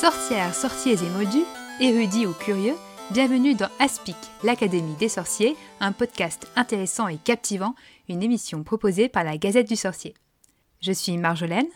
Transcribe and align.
Sorcières, 0.00 0.54
sorciers 0.54 0.94
et 0.94 1.10
moldus, 1.10 1.44
érudits 1.78 2.24
ou 2.24 2.32
curieux, 2.32 2.72
bienvenue 3.10 3.54
dans 3.54 3.68
Aspic, 3.78 4.16
l'Académie 4.42 4.96
des 4.98 5.10
sorciers, 5.10 5.56
un 5.78 5.92
podcast 5.92 6.46
intéressant 6.56 7.06
et 7.06 7.18
captivant, 7.22 7.74
une 8.08 8.22
émission 8.22 8.62
proposée 8.62 9.10
par 9.10 9.24
la 9.24 9.36
Gazette 9.36 9.68
du 9.68 9.76
Sorcier. 9.76 10.14
Je 10.80 10.92
suis 10.92 11.18
Marjolaine. 11.18 11.66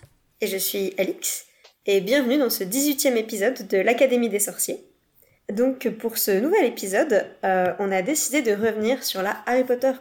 Et 0.40 0.46
je 0.46 0.56
suis 0.56 0.94
Alix. 0.96 1.44
Et 1.84 2.00
bienvenue 2.00 2.38
dans 2.38 2.48
ce 2.48 2.64
18e 2.64 3.14
épisode 3.16 3.68
de 3.68 3.76
l'Académie 3.76 4.30
des 4.30 4.40
sorciers. 4.40 4.82
Donc 5.52 5.86
pour 5.98 6.16
ce 6.16 6.30
nouvel 6.30 6.64
épisode, 6.64 7.26
euh, 7.44 7.74
on 7.78 7.92
a 7.92 8.00
décidé 8.00 8.40
de 8.40 8.52
revenir 8.52 9.04
sur 9.04 9.20
la 9.20 9.36
Harry 9.44 9.64
Potter 9.64 9.92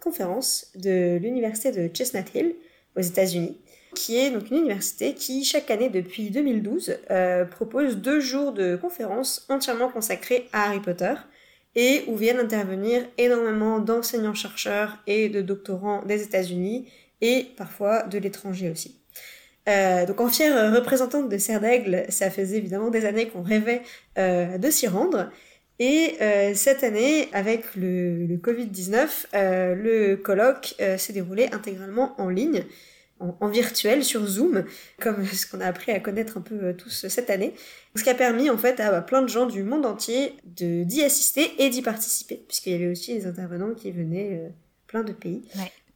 conférence 0.00 0.72
de 0.74 1.16
l'université 1.22 1.70
de 1.70 1.94
Chestnut 1.94 2.26
Hill 2.34 2.56
aux 2.96 3.02
États-Unis, 3.02 3.56
qui 3.98 4.16
est 4.16 4.30
donc 4.30 4.48
une 4.52 4.58
université 4.58 5.12
qui 5.12 5.44
chaque 5.44 5.72
année 5.72 5.88
depuis 5.88 6.30
2012 6.30 6.98
euh, 7.10 7.44
propose 7.44 7.96
deux 7.96 8.20
jours 8.20 8.52
de 8.52 8.76
conférences 8.76 9.44
entièrement 9.48 9.88
consacrées 9.88 10.48
à 10.52 10.68
Harry 10.68 10.78
Potter 10.78 11.14
et 11.74 12.04
où 12.06 12.14
viennent 12.14 12.38
intervenir 12.38 13.02
énormément 13.18 13.80
d'enseignants-chercheurs 13.80 14.98
et 15.08 15.28
de 15.28 15.42
doctorants 15.42 16.04
des 16.04 16.22
États-Unis 16.22 16.88
et 17.20 17.48
parfois 17.56 18.04
de 18.04 18.18
l'étranger 18.18 18.70
aussi. 18.70 19.00
Euh, 19.68 20.06
donc 20.06 20.20
en 20.20 20.28
fière 20.28 20.72
représentante 20.72 21.28
de 21.28 21.36
Serre 21.36 21.60
d'Aigle, 21.60 22.04
ça 22.08 22.30
faisait 22.30 22.58
évidemment 22.58 22.90
des 22.90 23.04
années 23.04 23.26
qu'on 23.26 23.42
rêvait 23.42 23.82
euh, 24.16 24.58
de 24.58 24.70
s'y 24.70 24.86
rendre. 24.86 25.28
Et 25.80 26.16
cette 26.54 26.82
année, 26.82 27.28
avec 27.32 27.76
le 27.76 28.36
Covid-19, 28.36 29.26
le 29.76 30.16
colloque 30.16 30.74
s'est 30.96 31.12
déroulé 31.12 31.48
intégralement 31.52 32.20
en 32.20 32.28
ligne, 32.30 32.64
en, 33.20 33.48
virtuel, 33.48 34.04
sur 34.04 34.26
Zoom, 34.26 34.64
comme 35.00 35.24
ce 35.26 35.46
qu'on 35.46 35.60
a 35.60 35.66
appris 35.66 35.92
à 35.92 36.00
connaître 36.00 36.38
un 36.38 36.40
peu 36.40 36.74
tous 36.74 37.06
cette 37.08 37.30
année. 37.30 37.54
Ce 37.94 38.02
qui 38.02 38.10
a 38.10 38.14
permis 38.14 38.50
en 38.50 38.58
fait 38.58 38.80
à 38.80 38.90
bah, 38.90 39.02
plein 39.02 39.22
de 39.22 39.28
gens 39.28 39.46
du 39.46 39.62
monde 39.62 39.86
entier 39.86 40.36
d'y 40.44 41.02
assister 41.02 41.50
et 41.58 41.70
d'y 41.70 41.82
participer, 41.82 42.42
puisqu'il 42.46 42.72
y 42.72 42.76
avait 42.76 42.88
aussi 42.88 43.14
des 43.14 43.26
intervenants 43.26 43.74
qui 43.74 43.90
venaient 43.90 44.52
plein 44.86 45.02
de 45.02 45.12
pays. 45.12 45.42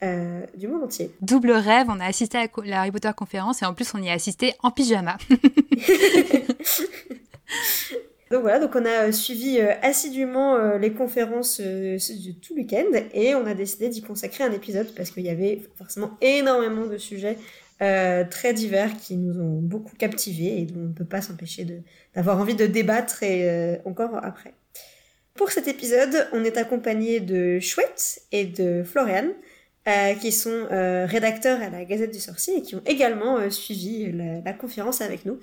Euh, 0.02 0.44
du 0.56 0.66
monde 0.66 0.82
entier. 0.82 1.14
Double 1.20 1.52
rêve, 1.52 1.86
on 1.88 2.00
a 2.00 2.06
assisté 2.06 2.36
à 2.36 2.48
la 2.64 2.80
Harry 2.80 2.90
Potter 2.90 3.12
conférence 3.16 3.62
et 3.62 3.66
en 3.66 3.72
plus 3.72 3.94
on 3.94 4.02
y 4.02 4.10
a 4.10 4.14
assisté 4.14 4.52
en 4.60 4.72
pyjama. 4.72 5.16
donc 8.32 8.42
voilà, 8.42 8.58
donc 8.58 8.74
on 8.74 8.84
a 8.84 9.08
euh, 9.08 9.12
suivi 9.12 9.58
euh, 9.60 9.72
assidûment 9.82 10.76
les 10.76 10.92
conférences 10.92 11.60
de 11.60 12.32
tout 12.40 12.54
week-end 12.54 12.90
et 13.12 13.34
on 13.34 13.46
a 13.46 13.54
décidé 13.54 13.88
d'y 13.88 14.02
consacrer 14.02 14.44
un 14.44 14.52
épisode 14.52 14.92
parce 14.96 15.10
qu'il 15.10 15.24
y 15.24 15.30
avait 15.30 15.62
forcément 15.76 16.16
énormément 16.20 16.86
de 16.86 16.98
sujets 16.98 17.38
très 17.78 18.54
divers 18.54 18.96
qui 18.96 19.16
nous 19.16 19.40
ont 19.40 19.58
beaucoup 19.60 19.96
captivés 19.96 20.60
et 20.60 20.66
dont 20.66 20.80
on 20.80 20.88
ne 20.88 20.92
peut 20.92 21.04
pas 21.04 21.20
s'empêcher 21.20 21.82
d'avoir 22.14 22.38
envie 22.38 22.54
de 22.54 22.66
débattre 22.66 23.24
et 23.24 23.80
encore 23.84 24.20
après. 24.22 24.54
Pour 25.34 25.50
cet 25.50 25.66
épisode, 25.66 26.28
on 26.32 26.44
est 26.44 26.56
accompagné 26.58 27.18
de 27.18 27.58
Chouette 27.58 28.22
et 28.30 28.44
de 28.44 28.84
Floriane. 28.84 29.32
Euh, 29.88 30.14
qui 30.14 30.30
sont 30.30 30.68
euh, 30.70 31.06
rédacteurs 31.06 31.60
à 31.60 31.68
la 31.68 31.84
Gazette 31.84 32.12
du 32.12 32.20
Sorcier 32.20 32.58
et 32.58 32.62
qui 32.62 32.76
ont 32.76 32.82
également 32.86 33.38
euh, 33.38 33.50
suivi 33.50 34.12
la, 34.12 34.52
conférence 34.52 35.00
avec 35.00 35.24
nous. 35.24 35.40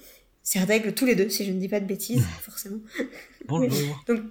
C'est 0.52 0.66
d'aigle 0.66 0.96
tous 0.96 1.06
les 1.06 1.14
deux, 1.14 1.30
si 1.30 1.46
je 1.46 1.52
ne 1.52 1.60
dis 1.60 1.68
pas 1.68 1.80
de 1.80 1.86
bêtises, 1.86 2.26
forcément. 2.42 2.80
Bonjour. 3.48 4.04
Donc, 4.08 4.22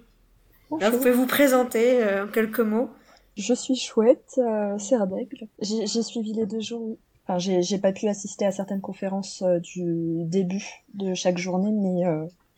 vous 0.69 0.97
pouvez 0.97 1.11
vous 1.11 1.27
présenter 1.27 2.03
en 2.03 2.27
quelques 2.27 2.59
mots. 2.59 2.89
Je 3.37 3.53
suis 3.53 3.77
chouette, 3.77 4.37
Serre 4.79 5.07
d'aigle. 5.07 5.47
J'ai 5.61 6.03
suivi 6.03 6.33
les 6.33 6.45
deux 6.45 6.59
jours. 6.59 6.97
Enfin, 7.25 7.39
j'ai 7.39 7.77
pas 7.77 7.93
pu 7.93 8.09
assister 8.09 8.45
à 8.45 8.51
certaines 8.51 8.81
conférences 8.81 9.45
du 9.63 10.25
début 10.25 10.65
de 10.93 11.13
chaque 11.13 11.37
journée, 11.37 11.71
mais 11.71 12.03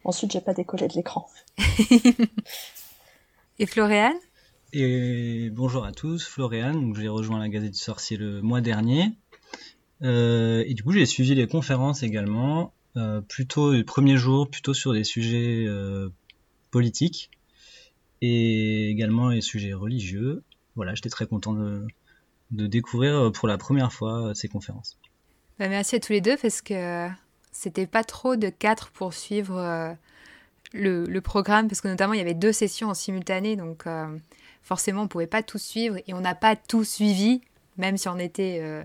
ensuite 0.05 0.31
j'ai 0.31 0.41
pas 0.41 0.55
décollé 0.55 0.87
de 0.87 0.93
l'écran. 0.93 1.27
Et 3.59 3.67
Floriane 3.67 4.17
et 4.73 5.49
bonjour 5.51 5.85
à 5.85 5.91
tous, 5.91 6.25
Florian, 6.25 6.93
j'ai 6.95 7.09
rejoint 7.09 7.39
la 7.39 7.49
Gazette 7.49 7.73
du 7.73 7.77
Sorcier 7.77 8.15
le 8.15 8.41
mois 8.41 8.61
dernier. 8.61 9.11
Euh, 10.03 10.63
et 10.65 10.73
du 10.73 10.83
coup, 10.83 10.93
j'ai 10.93 11.05
suivi 11.05 11.35
les 11.35 11.47
conférences 11.47 12.03
également, 12.03 12.61
euh, 12.61 12.65
plutôt 13.27 13.71
le 13.71 13.83
premier 13.83 14.17
jour, 14.17 14.49
plutôt 14.49 14.73
sur 14.73 14.93
des 14.93 15.03
sujets 15.03 15.65
euh, 15.67 16.09
politiques 16.71 17.31
et 18.21 18.89
également 18.89 19.29
les 19.29 19.41
sujets 19.41 19.73
religieux. 19.73 20.43
Voilà, 20.75 20.93
j'étais 20.95 21.09
très 21.09 21.25
content 21.25 21.53
de, 21.53 21.87
découvrir 22.51 23.31
pour 23.31 23.47
la 23.47 23.57
première 23.57 23.93
fois 23.93 24.33
ces 24.35 24.47
conférences. 24.47 24.97
Bah, 25.57 25.69
merci 25.69 25.95
à 25.95 25.99
tous 25.99 26.13
les 26.13 26.21
deux 26.21 26.37
parce 26.37 26.61
que 26.61 27.07
c'était 27.51 27.87
pas 27.87 28.03
trop 28.03 28.35
de 28.35 28.49
quatre 28.49 28.91
pour 28.91 29.13
suivre 29.13 29.95
le, 30.73 31.19
programme 31.19 31.67
parce 31.67 31.81
que 31.81 31.87
notamment 31.87 32.13
il 32.13 32.17
y 32.17 32.21
avait 32.21 32.33
deux 32.33 32.51
sessions 32.51 32.89
en 32.89 32.93
simultané 32.93 33.55
donc 33.55 33.85
forcément 34.63 35.03
on 35.03 35.07
pouvait 35.07 35.27
pas 35.27 35.43
tout 35.43 35.57
suivre 35.57 35.97
et 36.07 36.13
on 36.13 36.21
n'a 36.21 36.35
pas 36.35 36.55
tout 36.55 36.83
suivi, 36.83 37.41
même 37.77 37.97
si 37.97 38.07
on 38.07 38.17
était 38.17 38.59
euh, 38.61 38.83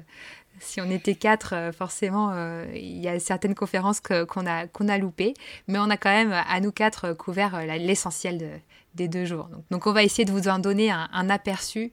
si 0.61 0.81
on 0.81 0.91
était 0.91 1.15
quatre, 1.15 1.55
euh, 1.55 1.72
forcément, 1.72 2.31
euh, 2.33 2.65
il 2.75 2.99
y 2.99 3.09
a 3.09 3.19
certaines 3.21 3.55
conférences 3.55 4.00
qu'on 4.00 4.47
a, 4.47 4.67
a 4.67 4.99
loupées, 4.99 5.34
mais 5.69 5.78
on 5.78 5.91
a 5.91 5.97
quand 5.97 6.11
même, 6.11 6.33
à 6.33 6.61
nous 6.61 6.72
quatre, 6.72 7.12
couvert 7.12 7.65
l'essentiel 7.67 8.61
des 8.95 9.09
deux 9.09 9.25
jours. 9.25 9.49
Donc, 9.71 9.87
on 9.87 9.93
va 9.93 10.03
essayer 10.03 10.25
de 10.25 10.33
vous 10.33 10.49
en 10.49 10.59
donner 10.59 10.91
un, 10.91 11.31
aperçu 11.31 11.93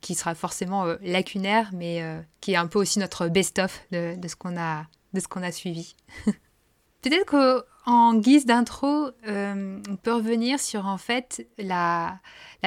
qui 0.00 0.14
sera 0.14 0.34
forcément 0.34 0.84
lacunaire, 1.00 1.70
mais 1.72 2.02
qui 2.40 2.52
est 2.52 2.56
un 2.56 2.66
peu 2.66 2.78
aussi 2.78 2.98
notre 2.98 3.28
best-of 3.28 3.80
de, 3.92 4.16
ce 4.26 4.36
qu'on 4.36 4.56
a, 4.56 5.52
suivi. 5.52 5.94
Peut-être 7.02 7.66
qu'en 7.84 8.14
guise 8.14 8.46
d'intro, 8.46 9.10
on 9.26 9.96
peut 10.02 10.14
revenir 10.14 10.60
sur 10.60 10.86
en 10.86 10.98
fait 10.98 11.46
la, 11.58 12.20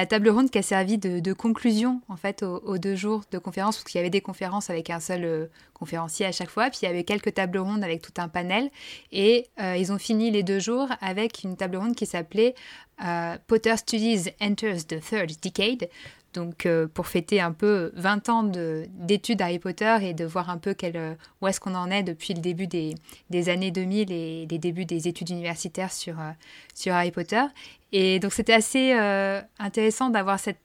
table 0.08 0.28
ronde 0.28 0.50
qui 0.50 0.58
a 0.58 0.62
servi 0.62 0.98
de, 0.98 1.32
conclusion 1.32 2.00
en 2.08 2.16
fait 2.16 2.42
aux, 2.42 2.78
deux 2.78 2.96
jours 2.96 3.22
de 3.30 3.38
conférence, 3.38 3.76
parce 3.76 3.84
qu'il 3.84 3.98
y 3.98 4.00
avait 4.00 4.10
des 4.10 4.20
conférences 4.20 4.70
avec 4.70 4.90
un 4.90 5.00
seul 5.00 5.24
euh, 5.24 5.46
conférencier 5.74 6.26
à 6.26 6.32
chaque 6.32 6.50
fois, 6.50 6.70
puis 6.70 6.80
il 6.82 6.86
y 6.86 6.88
avait 6.88 7.04
quelques 7.04 7.34
tables 7.34 7.58
rondes 7.58 7.84
avec 7.84 8.02
tout 8.02 8.12
un 8.18 8.28
panel, 8.28 8.70
et 9.12 9.46
euh, 9.60 9.76
ils 9.76 9.92
ont 9.92 9.98
fini 9.98 10.30
les 10.30 10.42
deux 10.42 10.58
jours 10.58 10.88
avec 11.00 11.44
une 11.44 11.56
table 11.56 11.76
ronde 11.76 11.94
qui 11.94 12.06
s'appelait 12.06 12.54
euh, 13.04 13.36
Potter 13.46 13.76
Studies 13.76 14.30
Enters 14.40 14.86
the 14.86 15.00
Third 15.00 15.32
Decade, 15.42 15.88
donc 16.36 16.66
euh, 16.66 16.86
pour 16.86 17.06
fêter 17.06 17.40
un 17.40 17.52
peu 17.52 17.90
20 17.96 18.28
ans 18.28 18.42
d'études 18.44 19.40
Harry 19.40 19.58
Potter 19.58 19.96
et 20.02 20.14
de 20.14 20.24
voir 20.24 20.50
un 20.50 20.58
peu 20.58 20.76
euh, 20.84 21.14
où 21.40 21.48
est-ce 21.48 21.58
qu'on 21.58 21.74
en 21.74 21.90
est 21.90 22.02
depuis 22.02 22.34
le 22.34 22.40
début 22.40 22.66
des, 22.66 22.94
années 23.48 23.70
2000 23.70 24.12
et 24.12 24.46
les 24.48 24.58
débuts 24.58 24.84
des 24.84 25.08
études 25.08 25.30
universitaires 25.30 25.92
sur, 25.92 26.20
euh, 26.20 26.30
sur 26.74 26.94
Harry 26.94 27.10
Potter. 27.10 27.42
Et 27.92 28.20
donc 28.20 28.32
c'était 28.32 28.52
assez 28.52 28.92
intéressant 29.58 30.10
d'avoir 30.10 30.38
cette 30.38 30.60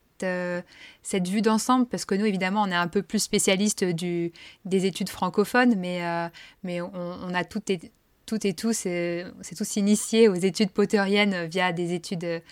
cette 1.02 1.28
vue 1.28 1.42
d'ensemble, 1.42 1.88
parce 1.88 2.06
que 2.06 2.14
nous, 2.14 2.28
évidemment, 2.28 2.62
on 2.62 2.68
est 2.68 2.76
un 2.76 2.88
peu 2.88 3.02
plus 3.02 3.18
spécialiste 3.18 3.84
des 3.84 4.32
études 4.86 5.09
francophones, 5.09 5.74
mais, 5.80 6.02
mais 6.62 6.80
on, 6.80 6.92
on, 6.94 7.34
a 7.34 7.44
toutes 7.44 7.72
toutes 8.28 8.46
et 8.46 8.53
tous, 8.53 8.74
c'est 8.74 9.56
tous 9.58 9.76
initiés 9.78 10.30
aux 10.30 10.36
études 10.36 10.70
potteriennes 10.70 11.48
via 11.48 11.74
des 11.74 11.94
études 11.94 12.44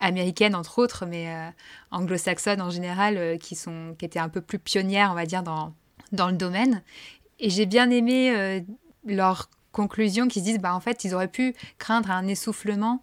américaines 0.00 0.54
entre 0.54 0.78
autres, 0.78 1.06
mais 1.06 1.28
euh, 1.28 1.48
anglo-saxonnes 1.90 2.60
en 2.60 2.70
général, 2.70 3.16
euh, 3.16 3.38
qui, 3.38 3.54
sont, 3.54 3.94
qui 3.98 4.04
étaient 4.04 4.18
un 4.18 4.28
peu 4.28 4.40
plus 4.40 4.58
pionnières, 4.58 5.10
on 5.10 5.14
va 5.14 5.26
dire, 5.26 5.42
dans, 5.42 5.72
dans 6.12 6.28
le 6.28 6.36
domaine. 6.36 6.82
Et 7.38 7.50
j'ai 7.50 7.66
bien 7.66 7.90
aimé 7.90 8.34
euh, 8.34 8.60
leurs 9.06 9.50
conclusions 9.72 10.28
qui 10.28 10.40
se 10.40 10.44
disent, 10.44 10.58
bah, 10.58 10.74
en 10.74 10.80
fait, 10.80 11.04
ils 11.04 11.14
auraient 11.14 11.28
pu 11.28 11.54
craindre 11.78 12.10
un 12.10 12.26
essoufflement, 12.26 13.02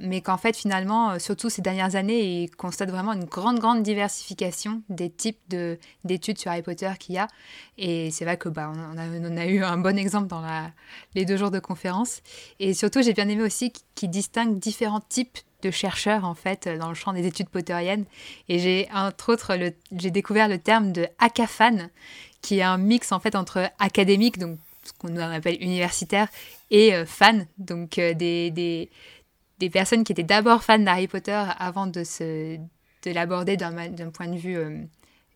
mais 0.00 0.20
qu'en 0.20 0.36
fait, 0.36 0.56
finalement, 0.56 1.18
surtout 1.18 1.50
ces 1.50 1.62
dernières 1.62 1.96
années, 1.96 2.44
ils 2.44 2.48
constatent 2.48 2.92
vraiment 2.92 3.12
une 3.12 3.24
grande, 3.24 3.58
grande 3.58 3.82
diversification 3.82 4.82
des 4.88 5.10
types 5.10 5.40
d'études 6.04 6.38
sur 6.38 6.52
Harry 6.52 6.62
Potter 6.62 6.92
qu'il 7.00 7.16
y 7.16 7.18
a. 7.18 7.26
Et 7.76 8.12
c'est 8.12 8.24
vrai 8.24 8.36
que 8.36 8.48
bah, 8.48 8.70
on, 8.72 9.36
a, 9.36 9.46
eu 9.46 9.64
un 9.64 9.76
bon 9.78 9.98
exemple 9.98 10.28
dans 10.28 10.44
les 11.16 11.24
deux 11.24 11.36
jours 11.36 11.50
de 11.50 11.58
conférence. 11.58 12.20
Et 12.60 12.72
surtout, 12.72 13.02
j'ai 13.02 13.14
bien 13.14 13.28
aimé 13.28 13.42
aussi 13.42 13.72
qu'ils 13.96 14.10
distinguent 14.10 14.60
différents 14.60 15.00
types 15.00 15.38
de 15.62 15.70
chercheurs 15.70 16.24
en 16.24 16.34
fait 16.34 16.68
dans 16.68 16.88
le 16.88 16.94
champ 16.94 17.12
des 17.12 17.26
études 17.26 17.48
potteriennes 17.48 18.04
et 18.48 18.58
j'ai 18.58 18.88
entre 18.94 19.32
autres 19.32 19.56
j'ai 19.96 20.10
découvert 20.10 20.48
le 20.48 20.58
terme 20.58 20.92
de 20.92 21.06
akafan 21.18 21.88
qui 22.42 22.58
est 22.58 22.62
un 22.62 22.78
mix 22.78 23.12
en 23.12 23.20
fait 23.20 23.34
entre 23.34 23.70
académique 23.78 24.38
donc 24.38 24.58
ce 24.84 24.92
qu'on 24.92 25.16
appelle 25.16 25.60
universitaire 25.60 26.28
et 26.70 26.94
euh, 26.94 27.04
fan 27.04 27.46
donc 27.58 27.98
euh, 27.98 28.14
des, 28.14 28.50
des, 28.50 29.70
personnes 29.70 30.04
qui 30.04 30.12
étaient 30.12 30.22
d'abord 30.22 30.62
fans 30.62 30.78
d'Harry 30.78 31.08
Potter 31.08 31.42
avant 31.58 31.86
de 31.86 32.04
se 32.04 32.56
de 32.56 33.10
l'aborder 33.12 33.56
d'un 33.56 34.10
point 34.10 34.28
de 34.28 34.36
vue 34.38 34.56
euh, 34.56 34.82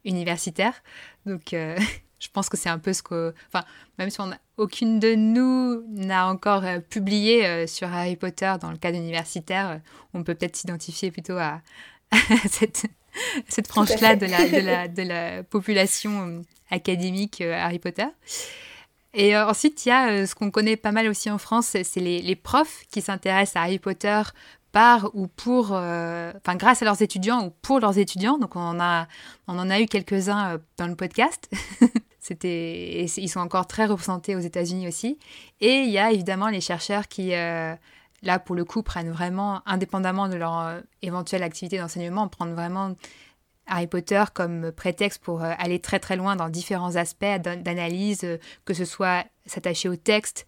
universitaire 0.04 0.82
donc 1.26 1.54
je 2.22 2.28
pense 2.32 2.48
que 2.48 2.56
c'est 2.56 2.68
un 2.68 2.78
peu 2.78 2.92
ce 2.92 3.02
que. 3.02 3.34
Enfin, 3.48 3.64
même 3.98 4.08
si 4.08 4.20
on 4.20 4.32
aucune 4.62 5.00
de 5.00 5.14
nous 5.14 5.82
n'a 5.88 6.28
encore 6.28 6.64
euh, 6.64 6.78
publié 6.78 7.44
euh, 7.44 7.66
sur 7.66 7.92
Harry 7.92 8.16
Potter 8.16 8.54
dans 8.60 8.70
le 8.70 8.76
cadre 8.76 8.96
universitaire, 8.96 9.70
euh, 9.70 9.76
on 10.14 10.22
peut 10.22 10.34
peut-être 10.34 10.56
s'identifier 10.56 11.10
plutôt 11.10 11.36
à, 11.36 11.60
cette, 12.48 12.86
cette 13.48 13.66
frange-là 13.66 14.16
de 14.16 14.26
la, 14.26 14.48
de, 14.48 14.58
la, 14.58 14.88
de 14.88 15.02
la 15.02 15.42
population 15.42 16.42
académique 16.70 17.40
Harry 17.40 17.78
Potter. 17.78 18.06
Et 19.14 19.36
ensuite, 19.36 19.84
il 19.84 19.90
y 19.90 19.92
a 19.92 20.26
ce 20.26 20.34
qu'on 20.34 20.50
connaît 20.50 20.76
pas 20.76 20.92
mal 20.92 21.06
aussi 21.08 21.30
en 21.30 21.36
France, 21.36 21.76
c'est 21.82 22.00
les, 22.00 22.22
les, 22.22 22.36
profs 22.36 22.84
qui 22.90 23.02
s'intéressent 23.02 23.56
à 23.56 23.64
Harry 23.64 23.78
Potter 23.78 24.22
par 24.70 25.10
ou 25.14 25.26
pour, 25.26 25.72
enfin 25.72 26.56
grâce 26.56 26.80
à 26.80 26.86
leurs 26.86 27.02
étudiants 27.02 27.46
ou 27.46 27.50
pour 27.60 27.80
leurs 27.80 27.98
étudiants. 27.98 28.38
Donc 28.38 28.56
on 28.56 28.60
en 28.60 28.80
a, 28.80 29.06
on 29.48 29.58
en 29.58 29.68
a 29.68 29.80
eu 29.80 29.86
quelques-uns 29.86 30.58
dans 30.78 30.86
le 30.86 30.96
podcast. 30.96 31.50
C'était, 32.22 33.04
ils 33.04 33.28
sont 33.28 33.40
encore 33.40 33.66
très 33.66 33.84
représentés 33.84 34.36
aux 34.36 34.40
États-Unis 34.40 34.86
aussi. 34.86 35.18
Et 35.60 35.80
il 35.80 35.90
y 35.90 35.98
a 35.98 36.12
évidemment 36.12 36.48
les 36.48 36.60
chercheurs 36.60 37.08
qui 37.08 37.34
là, 38.22 38.38
pour 38.38 38.54
le 38.54 38.64
coup, 38.64 38.82
prennent 38.82 39.10
vraiment, 39.10 39.62
indépendamment 39.66 40.28
de 40.28 40.36
leur 40.36 40.58
euh, 40.58 40.80
éventuelle 41.02 41.42
activité 41.42 41.78
d'enseignement, 41.78 42.28
prennent 42.28 42.54
vraiment 42.54 42.94
Harry 43.66 43.86
Potter 43.86 44.24
comme 44.34 44.72
prétexte 44.72 45.22
pour 45.22 45.42
euh, 45.42 45.52
aller 45.58 45.80
très 45.80 45.98
très 45.98 46.16
loin 46.16 46.36
dans 46.36 46.48
différents 46.48 46.96
aspects 46.96 47.24
d'analyse, 47.42 48.24
euh, 48.24 48.38
que 48.64 48.74
ce 48.74 48.84
soit 48.84 49.26
s'attacher 49.46 49.88
au 49.88 49.96
texte 49.96 50.46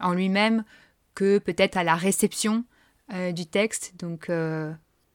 en 0.00 0.12
lui-même, 0.12 0.64
que 1.14 1.38
peut-être 1.38 1.76
à 1.76 1.84
la 1.84 1.94
réception 1.94 2.64
du 3.34 3.44
texte. 3.44 3.94
Donc 3.98 4.30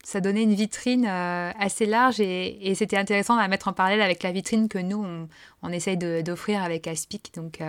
ça 0.07 0.22
donnait 0.22 0.44
une 0.44 0.54
vitrine 0.54 1.06
assez 1.06 1.86
large 1.86 2.19
et, 2.22 2.74
c'était 2.75 2.98
intéressant 2.98 3.38
à 3.38 3.48
mettre 3.48 3.68
en 3.68 3.74
parallèle 3.74 4.02
avec 4.02 4.24
la 4.24 4.31
vitrine 4.31 4.69
que 4.69 4.78
nous, 4.78 5.28
on, 5.63 5.69
essaye 5.69 5.98
d'offrir 5.98 6.63
avec 6.63 6.88
Aspic. 6.88 7.34
Donc 7.36 7.60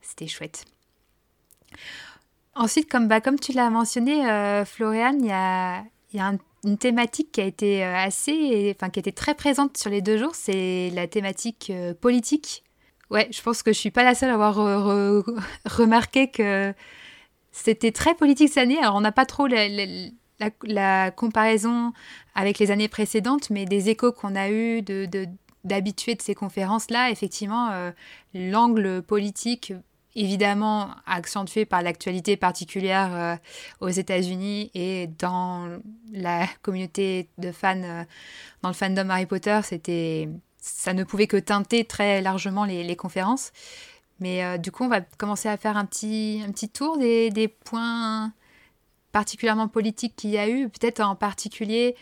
c'était 0.00 0.26
chouette. 0.26 0.64
Ensuite, 2.54 2.90
comme, 2.90 3.08
bah, 3.08 3.20
comme 3.20 3.38
tu 3.38 3.52
l'as 3.52 3.70
mentionné, 3.70 4.28
euh, 4.28 4.64
Florian, 4.64 5.16
il 5.18 5.26
y 5.26 5.30
a, 5.30 5.84
une 6.64 6.76
thématique 6.76 7.32
qui 7.32 7.40
a 7.40 7.44
été 7.44 7.84
euh, 7.84 7.96
assez, 7.96 8.74
enfin, 8.76 8.90
qui 8.90 9.00
était 9.00 9.12
très 9.12 9.34
présente 9.34 9.78
sur 9.78 9.88
les 9.88 10.02
deux 10.02 10.18
jours, 10.18 10.34
c'est 10.34 10.90
la 10.90 11.06
thématique 11.06 11.70
euh, 11.70 11.94
politique. 11.94 12.64
Ouais, 13.08 13.28
je 13.32 13.40
pense 13.40 13.62
que 13.62 13.72
je 13.72 13.78
suis 13.78 13.90
pas 13.90 14.04
la 14.04 14.14
seule 14.14 14.30
à 14.30 14.34
avoir 14.34 14.54
remarqué 15.64 16.30
que 16.30 16.72
c'était 17.50 17.90
très 17.90 18.14
politique 18.14 18.48
cette 18.48 18.58
année. 18.58 18.78
Alors, 18.78 18.94
on 18.94 19.00
n'a 19.00 19.10
pas 19.10 19.26
trop 19.26 19.48
comparaison 21.16 21.92
avec 22.34 22.58
les 22.58 22.70
années 22.70 22.88
précédentes, 22.88 23.50
mais 23.50 23.64
des 23.64 23.88
échos 23.88 24.12
qu'on 24.12 24.34
a 24.34 24.50
eus 24.50 24.82
de, 24.82 25.08
d'habitués 25.64 26.14
de 26.14 26.22
ces 26.22 26.34
conférences-là, 26.34 27.10
effectivement, 27.10 27.92
l'angle 28.34 29.02
politique 29.02 29.72
évidemment 30.16 30.90
accentué 31.06 31.64
par 31.64 31.82
l'actualité 31.82 32.36
particulière 32.36 33.14
euh, 33.14 33.36
aux 33.80 33.88
États-Unis 33.88 34.70
et 34.74 35.08
dans 35.18 35.78
la 36.12 36.46
communauté 36.62 37.28
de 37.38 37.52
fans, 37.52 37.82
euh, 37.82 38.04
dans 38.62 38.68
le 38.70 38.74
fandom 38.74 39.08
Harry 39.10 39.26
Potter, 39.26 39.60
c'était, 39.62 40.28
ça 40.58 40.92
ne 40.94 41.04
pouvait 41.04 41.26
que 41.26 41.36
teinter 41.36 41.84
très 41.84 42.20
largement 42.22 42.64
les, 42.64 42.96
conférences. 42.96 43.52
Mais 44.18 44.44
euh, 44.44 44.58
du 44.58 44.72
coup, 44.72 44.84
on 44.84 44.88
va 44.88 45.00
commencer 45.00 45.48
à 45.48 45.56
faire 45.56 45.76
un 45.76 45.86
petit, 45.86 46.42
un 46.46 46.50
petit 46.50 46.68
tour 46.68 46.98
des 46.98 47.56
points 47.64 48.32
particulièrement 49.12 49.68
politiques 49.68 50.14
qu'il 50.16 50.30
y 50.30 50.38
a 50.38 50.48
eu, 50.48 50.68
peut-être 50.68 51.00
en 51.00 51.16
particulier 51.16 51.96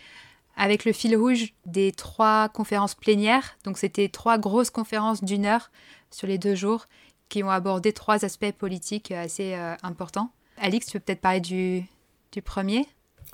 avec 0.59 0.83
le 0.83 0.91
fil 0.91 1.15
rouge 1.15 1.53
des 1.65 1.91
trois 1.91 2.49
conférences 2.49 2.93
plénières. 2.93 3.57
Donc 3.63 3.77
c'était 3.77 4.09
trois 4.09 4.37
grosses 4.37 4.69
conférences 4.69 5.23
d'une 5.23 5.45
heure 5.45 5.71
sur 6.11 6.27
les 6.27 6.37
deux 6.37 6.55
jours 6.55 6.87
qui 7.29 7.43
ont 7.43 7.49
abordé 7.49 7.93
trois 7.93 8.25
aspects 8.25 8.51
politiques 8.51 9.11
assez 9.11 9.53
euh, 9.53 9.75
importants. 9.83 10.31
Alix, 10.57 10.87
tu 10.87 10.93
peux 10.93 10.99
peut-être 10.99 11.21
parler 11.21 11.39
du, 11.39 11.83
du 12.31 12.41
premier? 12.41 12.85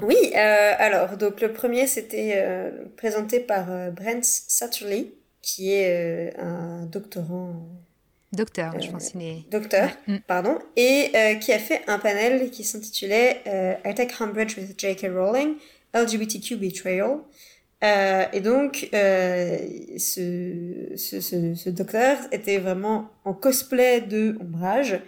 Oui, 0.01 0.15
euh, 0.35 0.73
alors, 0.77 1.17
donc 1.17 1.41
le 1.41 1.53
premier, 1.53 1.87
c'était 1.87 2.33
euh, 2.35 2.85
présenté 2.97 3.39
par 3.39 3.65
Brent 3.91 4.21
Satterley, 4.23 5.13
qui 5.41 5.71
est 5.71 6.37
un 6.37 6.85
doctorant. 6.85 7.65
Docteur, 8.33 8.79
je 8.81 8.89
pense 8.91 9.11
qu'il 9.11 9.21
est. 9.21 9.49
Docteur, 9.49 9.89
mm. 10.07 10.17
pardon, 10.27 10.59
et 10.75 11.11
qui 11.41 11.53
a 11.53 11.59
fait 11.59 11.81
un 11.87 11.99
panel 11.99 12.49
qui 12.49 12.63
s'intitulait 12.63 13.41
I 13.85 13.93
Take 13.93 14.13
Humbridge 14.19 14.57
with 14.57 14.79
J.K. 14.79 15.07
Rowling, 15.13 15.55
LGBTQ 15.93 16.57
Betrayal. 16.57 17.19
Euh, 17.83 18.25
et 18.33 18.41
donc, 18.41 18.89
euh, 18.93 19.57
ce, 19.97 20.95
ce, 20.95 21.19
ce, 21.19 21.69
docteur 21.69 22.17
était 22.31 22.57
vraiment 22.57 23.09
en 23.25 23.33
cosplay 23.33 24.01
de 24.01 24.37
ombrage 24.39 24.99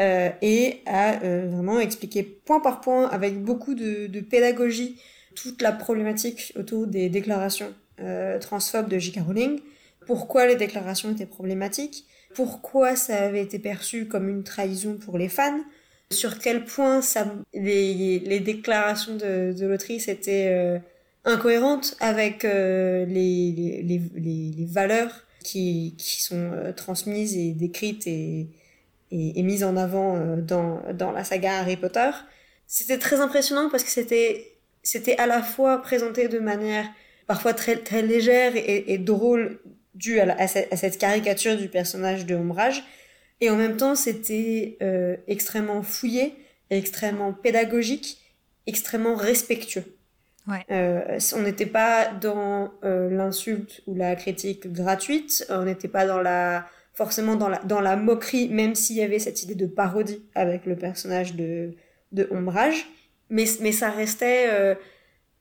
euh, 0.00 0.30
et 0.42 0.80
a 0.86 1.16
vraiment 1.46 1.80
expliqué 1.80 2.22
point 2.22 2.60
par 2.60 2.80
point, 2.80 3.08
avec 3.08 3.42
beaucoup 3.42 3.74
de, 3.74 4.06
de 4.06 4.20
pédagogie, 4.20 5.00
toute 5.34 5.62
la 5.62 5.72
problématique 5.72 6.52
autour 6.56 6.86
des 6.86 7.08
déclarations 7.08 7.74
transphobes 8.40 8.88
de 8.88 8.98
J.K. 8.98 9.20
Rowling, 9.26 9.60
pourquoi 10.06 10.46
les 10.46 10.56
déclarations 10.56 11.10
étaient 11.10 11.26
problématiques, 11.26 12.06
pourquoi 12.34 12.96
ça 12.96 13.24
avait 13.24 13.42
été 13.42 13.58
perçu 13.58 14.06
comme 14.06 14.28
une 14.28 14.44
trahison 14.44 14.94
pour 14.94 15.18
les 15.18 15.28
fans, 15.28 15.60
sur 16.10 16.38
quel 16.38 16.64
point 16.64 17.02
ça, 17.02 17.32
les, 17.54 18.18
les 18.20 18.40
déclarations 18.40 19.16
de, 19.16 19.52
de 19.52 19.66
l'autrice 19.66 20.08
étaient 20.08 20.80
incohérente 21.24 21.96
avec 22.00 22.44
euh, 22.44 23.04
les, 23.04 23.82
les, 23.82 24.00
les, 24.16 24.66
valeurs 24.66 25.26
qui, 25.42 25.94
qui 25.98 26.22
sont 26.22 26.50
euh, 26.52 26.72
transmises 26.72 27.36
et 27.36 27.52
décrites 27.52 28.06
et, 28.06 28.48
et, 29.10 29.42
mises 29.42 29.64
en 29.64 29.76
avant 29.76 30.16
euh, 30.16 30.36
dans, 30.40 30.80
dans 30.94 31.12
la 31.12 31.24
saga 31.24 31.58
Harry 31.58 31.76
Potter. 31.76 32.10
C'était 32.66 32.98
très 32.98 33.20
impressionnant 33.20 33.68
parce 33.70 33.84
que 33.84 33.90
c'était 33.90 34.56
c'était 34.82 35.16
à 35.18 35.26
la 35.26 35.42
fois 35.42 35.82
présenté 35.82 36.28
de 36.28 36.38
manière 36.38 36.86
parfois 37.26 37.52
très, 37.52 37.76
très 37.76 38.00
légère 38.00 38.52
et 38.56 38.96
drôle 38.96 39.60
due 39.94 40.20
à, 40.20 40.36
à, 40.38 40.46
cette, 40.48 40.98
caricature 40.98 41.56
du 41.56 41.68
personnage 41.68 42.26
de 42.26 42.34
Ombrage, 42.34 42.84
et 43.40 43.50
en 43.50 43.56
même 43.56 43.76
temps 43.76 43.94
c'était 43.94 44.76
extrêmement 45.26 45.82
fouillé, 45.82 46.34
extrêmement 46.70 47.32
pédagogique, 47.32 48.18
extrêmement 48.66 49.14
respectueux. 49.14 49.84
Euh, 50.70 51.18
on 51.36 51.42
n'était 51.42 51.66
pas 51.66 52.08
dans 52.08 52.72
euh, 52.84 53.10
l'insulte 53.10 53.82
ou 53.86 53.94
la 53.94 54.16
critique 54.16 54.72
gratuite, 54.72 55.46
on 55.48 55.64
n'était 55.64 55.88
pas 55.88 56.06
dans 56.06 56.20
la 56.20 56.66
forcément 56.92 57.36
dans 57.36 57.48
la, 57.48 57.58
dans 57.60 57.80
la 57.80 57.96
moquerie, 57.96 58.48
même 58.48 58.74
s'il 58.74 58.96
y 58.96 59.02
avait 59.02 59.18
cette 59.18 59.42
idée 59.42 59.54
de 59.54 59.66
parodie 59.66 60.22
avec 60.34 60.66
le 60.66 60.76
personnage 60.76 61.34
de, 61.34 61.74
de 62.12 62.28
Ombrage. 62.30 62.86
Mais, 63.30 63.44
mais 63.60 63.72
ça 63.72 63.90
restait... 63.90 64.48
Euh, 64.50 64.74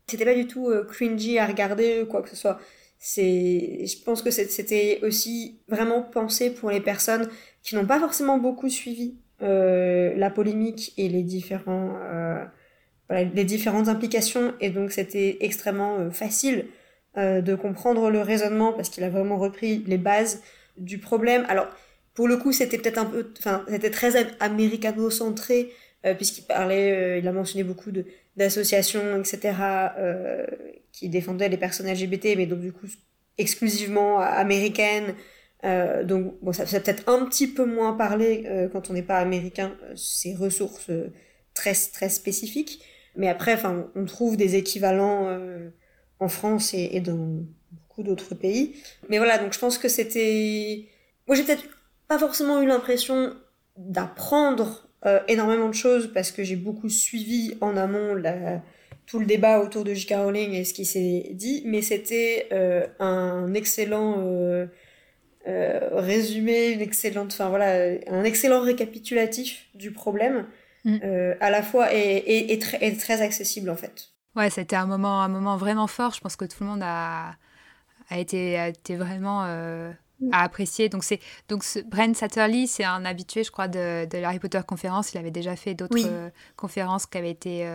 c'était 0.08 0.26
pas 0.26 0.36
du 0.36 0.48
tout 0.48 0.72
cringy 0.88 1.38
à 1.38 1.46
regarder 1.46 2.04
quoi 2.10 2.24
que 2.24 2.30
ce 2.30 2.36
soit. 2.36 2.60
C'est, 3.00 3.86
je 3.86 4.04
pense 4.04 4.22
que 4.22 4.30
c'était 4.30 5.00
aussi 5.04 5.62
vraiment 5.70 6.02
pensé 6.02 6.50
pour 6.50 6.70
les 6.70 6.82
personnes 6.82 7.30
qui 7.64 7.76
n'ont 7.76 7.86
pas 7.86 8.00
forcément 8.00 8.38
beaucoup 8.38 8.70
suivi 8.70 9.16
la 9.40 10.30
polémique 10.30 10.94
et 10.98 11.08
les 11.08 11.24
différents 11.24 11.98
les 13.10 13.44
différentes 13.44 13.88
implications 13.88 14.54
et 14.60 14.70
donc 14.70 14.92
c'était 14.92 15.38
extrêmement 15.42 15.98
euh, 15.98 16.10
facile 16.12 16.66
euh, 17.18 17.42
de 17.42 17.56
comprendre 17.56 18.10
le 18.10 18.22
raisonnement 18.22 18.74
parce 18.74 18.90
qu'il 18.90 19.04
a 19.04 19.10
vraiment 19.10 19.38
repris 19.38 19.84
les 19.88 19.98
bases 19.98 20.42
du 20.78 21.00
problème. 21.00 21.46
Alors 21.50 21.68
pour 22.14 22.28
le 22.28 22.38
coup 22.38 22.52
c'était 22.52 22.78
peut-être 22.78 23.00
un 23.00 23.06
peu, 23.06 23.32
enfin 23.40 23.64
c'était 23.68 23.90
très 23.90 24.16
américano-centré 24.40 25.72
euh, 26.06 26.14
puisqu'il 26.14 26.44
parlait, 26.44 27.20
il 27.20 27.28
a 27.28 27.32
mentionné 27.32 27.64
beaucoup 27.64 27.92
de 27.92 28.06
d'associations 28.40 29.20
etc 29.20 29.54
qui 30.92 31.10
défendaient 31.10 31.50
les 31.50 31.58
personnes 31.58 31.88
LGBT 31.88 32.36
mais 32.36 32.48
donc 32.48 32.62
du 32.62 32.72
coup 32.72 32.88
exclusivement 33.38 34.20
américaines. 34.20 35.14
donc 35.64 36.34
bon 36.42 36.52
ça, 36.52 36.66
peut-être 36.66 37.08
un 37.08 37.26
petit 37.26 37.48
peu 37.48 37.66
moins 37.66 37.94
parler 37.94 38.68
quand 38.72 38.90
on 38.90 38.94
n'est 38.94 39.04
pas 39.04 39.20
américain 39.20 39.76
ces 39.96 40.34
ressources 40.34 40.90
très 41.54 41.76
très 41.94 42.10
spécifiques 42.10 42.82
mais 43.16 43.28
après, 43.28 43.60
on 43.96 44.06
trouve 44.06 44.38
des 44.38 44.56
équivalents 44.56 45.28
euh, 45.28 45.70
en 46.20 46.30
France 46.30 46.74
et, 46.74 47.02
dans 47.02 47.44
beaucoup 47.72 48.04
d'autres 48.04 48.36
pays. 48.36 48.76
Mais 49.10 49.18
voilà, 49.18 49.38
donc 49.38 49.54
je 49.54 49.60
pense 49.60 49.78
que 49.78 49.90
c'était. 49.90 50.88
Moi, 51.28 51.36
j'ai 51.36 51.44
peut-être 51.44 51.66
pas 52.08 52.18
forcément 52.18 52.62
eu 52.62 52.66
l'impression 52.66 53.36
d'apprendre 53.78 54.89
euh, 55.06 55.20
énormément 55.28 55.68
de 55.68 55.74
choses 55.74 56.12
parce 56.14 56.32
que 56.32 56.44
j'ai 56.44 56.56
beaucoup 56.56 56.90
suivi 56.90 57.56
en 57.62 57.78
amont 57.78 58.16
la... 58.16 58.62
tout 59.06 59.20
le 59.20 59.26
débat 59.26 59.60
autour 59.60 59.84
de 59.84 59.94
J.K. 59.94 60.14
Rowling 60.18 60.54
et 60.54 60.66
ce 60.66 60.74
qui 60.74 60.86
s'est 60.86 61.30
dit, 61.32 61.64
mais 61.66 61.82
c'était 61.82 62.48
euh, 62.52 62.86
un 63.00 63.54
excellent 63.54 64.68
résumé, 65.46 66.70
une 66.70 66.82
excellente, 66.82 67.32
enfin 67.32 67.50
voilà, 67.50 67.98
un 68.08 68.24
excellent 68.24 68.62
récapitulatif 68.62 69.66
du 69.74 69.92
problème 69.92 70.46
Mm. 70.86 70.98
Euh, 71.04 71.36
à 71.42 71.50
la 71.50 71.62
fois 71.62 71.94
et, 71.94 72.54
et, 72.54 72.60
très, 72.60 72.96
très, 72.96 73.22
accessible 73.22 73.70
en 73.70 73.76
fait. 73.76 74.10
Ouais, 74.36 74.50
c'était 74.50 74.76
un 74.76 74.86
moment, 74.86 75.22
un 75.22 75.28
moment 75.28 75.58
vraiment 75.58 75.88
fort. 75.88 76.14
Je 76.14 76.22
pense 76.22 76.36
que 76.36 76.46
tout 76.46 76.64
le 76.64 76.68
monde 76.70 76.82
a, 76.84 77.36
a, 78.10 78.18
été, 78.18 78.58
a 78.58 78.70
été 78.70 78.96
vraiment 78.96 79.44
euh, 80.22 80.28
mm. 80.28 80.34
a 80.34 80.44
apprécié. 80.44 80.90
Donc, 80.90 81.04
c'est, 81.04 81.20
donc 81.48 81.64
ce, 81.64 81.80
Brent 81.80 82.16
Satterley, 82.16 82.68
c'est 82.68 82.84
un 82.84 83.06
habitué, 83.06 83.44
je 83.44 83.52
crois, 83.52 83.68
de, 83.68 84.06
de 84.06 84.24
Harry 84.24 84.40
Potter 84.40 84.62
conférence. 84.68 85.14
Il 85.14 85.18
avait 85.18 85.32
déjà 85.32 85.56
fait 85.56 85.74
d'autres 85.74 85.96
euh, 85.98 86.30
conférences 86.56 87.06
qui 87.06 87.18
avaient 87.18 87.32
été 87.32 87.68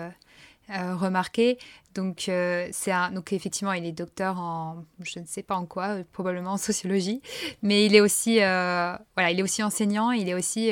remarqué. 0.69 1.59
Donc, 1.95 2.23
c'est 2.27 2.91
un, 2.91 3.11
donc 3.11 3.33
effectivement, 3.33 3.73
il 3.73 3.85
est 3.85 3.93
docteur 3.93 4.39
en, 4.39 4.85
je 5.03 5.21
ne 5.21 5.27
sais 5.27 5.43
pas 5.43 5.57
en 5.57 5.67
quoi, 5.67 5.99
probablement 6.13 6.53
en 6.53 6.57
sociologie, 6.57 7.21
mais 7.63 7.85
il 7.85 7.95
est 7.95 8.01
aussi, 8.01 8.37
voilà, 8.37 9.31
il 9.31 9.39
est 9.39 9.43
aussi 9.43 9.63
enseignant, 9.63 10.11
il 10.11 10.29
est 10.29 10.35
aussi 10.35 10.71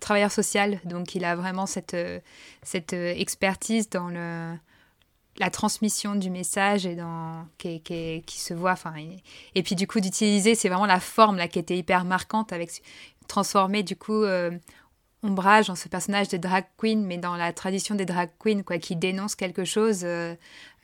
travailleur 0.00 0.32
social, 0.32 0.80
donc 0.84 1.14
il 1.14 1.24
a 1.24 1.36
vraiment 1.36 1.66
cette, 1.66 1.96
cette 2.64 2.92
expertise 2.92 3.88
dans 3.88 4.08
le, 4.08 4.56
la 5.40 5.50
transmission 5.50 6.14
du 6.14 6.30
message 6.30 6.86
et 6.86 6.94
dans, 6.94 7.46
qui, 7.58 8.22
se 8.28 8.54
voit. 8.54 8.72
Enfin, 8.72 8.92
et, 9.54 9.62
puis 9.62 9.74
du 9.74 9.86
coup 9.86 9.98
d'utiliser, 9.98 10.54
c'est 10.54 10.68
vraiment 10.68 10.86
la 10.86 11.00
forme 11.00 11.38
là 11.38 11.48
qui 11.48 11.58
était 11.58 11.76
hyper 11.76 12.04
marquante 12.04 12.52
avec 12.52 12.70
transformer 13.26 13.82
du 13.82 13.96
coup 13.96 14.22
euh, 14.22 14.50
Ombrage 15.22 15.68
en 15.68 15.74
ce 15.74 15.88
personnage 15.88 16.28
de 16.28 16.36
drag 16.36 16.64
queen, 16.78 17.04
mais 17.04 17.18
dans 17.18 17.36
la 17.36 17.52
tradition 17.52 17.94
des 17.94 18.06
drag 18.06 18.30
queens, 18.38 18.62
quoi, 18.62 18.78
qui 18.78 18.96
dénonce 18.96 19.34
quelque 19.34 19.64
chose 19.64 20.00
euh, 20.04 20.34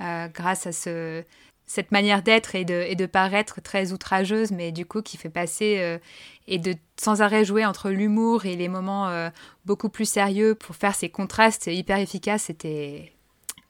euh, 0.02 0.28
grâce 0.28 0.66
à 0.66 0.72
ce, 0.72 1.22
cette 1.66 1.90
manière 1.90 2.22
d'être 2.22 2.54
et 2.54 2.64
de, 2.64 2.94
de 2.94 3.06
paraître 3.06 3.62
très 3.62 3.92
outrageuse, 3.92 4.52
mais 4.52 4.72
du 4.72 4.84
coup 4.86 5.02
qui 5.02 5.16
fait 5.16 5.30
passer 5.30 5.98
et 6.46 6.58
de 6.58 6.74
sans 6.98 7.20
arrêt 7.22 7.44
jouer 7.44 7.64
entre 7.66 7.90
l'humour 7.90 8.46
et 8.46 8.56
les 8.56 8.68
moments 8.68 9.30
beaucoup 9.64 9.88
plus 9.88 10.08
sérieux 10.08 10.54
pour 10.54 10.76
faire 10.76 10.94
ces 10.94 11.08
contrastes 11.08 11.66
hyper 11.66 11.98
efficaces. 11.98 12.44
C'était 12.44 13.15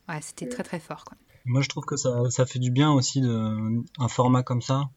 Ouais, 0.09 0.21
c'était 0.21 0.49
très 0.49 0.63
très 0.63 0.81
fort. 0.81 1.05
Quoi. 1.05 1.17
Moi, 1.45 1.63
je 1.63 1.69
trouve 1.69 1.85
que 1.85 1.97
ça, 1.97 2.31
ça 2.31 2.45
fait 2.47 2.59
du 2.59 2.71
bien 2.71 2.93
aussi 2.93 3.21
de, 3.21 3.85
un 3.99 4.09
format 4.09 4.43
comme 4.43 4.63
ça. 4.63 4.91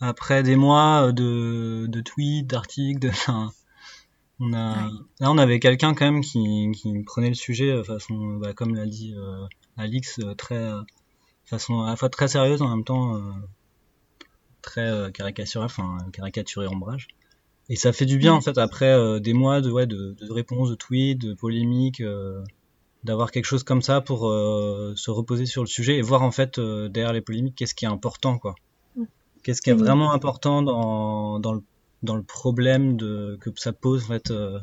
Après 0.00 0.42
des 0.42 0.56
mois 0.56 1.12
de, 1.12 1.86
de 1.88 2.00
tweets, 2.00 2.46
d'articles, 2.46 3.00
de, 3.00 3.10
on 4.40 4.52
a, 4.52 4.90
là, 5.20 5.30
on 5.30 5.38
avait 5.38 5.60
quelqu'un 5.60 5.94
quand 5.94 6.04
même 6.04 6.20
qui, 6.20 6.70
qui 6.74 7.02
prenait 7.04 7.28
le 7.28 7.34
sujet 7.34 7.74
de 7.74 7.82
façon, 7.82 8.36
bah, 8.36 8.52
comme 8.52 8.74
l'a 8.74 8.86
dit 8.86 9.14
euh, 9.16 9.46
Alix, 9.76 10.18
euh, 10.18 10.34
très, 10.34 10.56
euh, 10.56 10.82
façon 11.44 11.82
à 11.82 11.90
la 11.90 11.96
fois 11.96 12.08
très 12.08 12.28
sérieuse 12.28 12.62
en 12.62 12.68
même 12.68 12.84
temps 12.84 13.16
euh, 13.16 13.20
très 14.62 14.88
euh, 14.88 15.10
caricaturée, 15.10 15.64
enfin 15.64 15.98
caricaturé 16.12 16.66
ombrage. 16.66 17.08
Et 17.68 17.76
ça 17.76 17.92
fait 17.92 18.06
du 18.06 18.18
bien 18.18 18.34
mm. 18.34 18.36
en 18.36 18.40
fait 18.40 18.58
après 18.58 19.20
des 19.20 19.32
mois 19.32 19.60
de 19.60 19.70
ouais 19.70 19.86
de, 19.86 20.14
de 20.20 20.32
réponses, 20.32 20.70
de 20.70 20.74
tweets, 20.74 21.20
de 21.20 21.34
polémiques 21.34 22.02
d'avoir 23.04 23.30
quelque 23.30 23.44
chose 23.44 23.62
comme 23.62 23.82
ça 23.82 24.00
pour 24.00 24.28
euh, 24.28 24.94
se 24.96 25.10
reposer 25.10 25.46
sur 25.46 25.62
le 25.62 25.68
sujet 25.68 25.96
et 25.96 26.02
voir 26.02 26.22
en 26.22 26.30
fait 26.30 26.58
euh, 26.58 26.88
derrière 26.88 27.12
les 27.12 27.20
polémiques 27.20 27.54
qu'est-ce 27.54 27.74
qui 27.74 27.84
est 27.84 27.88
important 27.88 28.38
quoi. 28.38 28.54
Qu'est-ce 29.42 29.60
qui 29.60 29.68
est 29.68 29.74
vraiment 29.74 30.12
important 30.12 30.62
dans, 30.62 31.38
dans, 31.38 31.52
le, 31.52 31.62
dans 32.02 32.16
le 32.16 32.22
problème 32.22 32.96
de, 32.96 33.36
que 33.42 33.50
ça 33.56 33.74
pose 33.74 34.04
en 34.04 34.06
fait. 34.06 34.30
Euh, 34.30 34.58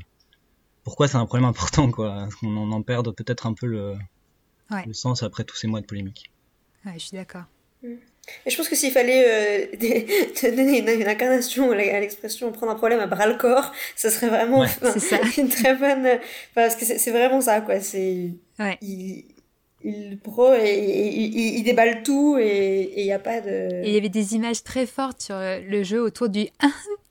pourquoi 0.83 1.07
c'est 1.07 1.17
un 1.17 1.25
problème 1.27 1.47
important 1.47 1.91
quoi 1.91 2.15
Parce 2.15 2.35
qu'on 2.35 2.57
en, 2.57 2.71
en 2.71 2.81
perd 2.81 3.13
peut-être 3.15 3.45
un 3.45 3.53
peu 3.53 3.67
le, 3.67 3.93
le 4.87 4.93
sens 4.93 5.21
après 5.21 5.43
tous 5.43 5.55
ces 5.55 5.67
mois 5.67 5.81
de 5.81 5.85
polémique. 5.85 6.31
Ouais, 6.83 6.93
je 6.93 7.05
suis 7.05 7.15
d'accord. 7.15 7.43
Mm. 7.83 7.93
Et 8.45 8.49
je 8.49 8.57
pense 8.57 8.69
que 8.69 8.75
s'il 8.75 8.91
fallait 8.91 9.25
euh, 9.27 9.65
donner 10.55 10.79
une, 10.79 11.07
incarnation 11.07 11.71
à 11.71 11.75
l'expression 11.75 12.51
prendre 12.51 12.71
un 12.71 12.75
problème 12.75 12.99
à 12.99 13.07
bras 13.07 13.27
le 13.27 13.35
corps, 13.35 13.71
ce 13.95 14.09
serait 14.09 14.29
vraiment 14.29 14.63
une 15.37 15.49
très 15.49 15.75
bonne. 15.75 16.19
Parce 16.53 16.75
que 16.75 16.85
c'est 16.85 17.11
vraiment 17.11 17.41
ça, 17.41 17.61
quoi. 17.61 17.79
C'est. 17.79 18.29
Il, 18.81 19.25
il 19.83 20.19
pro 20.19 20.53
et, 20.53 21.11
il, 21.13 21.57
il, 21.57 21.63
déballe 21.63 22.03
tout 22.03 22.37
et 22.39 22.93
il 22.95 23.03
n'y 23.03 23.11
a 23.11 23.19
pas 23.19 23.41
de. 23.41 23.83
Et 23.83 23.87
il 23.87 23.93
y 23.93 23.97
avait 23.97 24.09
des 24.09 24.35
images 24.35 24.63
très 24.63 24.85
fortes 24.85 25.21
sur 25.21 25.35
le 25.37 25.83
jeu 25.83 26.01
autour 26.01 26.29
du 26.29 26.47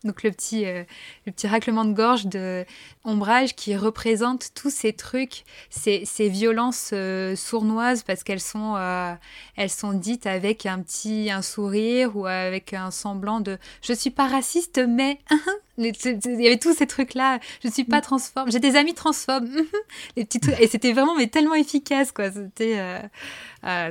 donc 0.04 0.22
le 0.22 0.30
petit, 0.30 0.64
euh, 0.64 0.82
le 1.26 1.32
petit 1.32 1.46
raclement 1.46 1.84
de 1.84 1.92
gorge 1.92 2.24
de 2.26 2.64
Ombrage 3.04 3.54
qui 3.54 3.76
représente 3.76 4.48
tous 4.54 4.70
ces 4.70 4.94
trucs, 4.94 5.44
ces, 5.68 6.06
ces 6.06 6.30
violences 6.30 6.90
euh, 6.94 7.36
sournoises 7.36 8.02
parce 8.02 8.24
qu'elles 8.24 8.40
sont, 8.40 8.76
euh, 8.76 9.14
elles 9.56 9.70
sont 9.70 9.92
dites 9.92 10.26
avec 10.26 10.64
un 10.64 10.80
petit 10.80 11.30
un 11.30 11.42
sourire 11.42 12.16
ou 12.16 12.24
avec 12.24 12.72
un 12.72 12.90
semblant 12.90 13.40
de 13.40 13.58
je 13.82 13.92
suis 13.92 14.10
pas 14.10 14.26
raciste 14.26 14.80
mais 14.88 15.18
il 15.76 15.92
y 16.24 16.46
avait 16.46 16.58
tous 16.58 16.74
ces 16.74 16.86
trucs 16.86 17.12
là, 17.12 17.38
je 17.62 17.68
suis 17.68 17.84
pas 17.84 17.98
mm. 17.98 18.02
transphobe, 18.02 18.50
j'ai 18.50 18.60
des 18.60 18.76
amis 18.76 18.94
transphobes, 18.94 19.50
les 20.16 20.24
petits 20.24 20.40
et 20.60 20.66
c'était 20.66 20.92
vraiment 20.92 21.14
mais 21.14 21.26
tellement 21.26 21.54
efficace 21.54 22.10
quoi, 22.10 22.30
c'était 22.32 23.02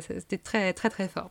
c'était 0.01 0.39
très 0.39 0.73
très 0.73 0.89
très 0.89 1.07
fort. 1.07 1.29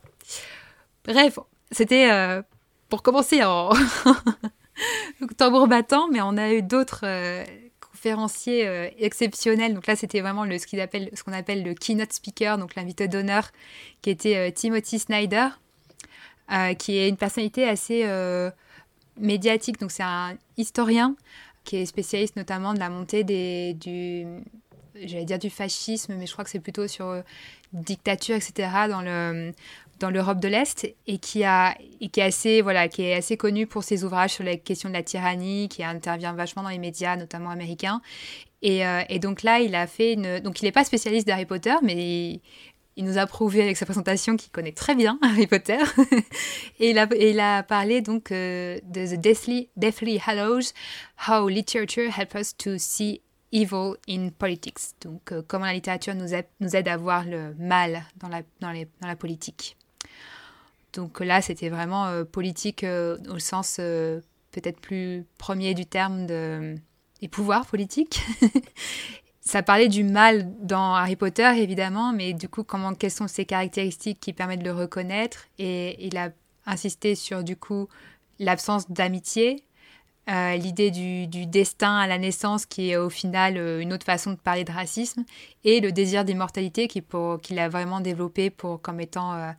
Bref, 1.05 1.39
c'était 1.71 2.41
pour 2.87 3.03
commencer 3.03 3.43
en 3.43 3.71
tambour 5.37 5.67
battant, 5.67 6.07
mais 6.11 6.21
on 6.21 6.37
a 6.37 6.53
eu 6.53 6.61
d'autres 6.61 7.01
euh, 7.03 7.43
conférenciers 7.79 8.67
euh, 8.67 8.89
exceptionnels. 8.97 9.73
Donc 9.73 9.87
là, 9.87 9.95
c'était 9.95 10.21
vraiment 10.21 10.45
le, 10.45 10.57
ce 10.57 11.23
qu'on 11.23 11.33
appelle, 11.33 11.63
le 11.63 11.73
keynote 11.73 12.13
speaker, 12.13 12.57
donc 12.57 12.75
l'invité 12.75 13.07
d'honneur, 13.07 13.51
qui 14.01 14.09
était 14.09 14.37
euh, 14.37 14.51
Timothy 14.51 14.99
Snyder, 14.99 15.47
qui 16.79 16.97
est 16.97 17.09
une 17.09 17.17
personnalité 17.17 17.67
assez 17.67 18.07
médiatique. 19.17 19.79
Donc 19.79 19.91
c'est 19.91 20.01
un 20.01 20.35
historien 20.57 21.15
qui 21.63 21.75
est 21.75 21.85
spécialiste 21.85 22.35
notamment 22.37 22.73
de 22.73 22.79
la 22.79 22.89
montée 22.89 23.23
du, 23.23 24.25
j'allais 24.95 25.25
dire 25.25 25.37
du 25.37 25.51
fascisme, 25.51 26.15
mais 26.15 26.25
je 26.25 26.31
crois 26.31 26.43
que 26.43 26.49
c'est 26.49 26.59
plutôt 26.59 26.87
sur 26.87 27.21
dictature, 27.71 28.35
etc., 28.35 28.67
dans 29.99 30.09
l'Europe 30.09 30.39
de 30.39 30.47
l'Est 30.47 30.93
et 31.07 31.17
qui 31.17 31.43
a 31.43 31.75
et 32.01 32.09
qui 32.09 32.19
est 32.19 32.23
assez 32.23 32.61
voilà 32.61 32.87
qui 32.87 33.03
est 33.03 33.13
assez 33.13 33.37
connu 33.37 33.67
pour 33.67 33.83
ses 33.83 34.03
ouvrages 34.03 34.33
sur 34.33 34.43
la 34.43 34.57
question 34.57 34.89
de 34.89 34.93
la 34.93 35.03
tyrannie 35.03 35.69
qui 35.69 35.83
intervient 35.83 36.33
vachement 36.33 36.63
dans 36.63 36.69
les 36.69 36.77
médias 36.77 37.15
notamment 37.15 37.49
américains 37.49 38.01
et, 38.61 38.85
euh, 38.85 39.03
donc 39.21 39.43
là 39.43 39.59
il 39.59 39.75
a 39.75 39.87
fait 39.87 40.13
une 40.13 40.39
donc 40.39 40.61
il 40.61 40.65
n'est 40.65 40.71
pas 40.71 40.83
spécialiste 40.83 41.27
d'Harry 41.27 41.45
Potter 41.45 41.75
mais 41.81 42.41
il, 42.95 43.05
nous 43.05 43.17
a 43.17 43.25
prouvé 43.25 43.61
avec 43.61 43.77
sa 43.77 43.85
présentation 43.85 44.35
qu'il 44.35 44.51
connaît 44.51 44.73
très 44.73 44.95
bien 44.95 45.19
Harry 45.23 45.47
Potter 45.47 45.77
et, 46.79 46.89
il 46.89 47.39
a, 47.39 47.63
parlé 47.63 48.01
donc 48.01 48.31
euh, 48.31 48.79
de 48.83 49.15
The 49.15 49.19
Deathly, 49.19 49.69
Deathly 49.77 50.21
Hallows 50.25 50.73
How 51.27 51.47
Literature 51.47 52.09
Helps 52.17 52.35
Us 52.35 52.57
to 52.57 52.77
See 52.77 53.21
Evil 53.51 53.95
in 54.07 54.29
Politics. 54.29 54.93
Donc, 55.01 55.31
euh, 55.31 55.41
comment 55.47 55.65
la 55.65 55.73
littérature 55.73 56.15
nous 56.15 56.33
aide, 56.33 56.47
nous 56.59 56.75
aide 56.75 56.87
à 56.87 56.97
voir 56.97 57.25
le 57.25 57.55
mal 57.55 58.03
dans 58.17 58.27
la, 58.27 58.41
dans, 58.59 58.71
les, 58.71 58.87
dans 59.01 59.07
la 59.07 59.15
politique. 59.15 59.75
Donc 60.93 61.19
là, 61.19 61.41
c'était 61.41 61.69
vraiment 61.69 62.07
euh, 62.07 62.23
politique 62.23 62.83
euh, 62.83 63.17
au 63.29 63.39
sens 63.39 63.77
euh, 63.79 64.21
peut-être 64.51 64.79
plus 64.79 65.25
premier 65.37 65.73
du 65.73 65.85
terme 65.85 66.25
de, 66.25 66.75
des 67.21 67.27
pouvoirs 67.27 67.65
politiques. 67.65 68.21
Ça 69.41 69.63
parlait 69.63 69.87
du 69.87 70.03
mal 70.03 70.51
dans 70.61 70.93
Harry 70.93 71.15
Potter, 71.15 71.49
évidemment, 71.57 72.11
mais 72.13 72.33
du 72.33 72.47
coup, 72.47 72.63
comment, 72.63 72.93
quelles 72.93 73.11
sont 73.11 73.27
ses 73.27 73.45
caractéristiques 73.45 74.19
qui 74.19 74.33
permettent 74.33 74.59
de 74.59 74.65
le 74.65 74.73
reconnaître? 74.73 75.47
Et 75.57 76.05
il 76.05 76.17
a 76.17 76.29
insisté 76.67 77.15
sur, 77.15 77.43
du 77.43 77.55
coup, 77.55 77.87
l'absence 78.37 78.91
d'amitié, 78.91 79.63
l'idée 80.27 80.91
du, 80.91 81.47
destin 81.47 81.97
à 81.97 82.05
la 82.05 82.19
naissance, 82.19 82.67
qui 82.67 82.91
est 82.91 82.97
au 82.97 83.09
final 83.09 83.57
une 83.81 83.91
autre 83.91 84.05
façon 84.05 84.33
de 84.33 84.37
parler 84.37 84.65
de 84.65 84.71
racisme, 84.71 85.23
et 85.63 85.79
le 85.79 85.91
désir 85.91 86.25
d'immortalité 86.25 86.87
qu'il 86.87 87.59
a 87.59 87.69
vraiment 87.69 88.01
développé 88.01 88.51
pour, 88.51 88.79
comme 88.79 88.99
étant 88.99 89.55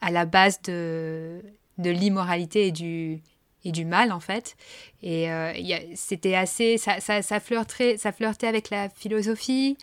à 0.00 0.10
la 0.10 0.24
base 0.24 0.60
de, 0.62 1.42
de 1.78 1.90
l'immoralité 1.90 2.66
et 2.68 2.72
du, 2.72 3.20
et 3.64 3.72
du 3.72 3.84
mal 3.84 4.12
en 4.12 4.20
fait. 4.20 4.56
Et 5.02 5.30
euh, 5.30 5.52
c'était 5.94 6.34
assez, 6.34 6.78
ça, 6.78 7.00
ça, 7.00 7.22
ça, 7.22 7.40
flirtait, 7.40 7.96
ça 7.96 8.12
flirtait 8.12 8.46
avec 8.46 8.70
la 8.70 8.88
philosophie, 8.88 9.76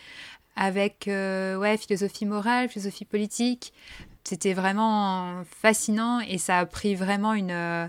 avec 0.56 1.08
euh, 1.08 1.58
ouais, 1.58 1.78
philosophie 1.78 2.26
morale, 2.26 2.70
philosophie 2.70 3.06
politique. 3.06 3.74
C'était 4.24 4.54
vraiment 4.54 5.44
fascinant 5.46 6.22
et 6.22 6.38
ça 6.38 6.60
a 6.60 6.66
pris 6.66 6.96
vraiment 6.96 7.34
une... 7.34 7.52
Euh, 7.52 7.88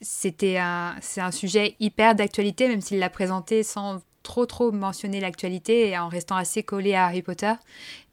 c'était 0.00 0.58
un, 0.58 0.96
c'est 1.00 1.20
un 1.20 1.30
sujet 1.30 1.76
hyper 1.80 2.14
d'actualité, 2.14 2.68
même 2.68 2.80
s'il 2.80 2.98
l'a 2.98 3.10
présenté 3.10 3.62
sans 3.62 4.02
trop 4.22 4.46
trop 4.46 4.72
mentionner 4.72 5.20
l'actualité 5.20 5.88
et 5.88 5.98
en 5.98 6.08
restant 6.08 6.36
assez 6.36 6.62
collé 6.62 6.94
à 6.94 7.06
Harry 7.06 7.22
Potter. 7.22 7.52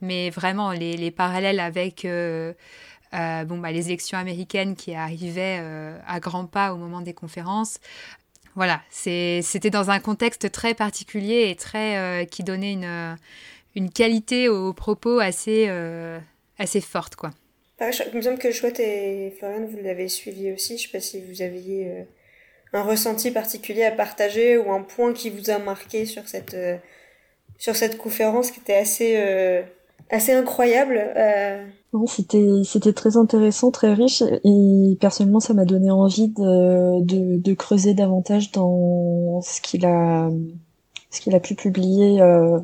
Mais 0.02 0.30
vraiment, 0.30 0.72
les, 0.72 0.98
les 0.98 1.12
parallèles 1.12 1.60
avec... 1.60 2.06
Euh, 3.14 3.44
bon, 3.44 3.58
bah, 3.58 3.72
les 3.72 3.88
élections 3.88 4.18
américaines 4.18 4.76
qui 4.76 4.94
arrivaient 4.94 5.60
euh, 5.60 5.98
à 6.08 6.20
grands 6.20 6.46
pas 6.46 6.74
au 6.74 6.78
moment 6.78 7.02
des 7.02 7.14
conférences. 7.14 7.80
Voilà, 8.56 8.82
c'était 8.90 9.70
dans 9.70 9.92
un 9.92 10.00
contexte 10.00 10.52
très 10.52 10.74
particulier 10.74 11.50
et 11.50 11.56
très 11.56 11.98
euh, 11.98 12.26
qui 12.26 12.44
donnait 12.44 12.74
une, 12.74 13.18
une 13.76 13.90
qualité 13.90 14.50
aux 14.50 14.74
propos 14.74 15.20
assez, 15.20 15.70
assez 16.58 16.82
forte. 16.82 17.16
Quoi. 17.16 17.32
il 17.80 18.18
me 18.18 18.22
semble 18.22 18.40
que 18.40 18.52
Chouette 18.52 18.82
et 18.82 19.34
Florian, 19.40 19.66
vous 19.66 19.78
l'avez 19.82 20.10
suivi 20.10 20.52
aussi. 20.52 20.78
Je 20.78 20.84
ne 20.84 20.88
sais 20.88 20.92
pas 20.92 21.00
si 21.00 21.22
vous 21.22 21.42
aviez 21.42 22.06
un 22.74 22.84
ressenti 22.84 23.32
particulier 23.32 23.86
à 23.86 23.92
partager 23.92 24.58
ou 24.58 24.70
un 24.74 24.82
point 24.82 25.14
qui 25.14 25.30
vous 25.30 25.50
a 25.50 25.58
marqué 25.58 26.06
sur 26.06 26.28
cette, 26.28 26.58
sur 27.58 27.78
cette 27.78 27.98
conférence 27.98 28.52
qui 28.52 28.60
était 28.60 28.76
assez, 28.76 29.64
assez 30.12 30.34
incroyable. 30.34 31.02
Oui, 31.94 32.08
c'était 32.08 32.62
c'était 32.64 32.94
très 32.94 33.18
intéressant, 33.18 33.72
très 33.72 33.94
riche 33.94 34.22
et 34.22 34.98
personnellement 35.00 35.42
ça 35.42 35.54
m'a 35.54 35.66
donné 35.66 35.92
envie 35.92 36.30
de, 36.30 37.04
de, 37.04 37.38
de 37.38 37.54
creuser 37.54 37.94
davantage 37.94 38.52
dans 38.52 39.42
ce 39.42 39.60
qu'il 39.60 39.86
a 39.86 40.30
ce 41.10 41.20
qu'il 41.20 41.36
a 41.36 41.40
pu 41.42 41.56
publier 41.56 42.22
euh, 42.22 42.60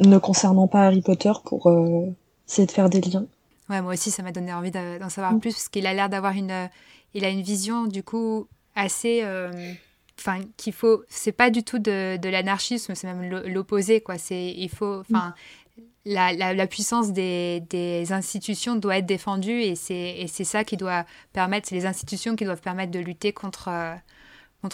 ne 0.00 0.18
concernant 0.18 0.68
pas 0.68 0.82
Harry 0.82 1.00
Potter 1.00 1.32
pour 1.44 1.72
essayer 2.46 2.66
de 2.66 2.72
faire 2.72 2.90
des 2.90 3.00
liens. 3.00 3.26
Ouais, 3.70 3.80
moi 3.82 3.94
aussi, 3.94 4.10
ça 4.10 4.22
m'a 4.22 4.32
donné 4.32 4.52
envie 4.52 4.70
d'en 4.70 5.08
savoir 5.08 5.32
mm. 5.32 5.40
plus 5.40 5.54
parce 5.54 5.68
qu'il 5.68 5.86
a 5.86 5.94
l'air 5.94 6.08
d'avoir 6.08 6.32
une, 6.32 6.68
il 7.14 7.24
a 7.24 7.30
une 7.30 7.42
vision 7.42 7.86
du 7.86 8.02
coup 8.02 8.46
assez, 8.74 9.24
enfin, 10.18 10.40
qu'il 10.56 10.72
faut, 10.72 11.02
c'est 11.08 11.32
pas 11.32 11.50
du 11.50 11.62
tout 11.62 11.78
de, 11.78 12.16
de 12.16 12.28
l'anarchisme, 12.28 12.94
c'est 12.94 13.06
même 13.06 13.42
l'opposé, 13.46 14.00
quoi. 14.00 14.18
C'est, 14.18 14.52
il 14.56 14.68
faut, 14.68 15.00
enfin, 15.00 15.34
la, 16.08 16.66
puissance 16.66 17.12
des, 17.12 18.06
institutions 18.10 18.76
doit 18.76 18.98
être 18.98 19.06
défendue 19.06 19.60
et 19.60 19.74
c'est 19.74 20.44
ça 20.44 20.64
qui 20.64 20.76
doit 20.76 21.04
permettre, 21.32 21.68
c'est 21.68 21.74
les 21.74 21.86
institutions 21.86 22.36
qui 22.36 22.44
doivent 22.44 22.60
permettre 22.60 22.90
de 22.90 22.98
lutter 22.98 23.32
contre, 23.32 23.68
euh, 23.68 23.94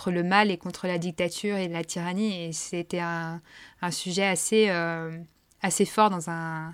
le 0.06 0.22
mal 0.22 0.50
et 0.50 0.56
contre 0.56 0.86
la 0.86 0.98
dictature 0.98 1.56
et 1.56 1.68
la 1.68 1.84
tyrannie. 1.84 2.44
Et 2.44 2.52
c'était 2.52 3.00
un, 3.00 3.40
sujet 3.90 4.24
assez, 4.24 4.70
euh, 4.70 5.16
assez 5.60 5.84
fort 5.84 6.10
dans 6.10 6.30
un, 6.30 6.72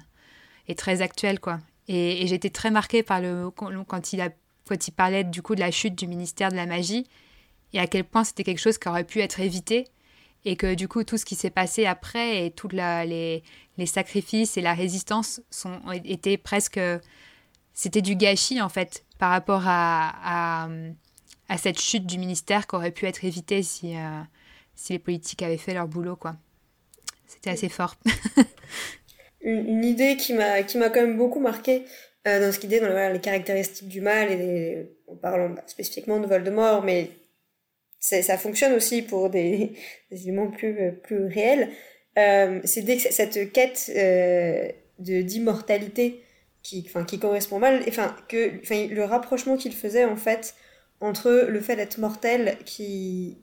et 0.68 0.74
très 0.74 1.02
actuel, 1.02 1.40
quoi. 1.40 1.58
Et, 1.88 2.26
j'étais 2.26 2.50
très 2.50 2.70
marquée 2.70 3.02
par 3.02 3.20
le, 3.20 3.50
quand, 3.50 4.12
il 4.12 4.20
a, 4.20 4.28
quand 4.68 4.88
il 4.88 4.92
parlait 4.92 5.24
du 5.24 5.42
coup 5.42 5.54
de 5.54 5.60
la 5.60 5.70
chute 5.70 5.96
du 5.96 6.06
ministère 6.06 6.50
de 6.50 6.56
la 6.56 6.66
magie 6.66 7.06
et 7.72 7.80
à 7.80 7.86
quel 7.86 8.04
point 8.04 8.24
c'était 8.24 8.44
quelque 8.44 8.60
chose 8.60 8.78
qui 8.78 8.88
aurait 8.88 9.04
pu 9.04 9.20
être 9.20 9.40
évité 9.40 9.88
et 10.44 10.56
que 10.56 10.75
du 10.75 10.88
coup 10.88 11.04
tout 11.04 11.18
ce 11.18 11.25
qui 11.25 11.35
s'est 11.35 11.50
passé 11.50 11.87
après 11.87 12.47
et 12.47 12.50
tous 12.50 12.68
les, 12.68 13.42
les, 13.76 13.87
sacrifices 13.87 14.56
et 14.56 14.61
la 14.61 14.75
résistance 14.75 15.40
sont 15.50 15.80
étaient 16.04 16.38
presque 16.38 16.80
c'était 17.75 18.02
du 18.02 18.16
gâchis 18.16 18.61
en 18.61 18.68
fait 18.68 19.04
par 19.18 19.30
rapport 19.30 19.62
à, 19.66 20.68
à, 21.49 21.59
cette 21.59 21.80
chute 21.80 22.06
du 22.06 22.18
ministère 22.18 22.66
qui 22.66 22.76
aurait 22.76 22.90
pu 22.90 23.06
être 23.06 23.25
évitée 23.25 23.62
si, 23.62 23.97
euh, 23.97 24.20
si 24.75 24.94
les 24.94 24.99
politiques 24.99 25.42
avaient 25.42 25.59
fait 25.59 25.75
leur 25.75 25.88
boulot 25.88 26.16
quoi. 26.16 26.37
C'était 27.26 27.50
assez 27.50 27.68
fort. 27.68 27.97
Une, 29.42 29.85
idée 29.85 30.16
qui 30.16 30.35
m'a 30.35 30.62
quand 30.62 31.00
même 31.00 31.16
beaucoup 31.16 31.40
marqué 31.40 31.85
euh, 32.26 32.40
dans 32.40 32.52
ce 32.52 32.59
qu'il 32.59 32.68
dit 32.68 32.80
dans 32.80 33.12
les 33.12 33.20
caractéristiques 33.20 33.88
du 33.88 34.00
mal 34.00 34.30
et 34.30 34.90
en 35.06 35.16
parlant 35.16 35.50
bah, 35.50 35.62
spécifiquement 35.66 36.20
de 36.20 36.26
Voldemort 36.26 36.82
mais 36.82 37.11
ça 38.00 38.38
fonctionne 38.38 38.73
aussi 38.73 39.02
pour 39.02 39.30
des, 39.30 39.73
éléments 40.11 40.50
plus, 40.50 40.92
plus 41.02 41.26
réels. 41.26 41.71
Euh, 42.19 42.61
c'est 42.64 42.99
cette 42.99 43.52
quête 43.52 43.90
euh, 43.95 44.69
d'immortalité 44.99 46.23
qui, 46.62 46.87
qui 47.07 47.19
correspond 47.19 47.59
mal, 47.59 47.83
enfin, 47.88 48.16
que, 48.28 48.61
enfin, 48.61 48.87
le 48.90 49.04
rapprochement 49.04 49.57
qu'il 49.57 49.73
faisait 49.73 50.04
en 50.04 50.16
fait 50.16 50.54
entre 51.00 51.47
le 51.49 51.61
fait 51.61 51.76
d'être 51.76 51.99
mortel 51.99 52.59
qui 52.66 53.38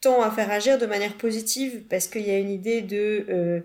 tend 0.00 0.22
à 0.22 0.30
faire 0.30 0.50
agir 0.50 0.78
de 0.78 0.86
manière 0.86 1.16
positive 1.16 1.82
parce 1.88 2.08
qu'il 2.08 2.26
y 2.26 2.30
a 2.30 2.38
une 2.38 2.50
idée 2.50 2.82
de, 2.82 3.26
euh, 3.28 3.60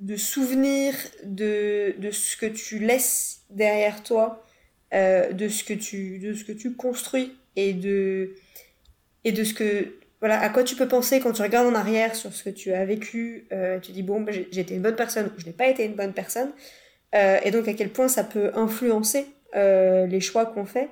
de 0.00 0.16
souvenir 0.16 0.94
de, 1.24 1.94
de 1.98 2.10
ce 2.10 2.36
que 2.36 2.46
tu 2.46 2.78
laisses 2.78 3.40
derrière 3.50 4.02
toi, 4.02 4.44
euh, 4.94 5.32
de, 5.32 5.48
ce 5.48 5.64
que 5.64 5.74
tu, 5.74 6.18
de 6.18 6.34
ce 6.34 6.44
que 6.44 6.52
tu 6.52 6.74
construis 6.74 7.36
et 7.56 7.72
de, 7.72 8.34
et 9.24 9.32
de 9.32 9.44
ce 9.44 9.54
que 9.54 9.92
voilà 10.20 10.40
à 10.40 10.48
quoi 10.48 10.64
tu 10.64 10.74
peux 10.74 10.88
penser 10.88 11.20
quand 11.20 11.32
tu 11.32 11.42
regardes 11.42 11.66
en 11.66 11.74
arrière 11.74 12.14
sur 12.14 12.32
ce 12.32 12.42
que 12.44 12.50
tu 12.50 12.72
as 12.72 12.84
vécu 12.84 13.46
euh, 13.52 13.78
tu 13.78 13.92
dis 13.92 14.02
bon 14.02 14.20
bah, 14.20 14.32
j'ai 14.32 14.60
été 14.60 14.74
une 14.74 14.82
bonne 14.82 14.96
personne 14.96 15.26
ou 15.26 15.40
je 15.40 15.46
n'ai 15.46 15.52
pas 15.52 15.68
été 15.68 15.84
une 15.84 15.94
bonne 15.94 16.12
personne 16.12 16.50
euh, 17.14 17.38
et 17.44 17.50
donc 17.50 17.68
à 17.68 17.74
quel 17.74 17.90
point 17.90 18.08
ça 18.08 18.24
peut 18.24 18.50
influencer 18.54 19.26
euh, 19.56 20.06
les 20.06 20.20
choix 20.20 20.46
qu'on 20.46 20.64
fait 20.64 20.88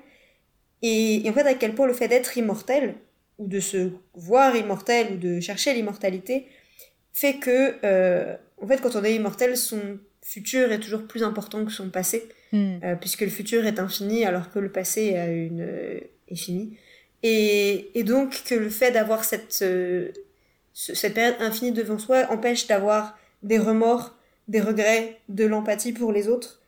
et, 0.83 1.23
en 1.29 1.33
fait 1.33 1.47
à 1.47 1.55
quel 1.55 1.75
point 1.75 1.87
le 1.87 1.93
fait 1.93 2.09
d'être 2.09 2.37
immortel 2.37 2.95
ou 3.39 3.49
de 3.49 3.61
se 3.61 3.91
voir 4.15 4.57
immortel 4.57 5.15
ou 5.15 5.17
de 5.17 5.41
chercher 5.41 5.75
l'immortalité 5.75 6.47
fait 7.13 7.35
que 7.35 7.75
en 8.63 8.67
fait 8.67 8.81
quand 8.81 8.95
on 8.97 9.05
est 9.05 9.15
immortel 9.15 9.57
son 9.57 9.99
futur 10.23 10.73
est 10.73 10.81
toujours 10.81 11.07
plus 11.07 11.23
important 11.23 11.65
que 11.65 11.73
son 11.73 11.91
passé 11.91 12.29
hmm. 12.53 12.79
puisque 13.01 13.23
le 13.23 13.29
futur 13.29 13.65
est 13.67 13.79
infini 13.79 14.25
alors 14.25 14.51
que 14.51 14.59
le 14.59 14.71
passé 14.71 15.17
a 15.17 15.27
une, 15.29 16.01
est 16.29 16.37
fini 16.37 16.77
et, 17.23 18.03
donc 18.05 18.43
que 18.45 18.55
le 18.55 18.71
fait 18.71 18.93
d'avoir 18.93 19.25
cette, 19.25 19.61
euh, 19.63 20.11
cette 20.75 21.15
période 21.15 21.37
infinie 21.41 21.73
devant 21.73 21.99
soi 21.99 22.27
empêche 22.31 22.67
d'avoir 22.67 23.19
des 23.43 23.59
remords, 23.59 24.17
des 24.49 24.61
regrets, 24.61 25.19
de 25.29 25.45
l'empathie 25.45 25.93
pour 25.93 26.13
les 26.13 26.29
autres. 26.29 26.63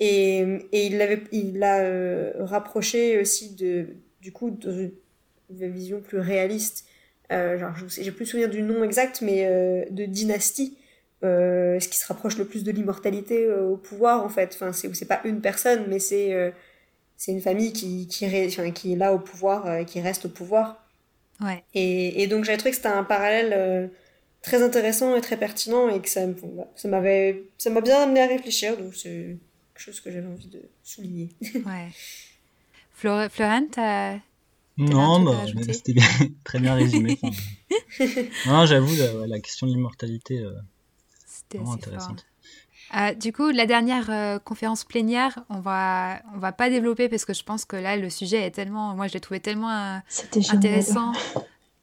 Et, 0.00 0.38
et 0.72 0.86
il 0.86 0.98
l'a 0.98 1.06
il 1.32 1.62
a, 1.62 1.80
euh, 1.80 2.32
rapproché 2.38 3.20
aussi 3.20 3.54
de, 3.54 3.86
du 4.20 4.32
coup, 4.32 4.50
de, 4.50 4.92
vision 5.50 6.00
plus 6.00 6.20
réaliste. 6.20 6.86
Euh, 7.32 7.58
genre, 7.58 7.74
j'ai 7.88 8.12
plus 8.12 8.26
souvenir 8.26 8.48
du 8.48 8.62
nom 8.62 8.84
exact, 8.84 9.20
mais 9.22 9.46
euh, 9.46 9.84
de 9.90 10.04
dynastie. 10.04 10.78
ce 11.22 11.88
qui 11.88 11.98
se 11.98 12.06
rapproche 12.06 12.38
le 12.38 12.44
plus 12.44 12.64
de 12.64 12.70
l'immortalité 12.70 13.50
au 13.50 13.76
pouvoir 13.76 14.24
en 14.24 14.28
fait. 14.28 14.52
Enfin, 14.54 14.72
c'est 14.72 15.08
pas 15.08 15.20
une 15.24 15.40
personne, 15.40 15.86
mais 15.88 15.98
c'est 15.98 16.52
c'est 17.18 17.32
une 17.32 17.42
famille 17.42 17.72
qui, 17.72 18.06
qui, 18.06 18.26
qui, 18.72 18.92
est 18.92 18.96
là 18.96 19.12
au 19.12 19.18
pouvoir, 19.18 19.66
euh, 19.66 19.84
qui 19.84 20.00
reste 20.00 20.24
au 20.24 20.28
pouvoir. 20.28 20.82
Ouais. 21.40 21.62
Et, 21.74 22.22
et 22.22 22.26
donc 22.28 22.44
j'avais 22.44 22.56
trouvé 22.56 22.70
que 22.70 22.76
c'était 22.76 22.88
un 22.88 23.04
parallèle 23.04 23.52
euh, 23.52 23.88
très 24.40 24.62
intéressant 24.62 25.14
et 25.16 25.20
très 25.20 25.36
pertinent 25.36 25.88
et 25.88 26.00
que 26.00 26.08
ça, 26.08 26.22
ça 26.76 26.88
m'avait, 26.88 27.42
ça 27.58 27.70
m'a 27.70 27.80
bien 27.80 28.00
amené 28.02 28.22
à 28.22 28.26
réfléchir. 28.26 28.78
Donc 28.78 28.94
c'est 28.94 29.36
quelque 29.74 29.82
chose 29.82 30.00
que 30.00 30.10
j'avais 30.10 30.28
envie 30.28 30.46
de 30.46 30.62
souligner. 30.84 31.28
ouais. 31.54 31.88
Flor 32.94 33.28
Florent, 33.30 33.66
t'as 33.70 34.18
non, 34.78 35.24
bah, 35.24 35.44
c'était 35.72 35.94
très 36.44 36.60
bien 36.60 36.74
résumé. 36.74 37.18
non, 38.46 38.64
j'avoue, 38.64 38.94
la, 38.94 39.26
la, 39.26 39.40
question 39.40 39.66
de 39.66 39.72
l'immortalité, 39.72 40.38
euh, 40.38 40.52
c'était 41.26 41.58
vraiment 41.58 41.72
intéressante. 41.72 42.24
Euh, 42.96 43.12
du 43.14 43.32
coup, 43.32 43.50
la 43.50 43.66
dernière 43.66 44.08
euh, 44.08 44.38
conférence 44.38 44.84
plénière, 44.84 45.38
on 45.50 45.60
va, 45.60 46.20
on 46.34 46.38
va 46.38 46.52
pas 46.52 46.70
développer 46.70 47.08
parce 47.08 47.24
que 47.24 47.34
je 47.34 47.42
pense 47.44 47.64
que 47.64 47.76
là, 47.76 47.96
le 47.96 48.08
sujet 48.08 48.46
est 48.46 48.50
tellement, 48.50 48.94
moi, 48.94 49.08
je 49.08 49.14
l'ai 49.14 49.20
trouvé 49.20 49.40
tellement 49.40 49.70
euh, 49.70 49.98
intéressant 50.50 51.12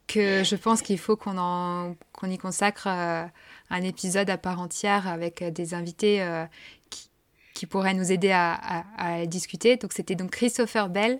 que 0.08 0.44
je 0.44 0.56
pense 0.56 0.82
qu'il 0.82 0.98
faut 0.98 1.16
qu'on 1.16 1.38
en, 1.38 1.96
qu'on 2.12 2.30
y 2.30 2.38
consacre 2.38 2.88
un 2.88 3.82
épisode 3.82 4.30
à 4.30 4.38
part 4.38 4.60
entière 4.60 5.08
avec 5.08 5.44
des 5.44 5.74
invités 5.74 6.24
qui, 6.92 7.10
qui, 7.56 7.66
pourraient 7.66 7.96
nous 7.96 8.12
aider 8.12 8.30
à, 8.30 8.54
à, 8.54 8.84
à 8.98 9.26
discuter. 9.26 9.78
Donc, 9.78 9.94
c'était 9.94 10.14
donc 10.14 10.30
Christopher 10.30 10.90
Bell, 10.90 11.20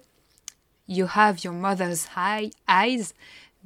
You 0.88 1.08
Have 1.16 1.40
Your 1.44 1.54
Mother's 1.54 2.08
high 2.16 2.52
Eyes, 2.70 3.14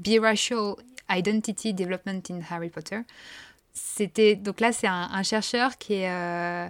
Biracial 0.01 0.75
Identity 1.09 1.73
Development 1.73 2.21
in 2.29 2.39
Harry 2.49 2.69
Potter 2.69 3.01
c'était 3.79 4.35
donc 4.35 4.59
là 4.59 4.71
c'est 4.71 4.87
un, 4.87 5.23
chercheur 5.23 5.77
qui 5.77 5.93
est 5.93 6.09
euh, 6.09 6.67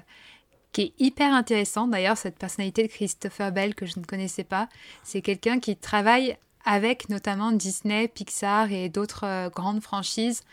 qui 0.72 0.82
est 0.82 0.93
hyper 1.00 1.34
intéressant. 1.34 1.88
D'ailleurs 1.88 2.17
cette 2.17 2.38
personnalité 2.38 2.84
de 2.84 2.88
Christopher 2.88 3.52
Bell 3.52 3.76
que 3.76 3.86
je 3.86 4.00
ne 4.00 4.06
connaissais 4.06 4.43
pas 4.43 4.69
c'est 5.04 5.22
quelqu'un 5.22 5.60
qui 5.60 5.76
travaille 5.76 6.38
avec 6.65 7.10
notamment 7.10 7.52
Disney 7.52 8.08
Pixar 8.08 8.72
et 8.72 8.89
d'autres 8.89 9.26
euh, 9.26 9.50
grandes 9.50 9.82
franchises 9.82 10.43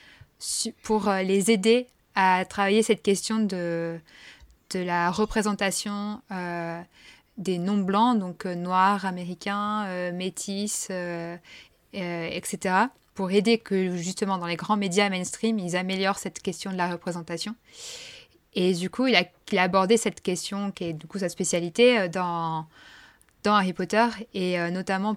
pour 0.82 1.08
euh, 1.08 1.22
les 1.22 1.50
aider 1.50 1.86
à 2.14 2.44
travailler 2.44 2.82
cette 2.82 3.02
question 3.02 3.38
de 3.38 3.98
de 4.70 4.80
la 4.80 5.12
représentation 5.12 6.20
des 7.38 7.58
non 7.58 7.78
blancs 7.78 8.18
donc 8.18 8.46
noirs 8.46 9.04
américains 9.06 10.10
métis 10.12 10.90
etc 11.92 12.88
pour 13.16 13.32
aider 13.32 13.58
que 13.58 13.96
justement 13.96 14.38
dans 14.38 14.46
les 14.46 14.56
grands 14.56 14.76
médias 14.76 15.08
mainstream, 15.08 15.58
ils 15.58 15.74
améliorent 15.74 16.18
cette 16.18 16.40
question 16.40 16.70
de 16.70 16.76
la 16.76 16.88
représentation. 16.88 17.56
Et 18.54 18.74
du 18.74 18.90
coup, 18.90 19.06
il 19.06 19.16
a, 19.16 19.62
abordé 19.62 19.96
cette 19.96 20.20
question 20.20 20.70
qui 20.70 20.84
est 20.84 20.92
du 20.92 21.06
coup 21.06 21.18
sa 21.18 21.28
spécialité 21.28 21.98
euh, 21.98 22.08
dans, 22.08 22.66
dans 23.42 23.54
Harry 23.54 23.72
Potter 23.72 24.06
et 24.34 24.60
euh, 24.60 24.70
notamment 24.70 25.16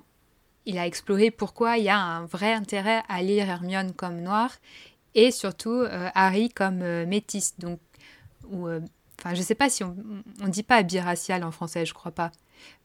il 0.66 0.78
a 0.78 0.88
exploré 0.88 1.30
pourquoi 1.30 1.78
il 1.78 1.84
y 1.84 1.90
a 1.90 2.00
un 2.00 2.26
vrai 2.26 2.54
intérêt 2.54 3.04
à 3.08 3.22
lire 3.22 3.50
Hermione 3.50 3.94
comme 3.94 4.22
noire 4.22 4.56
et 5.14 5.32
surtout 5.32 5.72
euh, 5.72 6.10
Harry 6.16 6.50
comme 6.50 7.06
métis. 7.06 7.58
Donc, 7.60 7.80
ou, 8.50 8.68
enfin, 9.20 9.34
je 9.36 9.42
sais 9.42 9.56
pas 9.56 9.70
si 9.70 9.84
on, 9.84 9.96
on 10.42 10.48
dit 10.48 10.64
pas 10.64 10.84
biracial 10.84 11.44
en 11.44 11.52
français, 11.52 11.86
je 11.86 11.94
crois 11.94 12.12
pas. 12.12 12.32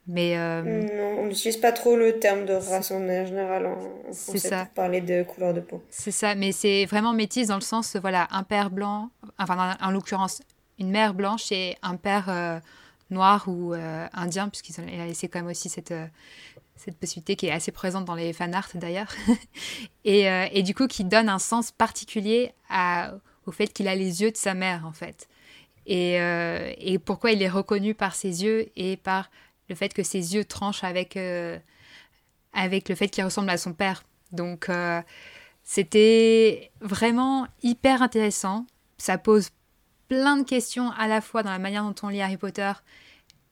Mais 0.07 0.37
euh, 0.37 0.63
non, 0.63 1.23
on 1.23 1.27
n'utilise 1.27 1.57
pas 1.57 1.73
trop 1.73 1.97
le 1.97 2.19
terme 2.19 2.45
de 2.45 2.53
race 2.53 2.91
en 2.91 3.01
général 3.25 3.67
en, 3.67 4.13
français 4.13 4.49
ça. 4.49 4.65
pour 4.67 4.75
parler 4.75 5.01
de 5.01 5.23
couleur 5.23 5.55
de 5.55 5.61
peau. 5.61 5.83
C'est 5.89 6.11
ça, 6.11 6.35
mais 6.35 6.53
c'est 6.53 6.85
vraiment 6.85 7.15
métis 7.15 7.49
dans 7.49 7.55
le 7.55 7.63
sens, 7.63 7.97
voilà, 7.97 8.29
un 8.31 8.43
père 8.43 8.71
blanc, 8.71 9.11
enfin 9.39 9.77
en, 9.81 9.91
l'occurrence 9.91 10.43
une 10.79 10.91
mère 10.91 11.15
blanche 11.15 11.53
et 11.53 11.77
un 11.83 11.97
père 11.97 12.29
euh, 12.29 12.59
noir 13.09 13.45
ou 13.49 13.73
euh, 13.73 14.07
indien, 14.13 14.51
puisqu'il 14.51 14.79
a 15.01 15.07
laissé 15.07 15.29
quand 15.29 15.39
même 15.39 15.51
aussi 15.51 15.71
cette, 15.71 15.95
cette 16.77 16.99
possibilité 16.99 17.37
qui 17.37 17.47
est 17.47 17.53
assez 17.53 17.73
présente 17.73 18.05
dans 18.05 18.17
les 18.17 18.35
fan 18.35 18.55
art 18.55 18.69
d'ailleurs, 18.75 19.13
et, 20.05 20.25
et, 20.53 20.63
du 20.63 20.75
coup 20.75 20.87
qui 20.87 21.05
donne 21.05 21.31
un 21.31 21.39
sens 21.39 21.71
particulier 21.71 22.53
à, 22.69 23.15
au 23.47 23.53
fait 23.53 23.69
qu'il 23.69 23.89
a 23.89 23.95
les 23.95 24.21
yeux 24.21 24.33
de 24.33 24.37
sa 24.37 24.53
mère 24.53 24.85
en 24.85 24.93
fait. 24.93 25.29
Et, 25.87 26.15
et 26.15 26.99
pourquoi 26.99 27.33
il 27.33 27.43
est 27.43 27.49
reconnu 27.49 27.95
par 27.95 28.15
ses 28.15 28.43
yeux 28.43 28.69
et 28.75 28.97
par 28.97 29.31
le 29.69 29.75
fait 29.75 29.93
que 29.93 30.03
ses 30.03 30.35
yeux 30.35 30.45
tranchent 30.45 30.85
avec, 30.85 31.17
euh, 31.17 31.59
avec 32.53 32.89
le 32.89 32.95
fait 32.95 33.09
qu'il 33.09 33.25
ressemble 33.25 33.51
à 33.51 33.57
son 33.57 33.73
père. 33.73 34.05
Donc 34.33 34.69
euh, 34.69 35.01
c'était 35.63 36.71
vraiment 36.81 37.47
hyper 37.63 38.03
intéressant. 38.03 38.67
Ça 38.99 39.19
pose 39.19 39.51
plein 40.09 40.37
de 40.37 40.45
questions 40.45 40.91
à 40.93 41.09
la 41.09 41.21
fois 41.21 41.43
dans 41.43 41.51
la 41.51 41.59
manière 41.59 41.83
dont 41.83 41.95
on 42.03 42.09
lit 42.09 42.21
Harry 42.21 42.37
Potter 42.37 42.73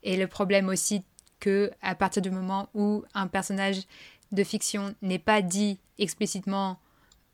et 0.02 0.16
le 0.16 0.26
problème 0.26 0.68
aussi 0.68 1.02
que 1.40 1.70
à 1.80 1.94
partir 1.94 2.22
du 2.22 2.30
moment 2.30 2.68
où 2.74 3.04
un 3.14 3.26
personnage 3.26 3.82
de 4.30 4.44
fiction 4.44 4.94
n'est 5.02 5.18
pas 5.18 5.42
dit 5.42 5.78
explicitement 5.98 6.78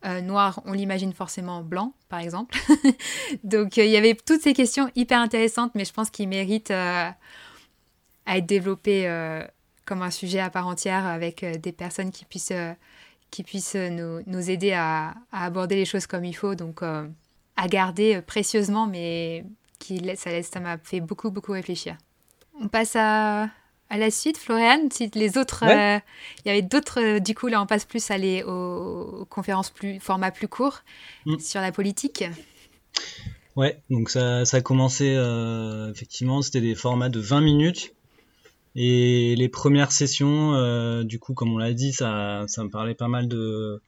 euh, 0.04 0.20
noir, 0.20 0.62
on 0.64 0.72
l'imagine 0.72 1.12
forcément 1.12 1.62
blanc, 1.62 1.92
par 2.08 2.20
exemple. 2.20 2.56
Donc 3.44 3.76
il 3.76 3.88
y 3.88 3.96
avait 3.96 4.14
toutes 4.14 4.40
ces 4.40 4.52
questions 4.52 4.90
hyper 4.94 5.20
intéressantes, 5.20 5.72
mais 5.74 5.84
je 5.84 5.92
pense 5.92 6.10
qu'ils 6.10 6.28
méritent 6.28 6.70
euh, 6.70 7.10
à 8.28 8.38
être 8.38 8.46
développées 8.46 9.10
comme 9.84 10.02
un 10.02 10.10
sujet 10.10 10.38
à 10.38 10.50
part 10.50 10.66
entière 10.68 11.06
avec 11.06 11.44
des 11.44 11.72
personnes 11.72 12.12
qui 12.12 12.24
puissent, 12.24 12.52
qui 13.30 13.42
puissent 13.42 13.74
nous, 13.74 14.20
nous 14.26 14.50
aider 14.50 14.72
à, 14.72 15.14
à, 15.32 15.46
aborder 15.46 15.74
les 15.74 15.84
choses 15.84 16.06
comme 16.06 16.24
il 16.24 16.34
faut. 16.34 16.54
Donc 16.54 16.82
à 16.82 17.68
garder 17.68 18.20
précieusement, 18.22 18.86
mais 18.86 19.44
qui, 19.78 20.00
ça 20.16 20.60
m'a 20.60 20.78
fait 20.78 21.00
beaucoup, 21.00 21.30
beaucoup 21.30 21.52
réfléchir. 21.52 21.96
On 22.60 22.68
passe 22.68 22.94
à 22.94 23.48
à 23.90 23.96
la 23.96 24.10
suite, 24.10 24.36
Florian, 24.36 24.88
si 24.90 25.10
les 25.14 25.38
autres, 25.38 25.64
euh, 25.64 25.98
il 26.44 26.48
y 26.48 26.50
avait 26.50 26.62
d'autres, 26.62 27.00
euh, 27.00 27.20
du 27.20 27.34
coup 27.34 27.46
là 27.46 27.62
on 27.62 27.66
passe 27.66 27.84
plus 27.84 28.10
à 28.10 28.14
aller 28.14 28.42
aux, 28.42 29.26
conférences 29.30 29.70
plus 29.70 29.98
format 29.98 30.30
plus 30.30 30.48
court 30.48 30.80
mm. 31.26 31.38
sur 31.38 31.60
la 31.60 31.72
politique. 31.72 32.24
Ouais, 33.56 33.80
donc 33.90 34.10
ça, 34.10 34.44
ça 34.44 34.58
a 34.58 34.60
commencé 34.60 35.14
euh, 35.16 35.90
effectivement, 35.90 36.42
c'était 36.42 36.60
des 36.60 36.74
formats 36.74 37.08
de 37.08 37.18
20 37.18 37.40
minutes 37.40 37.94
et 38.80 39.34
les 39.36 39.48
premières 39.48 39.92
sessions, 39.92 41.02
du 41.02 41.18
coup 41.18 41.34
comme 41.34 41.52
on 41.52 41.58
l'a 41.58 41.72
dit, 41.72 41.92
ça, 41.92 42.46
me 42.58 42.68
parlait 42.68 42.94
pas 42.94 43.08
mal 43.08 43.28
de 43.28 43.80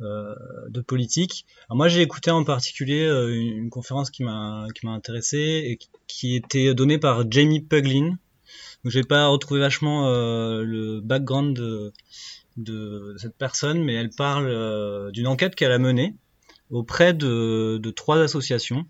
de 0.00 0.80
politique. 0.80 1.46
Moi 1.70 1.88
j'ai 1.88 2.02
écouté 2.02 2.30
en 2.30 2.44
particulier 2.44 3.06
une, 3.06 3.64
une, 3.64 3.70
conférence 3.70 4.10
qui 4.10 4.24
m'a 4.24 4.66
qui 4.74 4.84
m'a 4.84 4.92
intéressé 4.92 5.38
et 5.38 5.78
qui 6.06 6.36
était 6.36 6.74
donnée 6.74 6.98
par 6.98 7.30
Jamie 7.30 7.60
Puglin 7.60 8.18
donc 8.84 8.92
j'ai 8.92 9.02
pas 9.02 9.26
retrouvé 9.26 9.58
vachement 9.58 10.08
euh, 10.08 10.62
le 10.62 11.00
background 11.00 11.56
de, 12.56 13.16
cette 13.18 13.36
personne, 13.36 13.82
mais 13.82 13.94
elle 13.94 14.10
parle 14.10 14.46
euh, 14.46 15.10
d'une 15.10 15.26
enquête 15.26 15.56
qu'elle 15.56 15.72
a 15.72 15.78
menée 15.78 16.14
auprès 16.70 17.12
de, 17.12 17.92
trois 17.96 18.18
associations, 18.20 18.86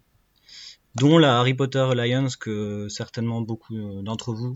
dont 0.97 1.17
la 1.17 1.39
Harry 1.39 1.55
Potter 1.55 1.79
Alliance 1.79 2.37
que 2.37 2.89
certainement 2.89 3.41
beaucoup 3.41 4.03
d'entre 4.03 4.35
vous 4.35 4.55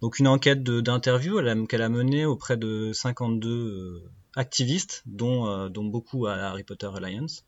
Donc 0.00 0.18
une 0.18 0.28
enquête 0.28 0.62
d'interview 0.62 1.40
qu'elle 1.66 1.82
a 1.82 1.88
menée 1.88 2.26
auprès 2.26 2.56
de 2.56 2.92
52 2.92 3.48
euh, 3.48 4.10
activistes, 4.36 5.02
dont, 5.06 5.68
dont 5.68 5.84
beaucoup 5.84 6.26
à 6.26 6.34
Harry 6.34 6.64
Potter 6.64 6.88
Alliance, 6.94 7.44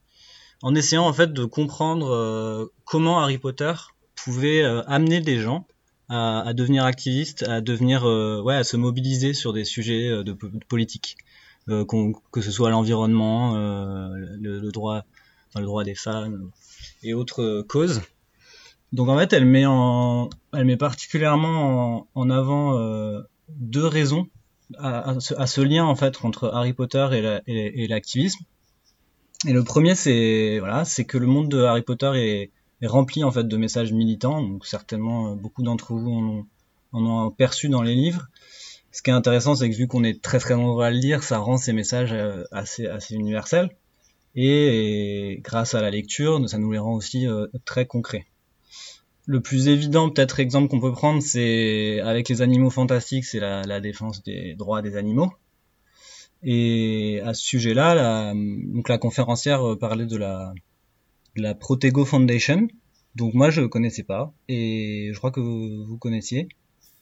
en 0.62 0.74
essayant 0.74 1.06
en 1.06 1.12
fait 1.12 1.32
de 1.32 1.44
comprendre 1.44 2.70
comment 2.84 3.20
Harry 3.20 3.38
Potter 3.38 3.72
pouvait 4.14 4.62
amener 4.86 5.20
des 5.20 5.38
gens 5.38 5.66
à, 6.08 6.52
devenir 6.54 6.84
activiste, 6.84 7.42
à 7.44 7.60
devenir, 7.60 8.04
euh, 8.04 8.40
ouais, 8.40 8.54
à 8.54 8.64
se 8.64 8.76
mobiliser 8.76 9.34
sur 9.34 9.52
des 9.52 9.64
sujets 9.64 10.08
euh, 10.08 10.22
de, 10.22 10.36
politique, 10.68 11.16
euh, 11.68 11.84
que 12.32 12.40
ce 12.40 12.50
soit 12.50 12.70
l'environnement, 12.70 13.56
le, 13.56 14.70
droit, 14.70 15.04
le 15.56 15.64
droit 15.64 15.84
des 15.84 15.94
femmes 15.94 16.50
et 17.02 17.14
autres 17.14 17.62
causes. 17.62 18.02
Donc 18.92 19.08
en 19.08 19.18
fait, 19.18 19.32
elle 19.32 19.46
met 19.46 19.66
en, 19.66 20.30
elle 20.52 20.64
met 20.64 20.76
particulièrement 20.76 22.06
en, 22.14 22.30
avant 22.30 22.78
deux 23.48 23.86
raisons 23.86 24.28
à, 24.78 25.14
ce, 25.20 25.60
lien 25.60 25.84
en 25.84 25.94
fait 25.94 26.24
entre 26.24 26.48
Harry 26.48 26.72
Potter 26.72 27.40
et 27.46 27.86
l'activisme. 27.88 28.44
Et, 29.46 29.52
le 29.52 29.62
premier, 29.64 29.94
c'est 29.94 30.60
que 31.06 31.18
le 31.18 31.26
monde 31.26 31.48
de 31.48 31.62
Harry 31.62 31.82
Potter 31.82 32.12
est, 32.14 32.50
rempli 32.86 33.24
en 33.24 33.30
fait 33.30 33.44
de 33.44 33.56
messages 33.56 33.92
militants. 33.92 34.42
Donc 34.42 34.66
certainement 34.66 35.32
euh, 35.32 35.34
beaucoup 35.34 35.62
d'entre 35.62 35.94
vous 35.94 36.10
en 36.10 36.22
ont, 36.22 36.46
en 36.92 37.06
ont, 37.06 37.30
perçu 37.30 37.68
dans 37.68 37.82
les 37.82 37.94
livres. 37.94 38.28
Ce 38.92 39.02
qui 39.02 39.10
est 39.10 39.14
intéressant, 39.14 39.54
c'est 39.54 39.68
que 39.70 39.74
vu 39.74 39.88
qu'on 39.88 40.04
est 40.04 40.22
très 40.22 40.38
très 40.38 40.56
nombreux 40.56 40.84
à 40.84 40.90
le 40.90 40.98
lire, 40.98 41.22
ça 41.22 41.38
rend 41.38 41.56
ces 41.56 41.72
messages 41.72 42.12
euh, 42.12 42.44
assez 42.52 43.14
universels. 43.14 43.70
Et, 44.34 45.40
grâce 45.42 45.74
à 45.74 45.80
la 45.80 45.90
lecture, 45.90 46.46
ça 46.48 46.58
nous 46.58 46.70
les 46.70 46.78
rend 46.78 46.94
aussi 46.94 47.26
euh, 47.26 47.46
très 47.64 47.86
concrets. 47.86 48.26
Le 49.26 49.40
plus 49.40 49.68
évident 49.68 50.08
peut-être 50.08 50.38
exemple 50.38 50.68
qu'on 50.68 50.80
peut 50.80 50.92
prendre, 50.92 51.20
c'est 51.20 52.00
avec 52.00 52.28
les 52.28 52.42
animaux 52.42 52.70
fantastiques, 52.70 53.24
c'est 53.24 53.40
la, 53.40 53.62
la, 53.62 53.80
défense 53.80 54.22
des 54.22 54.54
droits 54.54 54.82
des 54.82 54.96
animaux. 54.96 55.32
Et 56.42 57.20
à 57.24 57.34
ce 57.34 57.44
sujet-là, 57.44 57.94
la, 57.94 58.34
donc 58.34 58.88
la 58.88 58.98
conférencière 58.98 59.76
parlait 59.80 60.06
de 60.06 60.16
la, 60.16 60.54
la 61.34 61.54
Protego 61.54 62.04
Foundation. 62.04 62.68
Donc 63.16 63.34
moi 63.34 63.50
je 63.50 63.62
connaissais 63.62 64.02
pas 64.02 64.32
et 64.48 65.10
je 65.12 65.18
crois 65.18 65.30
que 65.30 65.40
vous 65.40 65.98
connaissiez. 65.98 66.48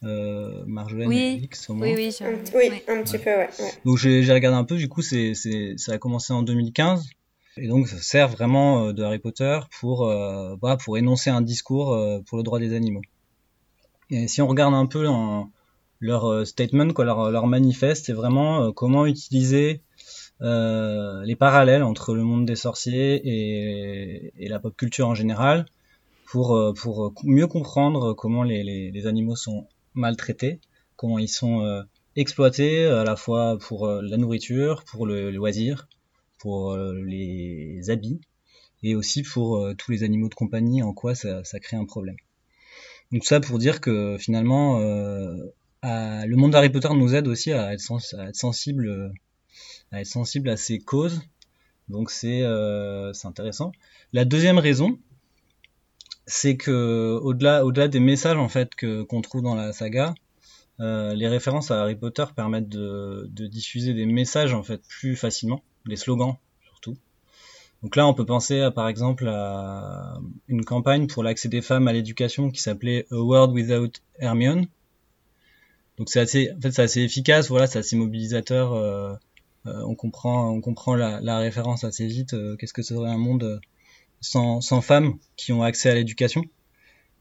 Euh, 0.03 0.63
Marjolaine 0.67 1.09
oui. 1.09 1.39
X, 1.43 1.69
oui, 1.69 1.93
oui, 1.95 2.09
oui, 2.19 2.83
un 2.87 3.01
petit 3.01 3.17
peu, 3.17 3.29
ouais. 3.29 3.49
Donc 3.85 3.97
j'ai 3.97 4.21
regardé 4.31 4.57
un 4.57 4.63
peu, 4.63 4.75
du 4.75 4.87
coup 4.87 5.01
c'est, 5.01 5.33
c'est, 5.33 5.75
ça 5.77 5.93
a 5.93 5.97
commencé 5.97 6.31
en 6.33 6.41
2015 6.43 7.09
et 7.57 7.67
donc 7.67 7.87
ça 7.87 7.97
sert 7.97 8.27
vraiment 8.27 8.87
euh, 8.87 8.93
de 8.93 9.03
Harry 9.03 9.19
Potter 9.19 9.59
pour, 9.79 10.05
voilà, 10.59 10.77
pour 10.77 10.97
énoncer 10.97 11.29
un 11.29 11.41
discours 11.41 11.93
euh, 11.93 12.19
pour 12.25 12.37
le 12.37 12.43
droit 12.43 12.59
des 12.59 12.73
animaux. 12.73 13.01
Et 14.09 14.27
si 14.27 14.41
on 14.41 14.47
regarde 14.47 14.73
un 14.73 14.85
peu 14.85 15.05
leur 15.99 16.47
statement, 16.47 16.89
quoi, 16.93 17.05
leur, 17.05 17.47
manifeste, 17.47 18.05
c'est 18.05 18.13
vraiment 18.13 18.71
comment 18.71 19.07
utiliser 19.07 19.81
les 20.41 21.35
parallèles 21.35 21.81
entre 21.81 22.13
le 22.13 22.23
monde 22.23 22.45
des 22.45 22.55
sorciers 22.55 23.21
et, 23.25 24.47
la 24.47 24.59
pop 24.59 24.77
culture 24.77 25.07
en 25.07 25.15
général 25.15 25.65
pour, 26.27 26.73
pour 26.79 27.13
mieux 27.23 27.47
comprendre 27.47 28.13
comment 28.13 28.43
les, 28.43 28.63
les, 28.91 29.07
animaux 29.07 29.35
sont 29.35 29.65
maltraités, 29.95 30.59
comment 30.97 31.17
ils 31.17 31.29
sont 31.29 31.83
exploités 32.15 32.85
à 32.85 33.03
la 33.03 33.15
fois 33.15 33.57
pour 33.57 33.87
la 33.87 34.17
nourriture, 34.17 34.83
pour 34.83 35.07
le, 35.07 35.31
loisir, 35.31 35.87
pour 36.39 36.77
les 36.77 37.89
habits 37.89 38.19
et 38.83 38.95
aussi 38.95 39.23
pour 39.23 39.67
tous 39.77 39.91
les 39.91 40.03
animaux 40.03 40.29
de 40.29 40.35
compagnie, 40.35 40.83
en 40.83 40.93
quoi 40.93 41.15
ça, 41.15 41.41
crée 41.61 41.77
un 41.77 41.85
problème. 41.85 42.17
Donc 43.11 43.25
ça 43.25 43.39
pour 43.39 43.59
dire 43.59 43.81
que 43.81 44.17
finalement, 44.19 44.79
à, 45.81 46.25
le 46.25 46.35
monde 46.35 46.51
d'Harry 46.51 46.69
Potter 46.69 46.89
nous 46.93 47.15
aide 47.15 47.27
aussi 47.27 47.51
à 47.51 47.73
être, 47.73 47.83
à 48.17 48.29
être 48.29 48.35
sensible 48.35 49.13
à 49.91 50.01
être 50.01 50.07
sensible 50.07 50.49
à 50.49 50.57
ces 50.57 50.79
causes. 50.79 51.21
Donc 51.87 52.09
c'est 52.09 52.41
euh, 52.41 53.11
intéressant. 53.23 53.71
La 54.13 54.25
deuxième 54.25 54.57
raison, 54.57 54.99
c'est 56.25 56.57
que 56.57 57.19
au-delà 57.21 57.65
au-delà 57.65 57.87
des 57.87 57.99
messages 57.99 58.37
en 58.37 58.49
fait 58.49 58.71
qu'on 58.75 59.21
trouve 59.21 59.41
dans 59.41 59.55
la 59.55 59.71
saga, 59.71 60.15
euh, 60.79 61.13
les 61.13 61.27
références 61.27 61.71
à 61.71 61.81
Harry 61.81 61.95
Potter 61.95 62.25
permettent 62.35 62.69
de, 62.69 63.27
de, 63.29 63.47
diffuser 63.47 63.93
des 63.93 64.05
messages 64.05 64.53
en 64.53 64.63
fait 64.63 64.81
plus 64.87 65.15
facilement, 65.15 65.63
des 65.87 65.95
slogans 65.95 66.35
surtout. 66.63 66.97
Donc 67.83 67.95
là, 67.95 68.07
on 68.07 68.13
peut 68.13 68.25
penser 68.25 68.61
à, 68.61 68.71
par 68.71 68.87
exemple 68.87 69.27
à 69.27 70.17
une 70.47 70.65
campagne 70.65 71.07
pour 71.07 71.23
l'accès 71.23 71.49
des 71.49 71.61
femmes 71.61 71.87
à 71.87 71.93
l'éducation 71.93 72.49
qui 72.49 72.61
s'appelait 72.61 73.05
A 73.11 73.17
World 73.17 73.53
Without 73.53 73.91
Hermione. 74.19 74.67
Donc 75.97 76.09
c'est 76.09 76.19
assez, 76.19 76.51
en 76.57 76.61
fait, 76.61 76.71
c'est 76.71 76.81
assez 76.81 77.01
efficace, 77.01 77.49
voilà, 77.49 77.67
c'est 77.67 77.79
assez 77.79 77.95
mobilisateur. 77.95 78.73
Euh, 78.73 79.13
euh, 79.67 79.81
on 79.85 79.95
comprend, 79.95 80.49
on 80.51 80.61
comprend 80.61 80.95
la, 80.95 81.19
la 81.21 81.39
référence 81.39 81.83
assez 81.83 82.05
vite. 82.05 82.33
Euh, 82.33 82.55
qu'est-ce 82.55 82.73
que 82.73 82.81
serait 82.81 83.09
un 83.09 83.17
monde 83.17 83.43
euh, 83.43 83.59
sans, 84.21 84.61
sans 84.61 84.81
femmes 84.81 85.17
qui 85.37 85.53
ont 85.53 85.63
accès 85.63 85.89
à 85.89 85.95
l'éducation 85.95 86.43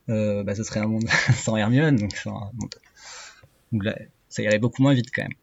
euh, 0.08 0.42
bah, 0.44 0.54
Ce 0.54 0.62
serait 0.62 0.80
un 0.80 0.86
monde 0.86 1.08
sans 1.34 1.56
Hermione, 1.56 1.96
donc 1.96 2.14
un 2.26 2.50
monde... 2.54 3.94
ça 4.28 4.42
irait 4.42 4.58
beaucoup 4.58 4.82
moins 4.82 4.94
vite 4.94 5.10
quand 5.14 5.22
même. 5.22 5.34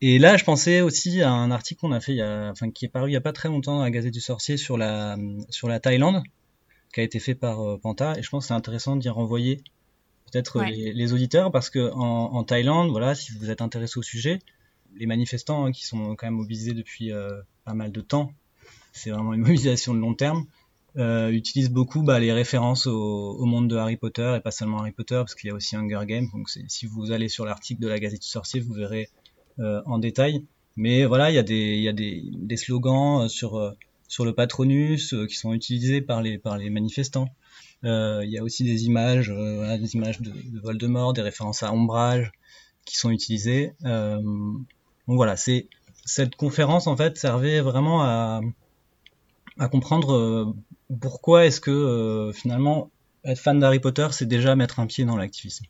Et 0.00 0.18
là, 0.18 0.36
je 0.36 0.44
pensais 0.44 0.80
aussi 0.80 1.22
à 1.22 1.30
un 1.30 1.50
article 1.50 1.80
qu'on 1.80 1.92
a 1.92 2.00
fait, 2.00 2.12
il 2.12 2.18
y 2.18 2.22
a, 2.22 2.50
enfin, 2.50 2.70
qui 2.70 2.84
est 2.84 2.88
paru 2.88 3.10
il 3.10 3.12
y 3.12 3.16
a 3.16 3.20
pas 3.20 3.32
très 3.32 3.48
longtemps 3.48 3.82
la 3.82 3.90
Gazette 3.90 4.12
du 4.12 4.20
Sorcier 4.20 4.56
sur 4.56 4.76
la 4.76 5.16
sur 5.50 5.68
la 5.68 5.80
Thaïlande, 5.80 6.22
qui 6.92 7.00
a 7.00 7.02
été 7.02 7.20
fait 7.20 7.34
par 7.34 7.78
Panta, 7.80 8.18
et 8.18 8.22
je 8.22 8.28
pense 8.28 8.44
que 8.44 8.48
c'est 8.48 8.54
intéressant 8.54 8.96
d'y 8.96 9.08
renvoyer 9.08 9.62
peut-être 10.30 10.62
les, 10.62 10.92
les, 10.92 11.12
auditeurs 11.12 11.52
parce 11.52 11.70
que 11.70 11.92
en, 11.92 12.34
en, 12.34 12.44
Thaïlande, 12.44 12.90
voilà, 12.90 13.14
si 13.14 13.32
vous 13.32 13.50
êtes 13.50 13.62
intéressé 13.62 13.98
au 13.98 14.02
sujet, 14.02 14.40
les 14.96 15.06
manifestants 15.06 15.66
hein, 15.66 15.72
qui 15.72 15.84
sont 15.84 16.16
quand 16.16 16.26
même 16.26 16.34
mobilisés 16.34 16.72
depuis 16.72 17.12
euh, 17.12 17.40
pas 17.64 17.74
mal 17.74 17.92
de 17.92 18.00
temps, 18.00 18.32
c'est 18.92 19.10
vraiment 19.10 19.34
une 19.34 19.40
mobilisation 19.42 19.94
de 19.94 19.98
long 19.98 20.14
terme, 20.14 20.46
euh, 20.96 21.30
utilisent 21.30 21.70
beaucoup 21.70 22.02
bah, 22.02 22.18
les 22.20 22.32
références 22.32 22.86
au, 22.86 23.44
monde 23.44 23.68
de 23.68 23.76
Harry 23.76 23.96
Potter 23.96 24.34
et 24.36 24.40
pas 24.40 24.50
seulement 24.50 24.78
Harry 24.78 24.92
Potter 24.92 25.16
parce 25.16 25.34
qu'il 25.34 25.48
y 25.48 25.50
a 25.50 25.54
aussi 25.54 25.76
Hunger 25.76 26.06
Games. 26.06 26.28
Donc 26.32 26.48
si 26.48 26.86
vous 26.86 27.10
allez 27.10 27.28
sur 27.28 27.44
l'article 27.44 27.82
de 27.82 27.88
la 27.88 27.98
Gazette 27.98 28.20
du 28.20 28.28
Sorcier, 28.28 28.60
vous 28.60 28.74
verrez 28.74 29.08
euh, 29.08 29.23
en 29.58 29.98
détail. 29.98 30.44
Mais 30.76 31.04
voilà, 31.04 31.30
il 31.30 31.34
y 31.34 31.38
a 31.38 31.42
des, 31.42 31.76
y 31.78 31.88
a 31.88 31.92
des, 31.92 32.22
des 32.32 32.56
slogans 32.56 33.28
sur 33.28 33.74
sur 34.08 34.24
le 34.24 34.32
Patronus 34.34 35.14
qui 35.28 35.36
sont 35.36 35.52
utilisés 35.52 36.00
par 36.00 36.22
les 36.22 36.38
par 36.38 36.58
les 36.58 36.70
manifestants. 36.70 37.28
il 37.82 38.28
y 38.28 38.38
a 38.38 38.42
aussi 38.42 38.64
des 38.64 38.84
images, 38.84 39.30
voilà, 39.30 39.78
des 39.78 39.94
images 39.94 40.20
de, 40.20 40.30
de 40.30 40.60
Voldemort, 40.60 41.12
des 41.12 41.22
références 41.22 41.62
à 41.62 41.72
Ombrage 41.72 42.32
qui 42.84 42.96
sont 42.96 43.10
utilisées. 43.10 43.74
Donc 43.82 44.66
voilà, 45.16 45.36
c'est 45.36 45.68
cette 46.04 46.36
conférence 46.36 46.86
en 46.86 46.96
fait 46.96 47.16
servait 47.16 47.60
vraiment 47.60 48.02
à, 48.02 48.40
à 49.58 49.68
comprendre 49.68 50.14
euh, 50.14 50.54
pourquoi 51.00 51.46
est-ce 51.46 51.60
que 51.60 52.30
finalement 52.34 52.90
être 53.24 53.38
fan 53.38 53.58
d'Harry 53.58 53.80
Potter, 53.80 54.08
c'est 54.10 54.26
déjà 54.26 54.54
mettre 54.54 54.80
un 54.80 54.86
pied 54.86 55.04
dans 55.04 55.16
l'activisme. 55.16 55.64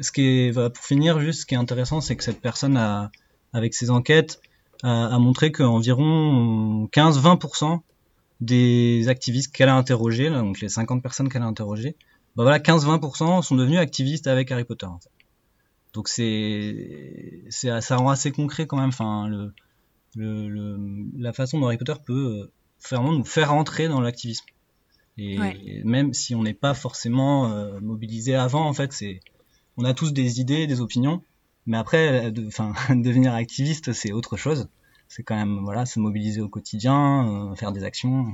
Ce 0.00 0.12
qui 0.12 0.22
est, 0.22 0.52
pour 0.52 0.84
finir, 0.84 1.20
juste 1.20 1.40
ce 1.40 1.46
qui 1.46 1.54
est 1.54 1.58
intéressant, 1.58 2.00
c'est 2.00 2.16
que 2.16 2.24
cette 2.24 2.40
personne 2.40 2.76
a, 2.76 3.10
avec 3.52 3.74
ses 3.74 3.90
enquêtes, 3.90 4.40
a, 4.82 5.18
montré 5.18 5.52
qu'environ 5.52 6.86
15-20% 6.92 7.80
des 8.40 9.08
activistes 9.08 9.52
qu'elle 9.52 9.68
a 9.68 9.74
interrogés, 9.74 10.30
donc 10.30 10.60
les 10.60 10.68
50 10.68 11.02
personnes 11.02 11.28
qu'elle 11.28 11.42
a 11.42 11.46
interrogées, 11.46 11.96
bah 12.36 12.44
voilà, 12.44 12.58
15-20% 12.58 13.42
sont 13.42 13.56
devenus 13.56 13.78
activistes 13.78 14.26
avec 14.26 14.50
Harry 14.52 14.64
Potter. 14.64 14.86
En 14.86 14.98
fait. 14.98 15.10
Donc 15.92 16.08
c'est, 16.08 17.42
c'est, 17.48 17.80
ça 17.80 17.96
rend 17.96 18.10
assez 18.10 18.30
concret 18.30 18.66
quand 18.66 18.76
même. 18.76 18.90
Enfin, 18.90 19.28
le, 19.28 19.52
le, 20.16 20.78
la 21.18 21.32
façon 21.32 21.58
dont 21.58 21.66
Harry 21.66 21.78
Potter 21.78 22.00
peut 22.04 22.50
vraiment 22.88 23.12
nous 23.12 23.24
faire 23.24 23.52
entrer 23.52 23.88
dans 23.88 24.00
l'activisme. 24.00 24.46
Et, 25.18 25.82
même 25.84 26.14
si 26.14 26.34
on 26.34 26.42
n'est 26.42 26.54
pas 26.54 26.72
forcément 26.72 27.52
euh, 27.52 27.78
mobilisé 27.80 28.34
avant, 28.34 28.66
en 28.66 28.72
fait, 28.72 28.92
c'est, 28.92 29.20
on 29.80 29.84
a 29.84 29.94
tous 29.94 30.12
des 30.12 30.40
idées, 30.40 30.66
des 30.66 30.80
opinions, 30.80 31.22
mais 31.66 31.76
après, 31.76 32.30
de, 32.30 32.46
enfin, 32.46 32.72
devenir 32.90 33.34
activiste, 33.34 33.92
c'est 33.92 34.12
autre 34.12 34.36
chose. 34.36 34.68
C'est 35.08 35.22
quand 35.22 35.36
même, 35.36 35.60
voilà, 35.64 35.86
se 35.86 35.98
mobiliser 35.98 36.40
au 36.40 36.48
quotidien, 36.48 37.50
euh, 37.50 37.54
faire 37.56 37.72
des 37.72 37.82
actions. 37.84 38.26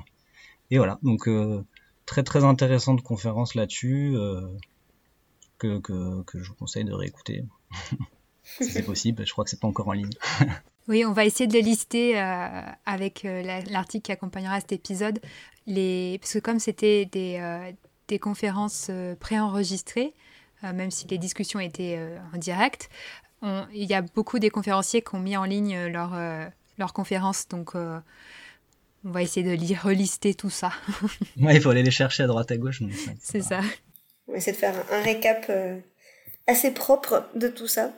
Et 0.70 0.78
voilà. 0.78 0.98
Donc, 1.02 1.28
euh, 1.28 1.64
très 2.04 2.22
très 2.22 2.44
intéressante 2.44 3.02
conférence 3.02 3.54
là-dessus 3.54 4.14
que, 5.58 5.78
que, 5.78 6.22
que 6.22 6.42
je 6.42 6.48
vous 6.48 6.54
conseille 6.54 6.84
de 6.84 6.92
réécouter. 6.92 7.44
si 8.44 8.64
c'est 8.64 8.82
possible, 8.86 9.26
je 9.26 9.32
crois 9.32 9.44
que 9.44 9.50
c'est 9.50 9.60
pas 9.60 9.68
encore 9.68 9.88
en 9.88 9.92
ligne. 9.92 10.10
Oui, 10.88 11.04
on 11.04 11.12
va 11.12 11.24
essayer 11.24 11.48
de 11.48 11.52
les 11.52 11.62
lister 11.62 12.20
euh, 12.20 12.60
avec 12.84 13.24
euh, 13.24 13.42
l'article 13.68 14.02
qui 14.02 14.12
accompagnera 14.12 14.60
cet 14.60 14.72
épisode. 14.72 15.18
Les... 15.66 16.18
Parce 16.20 16.34
que 16.34 16.38
comme 16.38 16.60
c'était 16.60 17.06
des, 17.06 17.38
euh, 17.40 17.72
des 18.06 18.20
conférences 18.20 18.90
préenregistrées, 19.18 20.14
même 20.62 20.90
si 20.90 21.06
les 21.08 21.18
discussions 21.18 21.60
étaient 21.60 21.98
en 22.34 22.38
direct, 22.38 22.88
il 23.42 23.84
y 23.84 23.94
a 23.94 24.02
beaucoup 24.02 24.38
des 24.38 24.50
conférenciers 24.50 25.02
qui 25.02 25.14
ont 25.14 25.20
mis 25.20 25.36
en 25.36 25.44
ligne 25.44 25.86
leur, 25.86 26.18
leur 26.78 26.92
conférence. 26.92 27.48
Donc, 27.48 27.74
on 27.74 29.10
va 29.10 29.22
essayer 29.22 29.56
de 29.56 29.80
relister 29.80 30.34
tout 30.34 30.50
ça. 30.50 30.72
Oui, 31.40 31.54
il 31.54 31.60
faut 31.60 31.70
aller 31.70 31.82
les 31.82 31.90
chercher 31.90 32.24
à 32.24 32.26
droite 32.26 32.50
à 32.50 32.56
gauche. 32.56 32.82
C'est 33.20 33.42
ça. 33.42 33.60
On 34.26 34.32
va 34.32 34.38
essayer 34.38 34.52
de 34.52 34.58
faire 34.58 34.74
un 34.90 35.02
récap 35.02 35.50
assez 36.46 36.72
propre 36.72 37.28
de 37.34 37.48
tout 37.48 37.68
ça. 37.68 37.92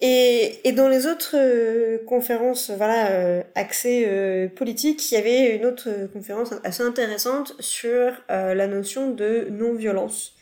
Et, 0.00 0.68
et 0.68 0.72
dans 0.72 0.88
les 0.88 1.06
autres 1.06 1.36
euh, 1.36 1.98
conférences, 2.06 2.70
voilà, 2.70 3.10
euh, 3.12 3.42
accès 3.54 4.04
euh, 4.06 4.46
politique, 4.48 5.10
il 5.10 5.14
y 5.14 5.16
avait 5.16 5.56
une 5.56 5.64
autre 5.64 5.88
conférence 6.12 6.50
assez 6.64 6.82
intéressante 6.82 7.54
sur 7.60 8.12
la 8.28 8.66
notion 8.66 9.10
de 9.10 9.48
non-violence 9.50 10.35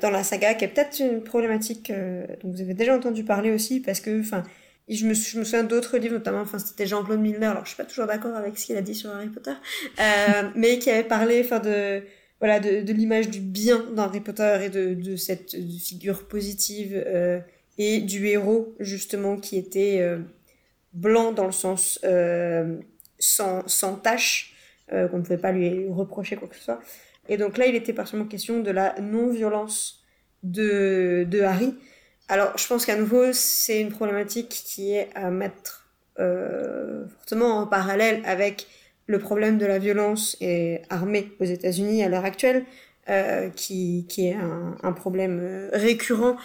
dans 0.00 0.10
la 0.10 0.22
saga, 0.22 0.54
qui 0.54 0.64
est 0.64 0.68
peut-être 0.68 1.00
une 1.00 1.22
problématique 1.22 1.92
dont 2.42 2.50
vous 2.50 2.60
avez 2.60 2.74
déjà 2.74 2.96
entendu 2.96 3.24
parler 3.24 3.50
aussi, 3.50 3.80
parce 3.80 4.00
que, 4.00 4.20
enfin, 4.20 4.42
je 4.88 5.06
me, 5.06 5.14
je 5.14 5.38
me 5.38 5.44
souviens 5.44 5.64
d'autres 5.64 5.98
livres, 5.98 6.14
notamment, 6.14 6.40
enfin, 6.40 6.58
c'était 6.58 6.86
Jean-Claude 6.86 7.20
Milner, 7.20 7.46
alors 7.46 7.64
je 7.64 7.70
suis 7.70 7.76
pas 7.76 7.84
toujours 7.84 8.06
d'accord 8.06 8.34
avec 8.36 8.58
ce 8.58 8.66
qu'il 8.66 8.76
a 8.76 8.82
dit 8.82 8.94
sur 8.94 9.10
Harry 9.10 9.28
Potter, 9.28 9.52
mais 10.56 10.78
qui 10.78 10.90
avait 10.90 11.04
parlé, 11.04 11.42
enfin, 11.44 11.60
de 11.60 12.02
voilà, 12.40 12.58
de, 12.58 12.80
de 12.80 12.92
l'image 12.92 13.28
du 13.28 13.40
bien 13.40 13.84
dans 13.94 14.04
Harry 14.04 14.20
Potter 14.20 14.58
et 14.64 14.68
de, 14.70 14.94
de 14.94 15.16
cette 15.16 15.50
figure 15.50 16.26
positive 16.26 17.04
et 17.80 18.02
du 18.02 18.26
héros 18.26 18.74
justement 18.78 19.38
qui 19.38 19.56
était 19.56 20.00
euh, 20.00 20.18
blanc 20.92 21.32
dans 21.32 21.46
le 21.46 21.52
sens 21.52 21.98
euh, 22.04 22.76
sans, 23.18 23.66
sans 23.66 23.94
tache, 23.96 24.54
euh, 24.92 25.08
qu'on 25.08 25.16
ne 25.16 25.22
pouvait 25.22 25.38
pas 25.38 25.50
lui 25.50 25.88
reprocher 25.88 26.36
quoi 26.36 26.46
que 26.46 26.56
ce 26.56 26.62
soit. 26.62 26.80
Et 27.30 27.38
donc 27.38 27.56
là, 27.56 27.66
il 27.66 27.74
était 27.74 27.94
particulièrement 27.94 28.28
question 28.28 28.60
de 28.60 28.70
la 28.70 28.94
non-violence 29.00 30.04
de, 30.42 31.24
de 31.26 31.40
Harry. 31.40 31.74
Alors, 32.28 32.56
je 32.58 32.66
pense 32.66 32.84
qu'à 32.84 32.96
nouveau, 32.96 33.32
c'est 33.32 33.80
une 33.80 33.90
problématique 33.90 34.48
qui 34.48 34.92
est 34.92 35.08
à 35.14 35.30
mettre 35.30 35.88
fortement 37.14 37.60
en 37.60 37.66
parallèle 37.66 38.20
avec 38.26 38.66
le 39.06 39.18
problème 39.18 39.56
de 39.56 39.64
la 39.64 39.78
violence 39.78 40.36
armée 40.90 41.32
aux 41.40 41.44
États-Unis 41.44 42.04
à 42.04 42.10
l'heure 42.10 42.26
actuelle, 42.26 42.66
qui, 43.56 44.04
qui 44.06 44.26
est 44.26 44.36
un, 44.82 44.92
problème 44.92 45.70
récurrent 45.72 46.36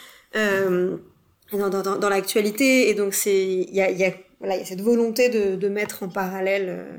dans, 1.52 1.98
dans, 1.98 2.10
l'actualité. 2.10 2.90
Et 2.90 2.94
donc, 2.94 3.16
il 3.26 3.74
y 3.74 3.82
a, 3.82 3.92
y, 3.92 4.04
a, 4.04 4.08
y 4.08 4.62
a 4.62 4.66
cette 4.66 4.82
volonté 4.82 5.30
de, 5.30 5.56
de 5.56 5.70
mettre 5.70 6.04
en 6.04 6.10
parallèle 6.10 6.66
euh, 6.70 6.98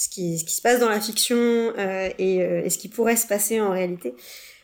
ce, 0.00 0.08
qui, 0.08 0.38
se 0.38 0.62
passe 0.62 0.80
dans 0.80 0.88
la 0.88 1.00
fiction 1.00 1.36
euh, 1.36 2.08
et, 2.18 2.42
euh, 2.42 2.64
et, 2.64 2.70
ce 2.70 2.78
qui 2.78 2.88
pourrait 2.88 3.16
se 3.16 3.26
passer 3.26 3.60
en 3.60 3.70
réalité. 3.70 4.14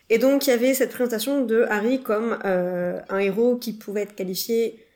Et 0.08 0.18
donc, 0.18 0.46
il 0.46 0.50
y 0.50 0.52
avait 0.52 0.72
cette 0.72 0.92
présentation 0.92 1.44
de 1.44 1.66
Harry 1.68 2.00
comme 2.00 2.38
un 2.44 3.18
héros 3.18 3.56
qui 3.56 3.72
pouvait 3.72 4.02
être 4.02 4.14
qualifié 4.14 4.86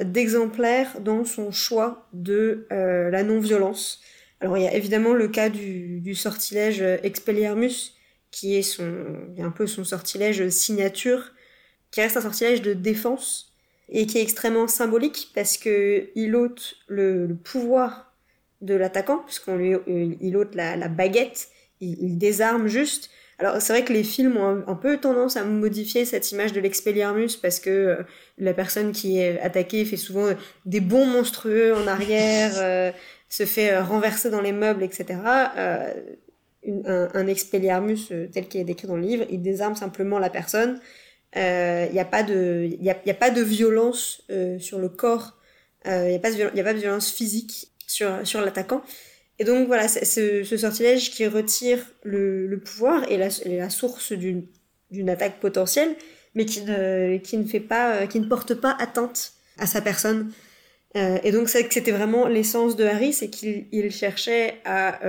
d'exemplaire 0.00 1.00
dans 1.02 1.26
son 1.26 1.52
choix 1.52 2.08
de 2.14 2.66
la 2.70 3.22
non-violence. 3.24 4.00
Alors, 4.40 4.56
il 4.56 4.64
y 4.64 4.66
a 4.66 4.72
évidemment 4.72 5.12
le 5.12 5.28
cas 5.28 5.50
du, 5.50 6.00
du 6.00 6.14
sortilège 6.14 6.80
Expelliarmus, 6.80 7.92
qui 8.30 8.56
est 8.56 8.62
son, 8.62 9.04
un 9.38 9.50
peu 9.50 9.66
son 9.66 9.84
sortilège 9.84 10.48
signature, 10.48 11.32
qui 11.90 12.00
reste 12.00 12.16
un 12.16 12.22
sortilège 12.22 12.62
de 12.62 12.72
défense, 12.72 13.48
et 13.88 14.06
qui 14.06 14.18
est 14.18 14.22
extrêmement 14.22 14.68
symbolique 14.68 15.30
parce 15.34 15.56
que 15.56 16.10
il 16.14 16.36
ôte 16.36 16.76
le, 16.88 17.36
pouvoir 17.42 18.07
de 18.60 18.74
l'attaquant 18.74 19.18
puisqu'on 19.18 19.56
lui 19.56 19.74
euh, 19.74 20.14
il 20.20 20.36
ôte 20.36 20.54
la, 20.54 20.76
la 20.76 20.88
baguette, 20.88 21.48
il, 21.80 22.18
désarme 22.18 22.66
juste. 22.66 23.10
Alors 23.38 23.60
c'est 23.62 23.72
vrai 23.72 23.84
que 23.84 23.92
les 23.92 24.02
films 24.02 24.36
ont 24.36 24.64
un, 24.66 24.74
peu 24.74 24.98
tendance 24.98 25.36
à 25.36 25.44
modifier 25.44 26.04
cette 26.04 26.32
image 26.32 26.52
de 26.52 26.60
l'expelliarmus 26.60 27.36
parce 27.40 27.60
que 27.60 27.70
euh, 27.70 27.96
la 28.36 28.52
personne 28.52 28.90
qui 28.90 29.20
est 29.20 29.40
attaquée 29.40 29.84
fait 29.84 29.96
souvent 29.96 30.28
des 30.66 30.80
bons 30.80 31.06
monstrueux 31.06 31.74
en 31.74 31.86
arrière, 31.86 32.52
euh, 32.56 32.90
se 33.28 33.44
fait 33.44 33.78
renverser 33.78 34.30
dans 34.30 34.40
les 34.40 34.52
meubles, 34.52 34.82
etc. 34.82 35.20
un, 35.26 37.08
un 37.12 37.26
expelliarmus 37.26 38.10
tel 38.32 38.48
qu'il 38.48 38.62
est 38.62 38.64
décrit 38.64 38.88
dans 38.88 38.96
le 38.96 39.02
livre, 39.02 39.26
il 39.30 39.42
désarme 39.42 39.76
simplement 39.76 40.18
la 40.18 40.30
personne 40.30 40.80
il 41.36 41.92
n'y 41.92 42.00
a 42.00 42.06
pas 42.06 42.22
de 42.22 42.66
il 42.72 42.82
y 42.82 42.88
a, 42.88 42.96
y 43.04 43.10
a, 43.10 43.14
pas 43.14 43.28
de 43.28 43.42
violence 43.42 44.22
sur 44.58 44.78
le 44.78 44.88
corps 44.88 45.36
il 45.84 45.90
n'y 45.90 46.14
a 46.14 46.16
a 46.16 46.18
pas 46.18 46.72
de 46.72 46.78
violence 46.78 47.10
physique 47.10 47.70
sur 47.88 48.26
sur 48.26 48.40
l'attaquant 48.40 48.82
et 49.40 49.44
donc 49.44 49.66
voilà 49.66 49.88
ce, 49.88 50.44
ce 50.44 50.56
sortilège 50.56 51.10
qui 51.10 51.26
retire 51.26 51.78
le, 52.04 52.46
le 52.46 52.58
pouvoir 52.60 53.10
et 53.10 53.16
la, 53.16 53.28
la 53.46 53.70
source 53.70 54.12
d'une 54.12 55.10
attaque 55.10 55.40
potentielle 55.40 55.96
mais 56.34 56.44
qui 56.44 56.62
ne 56.62 57.16
qui 57.16 57.36
ne 57.36 57.44
fait 57.44 57.60
pas 57.60 58.06
qui 58.06 58.20
ne 58.20 58.26
porte 58.26 58.54
pas 58.54 58.76
atteinte 58.78 59.32
à 59.58 59.66
sa 59.66 59.80
personne 59.80 60.32
et 60.94 61.32
donc 61.32 61.48
c'était 61.48 61.90
vraiment 61.90 62.26
l'essence 62.26 62.76
de 62.76 62.84
Harry 62.84 63.12
c'est 63.12 63.28
qu'il 63.28 63.66
il 63.72 63.90
cherchait 63.90 64.54
à 64.64 65.00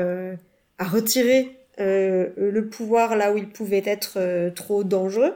à 0.78 0.84
retirer 0.86 1.58
le 1.78 2.62
pouvoir 2.62 3.16
là 3.16 3.32
où 3.32 3.38
il 3.38 3.50
pouvait 3.50 3.84
être 3.86 4.50
trop 4.56 4.84
dangereux 4.84 5.34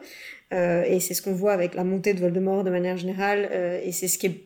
euh, 0.54 0.84
et 0.84 1.00
c'est 1.00 1.14
ce 1.14 1.22
qu'on 1.22 1.34
voit 1.34 1.54
avec 1.54 1.74
la 1.74 1.84
montée 1.84 2.14
de 2.14 2.20
Voldemort 2.20 2.64
de 2.64 2.70
manière 2.70 2.98
générale. 2.98 3.50
Euh, 3.52 3.80
et 3.84 3.92
c'est 3.92 4.08
ce 4.08 4.18
qui 4.18 4.28
est, 4.28 4.42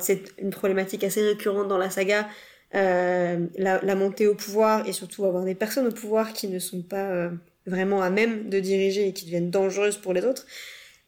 c'est 0.00 0.22
une 0.38 0.50
problématique 0.50 1.04
assez 1.04 1.22
récurrente 1.22 1.68
dans 1.68 1.78
la 1.78 1.90
saga. 1.90 2.28
Euh, 2.74 3.46
la, 3.56 3.94
montée 3.94 4.26
au 4.26 4.34
pouvoir 4.34 4.86
et 4.86 4.92
surtout 4.92 5.24
avoir 5.24 5.44
des 5.44 5.54
personnes 5.54 5.86
au 5.86 5.92
pouvoir 5.92 6.34
qui 6.34 6.48
ne 6.48 6.58
sont 6.58 6.82
pas 6.82 7.30
vraiment 7.64 8.02
à 8.02 8.10
même 8.10 8.50
de 8.50 8.60
diriger 8.60 9.08
et 9.08 9.12
qui 9.14 9.24
deviennent 9.24 9.50
dangereuses 9.50 9.96
pour 9.96 10.12
les 10.12 10.24
autres. 10.24 10.46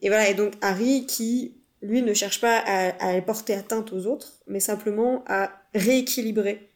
Et 0.01 0.09
voilà, 0.09 0.31
et 0.31 0.35
donc 0.35 0.55
Harry 0.63 1.05
qui, 1.07 1.55
lui, 1.83 2.01
ne 2.03 2.15
cherche 2.15 2.41
pas 2.41 2.59
à, 2.67 3.21
porter 3.21 3.55
atteinte 3.55 3.93
aux 3.93 4.07
autres, 4.07 4.41
mais 4.47 4.61
simplement 4.61 5.23
à 5.27 5.51
rééquilibrer 5.75 6.71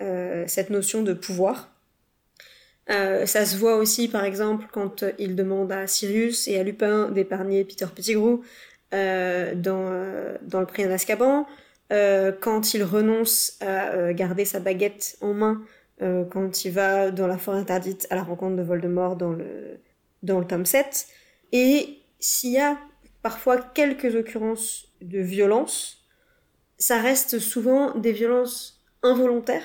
euh, 0.00 0.44
cette 0.46 0.70
notion 0.70 1.02
de 1.02 1.12
pouvoir 1.12 1.70
euh, 2.90 3.26
ça 3.26 3.44
se 3.44 3.56
voit 3.56 3.76
aussi, 3.76 4.08
par 4.08 4.24
exemple, 4.24 4.66
quand 4.72 5.04
il 5.18 5.36
demande 5.36 5.70
à 5.72 5.86
Sirius 5.86 6.48
et 6.48 6.58
à 6.58 6.62
Lupin 6.62 7.10
d'épargner 7.10 7.64
Peter 7.64 7.86
Pettigrew 7.94 8.40
euh, 8.94 9.54
dans, 9.54 9.86
euh, 9.90 10.36
dans 10.42 10.60
le 10.60 10.66
prix 10.66 10.84
d'Azkaban, 10.84 11.46
euh, 11.92 12.32
quand 12.32 12.74
il 12.74 12.82
renonce 12.82 13.58
à 13.60 14.12
garder 14.12 14.44
sa 14.44 14.60
baguette 14.60 15.16
en 15.20 15.34
main, 15.34 15.62
quand 16.30 16.64
il 16.64 16.70
va 16.70 17.10
dans 17.10 17.26
la 17.26 17.38
forêt 17.38 17.58
interdite 17.58 18.06
à 18.10 18.14
la 18.14 18.22
rencontre 18.22 18.54
de 18.54 18.62
Voldemort 18.62 19.16
dans 19.16 19.32
le, 19.32 19.80
dans 20.22 20.40
tome 20.44 20.64
7. 20.64 21.08
Et 21.50 21.98
s'il 22.20 22.52
y 22.52 22.60
a 22.60 22.78
parfois 23.20 23.58
quelques 23.58 24.14
occurrences 24.14 24.86
de 25.00 25.18
violence, 25.18 26.04
ça 26.76 27.00
reste 27.00 27.40
souvent 27.40 27.96
des 27.96 28.12
violences 28.12 28.80
involontaires 29.02 29.64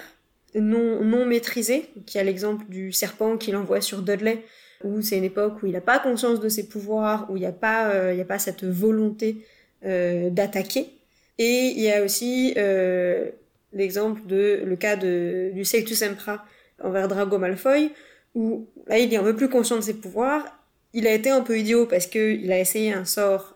non, 0.60 1.04
non 1.04 1.26
maîtrisé, 1.26 1.90
qui 2.06 2.20
a 2.20 2.24
l'exemple 2.24 2.66
du 2.70 2.92
serpent 2.92 3.38
qu'il 3.38 3.56
envoie 3.56 3.82
sur 3.82 4.02
Dudley, 4.02 4.44
où 4.84 5.02
c'est 5.02 5.18
une 5.18 5.24
époque 5.24 5.62
où 5.64 5.68
il 5.68 5.74
n'a 5.74 5.82
pas 5.82 6.00
conscience 6.00 6.40
de 6.40 6.50
ses 6.50 6.68
pouvoirs, 6.68 7.28
où 7.30 7.38
il 7.38 7.42
n'y 7.42 7.46
a, 7.46 7.52
pas, 7.52 7.90
euh, 7.90 8.20
a 8.20 8.26
pas 8.26 8.40
cette 8.40 8.64
volonté 8.64 9.38
euh, 9.86 10.30
d'attaquer. 10.30 10.90
Et 11.38 11.74
il 11.76 11.82
y 11.82 11.92
a 11.92 12.04
aussi 12.04 12.54
euh, 12.58 13.30
l'exemple 13.74 14.22
de 14.28 14.62
le 14.66 14.76
cas 14.76 14.96
de, 14.96 15.52
du 15.54 15.66
Sectus 15.66 16.04
Empra 16.04 16.46
envers 16.84 17.08
Drago 17.08 17.38
Malfoy, 17.38 17.92
où 18.36 18.68
là 18.88 19.00
il 19.00 19.14
est 19.14 19.18
un 19.18 19.24
peu 19.24 19.36
plus 19.36 19.50
conscient 19.50 19.78
de 19.78 19.82
ses 19.82 19.96
pouvoirs. 19.96 20.46
Il 20.94 21.08
a 21.08 21.14
été 21.14 21.30
un 21.30 21.42
peu 21.42 21.58
idiot 21.58 21.88
parce 21.88 22.06
qu'il 22.06 22.52
a 22.52 22.60
essayé 22.60 22.94
un 22.94 23.06
sort 23.06 23.56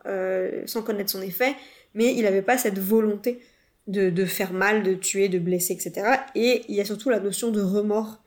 sans 0.66 0.82
connaître 0.82 1.12
son 1.12 1.22
effet, 1.22 1.54
mais 1.94 2.16
il 2.16 2.24
n'avait 2.24 2.42
pas 2.42 2.58
cette 2.58 2.80
volonté 2.80 3.40
de, 3.86 4.10
de, 4.10 4.26
faire 4.26 4.54
mal, 4.54 4.82
de 4.82 4.96
tuer, 4.96 5.30
de 5.30 5.38
blesser, 5.38 5.74
etc. 5.74 6.18
Et 6.34 6.64
il 6.68 6.76
y 6.76 6.82
a 6.82 6.86
surtout 6.86 7.10
la 7.10 7.20
notion 7.20 7.52
de 7.52 7.62
remords 7.62 8.18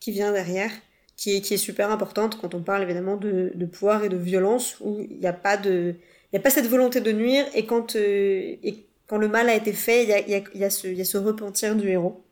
qui 0.00 0.12
vient 0.12 0.32
derrière, 0.32 0.70
qui 1.16 1.36
est, 1.36 1.40
qui 1.40 1.54
est 1.54 1.58
super 1.58 1.90
importante 1.90 2.38
quand 2.40 2.54
on 2.54 2.62
parle 2.62 2.82
évidemment 2.82 3.16
de, 3.16 3.52
de 3.54 3.66
pouvoir 3.66 4.04
et 4.04 4.08
de 4.08 4.16
violence, 4.16 4.76
où 4.80 5.00
il 5.00 5.18
n'y 5.18 5.26
a 5.26 5.32
pas 5.32 5.56
de, 5.56 5.94
il 6.32 6.36
y 6.36 6.38
a 6.38 6.40
pas 6.40 6.50
cette 6.50 6.66
volonté 6.66 7.00
de 7.00 7.12
nuire, 7.12 7.46
et 7.54 7.64
quand, 7.66 7.96
euh, 7.96 8.56
et 8.62 8.84
quand 9.06 9.18
le 9.18 9.28
mal 9.28 9.48
a 9.48 9.54
été 9.54 9.72
fait, 9.72 10.02
il 10.02 10.08
y 10.10 10.12
a, 10.12 10.20
y 10.20 10.34
a, 10.34 10.42
y 10.54 10.64
a, 10.64 10.70
ce, 10.70 10.88
y 10.88 11.00
a 11.00 11.04
ce 11.04 11.16
repentir 11.16 11.74
du 11.76 11.88
héros. 11.88 12.22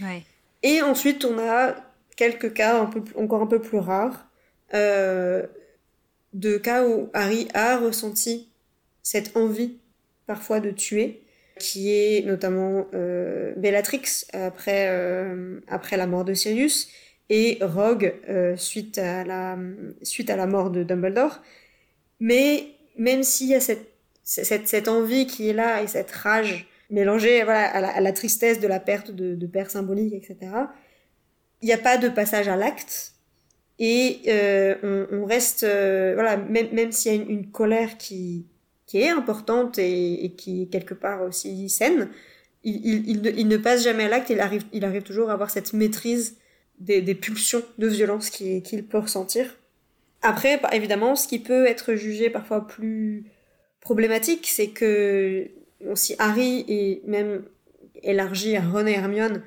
Ouais. 0.00 0.22
Et 0.62 0.82
ensuite, 0.82 1.24
on 1.24 1.38
a 1.38 1.76
quelques 2.16 2.52
cas 2.52 2.80
un 2.80 2.86
peu, 2.86 3.02
encore 3.16 3.42
un 3.42 3.46
peu 3.46 3.60
plus 3.60 3.78
rares, 3.78 4.26
euh, 4.74 5.46
de 6.32 6.56
cas 6.56 6.86
où 6.86 7.10
Harry 7.12 7.48
a 7.54 7.78
ressenti 7.78 8.48
cette 9.02 9.36
envie 9.36 9.76
parfois 10.26 10.60
de 10.60 10.70
tuer, 10.70 11.20
qui 11.58 11.92
est 11.92 12.24
notamment 12.24 12.86
euh, 12.94 13.52
Bellatrix 13.56 14.24
après, 14.32 14.88
euh, 14.88 15.60
après 15.68 15.96
la 15.96 16.06
mort 16.06 16.24
de 16.24 16.34
Sirius 16.34 16.88
et 17.28 17.58
Rogue 17.62 18.14
euh, 18.28 18.56
suite, 18.56 18.98
à 18.98 19.24
la, 19.24 19.56
suite 20.02 20.30
à 20.30 20.36
la 20.36 20.46
mort 20.46 20.70
de 20.70 20.82
Dumbledore. 20.82 21.40
Mais 22.20 22.66
même 22.96 23.22
s'il 23.22 23.48
y 23.48 23.54
a 23.54 23.60
cette, 23.60 23.92
cette, 24.22 24.68
cette 24.68 24.88
envie 24.88 25.26
qui 25.26 25.48
est 25.48 25.52
là 25.52 25.82
et 25.82 25.86
cette 25.86 26.10
rage 26.10 26.68
mélangée 26.90 27.42
voilà, 27.42 27.64
à, 27.64 28.00
la, 28.00 28.12
tristesse 28.12 28.60
de 28.60 28.68
la 28.68 28.78
perte 28.78 29.10
de, 29.10 29.46
pères 29.46 29.70
symboliques, 29.70 30.14
etc., 30.14 30.52
il 31.62 31.66
n'y 31.66 31.72
a 31.72 31.78
pas 31.78 31.96
de 31.96 32.08
passage 32.08 32.48
à 32.48 32.56
l'acte. 32.56 33.12
Et 33.78 34.20
euh, 34.28 35.06
on, 35.10 35.24
reste, 35.24 35.64
euh, 35.64 36.12
voilà, 36.14 36.36
même, 36.36 36.68
même 36.72 36.92
s'il 36.92 37.14
y 37.14 37.18
a 37.18 37.22
une, 37.22 37.50
colère 37.50 37.96
qui, 37.96 38.46
qui 38.86 39.00
est 39.00 39.08
importante 39.08 39.78
et, 39.78 40.34
qui 40.36 40.62
est 40.62 40.66
quelque 40.66 40.94
part 40.94 41.22
aussi 41.22 41.68
saine, 41.68 42.10
il, 42.62 43.08
il, 43.08 43.26
il 43.26 43.48
ne 43.48 43.56
passe 43.56 43.82
jamais 43.82 44.04
à 44.04 44.08
l'acte, 44.08 44.30
il 44.30 44.40
arrive, 44.40 44.64
il 44.72 44.84
arrive 44.84 45.02
toujours 45.02 45.30
à 45.30 45.32
avoir 45.32 45.50
cette 45.50 45.72
maîtrise 45.72 46.36
des, 46.82 47.14
pulsions 47.14 47.62
de 47.78 47.86
violence 47.86 48.30
qu'il 48.30 48.62
qui 48.62 48.82
peut 48.82 48.98
ressentir. 48.98 49.56
Après, 50.22 50.60
évidemment, 50.72 51.16
ce 51.16 51.26
qui 51.26 51.38
peut 51.38 51.66
être 51.66 51.94
jugé 51.94 52.30
parfois 52.30 52.66
plus 52.66 53.24
problématique, 53.80 54.46
c'est 54.46 54.68
que 54.68 55.48
bon, 55.80 55.96
si 55.96 56.14
Harry 56.18 56.64
et 56.68 57.02
même 57.06 57.44
élargi 58.02 58.56
à 58.56 58.62
Ron 58.62 58.86
et 58.86 58.92
Hermione 58.92 59.42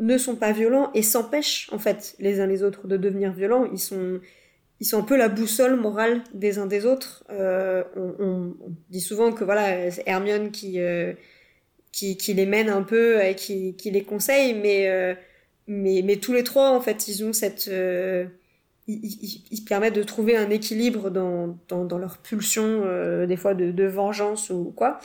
ne 0.00 0.18
sont 0.18 0.36
pas 0.36 0.52
violents 0.52 0.90
et 0.94 1.02
s'empêchent 1.02 1.68
en 1.72 1.78
fait 1.78 2.14
les 2.18 2.40
uns 2.40 2.46
les 2.46 2.62
autres 2.62 2.86
de 2.86 2.96
devenir 2.96 3.32
violents. 3.32 3.68
Ils 3.72 3.80
sont 3.80 4.20
ils 4.80 4.86
sont 4.86 4.98
un 4.98 5.02
peu 5.02 5.16
la 5.16 5.28
boussole 5.28 5.76
morale 5.76 6.22
des 6.34 6.58
uns 6.58 6.66
des 6.66 6.86
autres. 6.86 7.24
Euh, 7.30 7.82
on, 7.96 8.54
dit 8.90 9.00
souvent 9.00 9.32
que 9.32 9.44
voilà, 9.44 9.90
c'est 9.90 10.04
Hermione 10.06 10.52
qui, 10.52 10.80
euh, 10.80 11.14
qui, 11.90 12.16
qui 12.16 12.32
les 12.34 12.46
mène 12.46 12.68
un 12.68 12.82
peu 12.82 13.20
et 13.20 13.34
qui, 13.34 13.74
qui 13.74 13.90
les 13.90 14.04
conseille, 14.04 14.54
mais, 14.54 14.88
euh, 14.88 15.14
mais 15.68 16.02
mais 16.02 16.16
tous 16.16 16.32
les 16.32 16.42
trois 16.42 16.70
en 16.70 16.80
fait 16.80 17.06
ils 17.06 17.24
ont 17.24 17.32
cette 17.32 17.68
euh, 17.68 18.26
ils, 18.88 19.64
permettent 19.66 19.94
de 19.94 20.02
trouver 20.02 20.34
un 20.34 20.48
équilibre 20.48 21.10
dans, 21.10 21.58
dans, 21.68 21.98
leur 21.98 22.16
pulsion 22.16 22.62
euh, 22.86 23.26
des 23.26 23.36
fois 23.36 23.52
de, 23.52 23.84
vengeance 23.84 24.48
ou 24.48 24.72
quoi. 24.74 24.98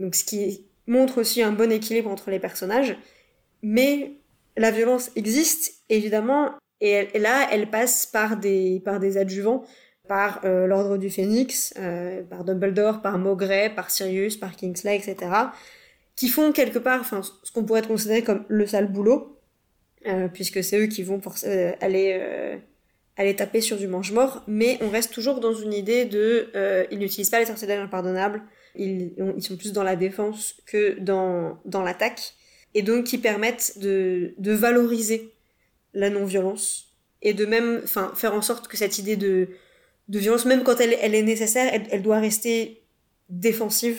Donc 0.00 0.16
ce 0.16 0.24
qui 0.24 0.66
montre 0.88 1.18
aussi 1.18 1.40
un 1.40 1.52
bon 1.52 1.70
équilibre 1.70 2.10
entre 2.10 2.30
les 2.30 2.40
personnages, 2.40 2.96
mais 3.62 4.16
la 4.56 4.72
violence 4.72 5.12
existe, 5.14 5.84
évidemment, 5.90 6.54
et, 6.80 7.06
là, 7.20 7.46
elle 7.52 7.70
passe 7.70 8.04
par 8.04 8.36
des, 8.36 8.82
par 8.84 8.98
des 8.98 9.16
adjuvants, 9.16 9.62
par 10.08 10.40
euh, 10.44 10.66
l'Ordre 10.66 10.96
du 10.96 11.08
Phénix, 11.08 11.72
par 12.30 12.42
Dumbledore, 12.42 13.00
par 13.00 13.16
Maugrey, 13.18 13.70
par 13.72 13.92
Sirius, 13.92 14.36
par 14.38 14.56
Kingsley, 14.56 14.96
etc., 14.96 15.30
qui 16.16 16.26
font 16.26 16.50
quelque 16.50 16.80
part, 16.80 17.00
enfin, 17.00 17.20
ce 17.22 17.52
qu'on 17.52 17.64
pourrait 17.64 17.82
considérer 17.82 18.24
comme 18.24 18.44
le 18.48 18.66
sale 18.66 18.90
boulot, 18.90 19.39
euh, 20.06 20.28
puisque 20.28 20.64
c'est 20.64 20.78
eux 20.78 20.86
qui 20.86 21.02
vont 21.02 21.20
euh, 21.44 21.72
aller, 21.82 22.18
euh, 22.18 22.56
aller 23.18 23.36
taper 23.36 23.60
sur 23.60 23.76
du 23.76 23.86
mange-mort, 23.86 24.42
mais 24.46 24.78
on 24.80 24.88
reste 24.88 25.12
toujours 25.12 25.40
dans 25.40 25.52
une 25.52 25.74
idée 25.74 26.06
de, 26.06 26.48
ils 26.90 26.98
n'utilisent 26.98 27.28
pas 27.28 27.38
les 27.38 27.44
sortilèges 27.46 27.80
impardonnables, 27.80 28.42
ils, 28.74 29.12
ils 29.36 29.42
sont 29.42 29.58
plus 29.58 29.72
dans 29.72 29.82
la 29.82 29.96
défense 29.96 30.54
que 30.64 30.98
dans, 31.00 31.58
dans 31.66 31.82
l'attaque. 31.82 32.34
Et 32.72 32.82
donc 32.82 33.04
qui 33.04 33.18
permettent 33.18 33.78
de, 33.78 34.32
de 34.38 34.52
valoriser 34.52 35.34
la 35.92 36.08
non-violence 36.08 36.94
et 37.20 37.34
de 37.34 37.44
même 37.44 37.82
faire 38.14 38.32
en 38.32 38.42
sorte 38.42 38.68
que 38.68 38.76
cette 38.76 38.98
idée 38.98 39.16
de, 39.16 39.48
de 40.08 40.18
violence 40.20 40.46
même 40.46 40.62
quand 40.62 40.80
elle, 40.80 40.96
elle 41.02 41.16
est 41.16 41.22
nécessaire 41.24 41.68
elle, 41.90 42.00
doit 42.00 42.20
rester 42.20 42.80
défensive. 43.28 43.98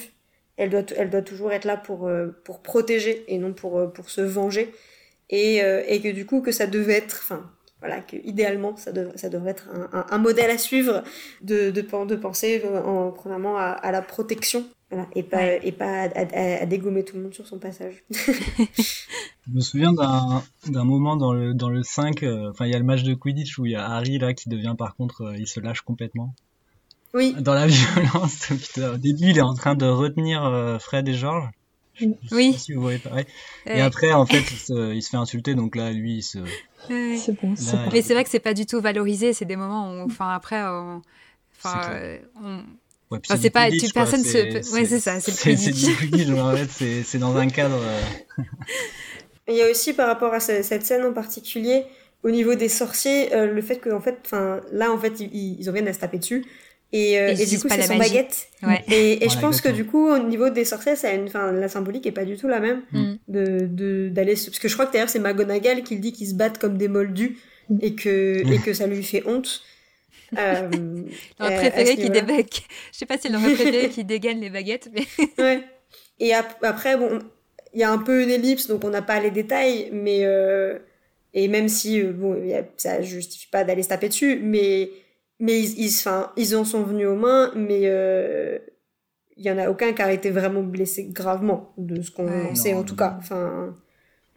Elle 0.55 0.69
doit, 0.69 0.85
elle 0.95 1.09
doit 1.09 1.21
toujours 1.21 1.51
être 1.51 1.65
là 1.65 1.75
pour, 1.75 2.09
pour 2.45 2.61
protéger 2.61 3.25
et 3.27 3.37
non 3.37 3.51
pour, 3.51 3.91
pour 3.91 4.09
se 4.09 4.21
venger 4.21 4.71
et, 5.31 5.63
euh, 5.63 5.83
et 5.87 6.01
que 6.01 6.09
du 6.09 6.25
coup 6.25 6.41
que 6.41 6.51
ça 6.51 6.67
devait 6.67 6.93
être 6.93 7.21
enfin 7.23 7.49
voilà 7.79 7.99
que 8.01 8.15
idéalement 8.23 8.75
ça, 8.77 8.91
dev, 8.91 9.09
ça 9.15 9.29
devrait 9.29 9.51
être 9.51 9.69
un, 9.73 9.89
un, 9.99 10.05
un, 10.09 10.17
modèle 10.19 10.51
à 10.51 10.57
suivre 10.57 11.03
de, 11.41 11.71
de, 11.71 11.81
de 11.81 12.15
penser 12.15 12.63
en, 12.85 13.11
premièrement 13.11 13.57
à, 13.57 13.63
à 13.63 13.91
la 13.91 14.01
protection 14.01 14.65
voilà, 14.91 15.07
et 15.15 15.23
pas, 15.23 15.37
ouais. 15.37 15.59
et 15.63 15.71
pas 15.71 16.03
à, 16.03 16.09
à, 16.19 16.61
à, 16.61 16.65
dégommer 16.65 17.05
tout 17.05 17.15
le 17.15 17.23
monde 17.23 17.33
sur 17.33 17.47
son 17.47 17.59
passage. 17.59 18.03
Je 18.09 19.51
me 19.53 19.61
souviens 19.61 19.93
d'un 19.93 20.83
moment 20.83 21.15
dans 21.15 21.33
le, 21.33 21.53
dans 21.53 21.69
le 21.69 21.81
5, 21.81 22.23
euh, 22.23 22.49
enfin 22.49 22.65
il 22.65 22.73
y 22.73 22.75
a 22.75 22.77
le 22.77 22.83
match 22.83 23.03
de 23.03 23.13
Quidditch 23.13 23.57
où 23.57 23.65
il 23.65 23.71
y 23.71 23.75
a 23.75 23.89
Harry 23.89 24.19
là 24.19 24.33
qui 24.33 24.49
devient 24.49 24.75
par 24.77 24.95
contre, 24.95 25.21
euh, 25.21 25.37
il 25.37 25.47
se 25.47 25.61
lâche 25.61 25.81
complètement. 25.81 26.35
Oui. 27.13 27.33
Dans 27.39 27.53
la 27.53 27.67
violence, 27.67 28.47
putain, 28.47 28.93
au 28.93 28.97
début 28.97 29.29
il 29.29 29.37
est 29.37 29.41
en 29.41 29.53
train 29.53 29.75
de 29.75 29.85
retenir 29.85 30.43
euh, 30.43 30.77
Fred 30.77 31.07
et 31.07 31.13
George. 31.13 31.49
Oui. 32.31 32.53
Si 32.57 32.73
vous 32.73 32.81
voyez 32.81 32.99
pareil. 32.99 33.25
Ouais. 33.65 33.77
Et 33.77 33.81
après 33.81 34.11
en 34.11 34.25
fait 34.25 34.39
il 34.39 34.57
se, 34.57 34.93
il 34.93 35.03
se, 35.03 35.09
fait 35.09 35.17
insulter 35.17 35.55
donc 35.55 35.75
là 35.75 35.91
lui 35.91 36.17
il 36.17 36.23
se. 36.23 36.39
Ouais. 36.89 37.17
C'est 37.17 37.39
bon. 37.39 37.53
Là, 37.53 37.89
Mais 37.91 38.01
c'est 38.01 38.13
vrai 38.13 38.23
que 38.23 38.29
c'est 38.29 38.39
pas 38.39 38.53
du 38.53 38.65
tout 38.65 38.81
valorisé, 38.81 39.33
c'est 39.33 39.45
des 39.45 39.55
moments 39.55 39.91
où, 39.91 40.05
enfin 40.05 40.29
après, 40.33 40.63
on, 40.63 41.01
enfin 41.57 42.19
on 42.41 42.63
Ouais, 43.11 43.19
enfin, 43.25 43.37
c'est 43.41 43.49
pas, 43.49 43.69
tu, 43.69 43.91
personne 43.93 44.23
se, 44.23 44.73
ouais, 44.73 44.85
c'est 44.85 45.01
ça, 45.01 45.19
c'est 45.19 45.31
le 45.31 45.57
C'est 45.57 45.71
du 45.71 45.95
Quidditch, 45.97 46.29
en 46.29 46.55
fait, 46.55 46.69
c'est, 46.71 47.03
c'est 47.03 47.17
dans 47.17 47.35
un 47.35 47.47
cadre. 47.47 47.77
Euh... 47.77 48.43
Il 49.49 49.55
y 49.55 49.61
a 49.61 49.69
aussi 49.69 49.91
par 49.93 50.07
rapport 50.07 50.33
à 50.33 50.39
ce, 50.39 50.63
cette 50.63 50.85
scène 50.85 51.03
en 51.03 51.11
particulier, 51.11 51.83
au 52.23 52.31
niveau 52.31 52.55
des 52.55 52.69
sorciers, 52.69 53.35
euh, 53.35 53.47
le 53.47 53.61
fait 53.61 53.79
que, 53.79 53.89
en 53.89 53.99
fait, 53.99 54.17
enfin, 54.25 54.61
là, 54.71 54.93
en 54.93 54.97
fait, 54.97 55.19
ils, 55.19 55.59
ils 55.59 55.69
en 55.69 55.73
viennent 55.73 55.89
à 55.89 55.93
se 55.93 55.99
taper 55.99 56.19
dessus. 56.19 56.45
Et, 56.93 57.17
euh, 57.19 57.29
et, 57.29 57.41
et 57.41 57.45
du 57.45 57.59
coup, 57.59 57.67
c'est 57.69 57.81
son 57.83 57.97
magie. 57.97 58.11
baguette. 58.11 58.47
Ouais. 58.63 58.83
Et, 58.89 59.13
et 59.13 59.17
voilà, 59.17 59.33
je 59.33 59.39
pense 59.39 59.57
exactement. 59.57 59.73
que 59.73 59.81
du 59.81 59.85
coup, 59.85 60.09
au 60.09 60.19
niveau 60.19 60.49
des 60.49 60.65
sorciers, 60.65 60.95
ça 60.95 61.09
a 61.09 61.13
une, 61.13 61.27
enfin, 61.27 61.51
la 61.51 61.69
symbolique 61.69 62.05
est 62.05 62.11
pas 62.11 62.25
du 62.25 62.35
tout 62.37 62.47
la 62.47 62.59
même. 62.59 62.81
Mm. 62.91 63.13
De, 63.27 63.67
de, 63.69 64.09
d'aller, 64.09 64.33
parce 64.33 64.59
que 64.59 64.67
je 64.67 64.73
crois 64.73 64.85
que 64.85 64.93
d'ailleurs, 64.93 65.09
c'est 65.09 65.19
McGonagall 65.19 65.83
qui 65.83 65.95
le 65.95 66.01
dit 66.01 66.11
qu'ils 66.11 66.27
se 66.27 66.33
battent 66.33 66.57
comme 66.57 66.77
des 66.77 66.89
moldus 66.89 67.37
et 67.81 67.95
que, 67.95 68.43
et 68.53 68.59
que 68.59 68.73
ça 68.73 68.87
lui 68.87 69.03
fait 69.03 69.23
honte. 69.25 69.61
Euh, 70.39 70.69
leur 71.41 71.55
préféré 71.55 71.97
qui 71.97 72.09
débague. 72.09 72.47
Je 72.93 72.99
sais 72.99 73.05
pas 73.05 73.17
si 73.17 73.27
leur 73.27 73.41
préféré 73.41 73.89
qui 73.93 74.05
dégaine 74.05 74.39
les 74.39 74.49
baguettes, 74.49 74.89
mais. 74.93 75.05
ouais. 75.43 75.61
Et 76.21 76.33
ap 76.33 76.55
après, 76.61 76.95
bon, 76.95 77.19
il 77.73 77.81
y 77.81 77.83
a 77.83 77.91
un 77.91 77.97
peu 77.97 78.23
une 78.23 78.29
ellipse, 78.29 78.67
donc 78.67 78.85
on 78.85 78.89
n'a 78.91 79.01
pas 79.01 79.19
les 79.19 79.29
détails, 79.31 79.89
mais 79.91 80.21
euh, 80.23 80.79
et 81.33 81.49
même 81.49 81.67
si 81.67 82.01
bon, 82.03 82.33
a, 82.53 82.63
ça 82.77 83.01
justifie 83.01 83.47
pas 83.47 83.65
d'aller 83.65 83.83
se 83.83 83.89
taper 83.89 84.07
dessus, 84.07 84.39
mais 84.41 84.91
mais 85.41 85.59
ils, 85.59 85.85
ils, 85.85 85.89
enfin, 85.89 86.31
ils 86.37 86.55
en 86.55 86.63
sont 86.63 86.83
venus 86.83 87.07
aux 87.07 87.15
mains, 87.15 87.51
mais 87.55 87.81
euh, 87.85 88.59
il 89.35 89.43
y 89.43 89.51
en 89.51 89.57
a 89.57 89.69
aucun 89.69 89.91
qui 89.91 90.01
a 90.01 90.13
été 90.13 90.29
vraiment 90.29 90.61
blessé 90.61 91.09
gravement 91.11 91.73
de 91.77 92.01
ce 92.01 92.11
qu'on 92.11 92.27
ouais, 92.27 92.55
sait 92.55 92.73
non, 92.73 92.79
en 92.79 92.83
tout 92.83 92.95
cas. 92.95 93.17
Enfin. 93.17 93.75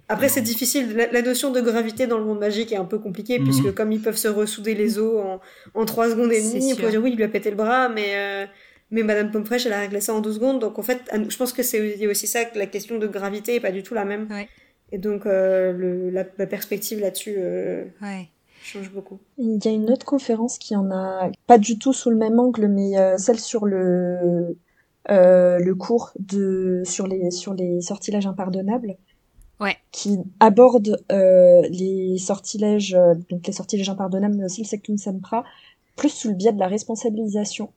Après, 0.09 0.29
c'est 0.29 0.43
difficile. 0.43 0.97
La, 0.97 1.11
la, 1.11 1.23
notion 1.23 1.51
de 1.51 1.61
gravité 1.61 2.07
dans 2.07 2.19
le 2.19 2.25
monde 2.25 2.41
magique 2.41 2.73
est 2.73 2.77
un 2.77 2.85
peu 2.85 2.99
compliquée, 2.99 3.39
mmh. 3.39 3.45
puisque 3.45 3.75
comme 3.75 3.93
ils 3.93 4.01
peuvent 4.01 4.17
se 4.17 4.29
ressouder 4.29 4.75
les 4.75 4.99
os 4.99 5.23
en, 5.23 5.41
en 5.75 5.85
3 5.85 6.11
secondes 6.11 6.33
et 6.33 6.43
demie, 6.43 6.73
on 6.73 6.77
peut 6.77 6.91
dire 6.91 7.03
oui, 7.03 7.11
il 7.13 7.17
lui 7.17 7.25
a 7.25 7.29
pété 7.29 7.51
le 7.51 7.57
bras, 7.57 7.89
mais, 7.89 8.15
euh, 8.15 8.47
mais 8.91 9.03
Madame 9.03 9.31
Pommefresh, 9.31 9.67
elle 9.67 9.73
a 9.73 9.81
réglé 9.81 10.01
ça 10.01 10.15
en 10.15 10.21
12 10.21 10.35
secondes. 10.35 10.59
Donc 10.59 10.79
en 10.79 10.83
fait, 10.83 11.01
je 11.13 11.37
pense 11.37 11.53
que 11.53 11.63
c'est 11.63 12.07
aussi 12.07 12.27
ça, 12.27 12.45
que 12.45 12.59
la 12.59 12.67
question 12.67 12.99
de 12.99 13.07
gravité 13.07 13.55
est 13.55 13.61
pas 13.61 13.73
du 13.73 13.83
tout 13.83 13.95
la 13.95 14.05
même. 14.05 14.27
Ouais. 14.31 14.49
Et 14.93 14.99
donc, 14.99 15.27
euh, 15.27 15.73
le, 15.73 16.11
la, 16.11 16.25
la, 16.39 16.47
perspective 16.47 17.01
là-dessus 17.01 17.35
euh, 17.39 17.85
ouais. 18.03 18.29
Change 18.65 18.93
beaucoup. 18.93 19.19
Il 19.39 19.65
y 19.65 19.69
a 19.69 19.71
une 19.71 19.91
autre 19.91 20.07
conférence 20.07 20.59
qui 20.59 20.75
en 20.77 20.91
a, 20.91 21.31
pas 21.47 21.59
du 21.59 21.79
tout 21.79 21.93
sous 21.93 22.11
le 22.11 22.17
même 22.17 22.39
angle, 22.39 22.69
mais 22.69 22.99
euh, 22.99 23.19
celle 23.19 23.39
sur 23.39 23.67
le, 23.67 24.57
euh, 25.11 25.59
le 25.59 25.75
cours 25.75 26.13
de, 26.19 26.83
sur 26.85 27.07
les, 27.07 27.31
sur 27.31 27.55
les 27.55 27.81
sortilèges 27.81 28.27
impardonnables 28.27 28.97
ouais. 29.61 29.77
qui 29.93 30.19
aborde 30.41 31.03
euh, 31.13 31.63
les 31.69 32.19
sortilèges, 32.19 32.95
euh, 32.95 33.15
donc 33.31 33.47
les 33.47 33.53
sortilèges 33.53 33.91
impardonnables, 33.91 34.35
mais 34.35 34.45
aussi 34.45 34.63
le 34.63 34.67
Sectum 34.67 34.97
Sempra, 34.97 35.45
plus 35.97 36.09
sous 36.09 36.29
le 36.29 36.35
biais 36.35 36.53
de 36.53 36.59
la 36.59 36.69
responsabilisation, 36.69 37.71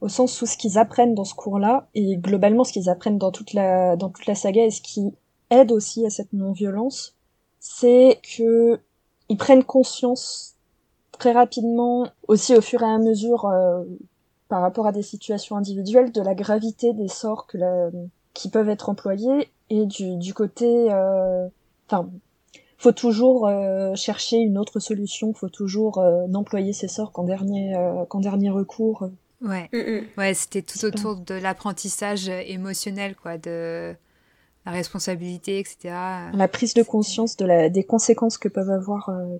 au 0.00 0.08
sens 0.08 0.40
où 0.42 0.46
ce 0.46 0.56
qu'ils 0.56 0.78
apprennent 0.78 1.14
dans 1.14 1.24
ce 1.24 1.34
cours-là, 1.34 1.88
et 1.94 2.16
globalement 2.16 2.64
ce 2.64 2.72
qu'ils 2.72 2.88
apprennent 2.88 3.18
dans 3.18 3.30
toute 3.30 3.52
la 3.52 3.96
dans 3.96 4.08
toute 4.08 4.26
la 4.26 4.34
saga, 4.34 4.64
et 4.64 4.70
ce 4.70 4.80
qui 4.80 5.12
aide 5.50 5.72
aussi 5.72 6.06
à 6.06 6.10
cette 6.10 6.32
non-violence, 6.32 7.14
c'est 7.60 8.18
que 8.36 8.80
ils 9.32 9.36
prennent 9.38 9.64
conscience 9.64 10.56
très 11.18 11.32
rapidement, 11.32 12.06
aussi 12.28 12.54
au 12.54 12.60
fur 12.60 12.82
et 12.82 12.86
à 12.86 12.98
mesure, 12.98 13.50
par 14.48 14.60
rapport 14.60 14.86
à 14.86 14.92
des 14.92 15.00
situations 15.00 15.56
individuelles, 15.56 16.12
de 16.12 16.20
la 16.20 16.34
gravité 16.34 16.92
des 16.92 17.08
sorts 17.08 17.46
que 17.46 17.56
la, 17.56 17.88
qui 18.34 18.50
peuvent 18.50 18.68
être 18.68 18.90
employés 18.90 19.48
et 19.70 19.86
du, 19.86 20.16
du 20.16 20.34
côté, 20.34 20.88
enfin, 21.88 22.10
faut 22.76 22.92
toujours 22.92 23.48
chercher 23.94 24.36
une 24.36 24.58
autre 24.58 24.80
solution, 24.80 25.32
faut 25.32 25.48
toujours 25.48 26.02
n'employer 26.28 26.74
ces 26.74 26.88
sorts 26.88 27.12
qu'en 27.12 27.24
dernier, 27.24 27.74
qu'en 28.10 28.20
dernier 28.20 28.50
recours. 28.50 29.08
Ouais, 29.40 29.70
mm, 29.72 29.78
mm. 29.78 30.02
ouais 30.18 30.34
c'était 30.34 30.62
tout 30.62 30.84
autour 30.84 31.16
de 31.16 31.34
l'apprentissage 31.34 32.28
émotionnel, 32.28 33.16
quoi, 33.16 33.38
de 33.38 33.94
la 34.66 34.72
responsabilité, 34.72 35.58
etc. 35.58 35.94
La 36.32 36.48
prise 36.48 36.74
de 36.74 36.82
conscience 36.82 37.36
de 37.36 37.46
la, 37.46 37.68
des 37.68 37.84
conséquences 37.84 38.38
que 38.38 38.48
peuvent 38.48 38.70
avoir 38.70 39.08
euh, 39.08 39.38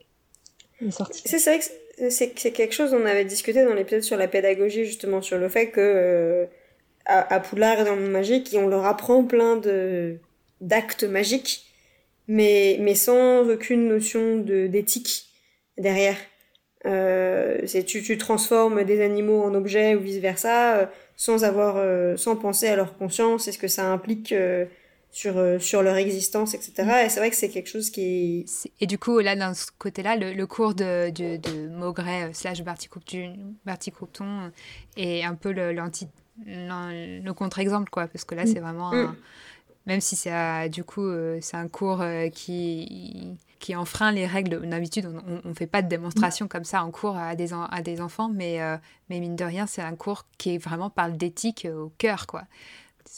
les 0.80 0.90
sorties. 0.90 1.22
C'est 1.24 1.38
vrai 1.44 1.58
que 1.58 2.10
c'est 2.10 2.52
quelque 2.52 2.74
chose 2.74 2.90
dont 2.90 3.00
on 3.00 3.06
avait 3.06 3.24
discuté 3.24 3.64
dans 3.64 3.74
l'épisode 3.74 4.02
sur 4.02 4.16
la 4.16 4.28
pédagogie, 4.28 4.84
justement, 4.84 5.22
sur 5.22 5.38
le 5.38 5.48
fait 5.48 5.70
que 5.70 5.80
euh, 5.80 6.46
à, 7.06 7.40
Poulard 7.40 7.80
et 7.80 7.84
dans 7.84 7.94
le 7.94 8.02
monde 8.02 8.12
magique, 8.12 8.54
on 8.56 8.68
leur 8.68 8.84
apprend 8.84 9.24
plein 9.24 9.56
de 9.56 10.16
d'actes 10.60 11.04
magiques, 11.04 11.66
mais, 12.28 12.76
mais 12.80 12.94
sans 12.94 13.48
aucune 13.48 13.88
notion 13.88 14.38
d'éthique 14.38 15.26
derrière. 15.76 16.16
Euh, 16.84 17.58
c'est 17.66 17.84
tu, 17.84 18.02
tu 18.02 18.18
transformes 18.18 18.82
des 18.82 19.00
animaux 19.02 19.42
en 19.42 19.54
objets 19.54 19.94
ou 19.94 20.00
vice 20.00 20.18
versa 20.18 20.78
euh, 20.78 20.86
sans 21.14 21.44
avoir 21.44 21.76
euh, 21.76 22.16
sans 22.16 22.34
penser 22.34 22.66
à 22.66 22.74
leur 22.74 22.98
conscience 22.98 23.46
et 23.46 23.52
ce 23.52 23.58
que 23.58 23.68
ça 23.68 23.86
implique 23.86 24.34
sur 25.12 25.34
sur 25.60 25.82
leur 25.82 25.96
existence 25.96 26.54
etc 26.54 26.72
mm. 26.78 27.06
et 27.06 27.08
c'est 27.08 27.20
vrai 27.20 27.30
que 27.30 27.36
c'est 27.36 27.50
quelque 27.50 27.68
chose 27.68 27.90
qui 27.90 28.46
et 28.80 28.86
du 28.86 28.98
coup 28.98 29.20
là 29.20 29.36
dans 29.36 29.54
ce 29.54 29.66
côté 29.78 30.02
là 30.02 30.16
le, 30.16 30.46
cours 30.46 30.74
de, 30.74 31.10
de, 31.10 31.36
de 31.36 31.68
Maugret 31.68 32.30
slash 32.32 32.62
Barty 32.62 32.88
Croupton 32.88 34.50
est 34.96 35.22
un 35.22 35.34
peu 35.34 35.52
le, 35.52 35.72
le 36.44 37.30
contre-exemple 37.32 37.90
quoi 37.90 38.08
parce 38.08 38.24
que 38.24 38.34
là 38.34 38.44
mm. 38.44 38.46
c'est 38.46 38.60
vraiment 38.60 38.92
mm. 38.92 39.14
même 39.86 40.00
si 40.00 40.16
c'est 40.16 40.68
du 40.70 40.82
coup 40.82 41.08
c'est 41.40 41.56
un 41.56 41.68
cours 41.68 42.02
qui 42.32 43.36
qui 43.62 43.76
enfreint 43.76 44.12
les 44.12 44.26
règles. 44.26 44.68
D'habitude, 44.68 45.08
on 45.44 45.48
ne 45.48 45.54
fait 45.54 45.68
pas 45.68 45.80
de 45.80 45.88
démonstration 45.88 46.48
comme 46.48 46.64
ça 46.64 46.84
en 46.84 46.90
cours 46.90 47.16
à 47.16 47.34
des, 47.36 47.52
à 47.52 47.80
des 47.80 48.00
enfants, 48.02 48.28
mais, 48.28 48.60
euh, 48.60 48.76
mais 49.08 49.20
mine 49.20 49.36
de 49.36 49.44
rien, 49.44 49.66
c'est 49.66 49.80
un 49.80 49.94
cours 49.94 50.26
qui 50.36 50.58
vraiment 50.58 50.90
parle 50.90 51.16
d'éthique 51.16 51.64
euh, 51.64 51.84
au 51.84 51.92
cœur, 51.96 52.26
quoi. 52.26 52.42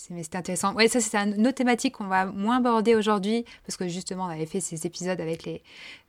C'est 0.06 0.34
intéressant. 0.34 0.74
Ouais, 0.74 0.88
ça, 0.88 1.00
c'est 1.00 1.16
une 1.16 1.46
autre 1.46 1.56
thématique 1.56 1.94
qu'on 1.94 2.06
va 2.06 2.26
moins 2.26 2.58
aborder 2.58 2.94
aujourd'hui, 2.94 3.44
parce 3.66 3.76
que 3.76 3.88
justement, 3.88 4.24
on 4.24 4.28
avait 4.28 4.46
fait 4.46 4.60
ces 4.60 4.86
épisodes 4.86 5.20
avec 5.20 5.44
les, 5.44 5.62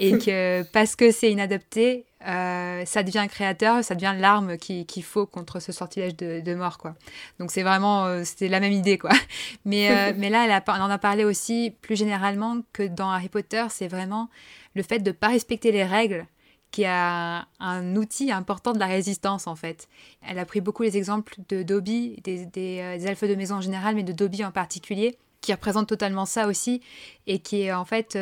et 0.00 0.18
que 0.18 0.64
parce 0.72 0.96
que 0.96 1.12
c'est 1.12 1.30
inadapté, 1.30 2.06
euh, 2.26 2.84
ça 2.86 3.04
devient 3.04 3.26
créateur, 3.28 3.84
ça 3.84 3.94
devient 3.94 4.14
l'arme 4.18 4.56
qu'il 4.56 5.04
faut 5.04 5.26
contre 5.26 5.60
ce 5.60 5.70
sortilège 5.70 6.16
de, 6.16 6.54
mort 6.54 6.78
quoi. 6.78 6.94
Donc 7.38 7.52
c'est 7.52 7.62
vraiment 7.62 8.06
euh, 8.06 8.24
c'était 8.24 8.48
la 8.48 8.58
même 8.58 8.72
idée 8.72 8.98
quoi. 8.98 9.10
Mais 9.64 9.90
euh, 9.90 10.12
mais 10.18 10.28
là 10.28 10.46
elle 10.46 10.62
on 10.68 10.72
en 10.72 10.90
a 10.90 10.98
parlé 10.98 11.24
aussi 11.24 11.74
plus 11.82 11.96
généralement 11.96 12.58
que 12.72 12.82
dans 12.82 13.10
Harry 13.10 13.28
Potter, 13.28 13.64
c'est 13.70 13.86
vraiment 13.86 14.28
le 14.74 14.82
fait 14.82 14.98
de 14.98 15.12
pas 15.12 15.28
respecter 15.28 15.70
les 15.70 15.84
règles 15.84 16.26
qui 16.72 16.84
a 16.84 17.46
un 17.60 17.96
outil 17.96 18.32
important 18.32 18.72
de 18.72 18.78
la 18.78 18.86
résistance 18.86 19.46
en 19.46 19.54
fait. 19.54 19.88
Elle 20.26 20.38
a 20.38 20.44
pris 20.44 20.60
beaucoup 20.60 20.82
les 20.82 20.96
exemples 20.96 21.36
de 21.48 21.62
Dobby, 21.62 22.20
des, 22.24 22.44
des, 22.44 22.98
des 22.98 23.06
elfes 23.06 23.24
de 23.24 23.34
maison 23.36 23.56
en 23.56 23.60
général, 23.60 23.94
mais 23.94 24.02
de 24.02 24.12
Dobby 24.12 24.44
en 24.44 24.50
particulier, 24.50 25.16
qui 25.40 25.52
représente 25.52 25.88
totalement 25.88 26.26
ça 26.26 26.48
aussi, 26.48 26.82
et 27.26 27.38
qui 27.38 27.62
est 27.62 27.72
en 27.72 27.84
fait 27.84 28.18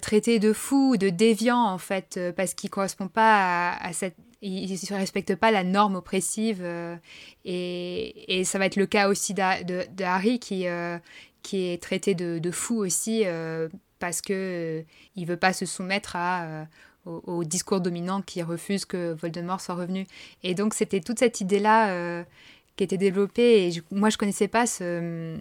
traité 0.00 0.38
de 0.38 0.52
fou, 0.52 0.96
de 0.96 1.10
déviant 1.10 1.62
en 1.62 1.78
fait, 1.78 2.16
euh, 2.16 2.32
parce 2.32 2.54
qu'il 2.54 2.70
correspond 2.70 3.08
pas 3.08 3.72
à, 3.72 3.92
cette 3.92 4.16
il 4.46 4.70
ne 4.70 4.96
respecte 4.96 5.34
pas 5.36 5.50
la 5.50 5.64
norme 5.64 5.96
oppressive 5.96 6.62
et, 7.46 8.40
et, 8.40 8.44
ça 8.44 8.58
va 8.58 8.66
être 8.66 8.76
le 8.76 8.84
cas 8.84 9.08
aussi 9.08 9.32
de, 9.32 9.90
de, 9.90 10.04
Harry 10.04 10.38
qui, 10.38 10.66
qui 11.42 11.68
est 11.68 11.82
traité 11.82 12.14
de, 12.14 12.38
de 12.38 12.50
fou 12.50 12.76
aussi 12.76 13.24
parce 13.98 14.20
que 14.20 14.84
il 15.16 15.26
veut 15.26 15.38
pas 15.38 15.54
se 15.54 15.64
soumettre 15.64 16.14
à, 16.16 16.66
au, 17.06 17.42
discours 17.44 17.80
dominant 17.80 18.20
qui 18.20 18.42
refuse 18.42 18.84
que 18.84 19.14
Voldemort 19.14 19.62
soit 19.62 19.76
revenu. 19.76 20.06
Et 20.42 20.54
donc 20.54 20.74
c'était 20.74 21.00
toute 21.00 21.20
cette 21.20 21.40
idée-là 21.40 22.24
qui 22.76 22.84
était 22.84 22.98
développée 22.98 23.66
et 23.68 23.82
moi 23.92 24.10
je 24.10 24.18
connaissais 24.18 24.48
pas 24.48 24.66
ce, 24.66 25.38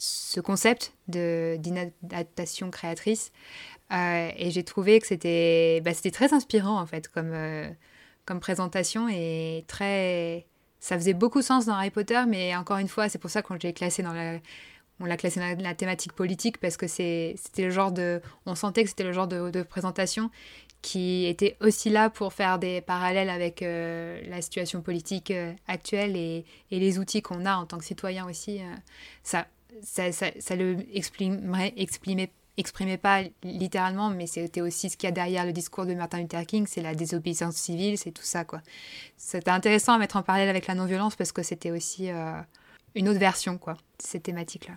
ce 0.00 0.40
concept 0.40 0.94
d'inadaptation 1.08 2.70
créatrice. 2.70 3.32
Euh, 3.92 4.30
et 4.36 4.50
j'ai 4.50 4.62
trouvé 4.62 5.00
que 5.00 5.06
c'était 5.06 5.80
bah, 5.84 5.92
très 5.94 6.32
inspirant, 6.32 6.80
en 6.80 6.86
fait, 6.86 7.08
comme, 7.08 7.32
euh, 7.32 7.68
comme 8.24 8.40
présentation 8.40 9.08
et 9.08 9.64
très... 9.66 10.46
Ça 10.82 10.96
faisait 10.96 11.12
beaucoup 11.12 11.42
sens 11.42 11.66
dans 11.66 11.74
Harry 11.74 11.90
Potter, 11.90 12.22
mais 12.26 12.56
encore 12.56 12.78
une 12.78 12.88
fois, 12.88 13.10
c'est 13.10 13.18
pour 13.18 13.30
ça 13.30 13.42
qu'on 13.42 13.56
l'a 13.62 13.72
classé 13.72 14.02
dans 14.02 14.12
la... 14.12 14.38
On 15.00 15.06
l'a 15.06 15.16
classé 15.16 15.40
dans 15.40 15.62
la, 15.62 15.74
thématique 15.74 16.12
politique 16.12 16.58
parce 16.58 16.76
que 16.76 16.86
c'était 16.86 17.36
le 17.58 17.70
genre 17.70 17.92
de... 17.92 18.20
On 18.46 18.54
sentait 18.54 18.84
que 18.84 18.90
c'était 18.90 19.04
le 19.04 19.12
genre 19.12 19.28
de, 19.28 19.62
présentation 19.62 20.30
qui 20.82 21.26
était 21.26 21.56
aussi 21.60 21.90
là 21.90 22.08
pour 22.08 22.32
faire 22.32 22.58
des 22.58 22.80
parallèles 22.80 23.28
avec 23.28 23.60
euh, 23.60 24.18
la 24.28 24.40
situation 24.40 24.80
politique 24.80 25.30
actuelle 25.68 26.16
et, 26.16 26.46
et, 26.70 26.78
les 26.78 26.98
outils 26.98 27.20
qu'on 27.20 27.44
a 27.44 27.56
en 27.56 27.66
tant 27.66 27.76
que 27.76 27.84
citoyen 27.84 28.26
aussi. 28.26 28.60
ça, 29.22 29.46
ça, 29.82 30.12
ça, 30.12 30.26
ça, 30.38 30.56
le 30.56 30.76
exprimerait, 30.92 31.72
exprimait, 31.76 32.30
exprimait 32.56 32.98
pas 32.98 33.22
littéralement, 33.42 34.10
mais 34.10 34.26
c'était 34.26 34.60
aussi 34.60 34.90
ce 34.90 34.96
qu'il 34.96 35.06
y 35.06 35.10
a 35.10 35.12
derrière 35.12 35.46
le 35.46 35.52
discours 35.52 35.86
de 35.86 35.94
Martin 35.94 36.20
Luther 36.20 36.44
King, 36.46 36.66
c'est 36.66 36.82
la 36.82 36.94
désobéissance 36.94 37.56
civile, 37.56 37.98
c'est 37.98 38.12
tout 38.12 38.24
ça, 38.24 38.44
quoi. 38.44 38.60
C'était 39.16 39.50
intéressant 39.50 39.94
à 39.94 39.98
mettre 39.98 40.16
en 40.16 40.22
parallèle 40.22 40.48
avec 40.48 40.66
la 40.66 40.74
non-violence 40.74 41.16
parce 41.16 41.32
que 41.32 41.42
c'était 41.42 41.70
aussi 41.70 42.10
euh, 42.10 42.32
une 42.94 43.08
autre 43.08 43.20
version, 43.20 43.58
quoi, 43.58 43.74
de 43.74 43.78
cette 44.02 44.24
thématique-là. 44.24 44.76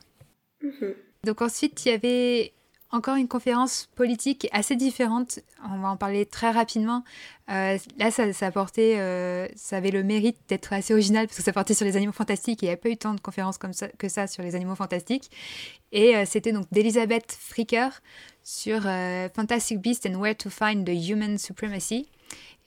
Mm-hmm. 0.64 0.94
Donc 1.26 1.42
ensuite, 1.42 1.86
il 1.86 1.90
y 1.90 1.92
avait 1.92 2.54
encore 2.94 3.16
une 3.16 3.28
conférence 3.28 3.90
politique 3.96 4.48
assez 4.52 4.76
différente. 4.76 5.40
On 5.68 5.80
va 5.80 5.90
en 5.90 5.98
parler 5.98 6.28
très 6.28 6.52
rapidement. 6.52 7.04
Euh, 7.50 7.78
là, 7.98 8.12
ça, 8.12 8.52
portait, 8.52 9.00
euh, 9.00 9.48
ça 9.56 9.78
avait 9.78 9.90
le 9.90 10.04
mérite 10.04 10.38
d'être 10.48 10.72
assez 10.74 10.94
original 10.94 11.26
parce 11.26 11.38
que 11.38 11.44
ça 11.44 11.52
portait 11.52 11.74
sur 11.74 11.86
les 11.86 11.98
animaux 11.98 12.14
fantastiques 12.14 12.62
et 12.62 12.68
il 12.68 12.70
n'y 12.70 12.74
a 12.74 12.78
pas 12.78 12.90
eu 12.90 12.98
tant 12.98 13.16
de 13.16 13.20
conférences 13.20 13.58
comme 13.58 13.74
ça, 13.74 13.88
que 13.88 14.08
ça 14.08 14.28
sur 14.28 14.44
les 14.44 14.54
animaux 14.54 14.76
fantastiques. 14.76 15.32
Et 15.92 16.16
euh, 16.16 16.24
c'était 16.28 16.52
donc 16.52 16.68
d'Elisabeth 16.72 17.36
Fricker 17.38 17.90
sur 18.44 18.84
Fantastic 19.36 19.80
Beasts 19.80 20.06
and 20.06 20.20
Where 20.20 20.36
to 20.36 20.50
Find 20.50 20.86
the 20.86 21.10
Human 21.10 21.38
Supremacy. 21.40 22.08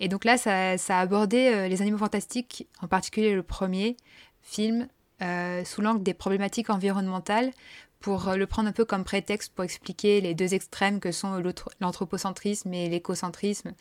Et 0.01 0.09
donc 0.09 0.25
là, 0.25 0.37
ça, 0.39 0.77
ça 0.77 0.99
a 0.99 1.01
abordé 1.03 1.69
les 1.69 1.83
animaux 1.83 1.99
fantastiques, 1.99 2.67
en 2.83 2.89
particulier 2.89 3.35
le 3.35 3.43
premier 3.43 3.97
film, 4.41 4.89
sous 5.21 5.83
l'angle 5.83 6.03
des 6.03 6.15
problématiques 6.15 6.71
environnementales 6.71 7.51
pour 8.01 8.29
euh, 8.29 8.37
le 8.37 8.47
prendre 8.47 8.69
un 8.69 8.73
peu 8.73 8.85
comme 8.85 9.05
prétexte 9.05 9.53
pour 9.55 9.65
expliquer 9.65 10.21
les 10.21 10.35
deux 10.35 10.55
extrêmes 10.55 11.01
que 11.01 11.13
sont 11.13 11.43
l'anthropocentrisme 11.81 12.73
et 12.73 12.89
l'écocentrisme 12.89 13.73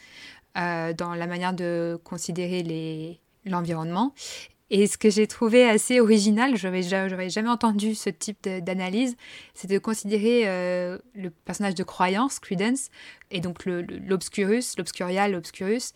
euh, 0.57 0.93
dans 0.93 1.13
la 1.13 1.28
manière 1.28 1.53
de 1.53 1.99
considérer 2.03 3.20
l'environnement. 3.45 4.13
Et 4.72 4.88
ce 4.88 4.97
que 4.97 5.11
j'ai 5.11 5.28
trouvé 5.28 5.70
assez 5.70 5.99
original, 5.99 6.57
je 6.57 6.68
n'avais 6.68 7.30
jamais 7.30 7.49
entendu 7.49 7.93
ce 7.93 8.09
type 8.09 8.49
d'analyse, 8.49 9.16
c'est 9.53 9.70
de 9.70 9.78
considérer 9.78 10.43
euh, 10.45 10.97
le 11.13 11.30
personnage 11.30 11.76
de 11.76 11.84
croyance, 11.84 12.39
Credence, 12.39 12.89
et 13.30 13.41
donc 13.41 13.63
l'obscurus, 13.66 14.76
l'obscuria, 14.78 15.28
l'obscurus, 15.28 15.93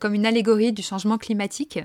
comme 0.00 0.14
une 0.14 0.26
allégorie 0.26 0.72
du 0.72 0.82
changement 0.82 1.16
climatique, 1.18 1.78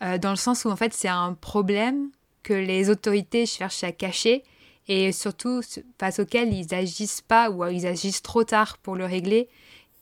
dans 0.00 0.30
le 0.30 0.36
sens 0.36 0.64
où 0.64 0.68
en 0.68 0.76
fait 0.76 0.92
c'est 0.92 1.08
un 1.08 1.34
problème 1.34 2.10
que 2.42 2.52
les 2.52 2.90
autorités 2.90 3.46
cherchent 3.46 3.84
à 3.84 3.92
cacher 3.92 4.44
et 4.88 5.12
surtout 5.12 5.60
face 5.98 6.18
auquel 6.18 6.52
ils 6.52 6.66
n'agissent 6.70 7.22
pas 7.22 7.50
ou 7.50 7.64
ils 7.66 7.86
agissent 7.86 8.22
trop 8.22 8.44
tard 8.44 8.78
pour 8.78 8.96
le 8.96 9.06
régler 9.06 9.48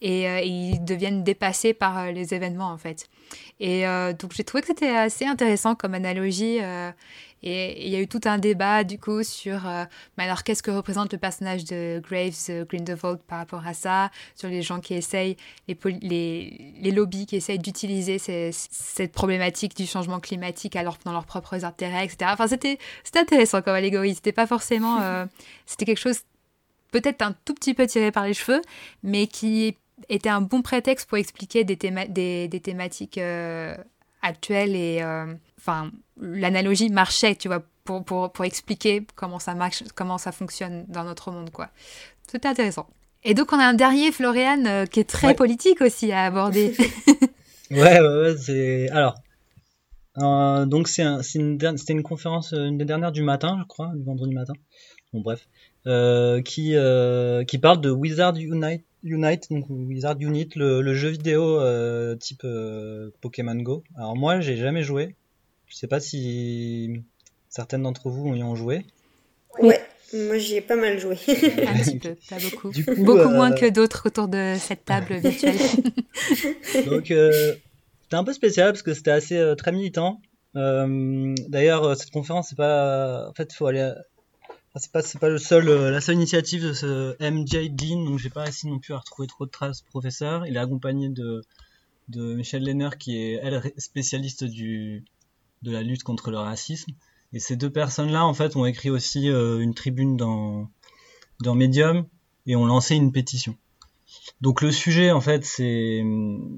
et, 0.03 0.29
euh, 0.29 0.41
ils 0.41 0.85
deviennent 0.85 1.23
dépassés 1.23 1.73
par 1.73 1.97
euh, 1.97 2.11
les 2.11 2.35
événements 2.35 2.71
en 2.71 2.77
fait. 2.77 3.07
Et 3.61 3.87
euh, 3.87 4.13
donc 4.13 4.33
j'ai 4.35 4.45
trouvé 4.45 4.61
que 4.61 4.67
c'était 4.67 4.91
assez 4.91 5.25
intéressant 5.25 5.75
comme 5.75 5.95
analogie. 5.95 6.59
et 7.45 7.87
il 7.87 7.93
y 7.93 7.97
a 7.97 8.01
eu 8.01 8.07
tout 8.07 8.21
un 8.25 8.39
débat 8.39 8.85
du 8.85 8.99
coup 8.99 9.23
sur 9.23 9.63
mais 10.17 10.25
alors 10.25 10.43
qu'est-ce 10.45 10.63
que 10.63 10.71
représente 10.71 11.13
le 11.13 11.19
personnage 11.19 11.65
de 11.65 12.01
Graves 12.01 12.67
Grindelwald 12.69 13.21
par 13.27 13.39
rapport 13.39 13.67
à 13.67 13.75
ça, 13.75 14.11
sur 14.37 14.49
les 14.49 14.63
gens 14.63 14.81
qui 14.81 14.95
essayent, 14.95 15.37
les, 15.67 15.77
les, 16.03 16.75
les 16.81 16.91
lobbies 16.91 17.27
qui 17.27 17.37
essayent 17.37 17.59
d'utiliser 17.59 18.19
cette 18.19 19.13
problématique 19.13 19.77
du 19.77 19.87
changement 19.87 20.21
climatique 20.21 20.77
alors 20.77 20.99
dans 21.05 21.13
leurs 21.13 21.27
propres 21.27 21.65
intérêts, 21.65 22.05
etc. 22.05 22.31
Enfin 22.33 22.49
c'était 22.49 22.79
intéressant 23.17 23.63
comme 23.63 23.75
allégorie. 23.75 24.15
C'était 24.15 24.33
pas 24.33 24.47
forcément 24.47 24.99
c'était 25.67 25.85
quelque 25.85 26.01
chose 26.01 26.21
peut-être 26.93 27.23
un 27.23 27.35
tout 27.45 27.55
petit 27.55 27.75
peu 27.75 27.87
tiré 27.87 28.13
par 28.13 28.25
les 28.25 28.35
cheveux, 28.35 28.63
mais 29.03 29.27
qui 29.27 29.77
était 30.09 30.29
un 30.29 30.41
bon 30.41 30.63
prétexte 30.63 31.09
pour 31.09 31.19
expliquer 31.19 31.65
des, 31.65 31.77
des, 31.77 32.61
thématiques 32.61 33.19
euh, 33.19 33.77
actuelles 34.23 34.75
et 34.75 35.01
euh, 35.03 35.33
enfin 35.59 35.91
l'analogie 36.21 36.91
marchait, 36.91 37.35
tu 37.35 37.49
vois, 37.49 37.63
pour, 37.85 38.05
pour, 38.05 38.33
pour, 38.33 38.45
expliquer 38.45 39.05
comment 39.15 39.39
ça 39.39 39.55
marche, 39.55 39.83
comment 39.95 40.19
ça 40.19 40.33
fonctionne 40.33 40.85
dans 40.89 41.05
notre 41.05 41.31
monde, 41.31 41.51
quoi. 41.51 41.69
C'était 42.31 42.49
intéressant. 42.49 42.89
Et 43.25 43.35
donc 43.35 43.53
on 43.53 43.59
a 43.59 43.65
un 43.65 43.75
dernier 43.75 44.13
Florian 44.13 44.65
euh, 44.67 44.87
qui 44.87 45.01
est 45.01 45.09
très 45.09 45.35
politique 45.35 45.81
aussi 45.81 46.13
à 46.13 46.25
aborder. 46.25 46.75
ouais, 47.71 48.01
ouais, 48.01 48.01
ouais 48.01 48.37
c'est 48.37 48.89
alors. 48.91 49.17
donc 50.67 50.89
c'est 50.89 51.03
un, 51.03 51.21
une, 51.35 51.59
c'était 51.77 51.93
une 51.93 52.03
conférence 52.03 52.53
une 52.53 52.79
des 52.79 52.85
dernières 52.85 53.13
du 53.13 53.23
matin, 53.23 53.59
je 53.61 53.67
crois, 53.67 53.91
du 53.95 54.03
vendredi 54.05 54.35
matin. 54.35 54.55
Bon 55.13 55.21
bref, 55.21 55.47
qui 55.85 56.75
qui 57.47 57.59
parle 57.59 57.81
de 57.81 57.91
Wizard 57.91 58.37
Unite 58.37 58.85
Unite, 59.05 59.51
donc 59.51 59.67
Wizard 59.69 60.17
Unit, 60.21 60.51
le, 60.55 60.95
jeu 60.95 61.09
vidéo 61.09 61.61
euh, 61.61 62.15
type 62.15 62.43
euh, 62.45 63.11
Pokémon 63.21 63.57
Go. 63.57 63.83
Alors 63.97 64.17
moi, 64.17 64.41
j'ai 64.41 64.57
jamais 64.57 64.83
joué. 64.83 65.17
Je 65.67 65.77
sais 65.77 65.89
pas 65.89 66.01
si 66.01 67.03
certaines 67.49 67.83
d'entre 67.83 68.11
vous 68.11 68.35
y 68.35 68.43
ont 68.43 68.55
joué. 68.55 68.85
Ouais, 69.59 69.81
moi 70.13 70.39
j'y 70.39 70.57
ai 70.57 70.61
pas 70.61 70.77
mal 70.77 70.99
joué. 71.01 71.17
Un 71.29 71.79
petit 71.79 71.99
peu, 71.99 72.17
pas 72.31 72.37
beaucoup. 72.39 72.71
beaucoup 72.99 73.29
moins 73.31 73.53
euh, 73.53 73.57
que 73.57 73.71
d'autres 73.71 74.07
autour 74.07 74.29
de 74.29 74.55
cette 74.59 74.85
table 74.85 75.17
virtuelle. 75.17 75.57
donc 76.87 77.07
c'était 77.07 78.17
un 78.17 78.25
peu 78.25 78.33
spécial 78.33 78.71
parce 78.73 78.83
que 78.83 78.95
c'était 78.95 79.11
assez 79.11 79.55
très 79.59 79.73
militant. 79.73 80.21
D'ailleurs, 80.55 81.97
cette 81.97 82.11
conférence, 82.11 82.51
c'est 82.51 82.57
pas. 82.57 83.29
En 83.29 83.33
fait, 83.33 83.53
il 83.53 83.57
faut 83.57 83.67
aller 83.67 83.93
c'est 84.77 84.91
pas 84.91 85.03
pas 85.21 85.29
le 85.29 85.39
seul 85.39 85.69
euh, 85.69 85.91
la 85.91 86.01
seule 86.01 86.15
initiative 86.15 86.63
de 86.63 86.73
ce 86.73 87.17
MJ 87.21 87.71
Dean 87.71 88.05
donc 88.05 88.19
j'ai 88.19 88.31
pas 88.31 88.45
réussi 88.45 88.69
non 88.69 88.79
plus 88.79 88.95
à 88.95 88.99
retrouver 88.99 89.29
trop 89.29 89.45
de 89.45 89.51
traces 89.51 89.83
professeur. 89.83 90.47
Il 90.47 90.57
est 90.57 90.61
accompagné 90.61 91.09
de 91.09 91.43
de 92.09 92.35
Michel 92.35 92.65
Lenner 92.65 92.91
qui 92.99 93.17
est 93.19 93.41
elle 93.43 93.73
spécialiste 93.77 94.45
du 94.45 95.05
de 95.63 95.71
la 95.71 95.83
lutte 95.83 96.03
contre 96.03 96.31
le 96.31 96.39
racisme. 96.39 96.93
Et 97.35 97.39
ces 97.39 97.57
deux 97.57 97.71
personnes 97.71 98.11
là 98.11 98.25
en 98.25 98.35
fait 98.35 98.57
ont 98.57 98.65
écrit 98.65 98.91
aussi 98.91 99.29
euh, 99.29 99.59
une 99.61 99.75
tribune 99.75 100.17
dans 100.17 100.71
dans 101.43 101.55
Medium 101.55 102.07
et 102.47 102.57
ont 102.57 102.67
lancé 102.67 102.95
une 102.95 103.13
pétition 103.13 103.57
donc 104.43 104.61
le 104.61 104.73
sujet 104.73 105.13
en 105.13 105.21
fait 105.21 105.45
c'est 105.45 106.03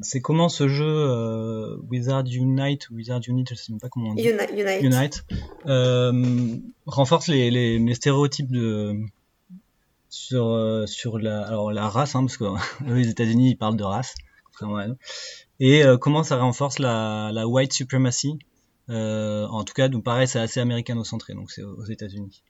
c'est 0.00 0.20
comment 0.20 0.48
ce 0.48 0.68
jeu 0.68 0.88
euh, 0.88 1.76
Wizard 1.90 2.24
Unite 2.24 2.88
Wizard 2.88 3.20
Unite 3.28 3.50
je 3.50 3.54
sais 3.54 3.72
même 3.72 3.78
pas 3.78 3.90
comment 3.90 4.10
on 4.10 4.14
dit. 4.14 4.26
Unite, 4.26 4.82
Unite 4.82 5.24
euh, 5.66 6.56
renforce 6.86 7.28
les, 7.28 7.50
les, 7.50 7.78
les, 7.78 7.94
stéréotypes 7.94 8.50
de 8.50 8.96
sur 10.08 10.46
euh, 10.46 10.86
sur 10.86 11.18
la 11.18 11.42
alors 11.46 11.72
la 11.72 11.88
race 11.90 12.14
hein, 12.14 12.22
parce 12.24 12.38
que 12.38 12.44
les 12.86 13.08
États-Unis 13.08 13.50
ils 13.50 13.56
parlent 13.56 13.76
de 13.76 13.84
race 13.84 14.14
et 15.60 15.84
euh, 15.84 15.98
comment 15.98 16.22
ça 16.22 16.38
renforce 16.38 16.78
la, 16.78 17.32
la 17.34 17.46
white 17.46 17.74
supremacy 17.74 18.38
euh, 18.88 19.46
en 19.48 19.62
tout 19.62 19.74
cas 19.74 19.88
donc 19.88 20.04
pareil 20.04 20.26
c'est 20.26 20.38
assez 20.38 20.60
américano-centré 20.60 21.34
donc 21.34 21.50
c'est 21.50 21.62
aux 21.62 21.84
États-Unis 21.84 22.42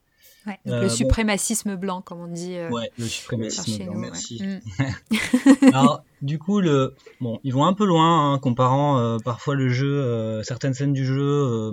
Ouais, 0.46 0.58
donc 0.66 0.80
le 0.80 0.86
euh, 0.86 0.88
suprémacisme 0.88 1.76
blanc, 1.76 2.02
comme 2.02 2.20
on 2.20 2.26
dit. 2.26 2.56
Euh, 2.56 2.68
ouais, 2.70 2.90
le 2.98 3.06
suprémacisme 3.06 3.84
blanc, 3.84 3.94
merci. 3.96 4.42
Mm. 4.42 5.66
Alors, 5.72 6.04
du 6.20 6.38
coup, 6.38 6.60
le, 6.60 6.94
bon, 7.20 7.40
ils 7.44 7.52
vont 7.52 7.64
un 7.64 7.72
peu 7.72 7.86
loin, 7.86 8.32
hein, 8.34 8.38
comparant 8.38 8.98
euh, 8.98 9.18
parfois 9.24 9.54
le 9.54 9.68
jeu, 9.70 10.42
certaines 10.42 10.74
scènes 10.74 10.92
du 10.92 11.06
jeu 11.06 11.70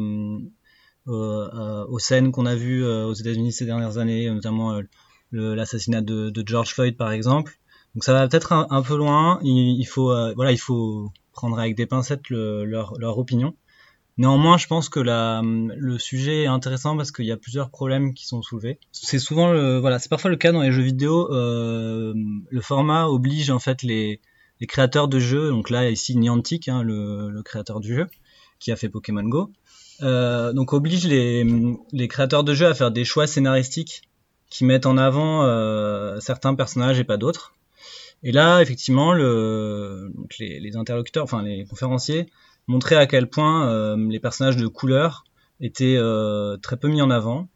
aux 1.08 2.00
scènes 2.00 2.32
qu'on 2.32 2.46
a 2.46 2.56
vues 2.56 2.86
aux 2.86 3.14
États-Unis 3.14 3.52
ces 3.52 3.66
dernières 3.66 3.98
années, 3.98 4.30
notamment 4.30 4.80
l'assassinat 5.32 6.02
de, 6.02 6.30
de, 6.30 6.44
George 6.46 6.74
Floyd, 6.74 6.96
par 6.96 7.12
exemple. 7.12 7.58
Donc 7.96 8.06
ça 8.06 8.14
va 8.14 8.26
peut-être 8.28 8.54
un, 8.54 8.82
peu 8.82 8.96
loin. 8.96 9.40
Il, 9.44 9.80
il 9.80 9.86
faut, 9.86 10.14
voilà, 10.36 10.54
il 10.54 10.60
faut 10.60 11.12
prendre 11.34 11.60
avec 11.60 11.76
des 11.76 11.86
pincettes 11.86 12.30
le, 12.30 12.64
leur, 12.64 12.98
leur 13.00 13.18
opinion. 13.18 13.54
Néanmoins, 14.18 14.57
je 14.57 14.68
pense 14.68 14.89
que 14.89 14.99
la, 14.99 15.41
le 15.43 15.97
sujet 15.97 16.43
est 16.43 16.47
intéressant 16.47 16.97
parce 16.97 17.12
qu'il 17.12 17.26
y 17.26 17.32
a 17.32 17.38
plusieurs 17.38 17.70
problèmes 17.70 18.14
qui 18.14 18.28
sont 18.28 18.41
soulevés. 18.41 18.80
C'est 18.91 19.20
souvent 19.20 19.51
le, 19.51 19.80
voilà, 19.80 19.99
c'est 19.99 20.09
parfois 20.09 20.30
le 20.30 20.36
cas 20.36 20.51
dans 20.51 20.62
les 20.62 20.72
jeux 20.72 20.82
vidéo. 20.82 21.34
Euh, 21.34 22.14
le 22.49 22.62
format 22.62 23.07
oblige 23.07 23.49
en 23.49 23.59
fait 23.59 23.84
les, 23.84 24.20
créateurs 24.68 25.07
de 25.07 25.18
jeux, 25.18 25.49
donc 25.49 25.70
là 25.70 25.89
ici 25.89 26.16
Niantic, 26.18 26.68
hein, 26.68 26.84
le, 26.84 27.30
le, 27.30 27.41
créateur 27.41 27.80
du 27.80 27.95
jeu, 27.95 28.07
qui 28.59 28.72
a 28.72 28.76
fait 28.76 28.89
Pokémon 28.89 29.24
Go, 29.24 29.51
euh, 30.03 30.53
donc 30.53 30.74
oblige 30.74 31.07
les, 31.07 31.45
les 31.91 32.07
créateurs 32.07 32.43
de 32.43 32.53
jeux 32.53 32.68
à 32.68 32.74
faire 32.74 32.91
des 32.91 33.05
choix 33.05 33.26
scénaristiques 33.28 34.03
qui 34.49 34.66
mettent 34.66 34.86
en 34.86 34.97
avant 34.97 35.43
euh, 35.45 36.20
certains 36.20 36.53
personnages 36.53 36.99
et 36.99 37.03
pas 37.03 37.18
d'autres. 37.18 37.53
Et 38.24 38.32
là, 38.32 38.62
effectivement, 38.62 39.14
le, 39.14 40.12
donc 40.14 40.38
les, 40.38 40.59
les 40.59 40.76
interlocuteurs, 40.76 41.24
enfin 41.24 41.41
les 41.41 41.66
conférenciers, 41.66 42.28
montrer 42.72 42.96
à 42.96 43.06
quel 43.06 43.28
point 43.28 43.68
euh, 43.68 43.98
les 44.10 44.20
personnages 44.20 44.56
de 44.56 44.66
couleur 44.66 45.26
étaient 45.60 45.98
euh, 45.98 46.58
très 46.58 46.78
peu 46.78 46.88
mis 46.88 47.02
en 47.02 47.12
avant, 47.12 47.50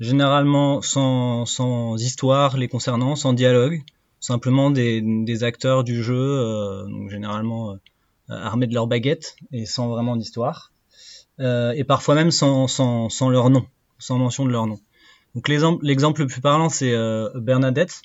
généralement 0.00 0.82
sans, 0.82 1.46
sans 1.46 1.96
histoire 2.02 2.56
les 2.56 2.68
concernant, 2.68 3.14
sans 3.16 3.32
dialogue, 3.32 3.82
simplement 4.20 4.70
des, 4.70 5.44
acteurs 5.44 5.84
du 5.84 6.02
jeu, 6.02 6.18
euh, 6.18 6.84
donc 6.86 7.10
généralement 7.10 7.78
armés 8.28 8.66
de 8.66 8.74
leur 8.74 8.88
baguette 8.88 9.36
et 9.52 9.66
sans 9.66 9.88
vraiment 9.88 10.16
d'histoire, 10.16 10.72
et 11.38 11.84
parfois 11.84 12.16
même 12.16 12.32
sans, 12.32 12.66
sans, 12.66 13.08
sans, 13.08 13.30
leur 13.30 13.50
nom, 13.50 13.64
sans 13.98 14.18
mention 14.18 14.44
de 14.44 14.50
leur 14.50 14.66
nom. 14.66 14.80
L'exemple 15.82 16.22
le 16.22 16.26
plus 16.26 16.40
parlant 16.40 16.68
c'est 16.68 16.92
Bernadette, 17.36 18.02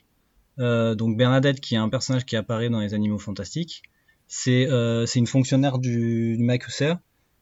donc 0.59 1.17
Bernadette 1.17 1.59
qui 1.59 1.73
est 1.73 1.79
un 1.79 1.89
personnage 1.89 2.25
qui 2.25 2.35
apparaît 2.35 2.69
dans 2.69 2.81
les 2.81 2.93
Animaux 2.93 3.17
Fantastiques, 3.17 3.81
euh, 4.47 5.05
c'est 5.05 5.19
une 5.19 5.27
fonctionnaire 5.27 5.77
du, 5.77 6.37
du 6.37 6.59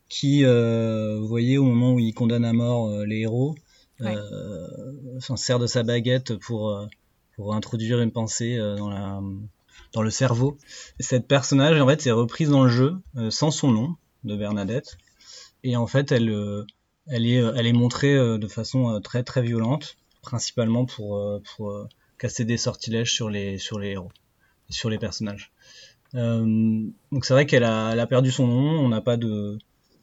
qui, 0.07 0.43
euh, 0.43 1.19
vous 1.19 1.27
voyez, 1.27 1.57
au 1.57 1.65
moment 1.65 1.93
où 1.93 1.99
il 1.99 2.13
condamne 2.13 2.45
à 2.45 2.53
mort 2.53 2.89
euh, 2.89 3.05
les 3.05 3.19
héros, 3.19 3.55
s'en 5.19 5.35
sert 5.35 5.59
de 5.59 5.67
sa 5.67 5.83
baguette 5.83 6.35
pour, 6.37 6.87
pour 7.35 7.53
introduire 7.53 7.99
une 7.99 8.11
pensée 8.11 8.57
dans, 8.57 8.89
la, 8.89 9.19
dans 9.91 10.01
le 10.01 10.09
cerveau. 10.09 10.57
cette 11.01 11.27
personnage, 11.27 11.79
en 11.81 11.85
fait, 11.85 12.07
est 12.07 12.11
reprise 12.11 12.49
dans 12.49 12.63
le 12.63 12.69
jeu 12.69 12.95
sans 13.29 13.51
son 13.51 13.71
nom 13.71 13.95
de 14.23 14.37
Bernadette. 14.37 14.97
Et 15.63 15.75
en 15.75 15.85
fait, 15.85 16.13
elle, 16.13 16.33
elle, 17.07 17.25
est, 17.25 17.43
elle 17.57 17.67
est 17.67 17.73
montrée 17.73 18.15
de 18.15 18.47
façon 18.47 19.01
très 19.01 19.23
très 19.23 19.41
violente, 19.41 19.97
principalement 20.21 20.85
pour, 20.85 21.21
pour 21.57 21.87
casser 22.17 22.45
des 22.45 22.55
sortilèges 22.55 23.13
sur 23.13 23.29
les, 23.29 23.57
sur 23.57 23.79
les 23.79 23.89
héros, 23.89 24.13
sur 24.69 24.89
les 24.89 24.97
personnages. 24.97 25.51
Euh, 26.15 26.83
donc 27.11 27.25
c'est 27.25 27.33
vrai 27.33 27.45
qu'elle 27.45 27.63
a, 27.63 27.91
elle 27.91 27.99
a 27.99 28.07
perdu 28.07 28.31
son 28.31 28.47
nom. 28.47 28.79
On 28.79 28.89
n'a 28.89 29.01
pas 29.01 29.17
de, 29.17 29.57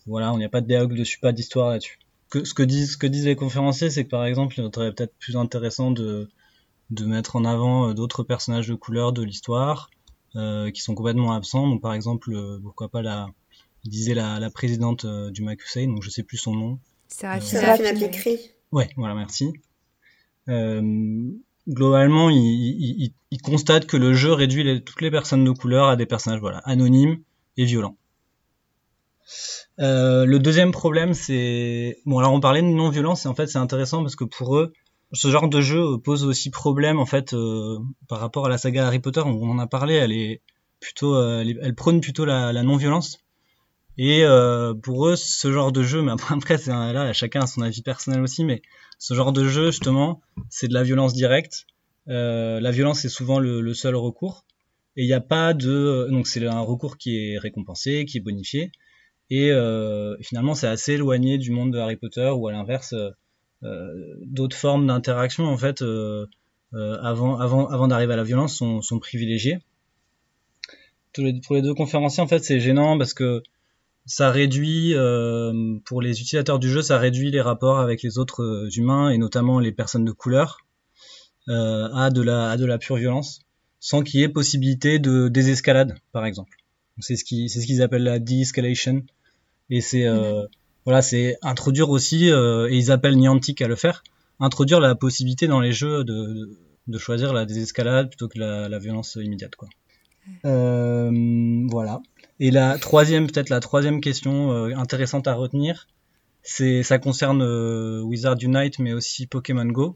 voilà, 0.07 0.32
on 0.32 0.38
n'y 0.38 0.44
a 0.44 0.48
pas 0.48 0.61
de 0.61 0.66
dialogue 0.66 0.94
dessus, 0.94 1.18
pas 1.18 1.32
d'histoire 1.32 1.70
là-dessus. 1.70 1.98
Que, 2.30 2.44
ce 2.44 2.54
que 2.54 2.62
disent, 2.62 2.92
ce 2.92 2.96
que 2.96 3.07
disent 3.07 3.26
les 3.26 3.36
conférenciers, 3.36 3.90
c'est 3.90 4.04
que 4.04 4.11
par 4.11 4.24
exemple, 4.24 4.54
il 4.59 4.70
serait 4.74 4.92
peut-être 4.92 5.14
plus 5.18 5.36
intéressant 5.36 5.90
de, 5.90 6.28
de 6.90 7.04
mettre 7.04 7.36
en 7.36 7.44
avant 7.44 7.88
euh, 7.88 7.94
d'autres 7.94 8.22
personnages 8.22 8.68
de 8.68 8.74
couleur 8.74 9.12
de 9.12 9.22
l'histoire 9.22 9.90
euh, 10.34 10.70
qui 10.70 10.80
sont 10.80 10.94
complètement 10.94 11.32
absents. 11.32 11.68
Donc 11.68 11.82
par 11.82 11.94
exemple, 11.94 12.32
euh, 12.34 12.59
pourquoi 12.62 12.88
pas 12.88 13.02
la, 13.02 13.28
il 13.84 13.90
disait 13.90 14.14
la, 14.14 14.40
la 14.40 14.50
présidente 14.50 15.07
du 15.07 15.42
Makusei, 15.42 15.86
donc 15.86 16.02
je 16.02 16.11
sais 16.11 16.22
plus 16.22 16.36
son 16.36 16.54
nom. 16.54 16.78
Séraphine 17.40 17.86
euh, 17.86 17.90
Ouais, 18.72 18.90
voilà, 18.96 19.14
merci. 19.14 19.52
Euh, 21.69 21.73
globalement, 21.73 22.31
il, 22.31 23.12
constate 23.43 23.87
que 23.87 23.97
le 23.97 24.14
jeu 24.14 24.33
réduit 24.33 24.83
toutes 24.83 25.01
les 25.03 25.11
personnes 25.11 25.45
de 25.45 25.51
couleur 25.51 25.89
à 25.89 25.97
des 25.97 26.07
personnages 26.07 26.41
voilà, 26.41 26.59
anonymes 26.64 27.19
et 27.57 27.64
violents. 27.64 27.97
le 29.79 30.39
deuxième 30.39 30.73
problème, 30.73 31.14
c'est 31.14 31.99
bon. 32.07 32.19
Alors 32.19 32.33
on 32.33 32.41
parlait 32.41 32.62
de 32.62 32.67
non-violence, 32.67 33.27
et 33.27 33.29
en 33.29 33.35
fait 33.35 33.47
c'est 33.47 33.59
intéressant 33.59 34.03
parce 34.03 34.17
que 34.17 34.25
pour 34.25 34.57
eux, 34.57 34.73
ce 35.12 35.29
genre 35.29 35.49
de 35.49 35.61
jeu 35.61 35.99
pose 35.99 36.25
aussi 36.25 36.51
problème 36.51 36.99
en 36.99 37.07
fait 37.07 37.35
par 38.09 38.21
rapport 38.21 38.47
à 38.47 38.49
la 38.49 38.59
saga 38.59 38.87
Harry 38.87 39.01
Potter. 39.01 39.23
On 39.25 39.51
en 39.51 39.59
a 39.59 39.67
parlé. 39.67 39.95
Elle 39.95 40.12
est 40.12 40.43
plutôt, 40.81 41.21
elle, 41.21 41.75
prône 41.75 42.01
plutôt 42.01 42.25
la 42.25 42.62
non-violence. 42.62 43.26
Et 43.99 44.24
euh, 44.24 44.74
pour 44.74 45.09
eux, 45.09 45.16
ce 45.16 45.51
genre 45.53 45.72
de 45.72 45.82
jeu, 45.82 46.03
mais 46.03 46.12
après, 46.30 46.59
c'est 46.59 46.70
là, 46.70 47.12
chacun 47.12 47.42
a 47.42 47.47
son 47.47 47.62
avis 47.62 47.82
personnel 47.82 48.20
aussi, 48.20 48.44
mais 48.44 48.62
ce 48.99 49.14
genre 49.14 49.32
de 49.32 49.47
jeu, 49.47 49.66
justement, 49.70 50.20
c'est 50.51 50.68
de 50.68 50.74
la 50.74 50.82
violence 50.82 51.14
directe. 51.14 51.66
Euh, 52.09 52.61
la 52.61 52.70
violence 52.70 53.05
est 53.05 53.09
souvent 53.09 53.38
le, 53.38 53.74
seul 53.74 53.97
recours. 53.97 54.44
Et 54.99 55.03
il 55.03 55.07
n'y 55.07 55.12
a 55.12 55.20
pas 55.20 55.53
de... 55.53 56.09
Donc 56.11 56.26
c'est 56.26 56.47
un 56.47 56.61
recours 56.61 56.97
qui 56.97 57.18
est 57.18 57.38
récompensé, 57.38 58.07
qui 58.07 58.16
est 58.16 58.20
bonifié. 58.20 58.70
Et 59.28 59.51
euh, 59.51 60.16
finalement, 60.20 60.55
c'est 60.55 60.68
assez 60.68 60.94
éloigné 60.94 61.36
du 61.38 61.51
monde 61.51 61.72
de 61.72 61.78
Harry 61.78 61.97
Potter, 61.97 62.30
ou 62.30 62.49
à 62.49 62.53
l'inverse, 62.53 62.94
euh, 63.62 64.14
d'autres 64.22 64.57
formes 64.57 64.86
d'interaction, 64.86 65.44
en 65.44 65.57
fait, 65.57 65.82
euh, 65.82 66.26
avant, 66.72 67.38
avant, 67.38 67.66
avant 67.68 67.88
d'arriver 67.88 68.14
à 68.14 68.16
la 68.16 68.24
violence, 68.24 68.57
sont, 68.57 68.82
sont 68.82 68.99
privilégiées. 68.99 69.59
Pour 71.47 71.57
les 71.57 71.62
deux 71.62 71.74
conférenciers, 71.74 72.22
en 72.22 72.26
fait, 72.26 72.44
c'est 72.44 72.61
gênant 72.61 72.99
parce 72.99 73.14
que 73.14 73.42
ça 74.07 74.30
réduit 74.30 74.94
euh, 74.94 75.78
pour 75.84 76.00
les 76.00 76.20
utilisateurs 76.20 76.59
du 76.59 76.70
jeu, 76.70 76.80
ça 76.80 76.98
réduit 76.98 77.30
les 77.30 77.40
rapports 77.40 77.80
avec 77.80 78.02
les 78.02 78.18
autres 78.18 78.42
euh, 78.42 78.68
humains 78.76 79.11
et 79.11 79.18
notamment 79.18 79.59
les 79.59 79.72
personnes 79.72 80.04
de 80.04 80.12
couleur 80.12 80.59
euh, 81.48 81.88
à 81.92 82.11
de 82.11 82.22
la 82.22 82.50
à 82.50 82.57
de 82.57 82.64
la 82.64 82.78
pure 82.78 82.96
violence, 82.96 83.40
sans 83.80 84.02
qu'il 84.02 84.20
y 84.20 84.22
ait 84.22 84.28
possibilité 84.28 84.98
de 84.98 85.28
désescalade, 85.28 85.98
par 86.12 86.24
exemple. 86.24 86.57
C'est 87.00 87.16
ce 87.16 87.24
qui 87.24 87.48
c'est 87.48 87.61
ce 87.61 87.66
qu'ils 87.66 87.82
appellent 87.82 88.04
la 88.04 88.18
de-escalation 88.18 89.04
et 89.70 89.80
c'est 89.80 90.07
euh, 90.07 90.46
voilà 90.84 91.02
c'est 91.02 91.36
introduire 91.42 91.90
aussi 91.90 92.30
euh, 92.30 92.68
et 92.70 92.76
ils 92.76 92.90
appellent 92.90 93.16
Niantic 93.16 93.61
à 93.61 93.68
le 93.68 93.76
faire, 93.76 94.02
introduire 94.40 94.80
la 94.80 94.94
possibilité 94.94 95.46
dans 95.46 95.61
les 95.61 95.72
jeux 95.72 96.04
de 96.04 96.57
de 96.86 96.98
choisir 96.98 97.32
la 97.32 97.44
désescalade 97.44 98.09
plutôt 98.09 98.28
que 98.28 98.38
la, 98.38 98.68
la 98.68 98.78
violence 98.78 99.18
immédiate 99.20 99.57
quoi. 99.57 99.68
Euh, 100.44 101.66
voilà. 101.70 102.00
Et 102.39 102.51
la 102.51 102.78
troisième, 102.78 103.26
peut-être 103.26 103.49
la 103.49 103.61
troisième 103.61 104.01
question 104.01 104.53
euh, 104.53 104.76
intéressante 104.76 105.26
à 105.26 105.34
retenir, 105.34 105.87
c'est 106.43 106.82
ça 106.82 106.99
concerne 106.99 107.43
euh, 107.43 108.03
Wizard 108.03 108.37
Unite, 108.41 108.78
mais 108.78 108.93
aussi 108.93 109.26
Pokémon 109.26 109.64
Go. 109.64 109.95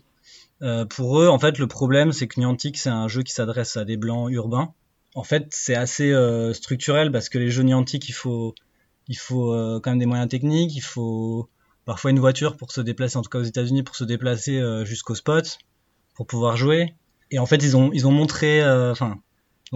Euh, 0.62 0.84
pour 0.86 1.20
eux, 1.20 1.28
en 1.28 1.38
fait, 1.38 1.58
le 1.58 1.66
problème, 1.66 2.12
c'est 2.12 2.28
que 2.28 2.40
Niantic, 2.40 2.78
c'est 2.78 2.90
un 2.90 3.08
jeu 3.08 3.22
qui 3.22 3.32
s'adresse 3.32 3.76
à 3.76 3.84
des 3.84 3.96
blancs 3.96 4.30
urbains. 4.30 4.72
En 5.14 5.22
fait, 5.22 5.46
c'est 5.50 5.74
assez 5.74 6.14
structurel 6.54 7.10
parce 7.10 7.28
que 7.28 7.38
les 7.38 7.50
jeux 7.50 7.64
Niantic, 7.64 8.08
il 8.08 8.12
faut, 8.12 8.54
il 9.08 9.16
faut 9.16 9.50
quand 9.82 9.90
même 9.90 9.98
des 9.98 10.06
moyens 10.06 10.28
techniques, 10.28 10.76
il 10.76 10.82
faut 10.82 11.48
parfois 11.84 12.12
une 12.12 12.20
voiture 12.20 12.56
pour 12.56 12.70
se 12.70 12.80
déplacer, 12.80 13.16
en 13.16 13.22
tout 13.22 13.28
cas 13.28 13.40
aux 13.40 13.44
États-Unis, 13.44 13.82
pour 13.82 13.96
se 13.96 14.04
déplacer 14.04 14.62
jusqu'au 14.84 15.16
spot, 15.16 15.58
pour 16.14 16.28
pouvoir 16.28 16.56
jouer. 16.56 16.94
Et 17.32 17.40
en 17.40 17.46
fait, 17.46 17.56
ils 17.56 17.76
ont, 17.76 17.90
ils 17.92 18.06
ont 18.06 18.12
montré, 18.12 18.64
enfin, 18.64 19.18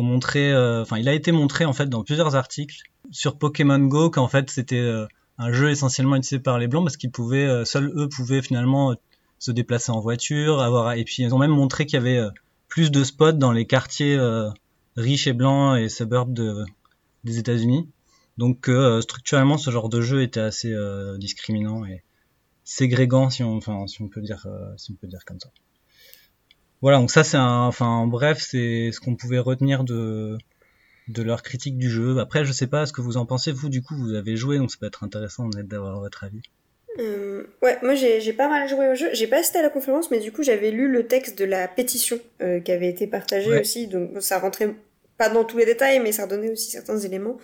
montré, 0.02 0.52
euh, 0.52 0.82
enfin, 0.82 0.98
il 0.98 1.08
a 1.08 1.12
été 1.12 1.32
montré 1.32 1.64
en 1.64 1.72
fait 1.72 1.86
dans 1.86 2.02
plusieurs 2.02 2.34
articles 2.34 2.82
sur 3.10 3.38
Pokémon 3.38 3.78
Go 3.78 4.10
qu'en 4.10 4.28
fait 4.28 4.50
c'était 4.50 4.78
euh, 4.78 5.06
un 5.38 5.52
jeu 5.52 5.70
essentiellement 5.70 6.16
utilisé 6.16 6.40
par 6.40 6.58
les 6.58 6.66
blancs 6.66 6.84
parce 6.84 6.96
qu'ils 6.96 7.10
pouvaient, 7.10 7.46
euh, 7.46 7.64
seuls 7.64 7.92
eux 7.96 8.08
pouvaient 8.08 8.42
finalement 8.42 8.94
se 9.38 9.52
déplacer 9.52 9.92
en 9.92 10.00
voiture, 10.00 10.60
avoir, 10.60 10.94
et 10.94 11.04
puis 11.04 11.22
ils 11.22 11.34
ont 11.34 11.38
même 11.38 11.52
montré 11.52 11.86
qu'il 11.86 11.94
y 11.94 11.98
avait 11.98 12.20
plus 12.68 12.90
de 12.90 13.04
spots 13.04 13.32
dans 13.32 13.52
les 13.52 13.66
quartiers 13.66 14.18
riches 14.96 15.26
et 15.26 15.34
blancs 15.34 15.78
et 15.78 15.88
suburbs 15.90 16.32
de, 16.32 16.64
des 17.24 17.38
États-Unis. 17.38 17.86
Donc 18.38 18.70
structurellement, 19.00 19.58
ce 19.58 19.70
genre 19.70 19.90
de 19.90 20.00
jeu 20.00 20.22
était 20.22 20.40
assez 20.40 20.74
discriminant 21.18 21.84
et 21.84 22.04
ségrégant, 22.62 23.28
si 23.28 23.42
on, 23.42 23.56
enfin, 23.56 23.86
si 23.86 24.00
on 24.00 24.08
peut 24.08 24.22
dire, 24.22 24.46
si 24.78 24.92
on 24.92 24.94
peut 24.94 25.08
dire 25.08 25.26
comme 25.26 25.40
ça. 25.40 25.50
Voilà, 26.84 26.98
donc 26.98 27.10
ça 27.10 27.24
c'est 27.24 27.38
un, 27.38 27.62
enfin 27.62 28.06
bref, 28.06 28.46
c'est 28.46 28.90
ce 28.92 29.00
qu'on 29.00 29.16
pouvait 29.16 29.38
retenir 29.38 29.84
de 29.84 30.36
de 31.08 31.22
leur 31.22 31.42
critique 31.42 31.78
du 31.78 31.88
jeu. 31.88 32.18
Après, 32.18 32.44
je 32.44 32.52
sais 32.52 32.66
pas 32.66 32.84
ce 32.84 32.92
que 32.92 33.00
vous 33.00 33.16
en 33.16 33.24
pensez. 33.24 33.52
Vous, 33.52 33.70
du 33.70 33.80
coup, 33.80 33.96
vous 33.96 34.12
avez 34.12 34.36
joué, 34.36 34.58
donc 34.58 34.70
ça 34.70 34.76
peut 34.78 34.86
être 34.86 35.02
intéressant 35.02 35.48
d'avoir 35.48 35.98
votre 35.98 36.24
avis. 36.24 36.42
Euh, 36.98 37.44
ouais, 37.62 37.78
moi 37.82 37.94
j'ai 37.94 38.34
pas 38.34 38.50
mal 38.50 38.68
joué 38.68 38.90
au 38.90 38.94
jeu. 38.94 39.08
J'ai 39.14 39.26
pas 39.26 39.38
assisté 39.38 39.60
à 39.60 39.62
la 39.62 39.70
conférence, 39.70 40.10
mais 40.10 40.20
du 40.20 40.30
coup 40.30 40.42
j'avais 40.42 40.70
lu 40.72 40.92
le 40.92 41.06
texte 41.06 41.38
de 41.38 41.46
la 41.46 41.68
pétition 41.68 42.20
euh, 42.42 42.60
qui 42.60 42.70
avait 42.70 42.90
été 42.90 43.06
partagée 43.06 43.58
aussi, 43.58 43.86
donc 43.86 44.10
ça 44.20 44.38
rentrait 44.38 44.74
pas 45.16 45.30
dans 45.30 45.44
tous 45.44 45.56
les 45.56 45.64
détails, 45.64 46.00
mais 46.00 46.12
ça 46.12 46.24
redonnait 46.24 46.50
aussi 46.50 46.70
certains 46.70 46.98
éléments. 46.98 47.38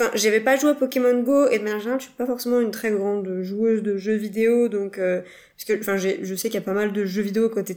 Enfin, 0.00 0.10
j'avais 0.14 0.40
pas 0.40 0.56
joué 0.56 0.70
à 0.70 0.74
Pokémon 0.74 1.20
Go 1.22 1.46
et 1.48 1.58
de 1.58 1.64
manière 1.64 1.78
générale, 1.78 2.00
je 2.00 2.06
suis 2.06 2.14
pas 2.14 2.24
forcément 2.24 2.58
une 2.58 2.70
très 2.70 2.90
grande 2.90 3.42
joueuse 3.42 3.82
de 3.82 3.98
jeux 3.98 4.16
vidéo, 4.16 4.68
donc 4.68 4.96
euh, 4.96 5.20
parce 5.58 5.64
que 5.66 5.78
enfin 5.78 5.98
je 5.98 6.34
sais 6.34 6.48
qu'il 6.48 6.58
y 6.58 6.62
a 6.62 6.64
pas 6.64 6.72
mal 6.72 6.94
de 6.94 7.04
jeux 7.04 7.20
vidéo 7.20 7.50
t'es 7.50 7.76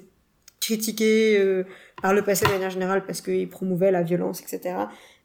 critiqué 0.66 1.38
euh, 1.38 1.63
par 2.01 2.13
le 2.13 2.24
passé 2.24 2.45
de 2.45 2.51
manière 2.51 2.70
générale 2.70 3.05
parce 3.05 3.22
qu'il 3.22 3.47
promouvait 3.49 3.91
la 3.91 4.01
violence, 4.01 4.41
etc. 4.41 4.76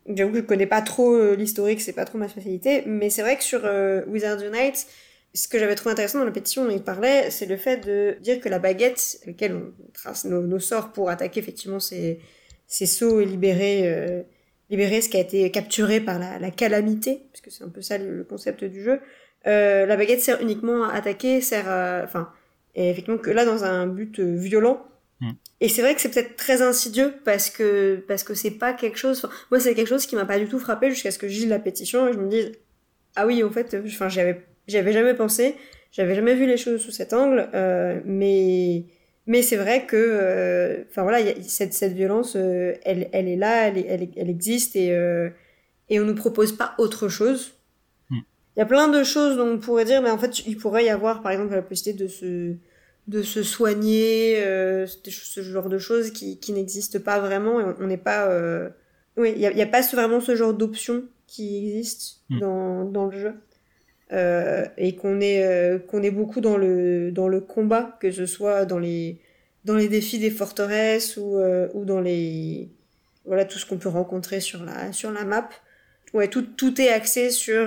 J'avoue 0.06 0.32
que 0.32 0.38
je 0.38 0.42
connais 0.42 0.66
pas 0.66 0.82
trop 0.82 1.14
euh, 1.14 1.34
l'historique, 1.34 1.80
c'est 1.80 1.92
pas 1.92 2.04
trop 2.04 2.18
ma 2.18 2.28
spécialité, 2.28 2.82
mais 2.86 3.10
c'est 3.10 3.22
vrai 3.22 3.36
que 3.36 3.44
sur 3.44 3.62
euh, 3.64 4.02
Wizards 4.06 4.42
Unite, 4.42 4.86
ce 5.34 5.48
que 5.48 5.58
j'avais 5.58 5.74
trouvé 5.74 5.92
intéressant 5.92 6.18
dans 6.18 6.24
la 6.24 6.30
pétition 6.30 6.64
dont 6.64 6.70
il 6.70 6.82
parlait, 6.82 7.30
c'est 7.30 7.46
le 7.46 7.56
fait 7.56 7.78
de 7.78 8.16
dire 8.20 8.40
que 8.40 8.48
la 8.48 8.58
baguette, 8.58 9.20
laquelle 9.26 9.54
on 9.54 9.72
trace 9.92 10.24
nos, 10.24 10.58
sorts 10.58 10.92
pour 10.92 11.08
attaquer 11.08 11.40
effectivement 11.40 11.80
ces, 11.80 12.18
ces 12.66 13.04
et 13.04 13.24
libérer, 13.24 14.24
libérer 14.70 15.00
ce 15.00 15.08
qui 15.08 15.16
a 15.16 15.20
été 15.20 15.48
capturé 15.52 16.00
par 16.00 16.18
la, 16.18 16.40
la 16.40 16.50
calamité, 16.50 17.22
parce 17.30 17.42
que 17.42 17.50
c'est 17.50 17.62
un 17.62 17.68
peu 17.68 17.80
ça 17.80 17.96
le, 17.96 18.24
concept 18.24 18.64
du 18.64 18.82
jeu, 18.82 18.98
la 19.44 19.96
baguette 19.96 20.20
sert 20.20 20.42
uniquement 20.42 20.82
à 20.82 20.94
attaquer, 20.94 21.40
sert 21.40 21.68
à, 21.68 22.02
enfin, 22.02 22.32
et 22.74 22.90
effectivement 22.90 23.18
que 23.18 23.30
là 23.30 23.44
dans 23.44 23.62
un 23.62 23.86
but 23.86 24.18
violent, 24.18 24.84
Mm. 25.20 25.32
Et 25.60 25.68
c'est 25.68 25.82
vrai 25.82 25.94
que 25.94 26.00
c'est 26.00 26.10
peut-être 26.10 26.36
très 26.36 26.62
insidieux 26.62 27.14
parce 27.24 27.50
que 27.50 28.02
parce 28.08 28.24
que 28.24 28.34
c'est 28.34 28.52
pas 28.52 28.72
quelque 28.72 28.98
chose. 28.98 29.28
moi, 29.50 29.60
c'est 29.60 29.74
quelque 29.74 29.88
chose 29.88 30.06
qui 30.06 30.16
m'a 30.16 30.24
pas 30.24 30.38
du 30.38 30.46
tout 30.46 30.58
frappé 30.58 30.90
jusqu'à 30.90 31.10
ce 31.10 31.18
que 31.18 31.28
je 31.28 31.34
lise 31.34 31.48
la 31.48 31.58
pétition 31.58 32.08
et 32.08 32.12
je 32.12 32.18
me 32.18 32.28
dise 32.28 32.52
ah 33.16 33.26
oui, 33.26 33.42
en 33.42 33.50
fait, 33.50 33.76
enfin, 33.86 34.08
j'avais 34.08 34.44
j'avais 34.68 34.92
jamais 34.92 35.14
pensé, 35.14 35.56
j'avais 35.92 36.14
jamais 36.14 36.34
vu 36.34 36.46
les 36.46 36.56
choses 36.56 36.80
sous 36.80 36.92
cet 36.92 37.12
angle, 37.12 37.48
euh, 37.54 38.00
mais 38.04 38.84
mais 39.26 39.42
c'est 39.42 39.56
vrai 39.56 39.86
que 39.86 39.96
euh, 39.96 40.84
enfin 40.90 41.02
voilà, 41.02 41.18
cette 41.42 41.74
cette 41.74 41.92
violence, 41.92 42.36
euh, 42.36 42.74
elle 42.84 43.08
elle 43.12 43.28
est 43.28 43.36
là, 43.36 43.68
elle 43.68 43.78
elle, 43.78 44.08
elle 44.16 44.30
existe 44.30 44.76
et 44.76 44.90
et 45.90 46.00
on 46.00 46.04
nous 46.04 46.14
propose 46.14 46.52
pas 46.52 46.74
autre 46.78 47.08
chose. 47.08 47.54
Mm. 48.10 48.20
Il 48.56 48.60
y 48.60 48.62
a 48.62 48.66
plein 48.66 48.88
de 48.88 49.02
choses 49.02 49.36
dont 49.36 49.48
on 49.48 49.58
pourrait 49.58 49.84
dire, 49.84 50.00
mais 50.02 50.10
en 50.10 50.18
fait, 50.18 50.46
il 50.46 50.56
pourrait 50.56 50.84
y 50.84 50.88
avoir, 50.88 51.20
par 51.20 51.32
exemple, 51.32 51.54
la 51.54 51.62
possibilité 51.62 52.04
de 52.04 52.08
se 52.08 52.54
de 53.10 53.22
se 53.22 53.42
soigner, 53.42 54.40
euh, 54.40 54.86
ce 54.86 55.42
genre 55.42 55.68
de 55.68 55.78
choses 55.78 56.12
qui, 56.12 56.38
qui 56.38 56.52
n'existent 56.52 57.00
pas 57.00 57.18
vraiment. 57.18 57.74
on 57.80 57.86
n'est 57.88 57.96
pas. 57.96 58.28
Euh... 58.28 58.68
Oui, 59.16 59.32
il 59.34 59.38
n'y 59.40 59.46
a, 59.46 59.52
y 59.52 59.62
a, 59.62 59.66
pas 59.66 59.80
vraiment 59.80 60.20
ce 60.20 60.36
genre 60.36 60.54
d'option 60.54 61.02
qui 61.26 61.58
existe 61.58 62.20
hmm. 62.30 62.38
dans, 62.38 62.84
dans 62.84 63.06
le 63.06 63.18
jeu. 63.18 63.34
Euh, 64.12 64.64
et 64.76 64.94
qu'on 64.94 65.20
est, 65.20 65.86
qu'on 65.88 66.02
est 66.02 66.10
beaucoup 66.12 66.40
dans 66.40 66.56
le, 66.56 67.10
dans 67.10 67.28
le 67.28 67.40
combat, 67.40 67.96
que 68.00 68.10
ce 68.12 68.26
soit 68.26 68.64
dans 68.64 68.78
les, 68.78 69.20
dans 69.64 69.74
les 69.74 69.88
défis 69.88 70.20
des 70.20 70.30
forteresses 70.30 71.16
ou, 71.16 71.36
ou 71.74 71.84
dans 71.84 72.00
les. 72.00 72.68
Voilà, 73.24 73.44
tout 73.44 73.58
ce 73.58 73.66
qu'on 73.66 73.78
peut 73.78 73.88
rencontrer 73.88 74.40
sur 74.40 74.64
la, 74.64 74.92
sur 74.92 75.10
la 75.10 75.24
map. 75.24 75.48
Ouais, 76.14 76.28
tout, 76.28 76.42
tout 76.42 76.80
est 76.80 76.90
axé 76.90 77.30
sur 77.30 77.66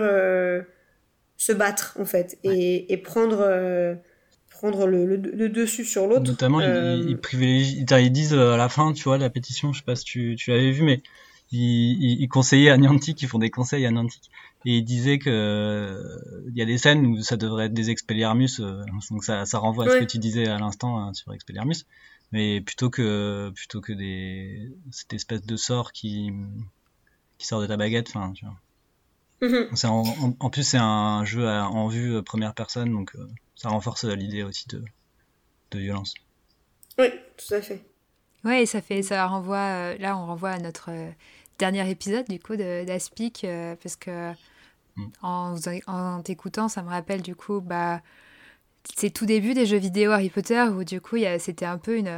se 1.36 1.52
battre, 1.52 1.98
en 2.00 2.06
fait, 2.06 2.38
et, 2.44 2.94
et 2.94 2.98
prendre 2.98 3.98
prendre 4.64 4.88
le, 4.88 5.18
dessus 5.50 5.84
sur 5.84 6.08
l'autre. 6.08 6.24
Notamment, 6.24 6.62
ils, 6.62 6.66
euh, 6.66 7.18
privilégient, 7.18 7.86
ils 8.00 8.12
disent 8.12 8.34
euh, 8.34 8.54
à 8.54 8.58
la 8.58 8.70
fin, 8.70 8.94
tu 8.94 9.04
vois, 9.04 9.18
la 9.18 9.30
pétition, 9.30 9.74
je 9.74 9.80
sais 9.80 9.84
pas 9.84 9.98
si 9.98 10.06
tu, 10.06 10.38
tu 10.38 10.52
l'avais 10.52 10.72
vu, 10.72 10.84
mais 10.84 11.02
ils, 11.52 12.22
ils, 12.22 12.30
conseillaient 12.30 12.70
à 12.70 12.78
Niantic, 12.78 13.22
ils 13.22 13.28
font 13.28 13.40
des 13.40 13.50
conseils 13.50 13.86
à 13.86 13.92
Niantic, 13.92 14.32
et 14.66 14.78
ils 14.78 14.86
disaient 14.86 15.20
que 15.20 15.30
euh, 15.30 16.46
il 16.48 16.58
y 16.58 16.62
a 16.62 16.66
des 16.66 16.78
scènes 16.78 17.06
où 17.06 17.22
ça 17.22 17.36
devrait 17.36 17.66
être 17.66 17.74
des 17.74 17.90
Expelliarmus, 17.90 18.62
donc 19.12 19.26
ça, 19.26 19.46
ça 19.46 19.58
renvoie 19.58 19.86
à 19.86 19.90
ce 19.90 19.98
que 19.98 20.06
tu 20.06 20.18
disais 20.18 20.48
à 20.48 20.58
l'instant 20.58 20.98
hein, 20.98 21.14
sur 21.14 21.34
Expelliarmus, 21.34 21.86
mais 22.32 22.62
plutôt 22.62 22.90
que 22.90 23.52
plutôt 23.54 23.82
que 23.82 23.92
des 23.92 24.72
cette 24.92 25.14
espèce 25.14 25.46
de 25.46 25.58
sort 25.58 25.92
qui 25.92 26.32
qui 27.38 27.48
sort 27.48 27.60
de 27.60 27.68
ta 27.68 27.76
baguette, 27.76 28.14
enfin, 28.16 28.32
tu 28.32 28.46
vois. 28.46 28.56
En, 29.84 30.34
en, 30.40 30.50
plus, 30.50 30.64
c'est 30.64 30.78
un 30.78 31.26
jeu 31.26 31.46
en 31.46 31.90
vue 31.90 32.24
première 32.24 32.54
personne, 32.54 32.94
donc 32.94 33.14
ça 33.56 33.70
renforce 33.70 34.06
l'idée 34.06 34.44
aussi 34.44 34.68
de, 34.68 34.84
de 35.72 35.80
violence. 35.80 36.14
Oui, 36.98 37.08
tout 37.38 37.54
à 37.54 37.62
fait. 37.62 37.84
Oui, 38.44 38.56
et 38.56 38.66
ça 38.66 38.82
fait, 38.82 39.02
ça 39.04 39.26
renvoie, 39.28 39.58
euh, 39.58 39.98
là 40.00 40.18
on 40.18 40.26
renvoie 40.26 40.52
à 40.52 40.60
notre 40.60 40.92
euh, 40.92 41.10
dernier 41.60 41.90
épisode 41.90 42.28
du 42.28 42.40
coup 42.40 42.56
d'Aspic, 42.56 43.44
euh, 43.46 43.76
parce 43.82 43.96
que 43.96 44.32
mm. 44.98 45.06
en, 45.22 45.56
en 45.88 46.22
t'écoutant, 46.22 46.68
ça 46.68 46.84
me 46.84 46.90
rappelle 46.90 47.22
du 47.22 47.36
coup, 47.36 47.62
bah, 47.62 48.02
ces 48.96 49.12
tout 49.12 49.26
débuts 49.26 49.54
des 49.54 49.66
jeux 49.66 49.78
vidéo 49.78 50.12
Harry 50.12 50.30
Potter 50.30 50.64
où 50.76 50.84
du 50.84 51.02
coup 51.02 51.18
c'était 51.40 51.66
un 51.66 51.78
peu 51.78 51.98
une, 51.98 52.10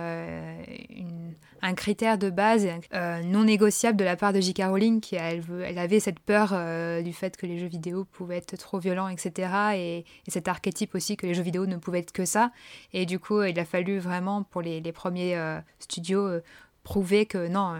un 1.66 1.74
critère 1.74 2.18
de 2.18 2.30
base 2.30 2.68
euh, 2.94 3.22
non 3.24 3.44
négociable 3.44 3.98
de 3.98 4.04
la 4.04 4.16
part 4.16 4.34
de 4.34 4.40
J.K. 4.40 4.64
Rowling, 4.68 5.02
qui 5.02 5.16
elle, 5.16 5.44
elle 5.64 5.78
avait 5.80 6.00
cette 6.00 6.20
peur 6.20 6.52
euh, 6.54 7.02
du 7.02 7.12
fait 7.12 7.38
que 7.38 7.46
les 7.46 7.58
jeux 7.58 7.68
vidéo 7.68 8.06
pouvaient 8.06 8.38
être 8.38 8.56
trop 8.58 8.78
violents, 8.78 9.08
etc. 9.08 9.50
Et, 9.76 10.06
cet 10.28 10.48
archétype 10.48 10.94
aussi 10.96 11.18
que 11.18 11.26
les 11.26 11.34
jeux 11.34 11.44
vidéo 11.44 11.66
ne 11.66 11.78
pouvaient 11.78 12.00
être 12.00 12.12
que 12.12 12.26
ça. 12.26 12.52
Et 12.94 13.06
du 13.06 13.20
coup, 13.20 13.42
il 13.42 13.60
a 13.60 13.66
fallu 13.66 13.98
vraiment 13.98 14.44
pour 14.44 14.62
les, 14.62 14.82
premiers 14.92 15.36
euh, 15.38 15.60
studios 15.80 16.40
prouver 16.84 17.26
que 17.26 17.48
non 17.48 17.74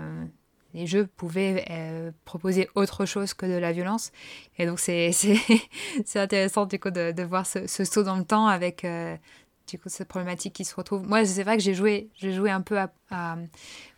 les 0.76 0.88
jeux 0.88 1.08
pouvaient 1.08 1.66
proposer 2.26 2.70
autre 2.76 3.06
chose 3.06 3.34
que 3.34 3.46
de 3.46 3.58
la 3.58 3.72
violence. 3.72 4.12
Et 4.58 4.66
donc 4.66 4.80
c'est 4.80 5.12
intéressant 6.16 6.66
du 6.66 6.80
coup 6.80 6.92
de, 6.92 7.12
de 7.12 7.24
voir 7.24 7.46
ce, 7.46 7.66
saut 7.68 8.04
dans 8.04 8.18
le 8.18 8.26
temps 8.26 8.48
avec 8.48 8.86
du 9.68 9.80
coup 9.80 9.90
cette 9.90 10.08
problématique 10.08 10.54
qui 10.54 10.66
se 10.66 10.76
retrouve. 10.76 11.08
Moi, 11.08 11.26
c'est 11.26 11.44
vrai 11.44 11.58
que 11.58 11.64
j'ai 11.64 11.74
joué, 11.74 12.10
j'ai 12.16 12.34
joué 12.34 12.52
un 12.52 12.62
peu 12.62 12.78
à, 12.80 13.38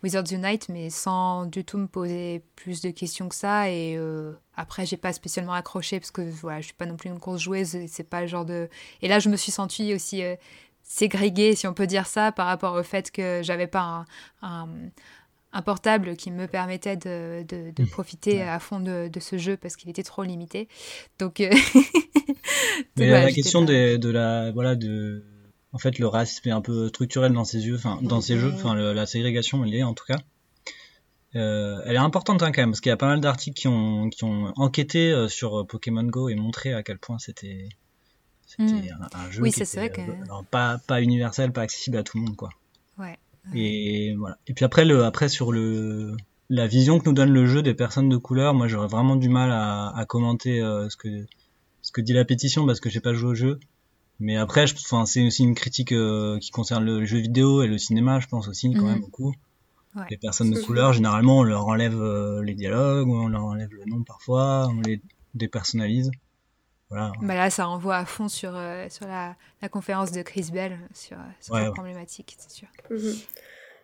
Wizards 0.03 0.31
Unite, 0.31 0.69
mais 0.69 0.89
sans 0.89 1.45
du 1.45 1.63
tout 1.63 1.77
me 1.77 1.87
poser 1.87 2.43
plus 2.55 2.81
de 2.81 2.91
questions 2.91 3.29
que 3.29 3.35
ça. 3.35 3.69
Et 3.69 3.95
euh, 3.97 4.33
après, 4.55 4.85
j'ai 4.85 4.97
pas 4.97 5.13
spécialement 5.13 5.53
accroché 5.53 5.99
parce 5.99 6.11
que 6.11 6.21
voilà, 6.21 6.61
je 6.61 6.65
suis 6.65 6.73
pas 6.73 6.85
non 6.85 6.97
plus 6.97 7.09
une 7.09 7.17
grosse 7.17 7.41
joueuse. 7.41 7.77
C'est 7.87 8.03
pas 8.03 8.21
le 8.21 8.27
genre 8.27 8.45
de. 8.45 8.69
Et 9.01 9.07
là, 9.07 9.19
je 9.19 9.29
me 9.29 9.35
suis 9.35 9.51
sentie 9.51 9.93
aussi 9.93 10.23
euh, 10.23 10.35
ségrégée, 10.83 11.55
si 11.55 11.67
on 11.67 11.73
peut 11.73 11.87
dire 11.87 12.07
ça, 12.07 12.31
par 12.31 12.47
rapport 12.47 12.73
au 12.75 12.83
fait 12.83 13.11
que 13.11 13.41
j'avais 13.43 13.67
pas 13.67 14.05
un, 14.41 14.67
portable 15.61 16.15
qui 16.15 16.31
me 16.31 16.47
permettait 16.47 16.97
de, 16.97 17.43
de, 17.47 17.83
mmh. 17.83 17.87
profiter 17.87 18.41
à 18.41 18.59
fond 18.59 18.79
de, 18.79 19.07
de, 19.07 19.19
ce 19.19 19.37
jeu 19.37 19.57
parce 19.57 19.75
qu'il 19.75 19.89
était 19.89 20.03
trop 20.03 20.23
limité. 20.23 20.67
Donc. 21.19 21.39
Euh, 21.39 21.51
mais 22.97 23.09
la 23.09 23.31
question 23.31 23.61
de 23.63 24.09
la 24.09 24.51
voilà 24.51 24.75
de 24.75 25.23
en 25.73 25.79
fait, 25.79 25.99
le 25.99 26.07
racisme 26.07 26.49
est 26.49 26.51
un 26.51 26.61
peu 26.61 26.87
structurel 26.87 27.33
dans 27.33 27.43
ses 27.43 27.65
yeux, 27.65 27.75
enfin, 27.75 27.99
dans 28.01 28.21
ces 28.21 28.37
jeux, 28.37 28.51
enfin, 28.53 28.73
la 28.73 29.05
ségrégation, 29.05 29.63
elle 29.63 29.75
est 29.75 29.83
en 29.83 29.93
tout 29.93 30.05
cas. 30.05 30.19
Euh, 31.35 31.81
elle 31.85 31.95
est 31.95 31.99
importante 31.99 32.41
hein, 32.41 32.51
quand 32.51 32.61
même, 32.61 32.71
parce 32.71 32.81
qu'il 32.81 32.89
y 32.89 32.93
a 32.93 32.97
pas 32.97 33.07
mal 33.07 33.19
d'articles 33.19 33.59
qui 33.59 33.67
ont, 33.67 34.09
qui 34.09 34.23
ont 34.23 34.53
enquêté 34.55 35.11
euh, 35.11 35.27
sur 35.27 35.67
Pokémon 35.67 36.03
Go 36.03 36.29
et 36.29 36.35
montré 36.35 36.73
à 36.73 36.83
quel 36.83 36.97
point 36.97 37.19
c'était 37.19 37.69
hmm. 38.57 38.79
un, 39.13 39.29
jeu 39.29 39.43
qui 39.43 39.61
était, 39.61 39.89
que... 39.89 40.01
Pas, 40.49 40.79
pas 40.87 41.01
universel, 41.01 41.51
pas 41.51 41.61
accessible 41.61 41.97
à 41.97 42.03
tout 42.03 42.17
le 42.17 42.23
monde, 42.23 42.35
quoi. 42.35 42.49
Ouais. 42.97 43.19
Et 43.53 44.15
voilà. 44.17 44.37
Et 44.47 44.53
puis 44.53 44.65
après, 44.65 44.85
le, 44.85 45.03
après 45.03 45.29
sur 45.29 45.51
le, 45.51 46.15
la 46.49 46.67
vision 46.67 46.99
que 46.99 47.05
nous 47.05 47.13
donne 47.13 47.31
le 47.31 47.45
jeu 47.45 47.61
des 47.61 47.73
personnes 47.73 48.09
de 48.09 48.17
couleur, 48.17 48.53
moi 48.53 48.67
j'aurais 48.67 48.87
vraiment 48.87 49.15
du 49.15 49.29
mal 49.29 49.51
à, 49.51 49.89
à 49.95 50.05
commenter 50.05 50.59
ce 50.89 50.97
que 50.97 51.25
ce 51.81 51.93
que 51.93 52.01
dit 52.01 52.13
la 52.13 52.25
pétition 52.25 52.65
parce 52.65 52.81
que 52.81 52.89
j'ai 52.89 52.99
pas 52.99 53.13
joué 53.13 53.29
au 53.29 53.35
jeu. 53.35 53.59
Mais 54.19 54.35
après, 54.35 54.65
enfin, 54.73 55.05
c'est 55.05 55.25
aussi 55.25 55.43
une 55.43 55.55
critique 55.55 55.91
euh, 55.91 56.39
qui 56.39 56.51
concerne 56.51 56.83
le 56.83 57.05
jeu 57.05 57.19
vidéo 57.19 57.61
et 57.61 57.67
le 57.67 57.77
cinéma, 57.77 58.19
je 58.19 58.27
pense 58.27 58.47
aussi, 58.47 58.73
quand 58.73 58.81
mhm. 58.81 58.87
même 58.87 59.01
beaucoup. 59.01 59.33
Les 60.11 60.17
personnes 60.17 60.51
de 60.51 60.59
couleur, 60.59 60.93
généralement, 60.93 61.39
on 61.39 61.43
leur 61.43 61.65
enlève 61.65 61.99
euh, 61.99 62.43
les 62.43 62.53
dialogues, 62.53 63.07
on 63.07 63.29
leur 63.29 63.45
enlève 63.45 63.69
le 63.71 63.83
nom 63.85 64.03
parfois, 64.03 64.69
on 64.69 64.81
les 64.81 65.01
dépersonnalise. 65.33 66.11
Voilà. 66.89 67.11
Bah 67.21 67.35
là, 67.35 67.49
ça 67.49 67.67
envoie 67.67 67.97
à 67.97 68.05
fond 68.05 68.29
sur, 68.29 68.51
euh, 68.55 68.87
sur 68.89 69.07
la, 69.07 69.35
la, 69.61 69.69
conférence 69.69 70.11
de 70.11 70.21
Chris 70.21 70.49
Bell 70.53 70.77
sur, 70.93 71.17
sur 71.41 71.55
cette 71.55 71.73
problématique, 71.73 72.37
c'est 72.39 72.51
sûr. 72.51 72.67
Mhm. 72.89 73.15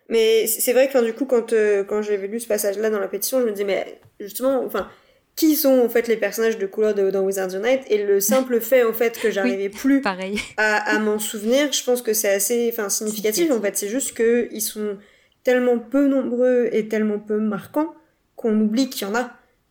Mais 0.08 0.46
c'est 0.46 0.72
vrai 0.72 0.88
que 0.88 1.04
du 1.04 1.12
coup, 1.14 1.26
quand, 1.26 1.52
quand 1.88 2.02
j'ai 2.02 2.16
lu 2.28 2.40
ce 2.40 2.46
passage-là 2.46 2.90
dans 2.90 3.00
la 3.00 3.08
pétition, 3.08 3.40
je 3.40 3.46
me 3.46 3.52
disais, 3.52 3.64
mais 3.64 4.00
justement, 4.20 4.62
enfin, 4.64 4.88
qui 5.36 5.56
sont 5.56 5.80
en 5.80 5.88
fait 5.88 6.06
les 6.06 6.16
personnages 6.16 6.58
de 6.58 6.66
couleur 6.66 6.94
de, 6.94 7.10
dans 7.10 7.22
Wizards 7.22 7.54
Unite? 7.54 7.82
Et 7.88 8.04
le 8.04 8.20
simple 8.20 8.60
fait 8.60 8.84
en 8.84 8.92
fait 8.92 9.18
que 9.18 9.30
j'arrivais 9.32 9.68
plus 9.68 10.00
pareil. 10.00 10.40
à, 10.56 10.98
m'en 10.98 11.18
souvenir 11.18 11.72
je 11.72 11.82
pense 11.84 12.02
que 12.02 12.12
c'est 12.12 12.32
assez 12.32 12.70
enfin 12.72 12.88
significatif 12.88 13.50
en 13.50 13.60
fait 13.60 13.76
c'est 13.76 13.88
juste 13.88 14.14
que 14.14 14.48
ils 14.52 14.60
sont 14.60 14.96
tellement 15.42 15.78
peu 15.78 16.06
nombreux 16.06 16.68
et 16.72 16.88
tellement 16.88 17.18
peu 17.18 17.38
marquants 17.38 17.94
qu'on 18.36 18.58
oublie 18.60 18.88
qu'il 18.88 19.06
y 19.06 19.10
en 19.10 19.14
a 19.14 19.30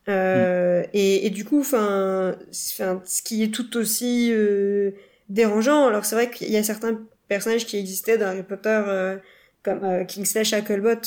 euh, 0.09 0.83
et, 0.93 1.25
et, 1.25 1.29
du 1.29 1.45
coup 1.45 1.61
enfin 1.61 2.35
ce 2.51 3.21
qui 3.21 3.43
est 3.43 3.53
tout 3.53 3.77
aussi 3.77 4.31
euh, 4.33 4.91
dérangeant 5.29 5.87
alors 5.87 6.03
c'est 6.03 6.15
vrai 6.15 6.29
qu'il 6.29 6.51
y 6.51 6.57
a 6.57 6.63
certains 6.63 6.99
personnages 7.29 7.65
qui 7.65 7.77
existaient 7.77 8.17
dans 8.17 8.27
Harry 8.27 8.43
Potter 8.43 8.81
euh, 8.87 9.17
comme 9.63 9.83
euh, 9.83 10.03
Kingslash 10.03 10.49
Shacklebot 10.49 10.99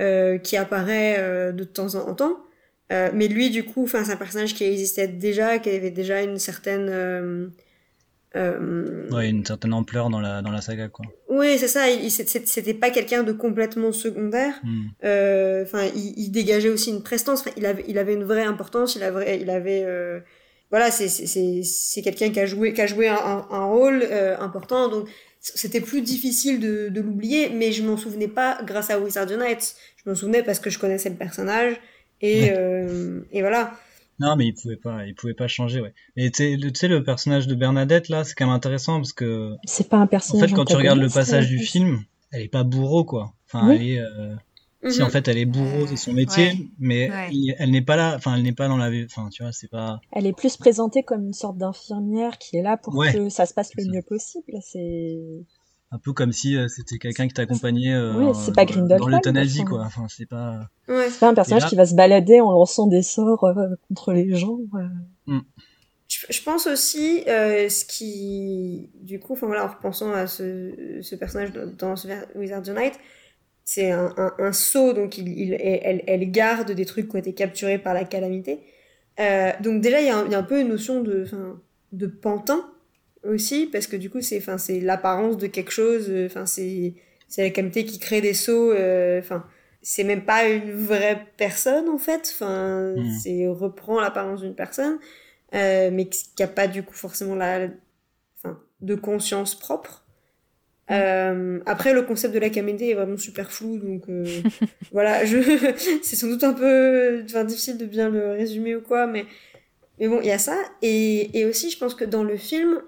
euh, 0.00 0.38
qui 0.38 0.56
apparaît 0.56 1.52
de 1.52 1.64
temps 1.64 1.94
en 1.94 2.14
temps 2.14 2.38
euh, 2.92 3.10
mais 3.14 3.28
lui, 3.28 3.50
du 3.50 3.64
coup, 3.64 3.86
c'est 3.88 3.96
un 3.96 4.16
personnage 4.16 4.54
qui 4.54 4.64
existait 4.64 5.08
déjà, 5.08 5.58
qui 5.58 5.70
avait 5.70 5.90
déjà 5.90 6.22
une 6.22 6.38
certaine. 6.38 7.52
Euh, 8.34 9.06
euh, 9.10 9.14
ouais, 9.14 9.28
une 9.28 9.44
certaine 9.44 9.74
ampleur 9.74 10.08
dans 10.08 10.20
la, 10.20 10.42
dans 10.42 10.50
la 10.50 10.60
saga, 10.60 10.88
quoi. 10.88 11.04
Oui, 11.28 11.58
c'est 11.58 11.68
ça. 11.68 11.90
Il, 11.90 12.10
c'était 12.10 12.74
pas 12.74 12.90
quelqu'un 12.90 13.22
de 13.22 13.32
complètement 13.32 13.92
secondaire. 13.92 14.54
Hmm. 14.62 14.86
Enfin, 15.62 15.88
il, 15.94 16.14
il, 16.16 16.30
dégageait 16.30 16.70
aussi 16.70 16.90
une 16.90 17.02
prestance. 17.02 17.44
il 17.56 17.66
avait, 17.66 17.84
il 17.88 17.98
avait 17.98 18.14
une 18.14 18.24
vraie 18.24 18.44
importance. 18.44 18.96
Il 18.96 19.02
avait, 19.02 19.40
il 19.40 19.50
avait. 19.50 19.86
voilà, 20.70 20.90
c'est 20.90 22.02
quelqu'un 22.02 22.30
qui 22.30 22.40
a 22.40 22.46
joué, 22.46 22.72
qui 22.72 22.80
a 22.80 22.86
joué 22.86 23.08
un, 23.08 23.46
un, 23.50 23.64
rôle 23.64 24.04
important. 24.38 24.88
Donc, 24.88 25.08
c'était 25.40 25.80
plus 25.80 26.02
difficile 26.02 26.60
de, 26.60 26.88
de 26.88 27.00
l'oublier, 27.00 27.50
mais 27.50 27.72
je 27.72 27.82
m'en 27.82 27.96
souvenais 27.96 28.28
pas 28.28 28.58
grâce 28.64 28.90
à 28.90 28.98
Wizard 28.98 29.30
Unite. 29.30 29.74
Je 30.02 30.08
m'en 30.08 30.16
souvenais 30.16 30.42
parce 30.42 30.58
que 30.58 30.70
je 30.70 30.78
connaissais 30.78 31.10
le 31.10 31.16
personnage 31.16 31.76
et, 32.22 32.50
euh, 32.52 33.20
et 33.32 33.40
voilà. 33.40 33.72
Non, 34.22 34.36
mais 34.36 34.46
il 34.46 34.54
pouvait 34.54 34.76
pas, 34.76 35.04
il 35.04 35.14
pouvait 35.14 35.34
pas 35.34 35.48
changer, 35.48 35.80
ouais. 35.80 35.92
Mais 36.16 36.30
tu 36.30 36.58
sais, 36.74 36.88
le 36.88 37.02
personnage 37.02 37.48
de 37.48 37.54
Bernadette 37.56 38.08
là, 38.08 38.22
c'est 38.22 38.34
quand 38.34 38.46
même 38.46 38.54
intéressant 38.54 38.96
parce 38.96 39.12
que. 39.12 39.56
C'est 39.64 39.88
pas 39.88 39.96
un 39.96 40.06
personnage. 40.06 40.44
En 40.44 40.48
fait, 40.48 40.54
quand 40.54 40.64
tu 40.64 40.76
regardes 40.76 41.00
le 41.00 41.08
passage 41.08 41.48
du 41.48 41.58
film, 41.58 42.04
elle 42.30 42.42
est 42.42 42.48
pas 42.48 42.62
bourreau 42.62 43.04
quoi. 43.04 43.34
Enfin, 43.46 43.70
elle 43.70 43.82
est. 43.82 43.98
Euh... 43.98 44.34
Si 44.90 45.00
en 45.00 45.06
mhm. 45.06 45.12
fait 45.12 45.28
elle 45.28 45.38
est 45.38 45.46
bourreau, 45.46 45.86
c'est 45.86 45.96
son 45.96 46.12
métier, 46.12 46.70
mais 46.80 47.08
elle 47.58 47.70
n'est 47.70 47.82
pas 47.82 47.94
là, 47.94 48.14
enfin 48.16 48.34
elle 48.34 48.42
n'est 48.42 48.52
pas 48.52 48.66
dans 48.66 48.76
la, 48.76 48.90
enfin 49.04 49.28
tu 49.30 49.44
vois, 49.44 49.52
c'est 49.52 49.70
pas. 49.70 50.00
Elle 50.10 50.26
est 50.26 50.32
plus 50.32 50.56
présentée 50.56 51.04
comme 51.04 51.24
une 51.26 51.32
sorte 51.32 51.56
d'infirmière 51.56 52.36
qui 52.38 52.56
est 52.56 52.62
là 52.62 52.76
pour 52.76 52.94
que 53.04 53.28
ça 53.28 53.46
se 53.46 53.54
passe 53.54 53.70
le 53.76 53.84
mieux 53.84 54.02
possible. 54.02 54.54
C'est 54.60 55.18
un 55.92 55.98
peu 55.98 56.12
comme 56.12 56.32
si 56.32 56.56
euh, 56.56 56.68
c'était 56.68 56.98
quelqu'un 56.98 57.28
qui 57.28 57.34
t'accompagnait 57.34 57.92
euh, 57.92 58.32
dans 58.88 59.06
l'euthanasie 59.06 59.64
quoi. 59.64 59.82
Enfin 59.84 60.06
c'est 60.08 60.26
pas 60.26 60.68
c'est 60.88 61.20
pas 61.20 61.28
un 61.28 61.34
personnage 61.34 61.66
qui 61.66 61.76
va 61.76 61.86
se 61.86 61.94
balader 61.94 62.40
en 62.40 62.50
lançant 62.50 62.86
des 62.86 63.02
sorts 63.02 63.44
euh, 63.44 63.76
contre 63.88 64.12
les 64.12 64.34
gens 64.34 64.58
mm. 65.26 65.40
je, 66.08 66.42
pense 66.42 66.66
aussi 66.66 67.22
ce 67.26 67.84
qui 67.84 68.90
du 69.02 69.20
coup 69.20 69.34
enfin 69.34 69.46
voilà 69.46 69.66
en 69.66 69.68
repensant 69.68 70.12
à 70.12 70.26
ce, 70.26 71.00
ce 71.02 71.14
personnage 71.14 71.52
dans, 71.52 71.94
ce 71.94 72.08
Wizard 72.36 72.62
Unite 72.68 72.98
c'est 73.64 73.92
un, 73.92 74.14
un, 74.16 74.52
saut 74.52 74.94
donc 74.94 75.18
il, 75.18 75.28
il 75.28 75.54
elle, 75.54 76.02
elle, 76.06 76.30
garde 76.30 76.72
des 76.72 76.86
trucs 76.86 77.08
qui 77.08 77.16
ont 77.16 77.18
été 77.18 77.34
capturés 77.34 77.78
par 77.78 77.94
la 77.94 78.04
calamité. 78.04 78.60
Donc 79.60 79.82
déjà 79.82 80.00
il 80.00 80.06
y, 80.06 80.10
a 80.10 80.16
un, 80.16 80.28
y 80.28 80.34
a 80.34 80.38
un 80.38 80.42
peu 80.42 80.58
une 80.58 80.68
notion 80.68 81.02
de 81.02 81.26
de 81.92 82.06
pantin 82.06 82.71
aussi 83.24 83.66
parce 83.66 83.86
que 83.86 83.96
du 83.96 84.10
coup 84.10 84.20
c'est 84.20 84.38
enfin 84.38 84.58
c'est 84.58 84.80
l'apparence 84.80 85.36
de 85.36 85.46
quelque 85.46 85.70
chose 85.70 86.06
euh, 86.08 86.26
enfin 86.26 86.46
c'est 86.46 86.94
c'est 87.28 87.42
la 87.42 87.50
calamité 87.50 87.84
qui 87.84 87.98
crée 87.98 88.20
des 88.20 88.34
sauts 88.34 88.72
euh, 88.72 89.18
enfin 89.18 89.44
c'est 89.80 90.04
même 90.04 90.24
pas 90.24 90.48
une 90.48 90.72
vraie 90.72 91.26
personne 91.36 91.88
en 91.88 91.98
fait 91.98 92.30
enfin 92.34 92.94
hmm. 92.96 93.10
c'est 93.22 93.46
reprend 93.48 94.00
l'apparence 94.00 94.42
d'une 94.42 94.54
personne 94.54 94.98
euh, 95.54 95.90
mais 95.92 96.08
qui 96.08 96.42
a 96.42 96.48
pas 96.48 96.66
du 96.66 96.82
coup 96.82 96.94
forcément 96.94 97.34
la 97.34 97.68
enfin 98.36 98.58
de 98.80 98.94
conscience 98.94 99.54
propre 99.54 100.04
hmm. 100.88 100.92
euh, 100.94 101.60
après 101.66 101.94
le 101.94 102.02
concept 102.02 102.34
de 102.34 102.40
la 102.40 102.50
calamité 102.50 102.90
est 102.90 102.94
vraiment 102.94 103.16
super 103.16 103.52
flou 103.52 103.78
donc 103.78 104.02
voilà 104.92 105.24
je 105.24 105.38
c'est 106.02 106.16
sans 106.16 106.28
doute 106.28 106.44
un 106.44 106.54
peu 106.54 107.22
enfin 107.24 107.44
difficile 107.44 107.78
de 107.78 107.86
bien 107.86 108.08
le 108.10 108.32
résumer 108.32 108.74
ou 108.74 108.82
quoi 108.82 109.06
mais 109.06 109.26
mais 109.98 110.08
bon 110.08 110.20
il 110.20 110.26
y 110.26 110.32
a 110.32 110.38
ça 110.38 110.56
et 110.82 111.38
et 111.38 111.46
aussi 111.46 111.70
je 111.70 111.78
pense 111.78 111.94
que 111.94 112.04
dans 112.04 112.24
le 112.24 112.36
film 112.36 112.82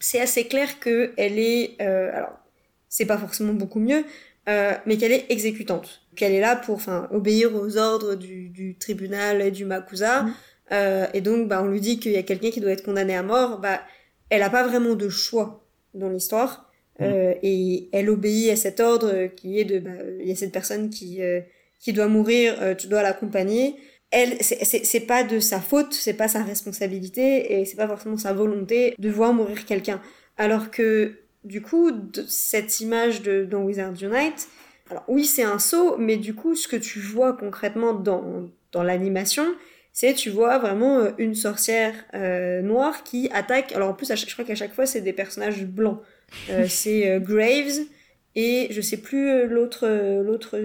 c'est 0.00 0.20
assez 0.20 0.46
clair 0.48 0.80
que 0.80 1.12
elle 1.16 1.38
est, 1.38 1.76
euh, 1.80 2.10
alors 2.12 2.38
c'est 2.88 3.06
pas 3.06 3.18
forcément 3.18 3.52
beaucoup 3.52 3.78
mieux, 3.78 4.04
euh, 4.48 4.72
mais 4.86 4.96
qu'elle 4.96 5.12
est 5.12 5.26
exécutante, 5.28 6.02
qu'elle 6.16 6.32
est 6.32 6.40
là 6.40 6.56
pour, 6.56 6.74
enfin, 6.74 7.08
obéir 7.12 7.54
aux 7.54 7.76
ordres 7.76 8.16
du, 8.16 8.48
du 8.48 8.76
tribunal 8.76 9.42
et 9.42 9.50
du 9.52 9.64
Makusa, 9.64 10.22
mm. 10.22 10.34
euh, 10.72 11.06
et 11.14 11.20
donc 11.20 11.46
bah 11.46 11.62
on 11.62 11.68
lui 11.68 11.80
dit 11.80 12.00
qu'il 12.00 12.12
y 12.12 12.16
a 12.16 12.22
quelqu'un 12.22 12.50
qui 12.50 12.60
doit 12.60 12.72
être 12.72 12.84
condamné 12.84 13.14
à 13.14 13.22
mort, 13.22 13.60
bah 13.60 13.80
elle 14.30 14.42
a 14.42 14.50
pas 14.50 14.66
vraiment 14.66 14.94
de 14.94 15.08
choix 15.08 15.64
dans 15.94 16.08
l'histoire. 16.08 16.70
Mm. 16.98 17.04
Euh, 17.04 17.34
et 17.42 17.88
elle 17.92 18.10
obéit 18.10 18.50
à 18.50 18.56
cet 18.56 18.80
ordre 18.80 19.26
qui 19.36 19.58
est 19.58 19.64
de 19.64 19.78
bah, 19.78 19.90
il 20.20 20.28
y 20.28 20.32
a 20.32 20.36
cette 20.36 20.52
personne 20.52 20.90
qui 20.90 21.22
euh, 21.22 21.40
qui 21.78 21.92
doit 21.92 22.08
mourir 22.08 22.56
euh, 22.60 22.74
tu 22.74 22.88
dois 22.88 23.02
l'accompagner 23.02 23.76
elle, 24.10 24.38
c'est 24.40 25.06
pas 25.06 25.22
de 25.22 25.38
sa 25.38 25.60
faute, 25.60 25.92
c'est 25.92 26.14
pas 26.14 26.28
sa 26.28 26.42
responsabilité 26.42 27.60
et 27.60 27.64
c'est 27.64 27.76
pas 27.76 27.86
forcément 27.86 28.16
sa 28.16 28.32
volonté 28.32 28.94
de 28.98 29.08
voir 29.08 29.32
mourir 29.32 29.64
quelqu'un. 29.64 30.00
Alors 30.36 30.70
que, 30.70 31.18
du 31.44 31.62
coup, 31.62 31.92
de, 31.92 32.24
cette 32.26 32.80
image 32.80 33.22
de, 33.22 33.44
dans 33.44 33.62
Wizard 33.62 33.92
Unite, 34.02 34.48
alors 34.90 35.04
oui, 35.06 35.24
c'est 35.24 35.44
un 35.44 35.60
saut, 35.60 35.96
mais 35.96 36.16
du 36.16 36.34
coup, 36.34 36.56
ce 36.56 36.66
que 36.66 36.76
tu 36.76 36.98
vois 36.98 37.34
concrètement 37.34 37.92
dans, 37.92 38.48
dans 38.72 38.82
l'animation, 38.82 39.46
c'est 39.92 40.14
tu 40.14 40.30
vois 40.30 40.58
vraiment 40.58 40.98
euh, 40.98 41.10
une 41.18 41.36
sorcière 41.36 41.94
euh, 42.14 42.62
noire 42.62 43.04
qui 43.04 43.30
attaque. 43.32 43.72
Alors 43.72 43.90
en 43.90 43.94
plus, 43.94 44.12
je 44.12 44.32
crois 44.32 44.44
qu'à 44.44 44.56
chaque 44.56 44.74
fois, 44.74 44.86
c'est 44.86 45.02
des 45.02 45.12
personnages 45.12 45.64
blancs. 45.64 46.00
c'est 46.68 47.20
Graves 47.20 47.86
et 48.40 48.68
je 48.70 48.80
sais 48.80 48.96
plus 48.96 49.46
l'autre 49.46 49.86
l'autre 50.22 50.58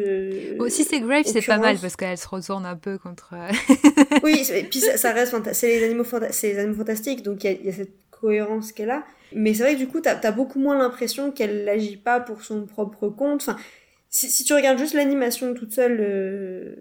aussi 0.59 0.84
c'est 0.84 0.99
Graves 0.99 1.26
c'est 1.26 1.45
pas 1.45 1.57
mal 1.57 1.78
parce 1.78 1.95
qu'elle 1.95 2.17
se 2.17 2.28
retourne 2.28 2.65
un 2.65 2.76
peu 2.76 2.97
contre 2.97 3.34
oui 4.23 4.47
et 4.53 4.63
puis 4.63 4.80
ça, 4.80 5.11
reste 5.11 5.36
c'est 5.53 5.67
les 5.67 5.84
animaux 5.86 6.05
c'est 6.32 6.53
les 6.53 6.59
animaux 6.59 6.78
fantastiques 6.78 7.23
donc 7.23 7.43
il 7.43 7.51
y, 7.61 7.65
y, 7.65 7.69
a 7.69 7.73
cette 7.73 7.95
cohérence 8.11 8.71
qu'elle 8.71 8.91
a 8.91 9.03
mais 9.34 9.53
c'est 9.53 9.63
vrai 9.63 9.73
que 9.73 9.80
du 9.80 9.88
coup 9.88 9.99
t'as 9.99 10.19
as 10.21 10.32
beaucoup 10.32 10.59
moins 10.59 10.78
l'impression 10.78 11.32
qu'elle 11.32 11.65
n'agit 11.65 11.97
pas 11.97 12.19
pour 12.19 12.43
son 12.43 12.65
propre 12.65 13.09
compte 13.09 13.41
enfin 13.41 13.57
si, 14.15 14.43
tu 14.45 14.53
regardes 14.53 14.78
juste 14.78 14.93
l'animation 14.93 15.53
toute 15.53 15.73
seule 15.73 15.97
euh, 15.99 16.76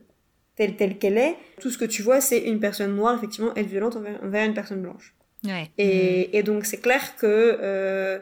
telle 0.56 0.76
telle 0.76 0.98
qu'elle 0.98 1.18
est, 1.18 1.36
tout 1.60 1.70
ce 1.70 1.78
que 1.78 1.84
tu 1.84 2.02
vois, 2.02 2.20
c'est 2.20 2.38
une 2.38 2.60
personne 2.60 2.94
noire, 2.94 3.16
effectivement, 3.16 3.54
être 3.56 3.66
violente 3.66 3.96
envers, 3.96 4.44
une 4.44 4.54
personne 4.54 4.82
blanche. 4.82 5.14
Ouais. 5.44 5.70
Et, 5.76 6.28
mm. 6.28 6.36
et, 6.36 6.42
donc 6.42 6.64
c'est 6.64 6.80
clair 6.80 7.16
que 7.16 7.26
euh, 7.26 8.18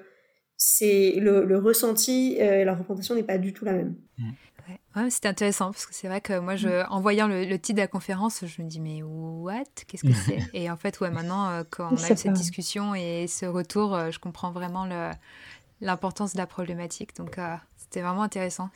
c'est 0.65 1.15
le, 1.19 1.45
le, 1.45 1.59
ressenti 1.59 2.37
euh, 2.41 2.61
et 2.61 2.65
la 2.65 2.75
représentation 2.75 3.15
n'est 3.15 3.23
pas 3.23 3.39
du 3.39 3.53
tout 3.53 3.65
la 3.65 3.73
même. 3.73 3.95
Mm. 4.19 4.31
Ouais, 4.95 5.11
c'était 5.11 5.29
intéressant 5.29 5.73
parce 5.73 5.87
que 5.87 5.95
c'est 5.95 6.07
vrai 6.07 6.21
que 6.21 6.39
moi, 6.39 6.57
je, 6.57 6.69
mm. 6.69 6.87
en 6.91 7.01
voyant 7.01 7.27
le, 7.27 7.45
le, 7.45 7.59
titre 7.59 7.77
de 7.77 7.83
la 7.83 7.89
conférence, 7.89 8.45
je 8.45 8.63
me 8.63 8.69
dis 8.69 8.81
mais 8.81 9.03
what? 9.03 9.65
Qu'est-ce 9.87 10.07
que 10.07 10.13
c'est? 10.13 10.39
Et 10.55 10.71
en 10.71 10.77
fait, 10.77 11.01
ouais, 11.01 11.11
maintenant, 11.11 11.63
quand 11.71 11.89
on 11.93 11.97
a 11.97 12.13
eu 12.13 12.17
cette 12.17 12.33
discussion 12.33 12.95
et 12.95 13.27
ce 13.27 13.47
retour, 13.47 13.99
je 14.11 14.19
comprends 14.19 14.53
vraiment 14.53 14.87
l'importance 15.81 16.35
de 16.35 16.39
la 16.39 16.47
problématique. 16.47 17.17
Donc, 17.17 17.39
c'était 17.77 18.03
vraiment 18.03 18.23
intéressant. 18.23 18.71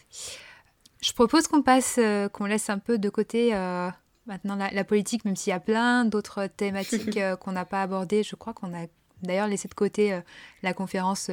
Je 1.01 1.13
propose 1.13 1.47
qu'on 1.47 1.63
passe, 1.63 1.97
euh, 1.99 2.29
qu'on 2.29 2.47
laisse 2.47 2.71
un 2.71 2.79
peu 2.79 2.99
de 2.99 3.09
côté 3.09 3.55
euh, 3.55 3.91
maintenant 4.27 4.57
la, 4.57 4.85
politique, 4.85 5.25
même 5.25 5.37
s'il 5.37 5.51
y 5.51 5.55
a 5.55 5.61
plein 5.61 6.05
d'autres 6.05 6.47
thématiques 6.47 7.17
euh, 7.17 7.37
qu'on 7.37 7.53
n'a 7.53 7.65
pas 7.65 7.83
abordées. 7.83 8.23
Je 8.23 8.35
crois 8.35 8.53
qu'on 8.53 8.75
a 8.75 8.87
d'ailleurs 9.23 9.49
laissé 9.49 9.69
de 9.69 9.75
côté 9.75 10.21
la 10.63 10.75
conférence 10.75 11.31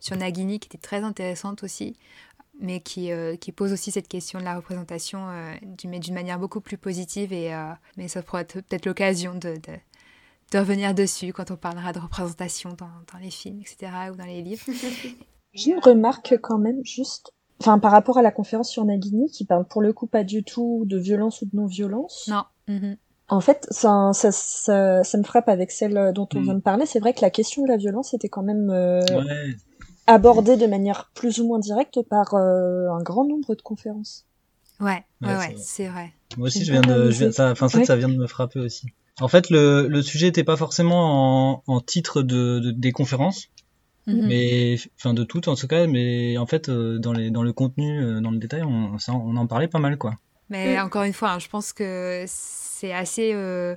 sur 0.00 0.16
Nagini, 0.16 0.60
qui 0.60 0.68
était 0.68 0.78
très 0.78 1.02
intéressante 1.02 1.62
aussi, 1.62 1.96
mais 2.60 2.80
qui, 2.80 3.10
qui 3.40 3.52
pose 3.52 3.72
aussi 3.72 3.90
cette 3.90 4.08
question 4.08 4.38
de 4.38 4.44
la 4.44 4.56
représentation 4.56 5.28
d'une 5.62 6.14
manière 6.14 6.38
beaucoup 6.38 6.60
plus 6.60 6.78
positive. 6.78 7.32
Et, 7.32 7.54
mais 7.96 8.08
ça 8.08 8.22
pourrait 8.22 8.42
être 8.42 8.60
peut-être 8.60 8.86
l'occasion 8.86 9.34
de, 9.34 9.56
de, 10.52 10.58
revenir 10.58 10.94
dessus 10.94 11.32
quand 11.32 11.50
on 11.50 11.56
parlera 11.56 11.92
de 11.92 11.98
représentation 11.98 12.70
dans, 12.70 12.90
dans 13.12 13.18
les 13.18 13.30
films, 13.30 13.60
etc., 13.60 13.92
ou 14.12 14.16
dans 14.16 14.26
les 14.26 14.42
livres. 14.42 14.66
J'ai 15.54 15.72
une 15.72 15.80
remarque 15.80 16.38
quand 16.40 16.58
même, 16.58 16.84
juste, 16.84 17.32
enfin, 17.60 17.78
par 17.78 17.92
rapport 17.92 18.18
à 18.18 18.22
la 18.22 18.30
conférence 18.30 18.70
sur 18.70 18.84
Nagini, 18.84 19.30
qui 19.30 19.44
parle 19.44 19.66
pour 19.66 19.82
le 19.82 19.92
coup 19.92 20.06
pas 20.06 20.24
du 20.24 20.44
tout 20.44 20.84
de 20.86 20.98
violence 20.98 21.42
ou 21.42 21.46
de 21.46 21.54
non-violence. 21.54 22.28
Non. 22.28 22.44
Mm-hmm. 22.68 22.96
En 23.32 23.40
fait, 23.40 23.66
ça, 23.70 24.10
ça, 24.12 24.30
ça, 24.30 25.04
ça, 25.04 25.18
me 25.18 25.22
frappe 25.22 25.48
avec 25.48 25.70
celle 25.70 26.12
dont 26.14 26.28
on 26.34 26.40
mm. 26.40 26.42
vient 26.42 26.54
de 26.54 26.60
parler. 26.60 26.86
C'est 26.86 27.00
vrai 27.00 27.14
que 27.14 27.20
la 27.22 27.30
question 27.30 27.62
de 27.62 27.68
la 27.68 27.76
violence 27.76 28.14
était 28.14 28.28
quand 28.28 28.42
même 28.42 28.70
euh, 28.70 29.00
abordée 30.06 30.56
de 30.56 30.66
manière 30.66 31.10
plus 31.14 31.38
ou 31.40 31.46
moins 31.46 31.58
directe 31.58 32.02
par 32.02 32.34
euh, 32.34 32.88
un 32.90 33.02
grand 33.02 33.24
nombre 33.24 33.54
de 33.54 33.62
conférences. 33.62 34.26
Ouais, 34.80 35.04
ouais, 35.22 35.36
ouais, 35.36 35.54
c'est 35.56 35.88
vrai. 35.88 36.12
Moi 36.36 36.48
aussi, 36.48 36.64
je 36.64 36.72
viens 36.72 36.82
de, 36.82 37.10
je 37.10 37.18
viens, 37.18 37.32
ça, 37.32 37.50
enfin, 37.50 37.68
ça, 37.68 37.84
ça 37.84 37.96
vient 37.96 38.08
de 38.08 38.16
me 38.16 38.26
frapper 38.26 38.60
aussi. 38.60 38.88
En 39.20 39.28
fait, 39.28 39.50
le, 39.50 39.86
le 39.88 40.02
sujet 40.02 40.26
n'était 40.26 40.44
pas 40.44 40.56
forcément 40.56 41.52
en, 41.52 41.62
en 41.66 41.80
titre 41.80 42.22
de, 42.22 42.58
de, 42.58 42.70
des 42.70 42.92
conférences, 42.92 43.48
Mhm. 44.06 44.26
Mais, 44.26 44.76
enfin, 44.98 45.14
de 45.14 45.22
tout 45.24 45.48
en 45.48 45.54
tout 45.54 45.68
cas, 45.68 45.86
mais 45.86 46.36
en 46.38 46.46
fait, 46.46 46.68
euh, 46.68 46.98
dans, 46.98 47.12
les, 47.12 47.30
dans 47.30 47.42
le 47.42 47.52
contenu, 47.52 48.02
euh, 48.02 48.20
dans 48.20 48.30
le 48.30 48.38
détail, 48.38 48.62
on, 48.64 48.96
on 49.08 49.36
en 49.36 49.46
parlait 49.46 49.68
pas 49.68 49.78
mal, 49.78 49.96
quoi. 49.96 50.14
Mais 50.50 50.78
encore 50.80 51.04
une 51.04 51.12
fois, 51.12 51.30
hein, 51.30 51.38
je 51.38 51.48
pense 51.48 51.72
que 51.72 52.24
c'est 52.82 52.92
assez 52.92 53.32
euh, 53.34 53.76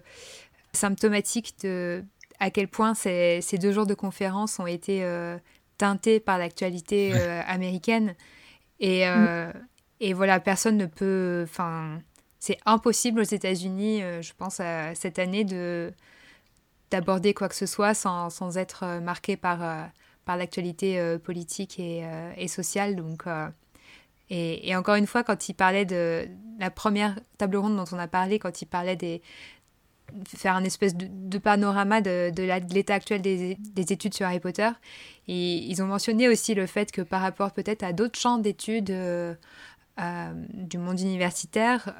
symptomatique 0.74 1.56
de 1.64 2.04
à 2.40 2.50
quel 2.50 2.68
point 2.68 2.94
ces, 2.94 3.40
ces, 3.42 3.58
deux 3.58 3.72
jours 3.72 3.86
de 3.86 3.94
conférence 3.94 4.60
ont 4.60 4.68
été 4.68 5.08
teintés 5.78 6.20
par 6.20 6.38
l'actualité 6.38 7.14
américaine. 7.48 8.14
Et, 8.82 9.08
mm. 9.08 9.54
et 10.02 10.12
voilà, 10.12 10.42
personne 10.42 10.76
ne 10.76 10.86
peut. 10.86 11.46
Enfin, 11.46 12.02
c'est 12.40 12.58
impossible 12.66 13.22
aux 13.22 13.24
États-Unis, 13.24 14.02
je 14.22 14.34
pense, 14.38 14.60
à 14.60 14.94
cette 14.96 15.18
année, 15.18 15.46
de 15.46 15.94
d'aborder 16.92 17.34
quoi 17.34 17.48
que 17.48 17.56
ce 17.56 17.66
soit 17.66 17.94
sans, 17.94 18.30
sans 18.30 18.58
être 18.58 19.00
marqué 19.00 19.38
par 19.38 19.90
par 20.26 20.38
l'actualité 20.38 21.00
euh, 21.00 21.18
politique 21.18 21.80
et, 21.80 22.04
euh, 22.04 22.32
et, 22.36 22.48
sociale. 22.48 22.96
Donc, 22.96 23.28
euh, 23.28 23.48
et, 24.30 24.76
encore 24.76 24.96
une 24.96 25.08
fois, 25.08 25.24
quand 25.24 25.50
il 25.50 25.54
parlait 25.54 25.86
de 25.86 26.28
la 26.60 26.72
première 26.72 27.20
table 27.38 27.58
ronde 27.58 27.76
dont 27.76 27.86
on 27.92 28.00
a 28.00 28.08
parlé, 28.08 28.40
quand 28.40 28.62
il 28.62 28.66
parlait 28.66 28.96
des 28.96 29.22
faire 30.28 30.56
un 30.56 30.64
espèce 30.64 30.96
de, 30.96 31.38
panorama 31.40 32.00
de, 32.00 32.32
l'état 32.74 32.94
actuel 32.94 33.22
des, 33.22 33.56
des, 33.56 33.94
études 33.94 34.14
sur 34.14 34.26
Harry 34.28 34.40
Potter. 34.40 34.70
Ils 35.28 35.82
ont 35.82 35.88
mentionné 35.88 36.30
aussi 36.30 36.54
le 36.54 36.68
fait 36.68 36.92
que 36.92 37.02
par 37.02 37.22
rapport 37.22 37.52
peut-être 37.52 37.84
à 37.84 37.92
d'autres 37.92 38.18
champs 38.18 38.38
d'études 38.38 38.86
du 39.98 40.78
monde 40.78 41.00
universitaire, 41.00 41.96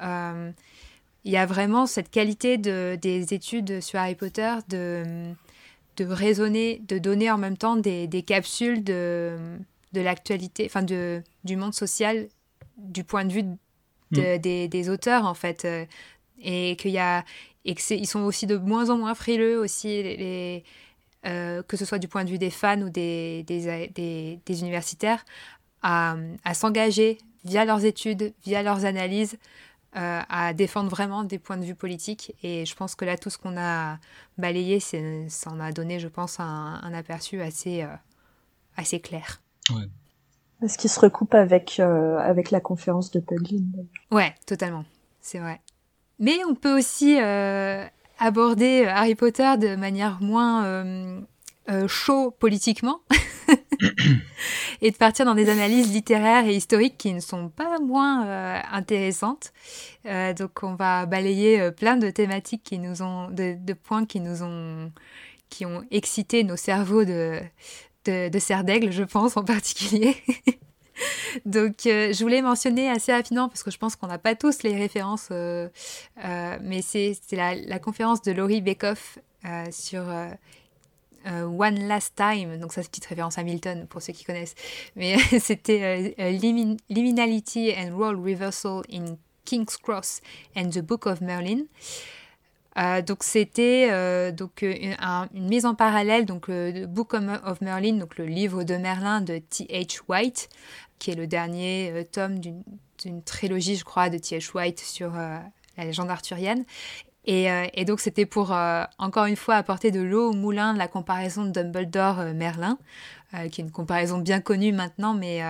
il 1.24 1.32
y 1.32 1.36
a 1.36 1.46
vraiment 1.46 1.86
cette 1.86 2.10
qualité 2.10 2.58
de, 2.58 2.96
des 3.00 3.34
études 3.34 3.80
sur 3.80 3.98
Harry 3.98 4.14
Potter 4.14 4.54
de 4.68 5.34
raisonner, 5.98 6.80
de 6.86 6.98
donner 6.98 7.30
en 7.30 7.38
même 7.38 7.56
temps 7.56 7.76
des 7.76 8.24
capsules 8.24 8.84
de, 8.84 9.58
de 9.96 10.00
l'actualité, 10.02 10.66
enfin 10.66 10.82
de, 10.82 11.22
du 11.44 11.56
monde 11.56 11.74
social 11.74 12.28
du 12.76 13.04
point 13.04 13.24
de 13.24 13.32
vue 13.32 13.42
de, 13.42 14.36
mm. 14.36 14.38
des, 14.38 14.68
des, 14.68 14.90
auteurs 14.90 15.24
en 15.24 15.34
fait. 15.34 15.64
Euh, 15.64 15.84
et 16.38 16.76
qu'il 16.76 16.90
y 16.90 16.98
a 16.98 17.24
et 17.64 17.74
que 17.74 17.94
ils 17.94 18.06
sont 18.06 18.20
aussi 18.20 18.46
de 18.46 18.56
moins 18.56 18.90
en 18.90 18.98
moins 18.98 19.14
frileux 19.14 19.58
aussi 19.58 19.88
les, 20.02 20.64
euh, 21.26 21.62
que 21.62 21.76
ce 21.76 21.84
soit 21.84 21.98
du 21.98 22.08
point 22.08 22.24
de 22.24 22.30
vue 22.30 22.38
des 22.38 22.50
fans 22.50 22.80
ou 22.82 22.90
des, 22.90 23.42
des, 23.44 23.90
des, 23.94 24.38
des 24.44 24.60
universitaires 24.60 25.24
à, 25.82 26.16
à 26.44 26.54
s'engager 26.54 27.18
via 27.44 27.64
leurs 27.64 27.84
études, 27.84 28.34
via 28.44 28.62
leurs 28.62 28.84
analyses 28.84 29.38
euh, 29.96 30.20
à 30.28 30.52
défendre 30.52 30.90
vraiment 30.90 31.24
des 31.24 31.38
points 31.38 31.56
de 31.56 31.64
vue 31.64 31.74
politiques. 31.74 32.34
Et 32.42 32.66
je 32.66 32.74
pense 32.74 32.94
que 32.94 33.06
là, 33.06 33.16
tout 33.16 33.30
ce 33.30 33.38
qu'on 33.38 33.56
a 33.56 33.98
balayé, 34.36 34.78
ça 34.78 35.50
en 35.50 35.58
a 35.58 35.72
donné, 35.72 36.00
je 36.00 36.08
pense, 36.08 36.38
un, 36.38 36.92
aperçu 36.92 37.40
assez, 37.40 37.82
euh, 37.82 37.88
assez 38.76 39.00
clair. 39.00 39.40
Ouais. 39.70 40.68
Ce 40.68 40.78
qui 40.78 40.88
se 40.88 40.98
recoupe 40.98 41.34
avec, 41.34 41.78
euh, 41.80 42.18
avec 42.18 42.50
la 42.50 42.60
conférence 42.60 43.10
de 43.10 43.20
Puglin. 43.20 43.62
Ouais, 44.10 44.34
totalement. 44.46 44.84
C'est 45.20 45.38
vrai. 45.38 45.60
Mais 46.18 46.38
on 46.48 46.54
peut 46.54 46.76
aussi 46.76 47.18
aborder 48.18 48.86
Harry 48.86 49.14
Potter 49.14 49.56
de 49.58 49.76
manière 49.76 50.18
moins 50.22 51.24
chaud 51.86 52.30
politiquement. 52.30 53.00
et 54.82 54.90
de 54.90 54.96
partir 54.96 55.24
dans 55.24 55.34
des 55.34 55.48
analyses 55.48 55.92
littéraires 55.92 56.46
et 56.46 56.54
historiques 56.54 56.96
qui 56.98 57.12
ne 57.12 57.20
sont 57.20 57.48
pas 57.48 57.78
moins 57.78 58.26
euh, 58.26 58.60
intéressantes. 58.72 59.52
Euh, 60.06 60.32
donc 60.32 60.62
on 60.62 60.74
va 60.74 61.06
balayer 61.06 61.60
euh, 61.60 61.70
plein 61.70 61.96
de 61.96 62.10
thématiques 62.10 62.62
qui 62.62 62.78
nous 62.78 63.02
ont, 63.02 63.28
de, 63.30 63.72
points 63.72 64.06
qui 64.06 64.20
nous 64.20 64.42
ont, 64.42 64.92
qui 65.48 65.66
ont 65.66 65.84
excité 65.90 66.44
nos 66.44 66.56
cerveaux 66.56 67.04
de, 67.04 67.40
de, 68.06 68.28
de 68.28 68.38
cerf 68.38 68.64
d'aigle, 68.64 68.90
je 68.92 69.02
pense 69.02 69.36
en 69.36 69.44
particulier. 69.44 70.16
Donc, 71.44 71.74
je 71.84 72.22
voulais 72.22 72.40
mentionner 72.40 72.88
assez 72.88 73.12
rapidement, 73.12 73.48
parce 73.48 73.62
que 73.62 73.70
je 73.70 73.76
pense 73.76 73.96
qu'on 73.96 74.06
n'a 74.06 74.18
pas 74.18 74.34
tous 74.34 74.62
les 74.62 74.74
références, 74.74 75.28
mais 75.30 76.80
c'est 76.82 77.18
la, 77.32 77.78
conférence 77.78 78.22
de 78.22 78.32
Laurie 78.32 78.62
Bekoff 78.62 79.18
sur 79.70 80.04
euh, 81.26 81.44
One 81.44 81.88
Last 81.88 82.14
Time, 82.14 82.58
donc 82.58 82.72
ça 82.72 82.82
c'est 82.82 82.88
petite 82.88 83.06
référence 83.06 83.36
à 83.38 83.42
Milton 83.42 83.86
pour 83.88 84.00
ceux 84.00 84.12
qui 84.12 84.24
connaissent, 84.24 84.54
mais 84.94 85.18
c'était 85.40 86.14
euh, 86.18 86.22
euh, 86.22 86.78
Liminality 86.88 87.72
and 87.76 87.96
Role 87.96 88.16
Reversal 88.16 88.82
in 88.92 89.16
King's 89.44 89.76
Cross 89.76 90.20
and 90.54 90.70
the 90.70 90.80
Book 90.80 91.06
of 91.06 91.20
Merlin. 91.20 91.64
Donc 93.06 93.22
c'était 93.22 94.32
donc 94.32 94.62
une, 94.62 94.96
mise 95.32 95.64
en 95.64 95.74
parallèle 95.74 96.26
donc 96.26 96.48
le 96.48 96.86
Book 96.86 97.14
of 97.14 97.60
Merlin 97.60 97.94
donc 97.94 98.18
le 98.18 98.26
livre 98.26 98.64
de 98.64 98.76
Merlin 98.76 99.20
de 99.20 99.38
T.H. 99.38 100.00
White 100.08 100.48
qui 100.98 101.10
est 101.10 101.14
le 101.14 101.26
dernier 101.26 102.06
tome 102.12 102.38
d'une 102.38 103.22
trilogie 103.24 103.76
je 103.76 103.84
crois 103.84 104.10
de 104.10 104.18
T.H. 104.18 104.54
White 104.54 104.80
sur 104.80 105.12
la 105.12 105.84
légende 105.84 106.10
arthurienne 106.10 106.64
euh, 107.28 107.66
et, 107.74 107.84
donc 107.84 108.00
c'était 108.00 108.26
pour 108.26 108.52
euh, 108.52 108.84
encore 108.98 109.26
une 109.26 109.36
fois 109.36 109.56
apporter 109.56 109.90
de 109.90 110.00
l'eau 110.00 110.30
au 110.30 110.32
moulin 110.32 110.74
de 110.74 110.78
la 110.78 110.86
comparaison 110.86 111.44
de 111.44 111.50
Dumbledore-Merlin, 111.50 112.78
euh, 113.34 113.48
qui 113.48 113.60
est 113.60 113.64
une 113.64 113.72
comparaison 113.72 114.18
bien 114.18 114.40
connue 114.40 114.72
maintenant, 114.72 115.14
mais, 115.14 115.42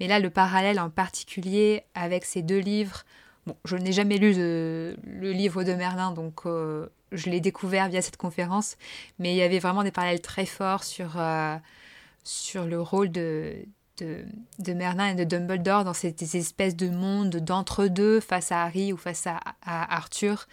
mais 0.00 0.08
là 0.08 0.20
le 0.20 0.30
parallèle 0.30 0.80
en 0.80 0.90
particulier 0.90 1.84
avec 1.94 2.24
ces 2.24 2.42
deux 2.42 2.58
livres. 2.58 3.04
Je 3.64 3.76
n'ai 3.76 3.92
jamais 3.92 4.18
lu 4.18 4.32
le 4.34 5.32
livre 5.32 5.64
de 5.64 5.72
Merlin, 5.74 6.12
donc 6.12 6.42
je 6.44 7.30
l'ai 7.30 7.40
découvert 7.40 7.88
via 7.88 8.02
cette 8.02 8.16
conférence, 8.16 8.76
mais 9.18 9.32
il 9.32 9.36
y 9.36 9.42
avait 9.42 9.58
vraiment 9.58 9.82
des 9.82 9.90
parallèles 9.90 10.20
très 10.20 10.46
forts 10.46 10.84
sur, 10.84 11.20
sur 12.24 12.64
le 12.64 12.80
rôle 12.80 13.10
de, 13.10 13.54
de, 13.98 14.72
Merlin 14.72 15.08
et 15.08 15.14
de 15.14 15.24
Dumbledore 15.24 15.84
dans 15.84 15.94
ces, 15.94 16.14
espèces 16.36 16.76
de 16.76 16.88
mondes 16.88 17.36
d'entre-deux 17.36 18.20
face 18.20 18.52
à 18.52 18.62
Harry 18.64 18.92
ou 18.92 18.96
face 18.96 19.26
à, 19.26 19.40
à 19.62 19.96
Arthur. 19.96 20.46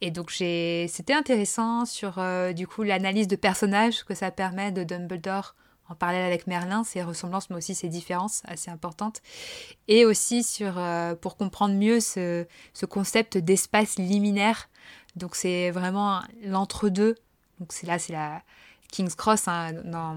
Et 0.00 0.10
donc 0.10 0.32
c'était 0.32 1.14
intéressant 1.14 1.84
sur 1.84 2.18
euh, 2.18 2.52
du 2.52 2.66
coup 2.66 2.82
l'analyse 2.82 3.28
de 3.28 3.36
personnages 3.36 4.02
que 4.02 4.14
ça 4.14 4.32
permet 4.32 4.72
de 4.72 4.82
Dumbledore 4.82 5.54
en 5.92 5.94
parallèle 5.94 6.24
avec 6.24 6.46
Merlin, 6.46 6.84
ses 6.84 7.02
ressemblances 7.02 7.50
mais 7.50 7.56
aussi 7.56 7.74
ses 7.74 7.88
différences 7.88 8.42
assez 8.46 8.70
importantes. 8.70 9.20
Et 9.88 10.04
aussi 10.06 10.42
sur, 10.42 10.80
pour 11.20 11.36
comprendre 11.36 11.74
mieux 11.74 12.00
ce, 12.00 12.46
ce 12.72 12.86
concept 12.86 13.36
d'espace 13.36 13.98
liminaire. 13.98 14.68
Donc 15.16 15.36
c'est 15.36 15.70
vraiment 15.70 16.22
l'entre-deux. 16.44 17.14
Donc 17.60 17.72
c'est 17.72 17.86
là, 17.86 17.98
c'est 17.98 18.14
la 18.14 18.42
King's 18.90 19.14
Cross 19.14 19.46
hein, 19.48 19.72
dans, 19.84 20.16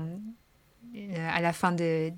à 1.30 1.42
la 1.42 1.52
fin 1.52 1.74
des 1.74 2.14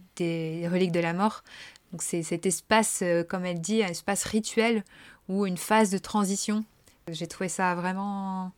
reliques 0.72 0.92
de 0.92 1.00
la 1.00 1.14
mort. 1.14 1.44
Donc 1.92 2.04
c'est 2.04 2.22
cet 2.22 2.46
espace, 2.46 3.04
comme 3.28 3.46
elle 3.46 3.60
dit, 3.60 3.82
un 3.82 3.88
espace 3.88 4.24
rituel 4.26 4.84
ou 5.30 5.48
une 5.48 5.58
phase 5.58 5.90
de 5.90 5.98
transition. 5.98 6.64
J'ai 7.08 7.28
trouvé 7.28 7.50
ça 7.50 7.74
vraiment 7.74 8.52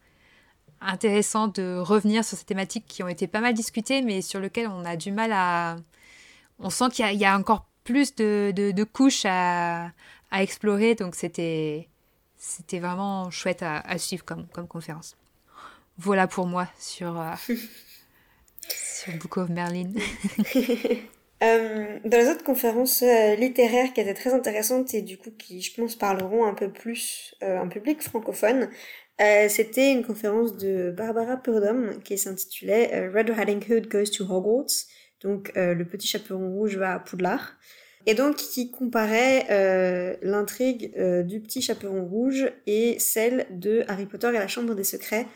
intéressant 0.82 1.48
de 1.48 1.78
revenir 1.78 2.24
sur 2.24 2.38
ces 2.38 2.46
thématiques 2.46 2.86
qui 2.88 3.04
ont 3.04 3.08
été 3.08 3.28
pas 3.28 3.42
mal 3.42 3.54
discutées, 3.54 4.02
mais 4.02 4.22
sur 4.22 4.40
lesquelles 4.40 4.68
on 4.68 4.86
a 4.86 4.96
du 4.96 5.12
mal 5.12 5.32
à... 5.34 5.78
On 6.60 6.70
sent 6.70 6.86
qu'il 6.92 7.06
y, 7.16 7.26
a 7.26 7.38
encore 7.38 7.66
plus 7.84 8.16
de, 8.16 8.52
de, 8.54 8.84
couches 8.84 9.26
à, 9.26 9.92
à, 10.32 10.44
explorer, 10.44 10.96
donc 10.96 11.16
c'était 11.16 11.88
c'était 12.38 12.80
vraiment 12.80 13.30
chouette 13.32 13.64
à, 13.64 13.80
à, 13.80 13.98
suivre 13.98 14.26
comme, 14.26 14.46
comme 14.48 14.68
conférence. 14.68 15.16
Voilà 15.98 16.28
pour 16.28 16.48
moi 16.48 16.68
sur, 16.78 17.20
euh, 17.20 17.34
sur 18.68 19.14
Book 19.18 19.38
of 19.38 19.50
Merlin. 19.50 19.92
Euh, 21.42 22.00
dans 22.04 22.18
les 22.18 22.28
autres 22.28 22.44
conférences 22.44 23.02
euh, 23.02 23.36
littéraires 23.36 23.94
qui 23.94 24.02
étaient 24.02 24.14
très 24.14 24.34
intéressantes 24.34 24.94
et 24.94 25.02
du 25.02 25.18
coup 25.18 25.32
qui, 25.32 25.62
je 25.62 25.74
pense, 25.74 25.96
parleront 25.96 26.46
un 26.46 26.54
peu 26.54 26.70
plus 26.70 27.34
euh, 27.44 27.62
un 27.62 27.68
public 27.70 28.02
francophone, 28.02 28.70
c'était 29.20 29.92
une 29.92 30.06
conférence 30.06 30.56
de 30.58 30.92
Barbara 30.92 31.38
Purdom 31.38 32.00
qui 32.04 32.18
s'intitulait 32.18 33.10
Red 33.10 33.30
Riding 33.30 33.64
Hood 33.70 33.88
Goes 33.90 34.12
to 34.16 34.24
Hogwarts, 34.24 34.86
donc 35.22 35.52
le 35.56 35.84
petit 35.84 36.08
chaperon 36.08 36.50
rouge 36.54 36.78
va 36.78 36.94
à 36.94 37.00
Poudlard, 37.00 37.58
et 38.06 38.14
donc 38.14 38.38
qui 38.38 38.72
comparait 38.72 40.18
l'intrigue 40.22 40.94
du 41.26 41.42
petit 41.42 41.62
chaperon 41.62 42.06
rouge 42.06 42.50
et 42.66 42.98
celle 43.00 43.46
de 43.52 43.84
Harry 43.90 44.06
Potter 44.06 44.30
et 44.30 44.40
la 44.40 44.48
Chambre 44.48 44.74
des 44.74 44.86
Secrets 44.86 45.28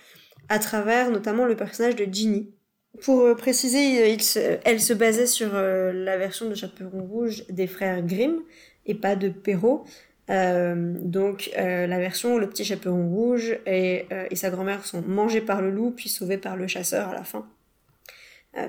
à 0.47 0.59
travers 0.59 1.11
notamment 1.11 1.45
le 1.45 1.55
personnage 1.55 1.97
de 1.97 2.05
Ginny, 2.05 2.53
pour 3.01 3.21
euh, 3.21 3.35
préciser, 3.35 4.17
elle 4.65 4.79
se 4.81 4.93
basait 4.93 5.25
sur 5.25 5.55
euh, 5.55 5.91
la 5.91 6.17
version 6.17 6.49
de 6.49 6.55
Chaperon 6.55 7.03
Rouge 7.03 7.45
des 7.49 7.67
frères 7.67 8.05
Grimm 8.05 8.41
et 8.85 8.93
pas 8.93 9.15
de 9.15 9.29
Perrault. 9.29 9.85
Euh, 10.29 10.93
donc 10.99 11.51
la 11.55 11.99
version 11.99 12.35
où 12.35 12.39
le 12.39 12.47
petit 12.47 12.63
chaperon 12.63 13.09
rouge 13.09 13.57
et, 13.65 14.05
et 14.29 14.35
sa 14.35 14.49
grand-mère 14.49 14.85
sont 14.85 15.01
mangés 15.01 15.41
par 15.41 15.61
le 15.61 15.69
loup 15.69 15.91
puis 15.91 16.09
sauvés 16.09 16.37
par 16.37 16.55
le 16.55 16.67
chasseur 16.67 17.09
à 17.09 17.13
la 17.13 17.23
fin. 17.23 17.45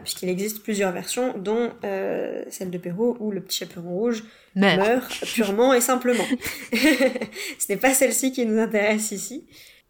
Puisqu'il 0.02 0.30
existe 0.30 0.62
plusieurs 0.62 0.92
versions, 0.92 1.36
dont 1.36 1.70
celle 1.82 2.70
de 2.70 2.78
Perrault 2.78 3.16
où 3.20 3.30
le 3.30 3.40
petit 3.42 3.58
chaperon 3.58 3.90
rouge 3.90 4.24
meurt 4.56 5.12
purement 5.34 5.74
et 5.74 5.80
simplement. 5.80 6.24
Ce 6.72 7.66
n'est 7.68 7.76
pas 7.76 7.92
celle-ci 7.92 8.32
qui 8.32 8.46
nous 8.46 8.58
intéresse 8.58 9.12
ici. 9.12 9.44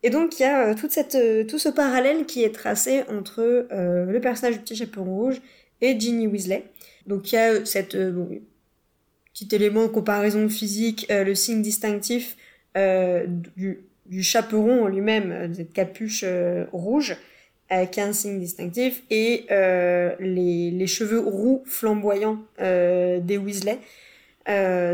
Et 0.05 0.11
donc 0.11 0.39
il 0.39 0.43
y 0.43 0.45
a 0.45 0.69
euh, 0.69 0.75
toute 0.75 0.93
cette, 0.93 1.15
euh, 1.15 1.45
tout 1.45 1.59
ce 1.59 1.71
parallèle 1.71 2.27
qui 2.27 2.45
est 2.45 2.55
tracé 2.55 3.05
entre 3.09 3.67
euh, 3.73 4.05
le 4.05 4.21
personnage 4.21 4.57
du 4.57 4.61
petit 4.61 4.77
chaperon 4.77 5.05
rouge 5.05 5.41
et 5.81 5.99
Ginny 5.99 6.27
Weasley. 6.27 6.63
Donc 7.07 7.33
il 7.33 7.37
y 7.37 7.39
a 7.39 7.65
cette 7.65 7.97
petit 9.35 9.55
élément 9.55 9.83
de 9.83 9.89
comparaison 9.89 10.49
physique, 10.49 11.07
le 11.11 11.35
signe 11.35 11.61
distinctif 11.61 12.37
du, 12.77 13.81
du, 14.07 14.23
chaperon 14.23 14.85
en 14.85 14.89
lui-même, 14.89 15.53
cette 15.55 15.73
capuche 15.73 16.25
rouge, 16.73 17.17
qui 17.69 18.01
est 18.01 18.03
un 18.03 18.13
signe 18.13 18.39
distinctif, 18.39 19.03
et 19.11 19.47
les, 19.51 20.87
cheveux 20.87 21.19
roux 21.19 21.63
flamboyants 21.67 22.39
des 22.59 23.37
Weasley. 23.37 23.79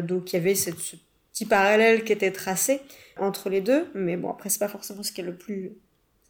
donc 0.02 0.32
il 0.32 0.36
y 0.36 0.36
avait 0.36 0.54
ce 0.54 0.70
petit 0.70 1.44
parallèle 1.44 2.04
qui 2.04 2.12
était 2.12 2.32
tracé 2.32 2.80
entre 3.20 3.50
les 3.50 3.60
deux, 3.60 3.86
mais 3.94 4.16
bon, 4.16 4.30
après, 4.30 4.48
c'est 4.48 4.58
pas 4.58 4.68
forcément 4.68 5.02
ce 5.02 5.12
qui 5.12 5.20
est 5.20 5.24
le 5.24 5.34
plus 5.34 5.72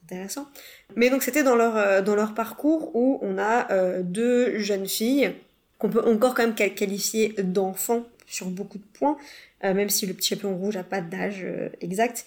intéressant. 0.04 0.46
Mais 0.96 1.11
donc, 1.11 1.22
c'était 1.22 1.42
dans 1.42 1.56
leur, 1.56 1.76
euh, 1.76 2.02
dans 2.02 2.14
leur 2.14 2.34
parcours 2.34 2.94
où 2.94 3.18
on 3.22 3.38
a 3.38 3.70
euh, 3.70 4.02
deux 4.02 4.58
jeunes 4.58 4.86
filles 4.86 5.32
qu'on 5.81 5.91
peut 5.91 6.09
encore 6.09 6.35
quand 6.35 6.47
même 6.47 6.55
qualifier 6.55 7.35
d'enfants 7.43 8.05
sur 8.26 8.47
beaucoup 8.47 8.78
de 8.78 8.85
points, 8.93 9.16
euh, 9.64 9.74
même 9.74 9.91
si 9.91 10.07
le 10.07 10.14
petit 10.14 10.28
chaperon 10.28 10.57
rouge 10.57 10.76
n'a 10.76 10.85
pas 10.85 11.01
d'âge 11.01 11.45
exact, 11.81 12.24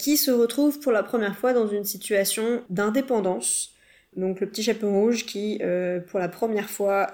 qui 0.00 0.16
se 0.16 0.32
retrouvent 0.32 0.80
pour 0.80 0.90
la 0.90 1.04
première 1.04 1.38
fois 1.38 1.52
dans 1.52 1.68
une 1.68 1.84
situation 1.84 2.64
d'indépendance. 2.70 3.70
Donc 4.16 4.40
le 4.40 4.48
petit 4.48 4.64
chaperon 4.64 5.00
rouge 5.00 5.26
qui, 5.26 5.60
pour 6.08 6.18
la 6.18 6.28
première 6.28 6.68
fois, 6.68 7.12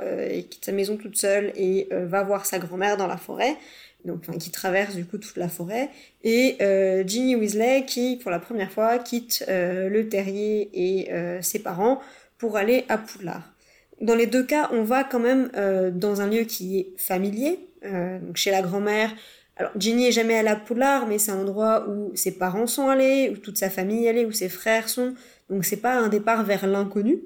quitte 0.49 0.65
sa 0.65 0.73
maison 0.73 0.97
toute 0.97 1.19
seule 1.19 1.53
et 1.55 1.87
va 1.91 2.23
voir 2.23 2.47
sa 2.47 2.59
grand-mère 2.59 2.97
dans 2.97 3.07
la 3.07 3.19
forêt 3.19 3.59
donc 4.05 4.23
qui 4.39 4.51
traverse 4.51 4.95
du 4.95 5.05
coup 5.05 5.19
toute 5.19 5.37
la 5.37 5.49
forêt, 5.49 5.89
et 6.23 6.57
euh, 6.61 7.05
Ginny 7.07 7.37
Weasley 7.37 7.85
qui, 7.87 8.17
pour 8.17 8.31
la 8.31 8.39
première 8.39 8.71
fois, 8.71 8.99
quitte 8.99 9.45
euh, 9.49 9.89
le 9.89 10.09
terrier 10.09 10.71
et 10.75 11.13
euh, 11.13 11.41
ses 11.43 11.59
parents 11.59 12.01
pour 12.39 12.57
aller 12.57 12.85
à 12.89 12.99
Poudlard. 12.99 13.54
Dans 14.01 14.15
les 14.15 14.27
deux 14.27 14.43
cas, 14.43 14.69
on 14.73 14.83
va 14.83 15.05
quand 15.05 15.21
même 15.21 15.51
euh, 15.57 15.91
dans 15.91 16.21
un 16.21 16.29
lieu 16.29 16.43
qui 16.43 16.79
est 16.79 16.93
familier, 16.97 17.61
euh, 17.85 18.19
donc 18.19 18.37
chez 18.37 18.51
la 18.51 18.63
grand-mère. 18.63 19.15
Alors 19.57 19.71
Ginny 19.79 20.09
est 20.09 20.13
jamais 20.13 20.37
allée 20.37 20.49
à 20.49 20.57
Poudlard, 20.57 21.07
mais 21.07 21.19
c'est 21.19 21.31
un 21.31 21.41
endroit 21.41 21.89
où 21.89 22.11
ses 22.17 22.37
parents 22.37 22.67
sont 22.67 22.89
allés, 22.89 23.31
où 23.31 23.37
toute 23.37 23.57
sa 23.57 23.71
famille 23.71 24.07
est 24.07 24.09
allée, 24.09 24.25
où 24.25 24.33
ses 24.33 24.49
frères 24.49 24.89
sont. 24.89 25.15
Donc 25.49 25.65
c'est 25.65 25.81
pas 25.81 25.95
un 25.97 26.09
départ 26.09 26.43
vers 26.43 26.67
l'inconnu, 26.67 27.21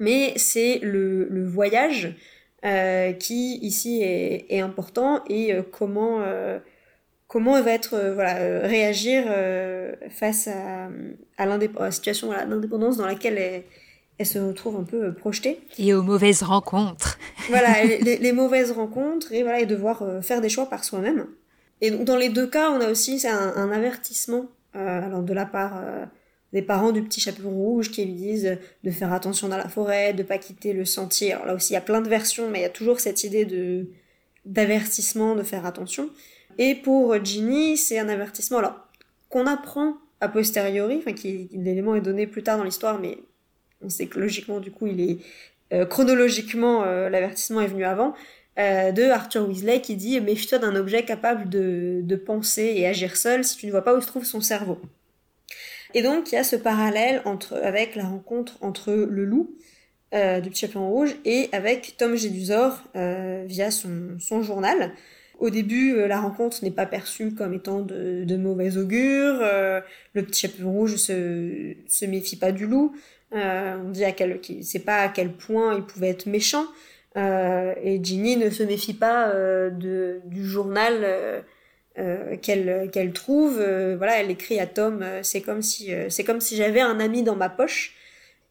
mais 0.00 0.32
c'est 0.36 0.80
le, 0.82 1.46
voyage 1.46 2.16
euh, 2.64 3.12
qui 3.12 3.58
ici 3.58 4.02
est, 4.02 4.60
important 4.60 5.22
et 5.28 5.52
comment 5.70 6.20
comment 7.28 7.62
va 7.62 7.70
être 7.70 8.12
voilà 8.14 8.66
réagir 8.66 9.24
face 10.08 10.48
à, 10.48 10.88
à, 11.38 11.46
la 11.46 11.90
situation 11.92 12.30
d'indépendance 12.30 12.96
dans 12.96 13.06
laquelle 13.06 13.38
elle, 13.38 13.62
elle, 14.20 14.26
se 14.26 14.38
retrouve 14.38 14.76
un 14.76 14.84
peu 14.84 15.12
projetée 15.12 15.60
et 15.78 15.94
aux 15.94 16.02
mauvaises 16.02 16.42
rencontres 16.42 17.18
voilà 17.48 17.84
les, 17.84 18.18
les, 18.18 18.32
mauvaises 18.32 18.70
rencontres 18.70 19.32
et 19.32 19.42
voilà 19.42 19.60
et 19.60 19.66
devoir 19.66 20.04
faire 20.22 20.40
des 20.40 20.48
choix 20.48 20.66
par 20.66 20.84
soi-même 20.84 21.26
et 21.80 21.90
donc 21.90 22.04
dans 22.04 22.16
les 22.16 22.28
deux 22.28 22.46
cas 22.46 22.70
on 22.70 22.80
a 22.80 22.90
aussi 22.90 23.26
un, 23.26 23.54
un 23.56 23.70
avertissement 23.72 24.46
alors 24.74 25.22
de 25.22 25.32
la 25.32 25.46
part 25.46 25.82
des 26.52 26.62
parents 26.62 26.92
du 26.92 27.02
petit 27.02 27.20
chaperon 27.20 27.50
rouge 27.50 27.90
qui 27.90 28.04
lui 28.04 28.14
disent 28.14 28.58
de 28.84 28.90
faire 28.90 29.12
attention 29.12 29.48
dans 29.48 29.56
la 29.56 29.68
forêt, 29.68 30.12
de 30.12 30.22
pas 30.22 30.38
quitter 30.38 30.72
le 30.72 30.84
sentier. 30.84 31.32
Alors 31.32 31.46
là 31.46 31.54
aussi, 31.54 31.72
il 31.72 31.74
y 31.74 31.76
a 31.76 31.80
plein 31.80 32.00
de 32.00 32.08
versions, 32.08 32.50
mais 32.50 32.60
il 32.60 32.62
y 32.62 32.66
a 32.66 32.70
toujours 32.70 33.00
cette 33.00 33.24
idée 33.24 33.44
de 33.44 33.86
d'avertissement, 34.46 35.36
de 35.36 35.42
faire 35.42 35.66
attention. 35.66 36.08
Et 36.58 36.74
pour 36.74 37.22
Ginny, 37.24 37.76
c'est 37.76 37.98
un 37.98 38.08
avertissement 38.08 38.58
alors 38.58 38.74
qu'on 39.28 39.46
apprend 39.46 39.96
a 40.20 40.28
posteriori, 40.28 40.96
enfin 40.98 41.12
qui 41.12 41.48
l'élément 41.52 41.94
est 41.94 42.00
donné 42.00 42.26
plus 42.26 42.42
tard 42.42 42.58
dans 42.58 42.64
l'histoire, 42.64 42.98
mais 43.00 43.18
on 43.82 43.88
sait 43.88 44.06
que 44.06 44.18
logiquement 44.18 44.60
du 44.60 44.70
coup 44.70 44.86
il 44.86 45.00
est 45.00 45.18
euh, 45.72 45.86
chronologiquement 45.86 46.82
euh, 46.82 47.08
l'avertissement 47.08 47.60
est 47.60 47.68
venu 47.68 47.84
avant 47.84 48.14
euh, 48.58 48.90
de 48.90 49.04
Arthur 49.04 49.48
Weasley 49.48 49.80
qui 49.80 49.94
dit 49.94 50.20
méfie-toi 50.20 50.58
d'un 50.58 50.74
objet 50.74 51.04
capable 51.04 51.48
de, 51.48 52.16
penser 52.26 52.72
et 52.76 52.86
agir 52.86 53.16
seul 53.16 53.44
si 53.44 53.56
tu 53.56 53.66
ne 53.66 53.70
vois 53.70 53.82
pas 53.82 53.94
où 53.94 54.00
se 54.00 54.06
trouve 54.06 54.24
son 54.24 54.40
cerveau. 54.40 54.80
Et 55.94 56.02
donc 56.02 56.32
il 56.32 56.34
y 56.34 56.38
a 56.38 56.44
ce 56.44 56.56
parallèle 56.56 57.22
entre, 57.24 57.54
avec 57.54 57.94
la 57.94 58.04
rencontre 58.04 58.58
entre 58.60 58.92
le 58.92 59.24
loup 59.24 59.54
du 60.12 60.50
petit 60.50 60.66
chaperon 60.66 60.90
rouge 60.90 61.14
et 61.24 61.48
avec 61.52 61.94
Tom 61.96 62.16
Jedusor 62.16 62.82
euh, 62.96 63.44
via 63.46 63.70
son, 63.70 64.42
journal. 64.42 64.90
Au 65.38 65.50
début, 65.50 65.94
la 66.06 66.20
rencontre 66.20 66.64
n'est 66.64 66.72
pas 66.72 66.84
perçue 66.84 67.32
comme 67.32 67.54
étant 67.54 67.80
de, 67.80 68.36
mauvais 68.36 68.76
augure. 68.76 69.38
Le 69.38 70.22
petit 70.22 70.40
chaperon 70.40 70.72
rouge 70.72 70.96
se, 70.96 71.74
se 71.86 72.04
méfie 72.06 72.36
pas 72.36 72.50
du 72.50 72.66
loup. 72.66 72.92
Euh, 73.32 73.78
on 73.84 73.90
dit 73.90 74.04
à 74.04 74.12
quel, 74.12 74.40
sait 74.62 74.80
pas 74.80 75.02
à 75.02 75.08
quel 75.08 75.32
point 75.32 75.74
il 75.76 75.82
pouvait 75.84 76.10
être 76.10 76.26
méchant. 76.26 76.66
et 77.16 78.00
Ginny 78.02 78.36
ne 78.36 78.50
se 78.50 78.62
méfie 78.62 78.94
pas 78.94 79.32
de, 79.34 80.20
du 80.24 80.44
journal 80.44 81.44
euh, 81.98 82.36
qu'elle 82.36 82.88
qu'elle 82.92 83.12
trouve. 83.12 83.58
Euh, 83.60 83.96
voilà 83.96 84.20
elle 84.20 84.30
écrit 84.30 84.60
à 84.60 84.66
Tom 84.66 85.02
euh, 85.02 85.24
c'est 85.24 85.40
comme 85.40 85.60
si 85.60 85.90
c'est 86.08 86.22
comme 86.22 86.40
si 86.40 86.56
j'avais 86.56 86.80
un 86.80 87.00
ami 87.00 87.22
dans 87.22 87.36
ma 87.36 87.48
poche. 87.48 87.96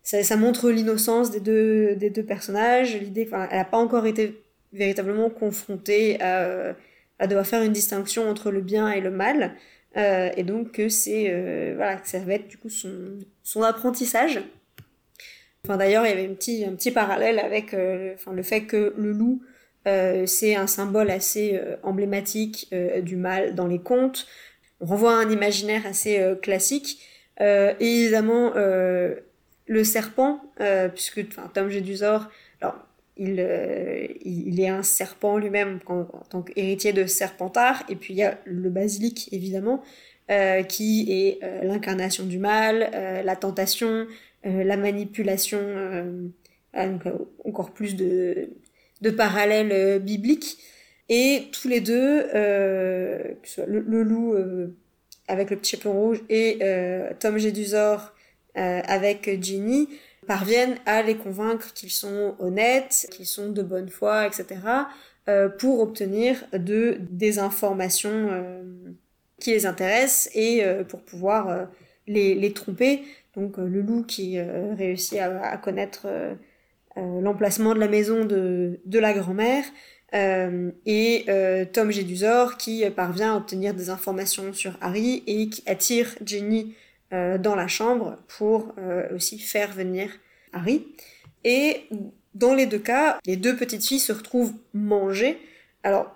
Ça, 0.04 0.24
ça 0.24 0.36
montre 0.38 0.70
l'innocence 0.70 1.32
des 1.32 1.40
deux 1.40 1.96
des 1.96 2.10
deux 2.10 2.24
personnages. 2.24 2.96
L'idée 2.98 3.30
elle 3.32 3.58
n'a 3.58 3.66
pas 3.66 3.78
encore 3.78 4.06
été 4.06 4.42
véritablement 4.74 5.30
confrontée 5.30 6.22
à, 6.22 6.76
à 7.20 7.28
devoir 7.28 7.48
faire 7.48 7.64
une 7.64 7.72
distinction 7.74 8.30
entre 8.30 8.52
le 8.52 8.62
bien 8.62 8.92
et 8.92 9.02
le 9.02 9.12
mal. 9.12 9.56
Et 9.96 10.44
donc 10.44 10.74
que 10.74 10.90
c'est 10.90 11.74
voilà 11.76 11.96
que 11.96 12.08
ça 12.10 12.20
va 12.20 12.34
être 12.36 12.48
du 12.48 12.58
coup 12.58 12.70
son 12.70 13.20
son 13.44 13.64
apprentissage 13.64 14.42
enfin 15.66 15.78
d'ailleurs 15.78 16.06
il 16.06 16.10
y 16.10 16.14
avait 16.14 16.28
un 16.28 16.34
petit 16.34 16.66
un 16.66 16.76
petit 16.76 16.92
parallèle 16.92 17.40
avec 17.40 17.76
enfin 18.16 18.34
le 18.34 18.44
fait 18.44 18.64
que 18.64 18.94
le 18.98 19.12
loup 19.12 19.42
euh, 19.88 20.26
c'est 20.26 20.56
un 20.56 20.68
symbole 20.68 21.10
assez 21.10 21.56
euh, 21.56 21.76
emblématique 21.84 22.68
euh, 22.74 23.02
du 23.02 23.16
mal 23.16 23.56
dans 23.56 23.68
les 23.68 23.80
contes. 23.80 24.28
On 24.82 24.86
renvoie 24.86 25.14
à 25.14 25.16
un 25.16 25.30
imaginaire 25.30 25.86
assez 25.86 26.24
classique. 26.42 27.02
évidemment, 27.38 28.54
le 28.56 29.84
serpent, 29.84 30.40
puisque 30.94 31.28
Tom 31.54 31.70
Jedusor, 31.70 32.30
alors 32.62 32.78
il, 33.18 33.46
il, 34.24 34.62
est 34.62 34.70
un 34.70 34.82
serpent 34.82 35.38
lui-même 35.38 35.82
en, 35.86 36.06
tant 36.30 36.44
qu'héritier 36.44 36.94
de 36.94 37.06
Serpentard. 37.08 37.84
Et 37.90 37.98
puis 37.98 38.14
il 38.14 38.18
y 38.20 38.24
a 38.24 38.40
le 38.46 38.70
basilic, 38.70 39.28
évidemment, 39.34 39.84
qui 40.70 41.08
est 41.12 41.40
l'incarnation 41.62 42.26
du 42.26 42.38
mal, 42.40 42.90
la 43.26 43.36
tentation, 43.36 44.08
la 44.44 44.78
manipulation, 44.78 45.60
encore 47.46 47.72
plus 47.72 47.96
de, 47.96 48.50
de 49.02 49.10
parallèles 49.10 50.00
bibliques. 50.02 50.60
Et 51.10 51.50
tous 51.52 51.68
les 51.68 51.82
deux, 51.82 52.28
le, 52.34 54.04
loup 54.04 54.36
avec 55.28 55.50
le 55.50 55.58
petit 55.58 55.72
chaperon 55.72 55.94
rouge 55.94 56.22
et 56.30 56.60
Tom 57.20 57.38
Jedusor 57.38 58.14
avec 58.56 59.42
Ginny, 59.42 59.90
parviennent 60.30 60.78
à 60.86 61.02
les 61.02 61.18
convaincre 61.18 61.74
qu'ils 61.74 61.90
sont 61.90 62.36
honnêtes, 62.38 63.08
qu'ils 63.10 63.26
sont 63.26 63.50
de 63.50 63.64
bonne 63.64 63.90
foi, 63.90 64.28
etc., 64.28 64.60
euh, 65.28 65.50
pour 65.50 65.80
obtenir 65.80 66.44
de, 66.54 66.98
des 67.10 67.40
informations 67.40 68.28
euh, 68.30 68.64
qui 69.40 69.52
les 69.52 69.66
intéressent 69.66 70.30
et 70.36 70.64
euh, 70.64 70.84
pour 70.84 71.02
pouvoir 71.02 71.68
les, 72.06 72.54
tromper. 72.54 73.04
Donc 73.36 73.58
le 73.58 73.82
loup 73.82 74.04
qui 74.04 74.40
réussit 74.40 75.20
à, 75.20 75.56
connaître 75.58 76.08
l'emplacement 76.96 77.74
de 77.74 77.80
la 77.80 77.88
maison 77.88 78.26
de, 78.26 78.80
la 78.92 79.14
grand-mère, 79.14 79.64
et 80.14 81.26
Tom 81.72 81.92
Jedusor 81.92 82.58
qui 82.58 82.90
parvient 82.90 83.34
à 83.34 83.38
obtenir 83.38 83.74
des 83.74 83.90
informations 83.90 84.52
sur 84.52 84.78
Harry 84.82 85.24
et 85.28 85.50
qui 85.50 85.64
attire 85.68 86.16
Jenny 86.26 86.74
euh, 87.12 87.40
dans 87.40 87.56
la 87.56 87.68
chambre 87.68 88.18
pour 88.38 88.72
euh, 88.78 89.16
aussi 89.16 89.40
faire 89.40 89.72
venir 89.72 90.12
Harry. 90.54 90.86
Et 91.44 91.88
dans 92.36 92.54
les 92.54 92.68
deux 92.68 92.78
cas, 92.78 93.18
les 93.26 93.36
deux 93.36 93.56
petites 93.56 93.84
filles 93.84 94.00
se 94.00 94.12
retrouvent 94.12 94.54
manger. 94.76 95.40
Alors, 95.82 96.16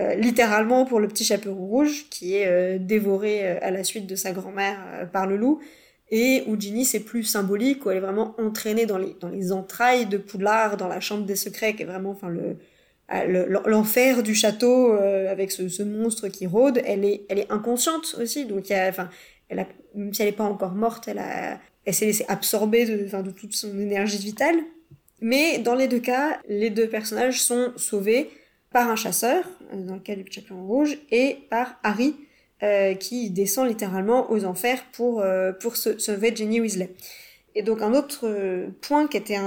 euh, 0.00 0.16
littéralement 0.16 0.86
pour 0.86 0.98
le 0.98 1.06
petit 1.06 1.22
chaperon 1.22 1.54
rouge 1.54 2.06
qui 2.10 2.34
est 2.34 2.80
dévoré 2.80 3.46
à 3.46 3.70
la 3.70 3.84
suite 3.84 4.08
de 4.08 4.16
sa 4.16 4.32
grand-mère 4.32 5.08
par 5.12 5.28
le 5.28 5.36
loup, 5.36 5.60
et 6.10 6.44
Ginny 6.58 6.84
c'est 6.84 7.00
plus 7.00 7.24
symbolique, 7.24 7.84
où 7.86 7.90
elle 7.90 7.98
est 7.98 8.00
vraiment 8.00 8.34
entraînée 8.38 8.86
dans 8.86 8.98
les, 8.98 9.16
dans 9.20 9.28
les 9.28 9.52
entrailles 9.52 10.06
de 10.06 10.18
Poudlard, 10.18 10.76
dans 10.76 10.88
la 10.88 11.00
chambre 11.00 11.24
des 11.24 11.36
secrets, 11.36 11.74
qui 11.74 11.82
est 11.82 11.86
vraiment 11.86 12.10
enfin 12.10 12.28
le 12.28 12.56
l'enfer 13.66 14.22
du 14.22 14.34
château 14.34 14.92
avec 14.94 15.52
ce, 15.52 15.82
monstre 15.82 16.28
qui 16.28 16.46
rôde, 16.46 16.80
elle 16.86 17.04
est, 17.04 17.26
elle 17.28 17.38
est 17.38 17.52
inconsciente 17.52 18.16
aussi, 18.18 18.46
donc 18.46 18.70
a, 18.70 18.88
enfin, 18.88 19.10
elle 19.50 19.66
même 19.94 20.12
si 20.12 20.22
elle 20.22 20.28
n'est 20.28 20.32
pas 20.32 20.44
encore 20.44 20.72
morte, 20.72 21.06
elle, 21.06 21.18
a, 21.18 21.60
elle 21.84 21.94
s'est 21.94 22.06
laissée 22.06 22.24
absorber 22.28 22.86
de, 22.86 23.22
de 23.22 23.30
toute 23.30 23.54
son 23.54 23.78
énergie 23.78 24.18
vitale. 24.18 24.56
Mais 25.20 25.58
dans 25.58 25.74
les 25.74 25.88
deux 25.88 26.00
cas, 26.00 26.40
les 26.48 26.70
deux 26.70 26.88
personnages 26.88 27.40
sont 27.40 27.72
sauvés 27.76 28.30
par 28.70 28.90
un 28.90 28.96
chasseur, 28.96 29.44
euh, 29.72 29.82
dans 29.82 29.94
le 29.94 30.00
cas 30.00 30.16
du 30.16 30.24
Chaperon 30.30 30.66
Rouge, 30.66 30.98
et 31.10 31.38
par 31.48 31.78
Harry, 31.82 32.16
euh, 32.62 32.94
qui 32.94 33.30
descend 33.30 33.68
littéralement 33.68 34.30
aux 34.30 34.44
enfers 34.44 34.84
pour, 34.92 35.20
euh, 35.20 35.52
pour 35.52 35.76
sauver 35.76 36.34
Jenny 36.34 36.60
Weasley. 36.60 36.90
Et 37.56 37.62
donc 37.62 37.82
un 37.82 37.94
autre 37.94 38.28
point 38.80 39.06
qui 39.06 39.16
était 39.16 39.38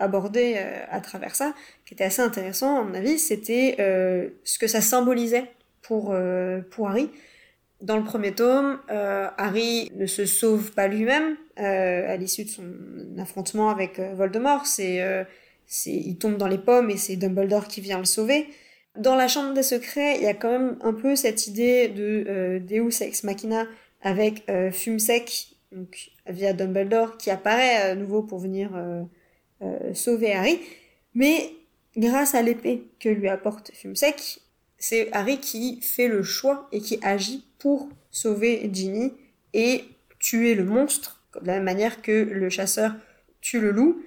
abordé 0.00 0.58
à 0.90 1.00
travers 1.00 1.36
ça, 1.36 1.54
qui 1.86 1.94
était 1.94 2.02
assez 2.02 2.20
intéressant 2.20 2.80
à 2.80 2.82
mon 2.82 2.92
avis, 2.92 3.20
c'était 3.20 3.76
ce 3.78 4.58
que 4.58 4.66
ça 4.66 4.80
symbolisait 4.80 5.44
pour, 5.80 6.12
pour 6.72 6.88
Harry 6.88 7.08
dans 7.82 7.96
le 7.96 8.04
premier 8.04 8.32
tome, 8.32 8.78
euh, 8.90 9.28
Harry 9.36 9.90
ne 9.96 10.06
se 10.06 10.24
sauve 10.24 10.72
pas 10.72 10.86
lui-même 10.86 11.36
euh, 11.58 12.12
à 12.12 12.16
l'issue 12.16 12.44
de 12.44 12.48
son 12.48 12.64
affrontement 13.18 13.70
avec 13.70 13.98
euh, 13.98 14.14
Voldemort. 14.14 14.66
C'est, 14.66 15.02
euh, 15.02 15.24
c'est, 15.66 15.92
il 15.92 16.16
tombe 16.16 16.36
dans 16.36 16.46
les 16.46 16.58
pommes 16.58 16.90
et 16.90 16.96
c'est 16.96 17.16
Dumbledore 17.16 17.66
qui 17.66 17.80
vient 17.80 17.98
le 17.98 18.04
sauver. 18.04 18.46
Dans 18.96 19.16
la 19.16 19.28
Chambre 19.28 19.54
des 19.54 19.62
Secrets, 19.62 20.16
il 20.16 20.22
y 20.22 20.26
a 20.26 20.34
quand 20.34 20.50
même 20.50 20.76
un 20.82 20.92
peu 20.92 21.16
cette 21.16 21.46
idée 21.46 21.88
de 21.88 22.24
euh, 22.28 22.58
Deus 22.60 23.02
ex 23.02 23.24
machina 23.24 23.66
avec 24.02 24.44
Fumsec, 24.72 25.56
donc 25.70 26.10
via 26.26 26.52
Dumbledore, 26.52 27.16
qui 27.18 27.30
apparaît 27.30 27.76
à 27.76 27.94
nouveau 27.94 28.22
pour 28.22 28.40
venir 28.40 28.70
sauver 29.94 30.32
Harry. 30.32 30.58
Mais 31.14 31.52
grâce 31.96 32.34
à 32.34 32.42
l'épée 32.42 32.82
que 32.98 33.08
lui 33.08 33.28
apporte 33.28 33.70
Fumsec, 33.72 34.40
c'est 34.82 35.12
Harry 35.12 35.38
qui 35.38 35.80
fait 35.80 36.08
le 36.08 36.24
choix 36.24 36.68
et 36.72 36.80
qui 36.80 36.98
agit 37.02 37.46
pour 37.60 37.88
sauver 38.10 38.68
Ginny 38.72 39.12
et 39.52 39.84
tuer 40.18 40.56
le 40.56 40.64
monstre, 40.64 41.22
de 41.40 41.46
la 41.46 41.54
même 41.54 41.64
manière 41.64 42.02
que 42.02 42.10
le 42.10 42.50
chasseur 42.50 42.92
tue 43.40 43.60
le 43.60 43.70
loup. 43.70 44.02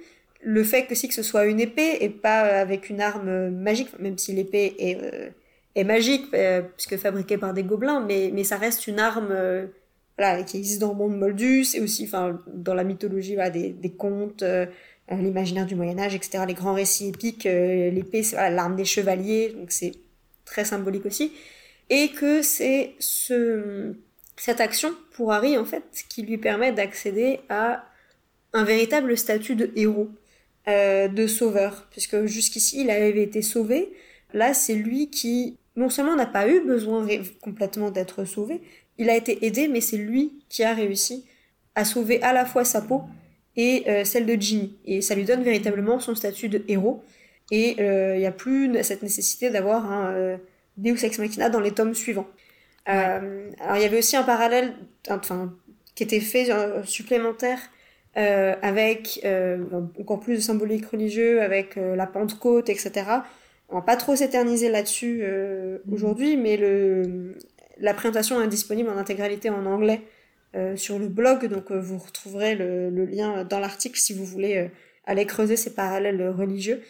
Le 0.47 0.63
fait 0.63 0.85
que 0.85 0.93
si 0.93 1.07
que 1.07 1.15
ce 1.15 1.23
soit 1.23 1.45
une 1.47 1.59
épée 1.59 1.97
et 2.01 2.09
pas 2.09 2.41
avec 2.41 2.91
une 2.91 3.01
arme 3.01 3.49
magique, 3.49 3.89
même 3.99 4.15
si 4.15 4.31
l'épée 4.31 4.75
est, 4.77 4.97
euh, 5.75 5.83
magique, 5.83 6.27
euh, 6.35 6.61
puisque 6.61 6.97
fabriquée 6.97 7.39
par 7.39 7.51
des 7.51 7.63
gobelins, 7.63 7.99
mais, 7.99 8.43
ça 8.43 8.57
reste 8.57 8.85
une 8.85 8.99
arme 8.99 9.29
euh, 9.31 9.65
qui 10.45 10.57
existe 10.57 10.79
dans 10.79 10.89
le 10.89 10.97
monde 10.97 11.17
moldus 11.17 11.65
et 11.73 11.81
aussi 11.81 12.05
enfin, 12.05 12.39
dans 12.53 12.75
la 12.75 12.83
mythologie 12.83 13.35
des, 13.51 13.91
contes, 13.97 14.43
l'imaginaire 15.09 15.65
du 15.65 15.73
Moyen 15.73 15.97
Âge, 15.97 16.13
etc., 16.13 16.43
les 16.47 16.53
grands 16.53 16.75
récits 16.75 17.07
épiques, 17.07 17.45
l'épée 17.45 18.21
c'est 18.21 18.35
l'arme 18.51 18.75
des 18.75 18.85
chevaliers, 18.85 19.49
donc 19.49 19.71
c'est 19.71 19.93
très 20.45 20.63
symbolique 20.63 21.07
aussi, 21.07 21.33
et 21.89 22.09
que 22.09 22.43
c'est 22.43 22.93
ce, 22.99 23.95
cette 24.37 24.61
action 24.61 24.91
pour 25.13 25.33
Harry 25.33 25.57
en 25.57 25.65
fait 25.65 25.83
qui 26.07 26.21
lui 26.21 26.37
permet 26.37 26.71
d'accéder 26.71 27.39
à 27.49 27.83
un 28.53 28.63
véritable 28.63 29.17
statut 29.17 29.55
de 29.55 29.71
héros, 29.75 30.09
euh, 30.67 31.07
de 31.07 31.27
sauveur, 31.27 31.87
puisque 31.91 32.25
jusqu'ici 32.25 32.81
il 32.81 32.89
avait 32.89 33.21
été 33.21 33.43
sauvé, 33.43 33.93
là 34.33 34.55
c'est 34.55 34.73
lui 34.73 35.11
qui 35.11 35.59
non 35.75 35.89
seulement 35.89 36.15
n'a 36.15 36.25
pas 36.25 36.47
eu 36.47 36.61
besoin 36.61 37.05
complètement 37.41 37.91
d'être 37.91 38.25
sauvé, 38.25 38.61
il 38.97 39.09
a 39.11 39.15
été 39.15 39.45
aidé, 39.45 39.67
mais 39.67 39.79
c'est 39.79 39.97
lui 39.97 40.39
qui 40.49 40.63
a 40.63 40.73
réussi 40.73 41.25
à 41.75 41.85
sauver 41.85 42.19
à 42.23 42.33
la 42.33 42.45
fois 42.45 42.65
sa 42.65 42.81
peau 42.81 43.03
et 43.55 43.83
euh, 43.87 44.05
celle 44.05 44.25
de 44.25 44.33
Ginny. 44.33 44.75
Et 44.85 45.01
ça 45.01 45.13
lui 45.13 45.23
donne 45.23 45.43
véritablement 45.43 45.99
son 45.99 46.15
statut 46.15 46.49
de 46.49 46.63
héros. 46.67 47.03
Et 47.51 47.75
euh, 47.79 48.15
il 48.15 48.21
n'y 48.21 48.25
a 48.25 48.31
plus 48.31 48.71
cette 48.83 49.03
nécessité 49.03 49.51
d'avoir 49.51 49.91
un 49.91 50.39
Deus 50.77 51.05
Ex 51.05 51.19
Machina 51.19 51.49
dans 51.49 51.59
les 51.59 51.73
tomes 51.73 51.93
suivants. 51.93 52.27
Alors 52.85 53.75
il 53.75 53.81
y 53.81 53.85
avait 53.85 53.99
aussi 53.99 54.15
un 54.15 54.23
parallèle, 54.23 54.73
enfin, 55.09 55.53
qui 55.93 56.01
était 56.01 56.21
fait 56.21 56.49
supplémentaire 56.85 57.59
avec 58.15 59.25
encore 59.99 60.19
plus 60.19 60.35
de 60.35 60.41
symbolique 60.41 60.85
religieux, 60.85 61.41
avec 61.41 61.75
la 61.75 62.07
Pentecôte, 62.07 62.69
etc. 62.69 62.91
On 63.69 63.75
va 63.75 63.81
pas 63.81 63.97
trop 63.97 64.15
s'éterniser 64.15 64.69
là-dessus 64.69 65.23
mm. 65.23 65.93
aujourd'hui, 65.93 66.37
mais 66.37 66.57
le, 66.57 67.35
la 67.79 67.93
présentation 67.93 68.41
est 68.41 68.47
disponible 68.47 68.89
en 68.89 68.97
intégralité 68.97 69.49
en 69.49 69.65
anglais 69.65 70.01
sur 70.75 70.97
le 70.97 71.09
blog, 71.09 71.47
donc 71.47 71.71
vous 71.71 71.97
retrouverez 71.97 72.55
le, 72.55 72.89
le 72.89 73.05
lien 73.05 73.43
dans 73.43 73.59
l'article 73.59 73.99
si 73.99 74.13
vous 74.13 74.23
voulez 74.23 74.69
aller 75.05 75.25
creuser 75.25 75.57
ces 75.57 75.73
parallèles 75.73 76.29
religieux. 76.29 76.81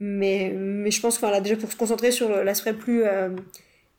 Mais, 0.00 0.52
mais 0.54 0.90
je 0.90 1.00
pense 1.00 1.16
que 1.16 1.20
voilà, 1.20 1.40
déjà 1.40 1.56
pour 1.56 1.70
se 1.70 1.76
concentrer 1.76 2.12
sur 2.12 2.28
l'aspect 2.44 2.72
plus 2.72 3.02
euh, 3.02 3.28
euh, 3.28 3.34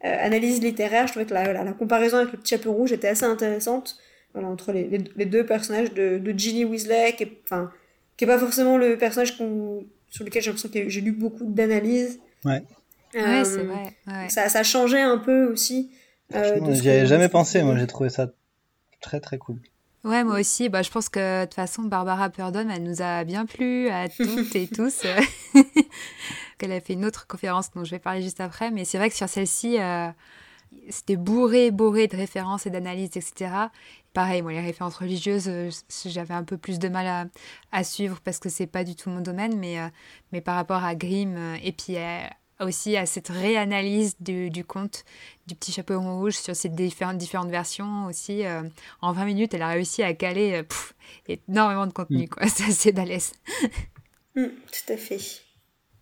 analyse 0.01 0.61
littéraire, 0.61 1.07
je 1.07 1.14
trouvais 1.14 1.26
que 1.26 1.34
la, 1.34 1.51
la, 1.51 1.73
comparaison 1.73 2.18
avec 2.18 2.31
le 2.31 2.39
petit 2.39 2.56
chapeau 2.56 2.72
rouge 2.72 2.93
était 2.93 3.10
assez 3.10 3.26
intéressante 3.26 3.97
voilà, 4.34 4.47
entre 4.47 4.72
les, 4.72 4.88
les, 5.15 5.26
deux 5.26 5.45
personnages 5.45 5.93
de, 5.93 6.18
de 6.18 6.38
Ginny 6.38 6.65
Weasley, 6.65 7.15
qui 7.15 7.23
est, 7.23 7.41
enfin, 7.43 7.72
qui 8.18 8.26
est 8.26 8.27
pas 8.27 8.39
forcément 8.39 8.77
le 8.77 8.97
personnage 8.97 9.35
sur 9.35 10.23
lequel 10.23 10.41
j'ai 10.41 10.49
l'impression 10.51 10.69
que 10.69 10.89
j'ai 10.89 11.01
lu 11.01 11.11
beaucoup 11.11 11.45
d'analyses. 11.45 12.19
Ouais. 12.45 12.64
Euh, 13.15 13.19
ouais, 13.19 13.45
c'est 13.45 13.64
vrai. 13.64 13.95
Ouais. 14.07 14.30
Ça, 14.30 14.49
ça 14.49 14.64
changeait 14.64 15.01
un 15.01 15.18
peu 15.18 15.51
aussi. 15.51 15.91
Euh, 16.35 16.73
J'y 16.73 16.89
avais 16.89 17.07
jamais 17.07 17.30
pensé, 17.30 17.64
moi 17.64 17.76
j'ai 17.76 17.88
trouvé 17.88 18.10
ça 18.10 18.31
très 19.01 19.19
très 19.19 19.39
cool. 19.39 19.60
Ouais, 20.03 20.23
moi 20.23 20.39
aussi. 20.39 20.69
Bah, 20.69 20.81
je 20.81 20.91
pense 20.91 21.10
que 21.10 21.41
de 21.41 21.45
toute 21.45 21.56
façon, 21.56 21.84
Barbara 21.84 22.30
Purdon, 22.30 22.69
elle 22.69 22.84
nous 22.84 23.01
a 23.01 23.23
bien 23.23 23.45
plu 23.45 23.89
à 23.89 24.07
toutes 24.07 24.56
et 24.56 24.68
tous. 24.73 25.06
Elle 26.61 26.73
a 26.73 26.81
fait 26.81 26.93
une 26.93 27.06
autre 27.06 27.26
conférence 27.26 27.72
dont 27.72 27.85
je 27.85 27.91
vais 27.91 27.99
parler 27.99 28.22
juste 28.22 28.41
après. 28.41 28.69
Mais 28.69 28.84
c'est 28.84 28.97
vrai 28.97 29.10
que 29.10 29.15
sur 29.15 29.30
celle-ci, 29.30 29.80
euh, 29.80 30.10
c'était 30.90 31.16
bourré, 31.16 31.72
bourré 31.72 32.08
de 32.08 32.16
références 32.16 32.66
et 32.66 32.70
d'analyses, 32.70 33.16
etc. 33.16 33.52
Pareil, 34.14 34.41
moi, 34.41 34.52
les 34.52 34.62
références 34.62 34.98
religieuses, 34.98 35.48
euh, 35.48 35.70
j'avais 36.06 36.34
un 36.34 36.44
peu 36.44 36.58
plus 36.58 36.80
de 36.80 36.90
mal 36.90 37.08
à, 37.08 37.26
à 37.72 37.84
suivre 37.84 38.20
parce 38.22 38.40
que 38.40 38.50
c'est 38.50 38.68
pas 38.68 38.84
du 38.84 38.96
tout 38.96 39.10
mon 39.10 39.22
domaine. 39.22 39.58
Mais, 39.58 39.80
euh, 39.80 39.88
mais 40.32 40.41
par 40.41 40.56
rapport 40.56 40.84
à 40.84 40.96
Grimm 40.96 41.38
et 41.64 41.72
puis 41.72 41.98
aussi 42.60 42.98
à 42.98 43.06
cette 43.06 43.30
réanalyse 43.30 44.16
du, 44.20 44.50
du 44.50 44.64
conte 44.64 45.06
du 45.48 45.56
petit 45.56 45.72
chapeau 45.72 46.00
rouge 46.00 46.36
sur 46.36 46.56
ces 46.56 46.70
différentes, 46.70 47.18
différentes 47.18 47.50
versions 47.50 48.06
aussi. 48.06 48.46
Euh, 48.46 48.64
en 49.02 49.14
20 49.14 49.26
minutes, 49.26 49.54
elle 49.54 49.62
a 49.62 49.70
réussi 49.70 50.04
à 50.04 50.14
caler 50.14 50.62
euh, 51.30 51.36
énormément 51.48 51.88
de 51.88 51.94
contenu, 51.94 52.24
mm. 52.24 52.30
quoi. 52.30 52.48
C'est 52.48 52.66
assez 52.66 52.91
balèze. 52.91 53.34
Mm, 54.36 54.46
tout 54.46 54.94
à 54.94 54.98
fait. 54.98 55.20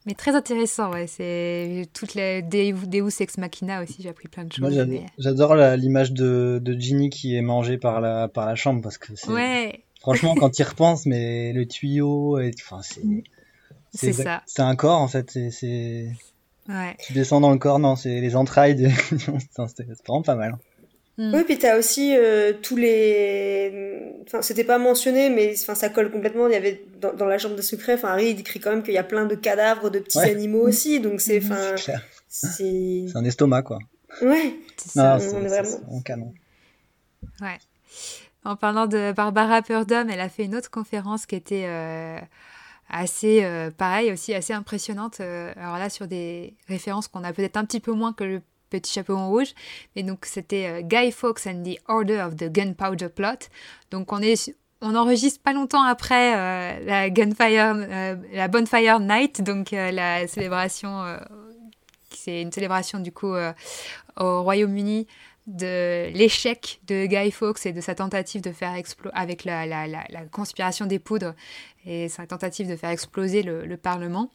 Mais 0.07 0.13
très 0.13 0.35
intéressant, 0.35 0.89
ouais. 0.93 1.05
C'est 1.05 1.89
toutes 1.93 2.13
les 2.15 2.41
Deus 2.41 3.09
Ex 3.19 3.38
Machina 3.38 3.84
aussi, 3.84 3.97
j'ai 3.99 4.07
appris 4.07 4.29
plein 4.29 4.45
de 4.45 4.53
choses. 4.53 4.73
J'adore 5.17 5.55
l'image 5.55 6.13
de, 6.13 6.61
de 6.63 6.79
Ginny 6.79 7.09
qui 7.09 7.35
est 7.35 7.41
mangée 7.41 7.77
par 7.77 7.99
la, 7.99 8.29
par 8.29 8.45
la 8.45 8.55
chambre 8.55 8.81
parce 8.81 8.97
que 8.97 9.15
c'est. 9.15 9.29
Ouais. 9.29 9.84
Franchement, 9.99 10.34
quand 10.39 10.57
il 10.57 10.63
repense, 10.63 11.05
mais 11.05 11.51
le 11.51 11.67
tuyau, 11.67 12.39
et... 12.39 12.51
enfin, 12.57 12.81
c'est. 12.84 13.03
Mm. 13.03 13.21
C'est 13.93 14.13
ça. 14.13 14.43
C'est 14.45 14.61
un 14.61 14.77
corps 14.77 15.01
en 15.01 15.09
fait. 15.09 15.29
C'est. 15.51 16.09
Ouais. 16.69 16.95
Tu 16.99 17.11
descends 17.11 17.41
dans 17.41 17.51
le 17.51 17.57
corps, 17.57 17.79
non, 17.79 17.97
c'est 17.97 18.21
les 18.21 18.38
entrailles. 18.38 18.75
De... 18.75 18.88
c'est 19.67 19.88
vraiment 20.07 20.21
pas 20.21 20.35
mal. 20.35 20.57
Mm. 21.18 21.34
Oui, 21.34 21.44
puis 21.45 21.57
t'as 21.57 21.77
aussi 21.77 22.15
euh, 22.15 22.53
tous 22.61 22.76
les. 22.76 24.14
Enfin, 24.26 24.41
c'était 24.41 24.64
pas 24.64 24.77
mentionné, 24.77 25.30
mais 25.30 25.53
enfin, 25.60 25.73
ça 25.73 25.89
colle 25.89 26.11
complètement. 26.11 26.48
Il 26.48 26.53
y 26.53 26.56
avait 26.56 26.84
dans, 27.02 27.14
dans 27.14 27.26
la 27.26 27.38
chambre 27.38 27.56
de 27.56 27.61
secret, 27.61 27.95
enfin, 27.95 28.10
Harry 28.10 28.30
il 28.30 28.35
décrit 28.35 28.60
quand 28.60 28.69
même 28.69 28.84
qu'il 28.84 28.94
y 28.94 28.99
a 28.99 29.03
plein 29.03 29.26
de 29.26 29.35
cadavres 29.35 29.89
de 29.89 29.99
petits 29.99 30.19
animaux 30.19 30.68
aussi, 30.68 30.99
donc 30.99 31.22
c'est. 31.22 31.44
Enfin, 31.44 31.76
c'est. 32.27 33.06
C'est 33.07 33.15
un 33.15 33.26
estomac, 33.26 33.64
quoi. 33.64 33.80
Ouais. 34.22 34.56
C'est 34.77 34.89
ça. 34.89 35.18
on 35.34 35.44
est 35.44 35.48
vraiment. 35.48 36.02
canon. 36.02 36.34
Ouais. 37.41 37.57
En 38.45 38.56
parlant 38.56 38.85
de 38.85 39.11
Barbara 39.11 39.61
Purdom, 39.61 40.10
elle 40.10 40.22
a 40.22 40.30
fait 40.30 40.45
une 40.45 40.56
autre 40.56 40.69
conférence 40.69 41.26
qui 41.26 41.35
était. 41.35 41.65
Euh 41.65 42.19
assez 42.89 43.44
euh, 43.44 43.69
pareil 43.69 44.11
aussi 44.11 44.34
assez 44.34 44.53
impressionnante 44.53 45.19
euh, 45.19 45.52
alors 45.57 45.77
là 45.77 45.89
sur 45.89 46.07
des 46.07 46.56
références 46.68 47.07
qu'on 47.07 47.23
a 47.23 47.34
peut-être 47.34 47.57
un 47.57 47.65
petit 47.65 47.80
peu 47.80 47.91
moins 47.91 48.14
que 48.14 48.23
le 48.23 48.41
petit 48.69 48.94
chapeau 48.94 49.15
en 49.15 49.30
rouge. 49.30 49.53
Mais 49.95 50.03
donc 50.03 50.26
c'était 50.26 50.68
euh, 50.68 50.81
Guy 50.81 51.11
Fawkes 51.11 51.48
and 51.48 51.64
the 51.64 51.77
Order 51.88 52.22
of 52.22 52.35
the 52.35 52.52
Gunpowder 52.52 53.10
Plot. 53.10 53.49
Donc 53.91 54.11
on 54.11 54.22
est 54.22 54.56
on 54.80 54.95
enregistre 54.95 55.41
pas 55.41 55.53
longtemps 55.53 55.81
après 55.81 56.85
la 56.85 57.10
Gunfire 57.10 57.73
la 58.31 58.48
Bonfire 58.48 58.99
Night. 58.99 59.41
Donc 59.41 59.72
la 59.72 60.27
célébration 60.27 61.03
c'est 62.11 62.44
une 62.44 62.52
célébration 62.52 62.99
du 62.99 63.11
coup 63.11 63.34
au 64.18 64.44
Royaume-Uni 64.44 65.07
de 65.48 66.11
l'échec 66.14 66.81
de 66.88 67.06
Guy 67.06 67.31
Fawkes 67.31 67.65
et 67.65 67.73
de 67.73 67.80
sa 67.80 67.95
tentative 67.95 68.41
de 68.41 68.52
faire 68.52 68.76
exploser, 68.76 69.15
avec 69.15 69.45
la, 69.45 69.65
la, 69.65 69.88
la, 69.88 70.26
conspiration 70.30 70.85
des 70.85 70.99
poudres 70.99 71.34
et 71.85 72.10
sa 72.10 72.27
tentative 72.27 72.69
de 72.69 72.76
faire 72.76 72.89
exploser 72.89 73.44
le, 73.44 73.77
Parlement. 73.77 74.30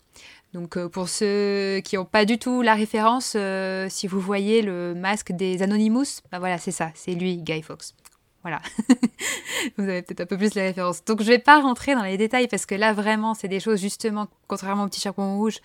Donc 0.53 0.77
euh, 0.77 0.89
pour 0.89 1.09
ceux 1.09 1.81
qui 1.81 1.97
n'ont 1.97 2.05
pas 2.05 2.25
du 2.25 2.39
tout 2.39 2.63
la 2.63 2.75
référence, 2.75 3.35
euh, 3.37 3.87
si 3.89 4.07
vous 4.07 4.21
voyez 4.21 4.63
le 4.63 4.95
masque 4.95 5.33
des 5.33 5.63
Anonymous, 5.63 6.21
ben 6.31 6.39
voilà, 6.39 6.59
c'est 6.59 6.73
ça, 6.73 6.91
c'est 6.95 7.15
lui, 7.15 7.39
Guy 7.39 7.63
Fawkes. 7.63 7.95
Voilà. 8.43 8.61
vous 9.77 9.85
avez 9.85 10.03
peut-être 10.03 10.23
un 10.23 10.27
peu 10.27 10.37
plus 10.37 10.55
la 10.55 10.65
référence. 10.65 11.05
Donc 11.05 11.21
je 11.21 11.27
ne 11.27 11.31
vais 11.31 11.39
pas 11.39 11.61
rentrer 11.61 11.95
dans 11.95 12.03
les 12.03 12.17
détails 12.17 12.49
parce 12.49 12.67
que 12.67 12.75
là 12.75 12.93
vraiment, 12.93 13.35
c'est 13.35 13.49
des 13.49 13.61
choses 13.61 13.81
justement, 13.81 14.29
contrairement 14.49 14.85
au 14.85 14.89
petit 14.89 15.01
chapeau 15.01 15.23
rouge, 15.37 15.59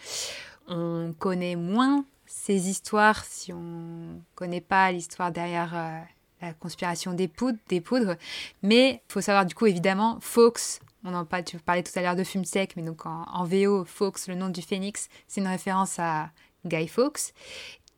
on 0.68 1.14
connaît 1.18 1.55
moins 1.55 2.05
ces 2.26 2.69
histoires 2.69 3.26
si 3.26 3.51
on 3.51 4.22
connaît 4.35 4.61
pas 4.61 4.91
l'histoire 4.91 5.31
derrière 5.31 5.73
euh, 5.76 5.99
la 6.41 6.53
conspiration 6.53 7.14
des 7.14 7.27
poudres, 7.27 7.57
des 7.68 7.81
poudres. 7.81 8.15
Mais 8.64 9.01
il 9.09 9.11
faut 9.11 9.22
savoir 9.22 9.45
du 9.45 9.55
coup 9.55 9.65
évidemment, 9.65 10.19
Fox, 10.22 10.80
on 11.07 11.13
en 11.13 11.25
parle, 11.25 11.43
tu 11.43 11.57
parlais 11.57 11.84
tout 11.84 11.97
à 11.97 12.01
l'heure 12.01 12.15
de 12.15 12.23
Fume 12.23 12.45
Sec, 12.45 12.73
mais 12.75 12.84
donc 12.84 13.05
en, 13.05 13.43
VO, 13.45 13.85
Fox, 13.85 14.27
le 14.27 14.35
nom 14.35 14.49
du 14.49 14.61
phénix, 14.61 15.07
c'est 15.27 15.41
une 15.41 15.47
référence 15.47 15.97
à 15.99 16.29
Guy 16.65 16.88
Fawkes. 16.88 17.34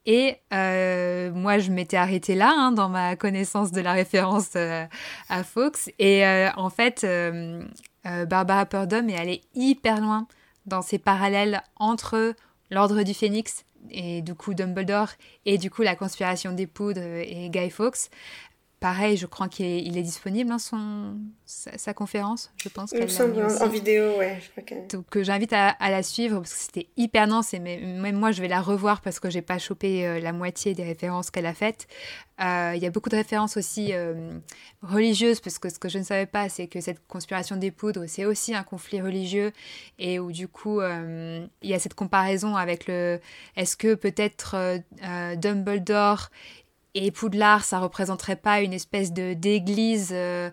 Et 0.06 0.38
euh, 0.54 1.32
moi, 1.32 1.60
je 1.60 1.72
m'étais 1.72 1.98
arrêtée 1.98 2.36
là 2.36 2.54
hein, 2.56 2.72
dans 2.72 2.90
ma 2.90 3.16
connaissance 3.16 3.72
de 3.72 3.82
la 3.82 3.94
référence 3.94 4.52
euh, 4.56 4.86
à 5.28 5.44
Fox. 5.44 5.90
Et 6.00 6.24
en 6.56 6.70
fait, 6.70 7.06
Barbara 8.06 8.66
Purdom 8.66 9.10
est 9.10 9.18
allée 9.18 9.42
hyper 9.56 10.00
loin 10.00 10.28
dans 10.66 10.82
ses 10.82 11.00
parallèles 11.00 11.62
entre 11.76 12.34
l'Ordre 12.72 13.04
du 13.04 13.14
Phénix 13.14 13.66
et 13.92 14.22
du 14.22 14.36
coup 14.36 14.54
Dumbledore 14.54 15.10
et 15.46 15.58
du 15.58 15.70
coup 15.70 15.82
la 15.82 15.96
conspiration 15.96 16.52
des 16.52 16.68
poudres 16.68 17.02
et 17.02 17.50
Guy 17.50 17.70
Fawkes. 17.70 18.10
Pareil, 18.80 19.18
je 19.18 19.26
crois 19.26 19.50
qu'il 19.50 19.98
est, 19.98 20.02
disponible, 20.02 20.54
hein, 20.54 20.58
son, 20.58 21.18
sa, 21.46 21.94
conférence, 21.94 22.50
je 22.56 22.70
pense. 22.70 22.94
Il 22.94 23.02
me 23.02 23.08
semble, 23.08 23.42
en, 23.42 23.68
vidéo, 23.68 24.18
ouais. 24.18 24.40
Je 24.42 24.62
crois 24.62 24.80
Donc 24.94 25.18
euh, 25.18 25.24
j'invite 25.24 25.52
à, 25.52 25.76
la 25.82 26.02
suivre 26.02 26.40
parce 26.40 26.54
que 26.54 26.60
c'était 26.62 26.88
hyper 26.96 27.28
dense 27.28 27.54
et 27.54 27.60
même 27.60 28.16
moi 28.16 28.32
je 28.32 28.42
vais 28.42 28.48
la 28.48 28.62
revoir 28.62 29.02
parce 29.02 29.20
que 29.20 29.30
j'ai 29.30 29.42
pas 29.42 29.58
chopé 29.58 30.08
euh, 30.08 30.22
la 30.22 30.32
moitié 30.32 30.76
des 30.76 30.86
références 30.86 31.30
qu'elle 31.30 31.46
a 31.46 31.54
faites. 31.54 31.88
Euh, 32.40 32.72
il 32.74 32.82
y 32.82 32.86
a 32.86 32.90
beaucoup 32.90 33.10
de 33.10 33.18
références 33.18 33.58
aussi 33.58 33.92
religieuses 34.82 35.42
parce 35.42 35.60
que 35.60 35.68
ce 35.68 35.78
que 35.78 35.90
je 35.90 35.98
ne 35.98 36.04
savais 36.04 36.26
pas, 36.26 36.48
c'est 36.48 36.68
que 36.68 36.80
cette 36.80 37.06
conspiration 37.06 37.58
des 37.58 37.72
poudres, 37.72 38.06
c'est 38.08 38.24
aussi 38.24 38.56
un 38.56 38.64
conflit 38.64 39.02
religieux 39.02 39.52
et 39.98 40.20
où 40.20 40.32
du 40.32 40.48
coup 40.48 40.80
il 40.82 41.70
y 41.70 41.74
a 41.74 41.80
cette 41.80 41.96
comparaison 41.96 42.56
avec 42.56 42.88
le. 42.88 43.20
Est-ce 43.58 43.76
que 43.76 43.94
peut-être 43.94 44.56
Dumbledore 45.36 46.30
et 47.02 47.12
Poudlard, 47.12 47.64
ça 47.64 47.80
représenterait 47.80 48.36
pas 48.36 48.60
une 48.62 48.74
espèce 48.74 49.14
de 49.14 49.34
d'église 49.34 50.10
euh, 50.12 50.50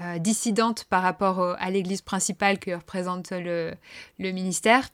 euh, 0.00 0.18
dissidente 0.18 0.84
par 0.84 1.02
rapport 1.02 1.56
à 1.58 1.70
l'église 1.70 2.02
principale 2.02 2.58
que 2.58 2.72
représente 2.72 3.30
le, 3.30 3.72
le 4.18 4.32
ministère. 4.32 4.88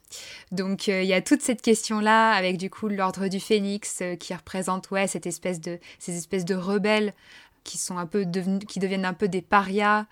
Donc 0.53 0.89
euh, 0.89 1.03
il 1.03 1.09
y 1.09 1.15
a 1.15 1.23
toute 1.23 1.41
cette 1.41 1.63
question-là 1.63 2.33
avec 2.33 2.59
du 2.59 2.69
coup 2.69 2.89
l'ordre 2.89 3.29
du 3.29 3.41
phénix 3.41 4.03
qui 4.19 4.35
représente 4.35 4.91
ouais 4.91 5.07
cette 5.07 5.27
espèce 5.27 5.61
de 5.61 5.79
ces 5.99 6.19
espèces 6.19 6.45
de 6.45 6.55
rebelles 6.55 7.15
qui 7.65 7.79
sont 7.79 7.97
un 7.97 8.07
peu 8.07 8.27
devenus 8.27 8.67
qui 8.69 8.79
deviennent 8.79 9.07
un 9.07 9.15
peu 9.15 9.29
des 9.29 9.43
parias. 9.43 10.05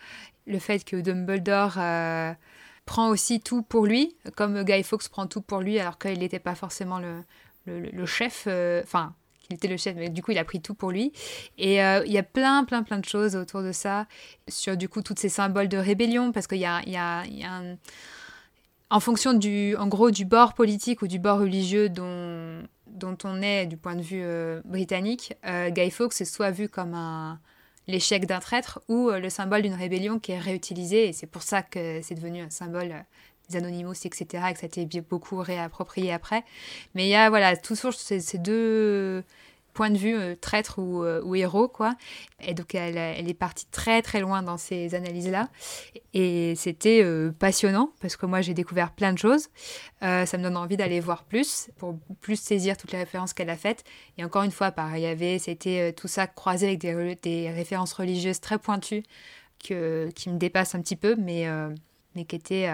Le 0.47 0.59
fait 0.59 0.85
que 0.85 0.97
Dumbledore 0.97 1.79
prend 2.87 3.11
aussi 3.11 3.41
tout 3.41 3.61
pour 3.61 3.85
lui, 3.85 4.17
comme 4.37 4.63
Guy 4.65 4.83
Fawkes 4.83 5.11
prend 5.11 5.27
tout 5.27 5.43
pour 5.43 5.61
lui 5.61 5.79
alors 5.79 5.99
qu'il 5.99 6.19
n'était 6.19 6.39
pas 6.39 6.55
forcément 6.55 6.99
le, 6.99 7.23
le, 7.67 7.81
le 7.81 8.07
chef. 8.07 8.47
Enfin 8.83 9.15
il 9.51 9.55
était 9.55 9.69
le 9.69 9.77
chef, 9.77 9.97
mais 9.97 10.11
du 10.11 10.23
coup, 10.23 10.33
il 10.33 10.39
a 10.39 10.45
pris 10.45 10.61
tout 10.61 10.75
pour 10.75 10.91
lui. 10.91 11.13
Et 11.57 11.83
euh, 11.83 12.03
il 12.05 12.13
y 12.13 12.19
a 12.19 12.23
plein, 12.23 12.65
plein, 12.65 12.83
plein 12.83 12.99
de 12.99 13.05
choses 13.05 13.35
autour 13.35 13.63
de 13.63 13.73
ça, 13.73 14.07
sur 14.49 14.77
du 14.77 14.89
coup, 14.89 15.03
tous 15.03 15.15
ces 15.17 15.29
symboles 15.29 15.69
de 15.69 15.79
rébellion, 15.79 16.33
parce 16.33 16.47
qu'il 16.47 16.59
y 16.59 16.67
a, 16.67 16.83
un... 16.87 17.77
En 18.91 19.01
fonction 19.01 19.35
du, 19.35 19.77
gros, 19.79 20.11
du 20.11 20.25
bord 20.25 20.55
politique 20.55 21.03
ou 21.03 21.09
du 21.09 21.19
bord 21.19 21.41
religieux 21.41 21.91
dont, 21.91 22.63
dont 22.87 23.19
on 23.25 23.43
est 23.43 23.67
du 23.67 23.77
point 23.77 23.95
de 23.95 24.01
vue 24.01 24.23
euh, 24.23 24.63
britannique, 24.65 25.35
euh, 25.45 25.69
Guy 25.69 25.91
Fawkes 25.91 26.19
est 26.23 26.25
soit 26.25 26.51
vu 26.51 26.71
comme 26.71 26.95
un, 26.95 27.39
l'échec 27.87 28.25
d'un 28.25 28.41
traître 28.41 28.81
ou 28.89 29.11
le 29.11 29.29
symbole 29.29 29.61
d'une 29.61 29.75
rébellion 29.75 30.19
qui 30.19 30.33
est 30.33 30.39
réutilisé, 30.39 31.09
et 31.09 31.13
c'est 31.13 31.27
pour 31.27 31.43
ça 31.43 31.63
que 31.63 32.01
c'est 32.03 32.15
devenu 32.15 32.41
un 32.41 32.51
symbole 32.51 33.05
des 33.49 33.57
Anonymous, 33.57 33.95
etc., 34.05 34.45
et 34.51 34.55
que 34.55 34.61
ça 34.61 34.67
a 34.67 34.81
été 34.81 35.01
beaucoup 35.01 35.39
réapproprié 35.39 36.13
après. 36.13 36.45
Mais 36.95 37.07
il 37.07 37.11
y 37.11 37.15
a 37.15 37.29
voilà, 37.31 37.57
toujours 37.57 37.95
ces, 37.95 38.21
ces 38.21 38.39
deux 38.39 39.25
points 39.79 39.91
de 39.91 39.97
vue, 39.97 40.17
euh, 40.17 40.35
traître 40.35 40.81
ou, 40.81 41.05
euh, 41.05 41.23
ou, 41.23 41.37
héros, 41.37 41.69
quoi. 41.69 41.95
Et 42.41 42.53
donc 42.53 42.75
elle, 42.75 42.99
est 42.99 43.35
partie 43.35 43.67
très 43.67 44.03
très 44.03 44.19
loin 44.19 44.43
dans 44.43 44.57
ces 44.57 44.97
analyses-là. 44.97 45.49
Et 46.15 46.55
c'était 46.57 47.01
euh, 47.05 47.31
passionnant, 47.31 47.93
parce 48.01 48.17
que 48.17 48.27
moi 48.27 48.41
j'ai 48.41 48.55
découvert 48.55 48.91
plein 48.91 49.13
de 49.13 49.19
choses. 49.19 49.49
ça 50.01 50.37
me 50.37 50.43
donne 50.43 50.57
envie 50.57 50.77
d'aller 50.77 50.99
voir 50.99 51.23
plus, 51.23 51.71
pour 51.77 51.97
plus 52.21 52.41
saisir 52.41 52.77
toutes 52.77 52.91
les 52.91 52.99
références 52.99 53.35
qu'elle 53.35 53.51
a 53.51 53.57
faites. 53.57 53.85
Et 54.17 54.25
encore 54.25 54.43
une 54.43 54.51
fois, 54.51 54.73
pareil, 54.73 55.05
il 55.05 55.23
y 55.23 55.39
c'était 55.39 55.93
tout 55.93 56.09
ça 56.09 56.27
croisé 56.27 56.67
avec 56.67 56.81
des, 56.81 57.15
des, 57.23 57.51
références 57.53 57.93
religieuses 57.93 58.41
très 58.41 58.59
pointues, 58.59 59.05
que, 59.65 60.11
qui 60.17 60.29
me 60.29 60.39
dépassent 60.39 60.75
un 60.75 60.81
petit 60.81 60.97
peu, 60.97 61.15
mais, 61.17 61.47
mais 62.17 62.25
qui 62.25 62.35
étaient 62.35 62.69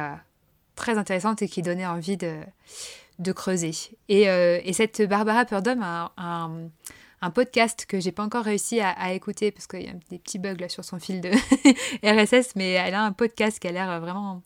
très 0.75 0.99
intéressante 0.99 1.43
et 1.43 1.49
qui 1.49 1.63
donnait 1.63 1.87
envie 1.87 2.17
de, 2.17 3.33
creuser. 3.33 3.73
Et, 4.09 4.29
euh, 4.29 4.61
et, 4.65 4.73
cette 4.73 5.03
Barbara 5.03 5.45
Purdom 5.45 5.83
a 5.83 6.13
un, 6.17 7.31
podcast 7.31 7.87
que 7.87 8.01
j'ai 8.01 8.13
pas 8.13 8.23
encore 8.23 8.45
réussi 8.45 8.81
à, 8.81 9.13
écouter 9.15 9.51
parce 9.51 9.67
qu'il 9.67 9.83
y 9.83 9.89
a 9.89 9.95
des 10.11 10.19
petits 10.19 10.39
bugs 10.39 10.69
sur 10.69 10.85
son 10.85 10.99
fil 10.99 11.23
de 11.23 11.31
RSS, 12.05 12.55
mais 12.55 12.73
elle 12.73 12.95
a 12.95 13.03
un 13.03 13.13
podcast 13.13 13.59
qui 13.59 13.69
a 13.69 13.73
l'air 13.73 13.99
vraiment 14.01 14.43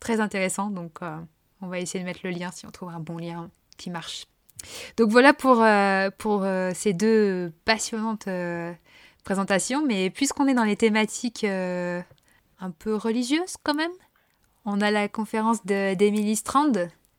très 0.00 0.18
intéressant. 0.18 0.70
Donc 0.70 0.98
euh, 1.02 1.16
on 1.60 1.68
va 1.68 1.78
essayer 1.78 2.00
de 2.00 2.04
mettre 2.04 2.20
le 2.24 2.30
lien 2.30 2.50
si 2.50 2.66
on 2.66 2.70
trouve 2.70 2.88
un 2.88 2.98
bon 2.98 3.18
lien 3.18 3.48
qui 3.76 3.90
marche. 3.90 4.26
Donc 4.96 5.10
voilà 5.10 5.34
pour, 5.34 5.62
euh, 5.62 6.10
pour 6.18 6.44
ces 6.74 6.94
deux 6.94 7.52
passionnantes 7.64 8.28
présentations. 9.22 9.86
Mais 9.86 10.10
puisqu'on 10.10 10.48
est 10.48 10.54
dans 10.54 10.64
les 10.64 10.76
thématiques 10.76 11.44
un 11.44 12.70
peu 12.70 12.96
religieuses 12.96 13.56
quand 13.62 13.74
même, 13.74 13.92
on 14.66 14.80
a 14.80 14.90
la 14.90 15.08
conférence 15.08 15.64
d'Emily 15.64 16.36
Strand 16.36 16.72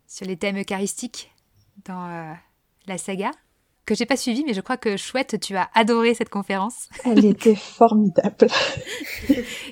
sur 0.06 0.28
les 0.28 0.38
thèmes 0.38 0.60
eucharistiques 0.60 1.34
dans 1.86 2.06
euh, 2.10 2.34
la 2.88 2.98
saga, 2.98 3.32
que 3.86 3.96
j'ai 3.96 4.06
pas 4.06 4.18
suivi, 4.18 4.44
mais 4.46 4.54
je 4.54 4.60
crois 4.60 4.76
que 4.76 4.98
chouette, 4.98 5.40
tu 5.40 5.56
as 5.56 5.70
adoré 5.74 6.14
cette 6.14 6.30
conférence. 6.30 6.90
Elle 7.06 7.26
était 7.26 7.56
formidable. 7.56 8.48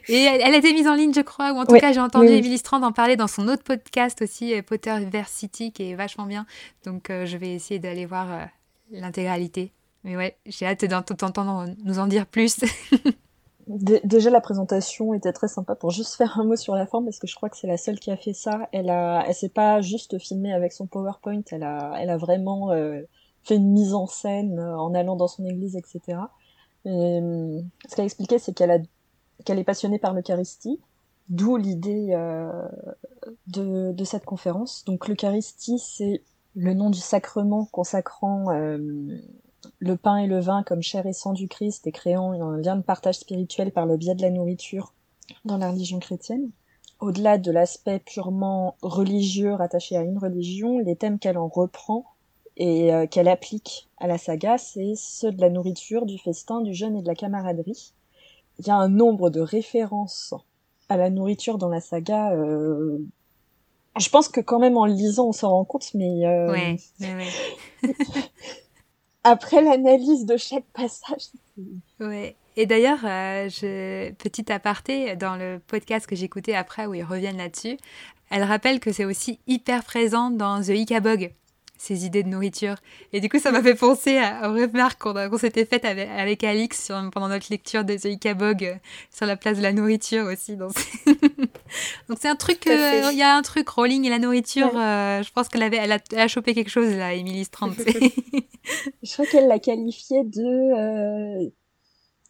Et 0.08 0.22
elle, 0.24 0.54
a 0.54 0.58
été 0.58 0.72
mise 0.72 0.88
en 0.88 0.96
ligne, 0.96 1.14
je 1.14 1.22
crois, 1.22 1.52
ou 1.52 1.58
en 1.58 1.66
tout 1.66 1.76
cas, 1.76 1.92
j'ai 1.92 2.00
entendu 2.00 2.28
Emily 2.28 2.58
Strand 2.58 2.82
en 2.82 2.94
parler 2.94 3.18
dans 3.18 3.28
son 3.28 3.48
autre 3.50 3.64
podcast 3.64 4.22
aussi, 4.22 4.54
euh, 4.54 4.62
Potterversity, 4.62 5.74
qui 5.74 5.92
est 5.92 5.96
vachement 5.96 6.26
bien. 6.26 6.46
Donc, 6.86 7.10
euh, 7.10 7.26
je 7.26 7.36
vais 7.36 7.54
essayer 7.54 7.80
d'aller 7.80 8.06
voir 8.06 8.48
l'intégralité. 8.90 9.74
Mais 10.06 10.16
ouais, 10.16 10.38
j'ai 10.46 10.66
hâte 10.66 10.86
d'entendre 10.86 11.66
nous 11.84 12.00
en 12.00 12.08
dire 12.08 12.26
plus. 12.26 12.60
déjà 13.68 14.30
la 14.30 14.42
présentation 14.42 15.14
était 15.14 15.34
très 15.34 15.48
sympa 15.48 15.76
pour 15.76 15.92
juste 15.92 16.16
faire 16.16 16.40
un 16.40 16.44
mot 16.44 16.56
sur 16.56 16.76
la 16.76 16.86
forme 16.86 17.06
parce 17.06 17.20
que 17.20 17.28
je 17.28 17.36
crois 17.36 17.50
que 17.50 17.58
c'est 17.58 17.68
la 17.68 17.78
seule 17.78 18.00
qui 18.00 18.12
a 18.12 18.18
fait 18.18 18.34
ça. 18.34 18.70
Elle 18.72 18.90
a, 18.90 19.24
elle 19.28 19.34
s'est 19.34 19.50
pas 19.50 19.82
juste 19.82 20.20
filmée 20.20 20.54
avec 20.54 20.72
son 20.72 20.88
PowerPoint, 20.88 21.42
elle 21.52 21.64
a, 21.64 21.94
elle 22.00 22.10
a 22.10 22.18
vraiment 22.18 22.72
euh, 22.72 23.02
fait 23.44 23.56
une 23.56 23.72
mise 23.72 23.94
en 23.94 24.08
scène 24.08 24.60
euh, 24.60 24.78
en 24.78 24.94
allant 24.94 25.16
dans 25.16 25.28
son 25.28 25.46
église, 25.46 25.76
etc. 25.76 26.20
Et, 26.86 26.90
euh, 26.90 27.62
ce 27.90 27.96
qu'elle 27.96 28.04
a 28.04 28.06
expliqué, 28.06 28.40
c'est 28.40 28.54
qu'elle 28.54 28.72
a, 28.72 28.80
qu'elle 29.44 29.60
est 29.60 29.64
passionnée 29.64 30.00
par 30.00 30.14
l'Eucharistie 30.14 30.80
D'où 31.30 31.58
l'idée 31.58 32.10
euh, 32.12 32.52
de, 33.48 33.92
de, 33.94 34.04
cette 34.04 34.26
conférence. 34.26 34.86
Donc 34.86 35.08
l'Eucharistie, 35.08 35.80
c'est 35.80 36.22
le 36.56 36.76
nom 36.76 36.92
du 36.92 37.00
sacrement 37.00 37.66
consacrant 37.66 38.52
euh, 38.52 38.78
le 39.80 39.98
pain 39.98 40.18
et 40.18 40.28
le 40.28 40.40
vin 40.40 40.64
comme 40.64 40.82
chair 40.82 41.06
et 41.06 41.14
sang 41.14 41.34
du 41.34 41.48
Christ 41.48 41.88
et 41.88 41.92
créant 41.92 42.34
un 42.34 42.58
lien 42.58 42.76
de 42.76 42.82
partage 42.82 43.16
spirituel 43.16 43.72
par 43.72 43.86
le 43.86 43.98
biais 43.98 44.16
de 44.16 44.22
la 44.22 44.30
nourriture 44.30 44.94
dans 45.44 45.58
la 45.58 45.72
religion 45.72 46.00
chrétienne. 46.00 46.50
Au-delà 47.00 47.38
de 47.38 47.52
l'aspect 47.52 48.00
purement 48.00 48.78
religieux 48.82 49.54
rattaché 49.54 49.98
à 49.98 50.02
une 50.02 50.18
religion, 50.18 50.80
les 50.80 50.96
thèmes 50.96 51.20
qu'elle 51.20 51.38
en 51.38 51.48
reprend 51.48 52.06
et 52.58 52.94
euh, 52.94 53.06
qu'elle 53.06 53.28
applique 53.28 53.90
à 53.98 54.08
la 54.08 54.18
saga, 54.18 54.58
c'est 54.58 54.94
ceux 54.96 55.32
de 55.32 55.42
la 55.42 55.50
nourriture, 55.50 56.06
du 56.06 56.18
festin, 56.18 56.62
du 56.62 56.74
jeûne 56.74 56.96
et 56.96 57.02
de 57.02 57.08
la 57.08 57.16
camaraderie. 57.16 57.94
Il 58.60 58.68
y 58.68 58.70
a 58.70 58.76
un 58.76 58.88
nombre 58.88 59.30
de 59.30 59.42
références 59.42 60.34
à 60.88 60.96
la 60.96 61.10
nourriture 61.10 61.58
dans 61.58 61.70
la 61.70 61.82
saga. 61.82 62.32
Euh... 62.34 63.00
Je 64.00 64.10
pense 64.10 64.30
que 64.30 64.40
quand 64.40 64.60
même 64.60 64.78
en 64.78 64.86
le 64.86 64.94
lisant, 64.94 65.28
on 65.28 65.32
s'en 65.34 65.50
rend 65.50 65.66
compte, 65.66 65.94
mais... 65.94 66.26
Euh... 66.26 66.52
Ouais, 66.52 66.78
ouais, 67.02 67.16
ouais. 67.16 67.92
Après 69.26 69.62
l'analyse 69.62 70.26
de 70.26 70.38
chaque 70.38 70.66
passage. 70.74 71.30
Ouais. 72.00 72.36
Et 72.58 72.68
d'ailleurs, 72.68 73.00
euh, 73.04 73.50
petit 74.20 74.52
aparté, 74.52 75.16
dans 75.16 75.36
le 75.36 75.60
podcast 75.66 76.06
que 76.06 76.16
j'écoutais 76.16 76.54
après 76.54 76.86
où 76.86 76.94
ils 76.94 77.04
reviennent 77.04 77.38
là-dessus, 77.38 77.78
elle 78.30 78.44
rappelle 78.44 78.80
que 78.80 78.92
c'est 78.92 79.04
aussi 79.04 79.40
hyper 79.48 79.84
présent 79.84 80.30
dans 80.30 80.62
The 80.62 80.70
Ikabog, 80.70 81.34
ces 81.78 82.06
idées 82.06 82.24
de 82.24 82.30
nourriture. 82.30 82.76
Et 83.14 83.20
du 83.20 83.30
coup, 83.30 83.40
ça 83.40 83.52
m'a 83.52 83.62
fait 83.62 83.76
penser 83.76 84.18
aux 84.18 84.54
remarques 84.54 85.02
qu'on 85.02 85.38
s'était 85.38 85.66
faites 85.66 85.86
avec, 85.86 86.10
avec, 86.10 86.44
Alix 86.44 86.92
pendant 87.12 87.30
notre 87.30 87.48
lecture 87.50 87.84
de 87.84 87.96
The 87.96 88.06
Ikabog 88.06 88.64
euh, 88.64 88.76
sur 89.12 89.26
la 89.26 89.36
place 89.36 89.58
de 89.58 89.64
la 89.64 89.74
nourriture 89.74 90.26
aussi. 90.26 90.56
Donc 90.56 90.74
c'est 92.18 92.28
un 92.28 92.36
truc, 92.36 92.68
euh, 92.68 93.10
il 93.12 93.18
y 93.18 93.24
a 93.24 93.36
un 93.36 93.42
truc, 93.42 93.68
Rolling 93.70 94.06
et 94.06 94.10
la 94.10 94.20
nourriture, 94.20 94.72
euh, 94.76 95.24
je 95.24 95.32
pense 95.32 95.50
qu'elle 95.50 95.64
avait, 95.64 95.78
elle 95.78 95.92
a, 95.92 96.00
elle 96.12 96.20
a, 96.20 96.28
chopé 96.28 96.54
quelque 96.54 96.70
chose 96.70 96.90
là, 96.96 97.14
Emily 97.14 97.46
Strand. 97.46 97.72
je 99.04 99.14
crois 99.14 99.26
qu'elle 99.26 99.48
l'a 99.48 99.60
qualifié 99.60 100.24
de 100.24 101.52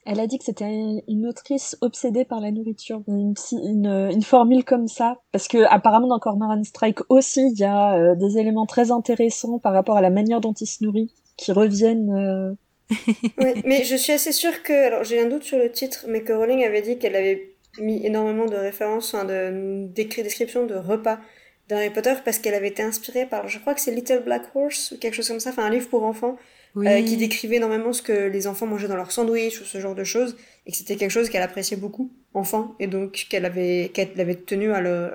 elle 0.05 0.19
a 0.19 0.27
dit 0.27 0.37
que 0.37 0.45
c'était 0.45 0.69
une 1.07 1.27
autrice 1.27 1.77
obsédée 1.81 2.25
par 2.25 2.39
la 2.39 2.51
nourriture, 2.51 3.01
une, 3.07 4.21
formule 4.21 4.63
comme 4.63 4.87
ça, 4.87 5.17
parce 5.31 5.47
que 5.47 5.63
apparemment 5.65 6.07
dans 6.07 6.19
Cormoran 6.19 6.63
Strike 6.63 6.99
aussi, 7.09 7.49
il 7.51 7.59
y 7.59 7.63
a 7.63 7.97
euh, 7.97 8.15
des 8.15 8.37
éléments 8.37 8.67
très 8.67 8.91
intéressants 8.91 9.57
par 9.57 9.73
rapport 9.73 9.97
à 9.97 10.01
la 10.01 10.11
manière 10.11 10.41
dont 10.41 10.53
il 10.53 10.67
se 10.67 10.83
nourrit, 10.83 11.11
qui 11.37 11.51
reviennent. 11.51 12.11
Euh... 12.13 12.53
mais 13.65 13.83
je 13.83 13.95
suis 13.95 14.13
assez 14.13 14.31
sûre 14.31 14.61
que, 14.61 14.73
alors 14.73 15.03
j'ai 15.03 15.19
un 15.19 15.27
doute 15.27 15.43
sur 15.43 15.57
le 15.57 15.71
titre, 15.71 16.05
mais 16.07 16.21
que 16.21 16.33
Rowling 16.33 16.63
avait 16.63 16.83
dit 16.83 16.99
qu'elle 16.99 17.15
avait 17.15 17.55
mis 17.79 18.05
énormément 18.05 18.45
de 18.45 18.55
références, 18.55 19.13
enfin 19.13 19.25
de 19.25 19.87
descriptions 19.87 20.67
de 20.67 20.75
repas 20.75 21.17
d'Harry 21.67 21.89
Potter 21.89 22.13
parce 22.23 22.37
qu'elle 22.37 22.53
avait 22.53 22.67
été 22.67 22.83
inspirée 22.83 23.25
par, 23.25 23.47
je 23.47 23.57
crois 23.57 23.73
que 23.73 23.81
c'est 23.81 23.91
Little 23.91 24.23
Black 24.23 24.43
Horse 24.53 24.91
ou 24.91 24.99
quelque 24.99 25.15
chose 25.15 25.27
comme 25.27 25.39
ça, 25.39 25.49
enfin 25.49 25.65
un 25.65 25.71
livre 25.71 25.89
pour 25.89 26.03
enfants 26.03 26.37
euh, 26.77 27.01
qui 27.03 27.17
décrivait 27.17 27.57
énormément 27.57 27.93
ce 27.93 28.01
que 28.01 28.27
les 28.27 28.47
enfants 28.47 28.67
mangeaient 28.67 28.87
dans 28.87 28.95
leur 28.95 29.11
sandwich 29.11 29.61
ou 29.61 29.65
ce 29.65 29.79
genre 29.79 29.95
de 29.95 30.03
choses, 30.03 30.35
et 30.65 30.71
que 30.71 30.77
c'était 30.77 30.95
quelque 30.95 31.11
chose 31.11 31.29
qu'elle 31.29 31.43
appréciait 31.43 31.77
beaucoup, 31.77 32.11
enfant, 32.33 32.75
et 32.79 32.87
donc 32.87 33.27
qu'elle 33.29 33.45
avait, 33.45 33.91
qu'elle 33.93 34.19
avait 34.19 34.35
tenu 34.35 34.71
à 34.71 34.81
le 34.81 35.11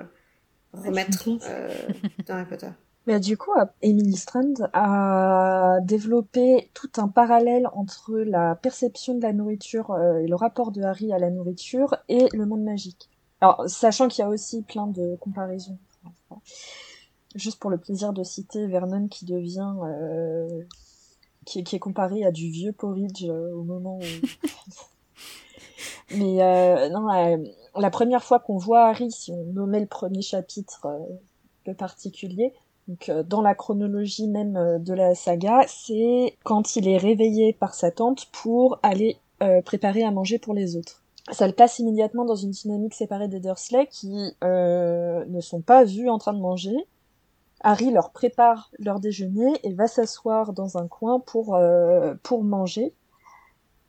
remettre 0.73 1.29
euh, 1.29 1.69
dans 2.27 2.35
Harry 2.35 2.45
Potter. 2.45 2.69
Mais 3.07 3.19
du 3.19 3.35
coup, 3.35 3.51
Emily 3.81 4.15
Strand 4.15 4.53
a 4.73 5.79
développé 5.81 6.69
tout 6.73 6.91
un 6.97 7.07
parallèle 7.07 7.67
entre 7.73 8.19
la 8.19 8.55
perception 8.55 9.15
de 9.15 9.21
la 9.23 9.33
nourriture 9.33 9.91
euh, 9.91 10.19
et 10.19 10.27
le 10.27 10.35
rapport 10.35 10.71
de 10.71 10.83
Harry 10.83 11.11
à 11.11 11.17
la 11.17 11.31
nourriture 11.31 11.95
et 12.09 12.27
le 12.33 12.45
monde 12.45 12.63
magique. 12.63 13.09
Alors, 13.41 13.63
sachant 13.67 14.07
qu'il 14.07 14.21
y 14.21 14.25
a 14.25 14.29
aussi 14.29 14.61
plein 14.61 14.85
de 14.85 15.15
comparaisons. 15.19 15.79
Juste 17.33 17.59
pour 17.59 17.71
le 17.71 17.77
plaisir 17.77 18.13
de 18.13 18.23
citer 18.23 18.67
Vernon 18.67 19.07
qui 19.07 19.25
devient 19.25 19.73
euh, 19.83 20.63
qui, 21.45 21.59
est 21.59 21.79
comparé 21.79 22.25
à 22.25 22.31
du 22.31 22.49
vieux 22.49 22.71
porridge 22.71 23.25
euh, 23.25 23.53
au 23.53 23.63
moment 23.63 23.97
où. 23.97 24.01
Mais 26.15 26.43
euh, 26.43 26.89
non, 26.89 27.11
euh, 27.13 27.37
la 27.75 27.89
première 27.89 28.23
fois 28.23 28.39
qu'on 28.39 28.57
voit 28.57 28.87
Harry, 28.87 29.11
si 29.11 29.31
on 29.31 29.43
nommait 29.53 29.79
le 29.79 29.87
premier 29.87 30.21
chapitre 30.21 30.87
peu 31.63 31.73
particulier, 31.73 32.53
donc 32.87 33.09
dans 33.27 33.41
la 33.41 33.55
chronologie 33.55 34.27
même 34.27 34.79
de 34.79 34.93
la 34.93 35.15
saga, 35.15 35.63
c'est 35.67 36.35
quand 36.43 36.75
il 36.75 36.89
est 36.89 36.97
réveillé 36.97 37.53
par 37.53 37.73
sa 37.73 37.91
tante 37.91 38.25
pour 38.33 38.79
aller 38.83 39.17
préparer 39.63 40.03
à 40.03 40.11
manger 40.11 40.37
pour 40.37 40.53
les 40.53 40.75
autres. 40.75 41.01
Ça 41.31 41.47
le 41.47 41.53
passe 41.53 41.79
immédiatement 41.79 42.25
dans 42.25 42.35
une 42.35 42.51
dynamique 42.51 42.93
séparée 42.93 43.29
des 43.29 43.39
Dursley 43.39 43.87
qui 43.87 44.35
ne 44.41 45.39
sont 45.39 45.61
pas 45.61 45.85
vus 45.85 46.09
en 46.09 46.17
train 46.17 46.33
de 46.33 46.41
manger, 46.41 46.75
Harry 47.63 47.91
leur 47.91 48.11
prépare 48.11 48.71
leur 48.79 48.99
déjeuner 48.99 49.53
et 49.63 49.73
va 49.73 49.87
s'asseoir 49.87 50.53
dans 50.53 50.77
un 50.77 50.87
coin 50.87 51.19
pour, 51.19 51.55
euh, 51.55 52.15
pour 52.23 52.43
manger. 52.43 52.93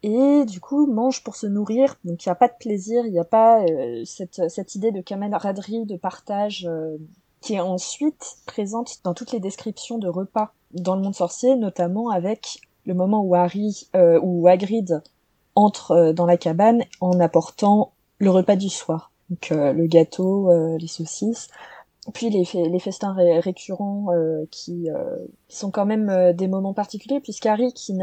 Et 0.02 0.44
du 0.44 0.60
coup, 0.60 0.86
mange 0.86 1.22
pour 1.22 1.36
se 1.36 1.46
nourrir. 1.46 1.96
Donc 2.04 2.24
il 2.24 2.28
n'y 2.28 2.32
a 2.32 2.36
pas 2.36 2.48
de 2.48 2.56
plaisir, 2.58 3.06
il 3.06 3.12
n'y 3.12 3.18
a 3.18 3.24
pas 3.24 3.62
euh, 3.62 4.02
cette, 4.04 4.48
cette 4.50 4.74
idée 4.74 4.90
de 4.90 5.00
camaraderie, 5.00 5.86
de 5.86 5.96
partage 5.96 6.66
euh, 6.68 6.96
qui 7.40 7.54
est 7.54 7.60
ensuite 7.60 8.36
présente 8.46 8.98
dans 9.04 9.14
toutes 9.14 9.32
les 9.32 9.40
descriptions 9.40 9.98
de 9.98 10.08
repas 10.08 10.52
dans 10.72 10.96
le 10.96 11.02
monde 11.02 11.14
sorcier, 11.14 11.56
notamment 11.56 12.10
avec 12.10 12.60
le 12.84 12.94
moment 12.94 13.22
où 13.22 13.34
Harry 13.34 13.88
ou 13.94 14.48
Hagrid 14.48 15.02
entre 15.54 16.12
dans 16.12 16.26
la 16.26 16.36
cabane 16.36 16.82
en 17.00 17.20
apportant 17.20 17.92
le 18.18 18.30
repas 18.30 18.56
du 18.56 18.68
soir. 18.68 19.12
Donc 19.28 19.50
le 19.50 19.86
gâteau, 19.86 20.50
les 20.78 20.86
saucisses 20.86 21.48
puis 22.10 22.30
les, 22.30 22.78
festins 22.80 23.14
récurrents 23.14 24.06
euh, 24.12 24.44
qui 24.50 24.90
euh, 24.90 25.18
sont 25.48 25.70
quand 25.70 25.86
même 25.86 26.10
euh, 26.10 26.32
des 26.32 26.48
moments 26.48 26.74
particuliers 26.74 27.20
puisqu'Harry 27.20 27.72
qui 27.72 27.96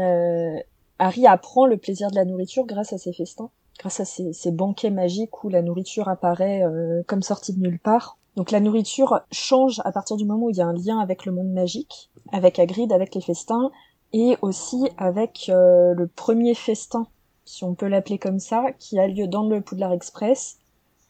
Harry 0.98 1.26
apprend 1.26 1.66
le 1.66 1.76
plaisir 1.76 2.10
de 2.10 2.16
la 2.16 2.24
nourriture 2.24 2.64
grâce 2.64 2.94
à 2.94 2.98
ces 2.98 3.12
festins, 3.12 3.50
grâce 3.78 4.00
à 4.00 4.04
ces, 4.06 4.50
banquets 4.52 4.90
magiques 4.90 5.44
où 5.44 5.48
la 5.48 5.62
nourriture 5.62 6.08
apparaît 6.08 6.62
comme 7.06 7.22
sortie 7.22 7.54
de 7.54 7.60
nulle 7.60 7.78
part. 7.78 8.18
Donc 8.36 8.50
la 8.50 8.60
nourriture 8.60 9.20
change 9.32 9.80
à 9.84 9.92
partir 9.92 10.16
du 10.16 10.24
moment 10.24 10.46
où 10.46 10.50
il 10.50 10.56
y 10.56 10.60
a 10.60 10.66
un 10.66 10.74
lien 10.74 10.98
avec 10.98 11.24
le 11.24 11.32
monde 11.32 11.52
magique, 11.52 12.10
avec 12.32 12.58
Hagrid, 12.58 12.92
avec 12.92 13.14
les 13.14 13.22
festins, 13.22 13.70
et 14.12 14.36
aussi 14.42 14.88
avec 14.98 15.46
le 15.48 16.06
premier 16.06 16.54
festin, 16.54 17.06
si 17.46 17.64
on 17.64 17.74
peut 17.74 17.88
l'appeler 17.88 18.18
comme 18.18 18.38
ça, 18.38 18.66
qui 18.78 18.98
a 18.98 19.06
lieu 19.06 19.26
dans 19.26 19.48
le 19.48 19.62
Poudlard 19.62 19.92
Express, 19.94 20.58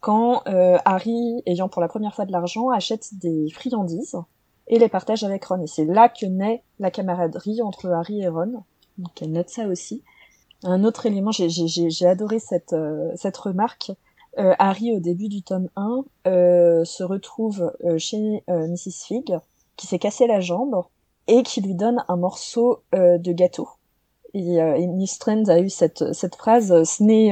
quand 0.01 0.41
euh, 0.47 0.77
Harry, 0.83 1.41
ayant 1.45 1.69
pour 1.69 1.81
la 1.81 1.87
première 1.87 2.13
fois 2.13 2.25
de 2.25 2.31
l'argent, 2.31 2.69
achète 2.69 3.13
des 3.13 3.49
friandises 3.51 4.17
et 4.67 4.79
les 4.79 4.89
partage 4.89 5.23
avec 5.23 5.45
Ron. 5.45 5.61
Et 5.61 5.67
c'est 5.67 5.85
là 5.85 6.09
que 6.09 6.25
naît 6.25 6.63
la 6.79 6.91
camaraderie 6.91 7.61
entre 7.61 7.89
Harry 7.89 8.21
et 8.21 8.27
Ron. 8.27 8.63
Donc 8.97 9.21
elle 9.21 9.31
note 9.31 9.49
ça 9.49 9.67
aussi. 9.67 10.03
Un 10.63 10.83
autre 10.83 11.05
élément, 11.05 11.31
j'ai 11.31 12.07
adoré 12.07 12.39
cette, 12.39 12.73
euh, 12.73 13.11
cette 13.15 13.37
remarque. 13.37 13.91
Euh, 14.37 14.53
Harry, 14.59 14.91
au 14.95 14.99
début 14.99 15.27
du 15.27 15.43
tome 15.43 15.69
1, 15.75 16.03
euh, 16.27 16.85
se 16.85 17.03
retrouve 17.03 17.71
euh, 17.83 17.97
chez 17.97 18.43
Mrs. 18.47 19.05
Fig, 19.07 19.37
qui 19.75 19.87
s'est 19.87 19.99
cassé 19.99 20.27
la 20.27 20.39
jambe, 20.39 20.83
et 21.27 21.43
qui 21.43 21.61
lui 21.61 21.75
donne 21.75 22.03
un 22.07 22.15
morceau 22.15 22.81
de 22.93 23.31
gâteau. 23.31 23.69
Et, 24.33 24.55
et 24.55 24.87
Miss 24.87 25.19
Trend 25.19 25.43
a 25.47 25.59
eu 25.59 25.69
cette, 25.69 26.13
cette 26.13 26.35
phrase, 26.35 26.83
ce 26.83 27.03
n'est 27.03 27.31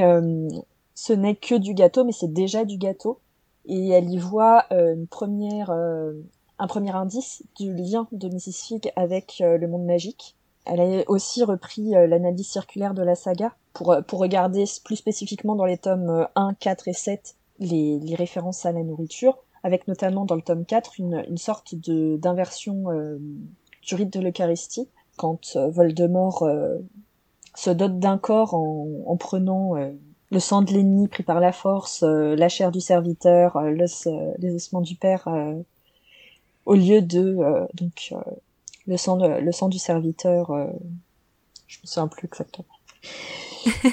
ce 1.00 1.14
n'est 1.14 1.34
que 1.34 1.54
du 1.54 1.72
gâteau, 1.72 2.04
mais 2.04 2.12
c'est 2.12 2.30
déjà 2.30 2.66
du 2.66 2.76
gâteau. 2.76 3.20
Et 3.64 3.88
elle 3.88 4.10
y 4.10 4.18
voit 4.18 4.66
euh, 4.70 4.94
une 4.94 5.06
première, 5.06 5.70
euh, 5.70 6.12
un 6.58 6.66
premier 6.66 6.94
indice 6.94 7.42
du 7.58 7.72
lien 7.72 8.06
de 8.12 8.28
Mrs. 8.28 8.52
Fig 8.52 8.92
avec 8.96 9.40
euh, 9.40 9.56
le 9.56 9.66
monde 9.66 9.86
magique. 9.86 10.36
Elle 10.66 10.80
a 10.80 11.02
aussi 11.08 11.42
repris 11.42 11.92
l'analyse 11.92 12.48
circulaire 12.48 12.92
de 12.92 13.02
la 13.02 13.14
saga 13.14 13.54
pour, 13.72 13.96
pour 14.06 14.18
regarder 14.18 14.64
plus 14.84 14.96
spécifiquement 14.96 15.56
dans 15.56 15.64
les 15.64 15.78
tomes 15.78 16.28
1, 16.34 16.52
4 16.60 16.88
et 16.88 16.92
7 16.92 17.34
les, 17.60 17.98
les 17.98 18.14
références 18.14 18.66
à 18.66 18.72
la 18.72 18.82
nourriture, 18.82 19.38
avec 19.62 19.88
notamment 19.88 20.26
dans 20.26 20.34
le 20.34 20.42
tome 20.42 20.66
4 20.66 21.00
une, 21.00 21.24
une 21.30 21.38
sorte 21.38 21.74
de 21.74 22.18
d'inversion 22.18 22.84
du 23.82 23.94
rite 23.94 24.12
de 24.12 24.20
l'Eucharistie, 24.20 24.90
quand 25.16 25.56
Voldemort 25.56 26.46
se 27.54 27.70
dote 27.70 27.98
d'un 27.98 28.18
corps 28.18 28.52
en, 28.52 28.86
en 29.06 29.16
prenant 29.16 29.76
le 30.30 30.38
sang 30.38 30.62
de 30.62 30.72
l'ennemi 30.72 31.08
pris 31.08 31.22
par 31.22 31.40
la 31.40 31.52
force, 31.52 32.02
euh, 32.02 32.36
la 32.36 32.48
chair 32.48 32.70
du 32.70 32.80
serviteur, 32.80 33.56
euh, 33.56 33.74
euh, 34.06 34.32
les 34.38 34.54
ossements 34.54 34.80
du 34.80 34.94
père, 34.94 35.28
au 36.66 36.74
lieu 36.74 37.02
de 37.02 37.36
donc 37.74 38.14
le 38.86 38.96
sang 38.96 39.16
le 39.16 39.52
sang 39.52 39.68
du 39.68 39.78
serviteur. 39.78 40.52
je 41.66 41.78
me 41.82 41.86
souviens 41.86 42.08
plus 42.08 42.26
exactement. 42.26 42.66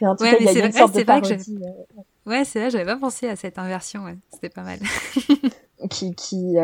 Mais 0.00 0.08
en 0.08 0.16
tout 0.16 0.24
cas, 0.24 0.36
il 0.38 0.44
y 0.44 0.60
a 0.60 0.66
une 0.66 0.72
sorte 0.72 0.94
de 0.94 1.04
parodie. 1.04 1.58
Ouais, 2.26 2.44
c'est 2.44 2.60
vrai, 2.60 2.70
j'avais 2.70 2.84
pas 2.84 2.96
pensé 2.96 3.28
à 3.28 3.36
cette 3.36 3.58
inversion, 3.58 4.04
ouais. 4.04 4.16
c'était 4.30 4.50
pas 4.50 4.62
mal. 4.62 4.78
qui, 5.90 6.14
qui, 6.14 6.56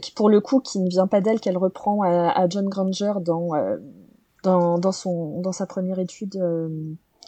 qui, 0.00 0.12
pour 0.12 0.28
le 0.30 0.40
coup, 0.40 0.60
qui 0.60 0.80
ne 0.80 0.88
vient 0.88 1.06
pas 1.06 1.20
d'elle, 1.20 1.38
qu'elle 1.38 1.58
reprend 1.58 2.02
à, 2.02 2.48
John 2.48 2.68
Granger 2.68 3.12
dans, 3.20 3.50
dans, 4.42 4.78
dans, 4.78 4.92
son, 4.92 5.40
dans 5.42 5.52
sa 5.52 5.66
première 5.66 6.00
étude 6.00 6.42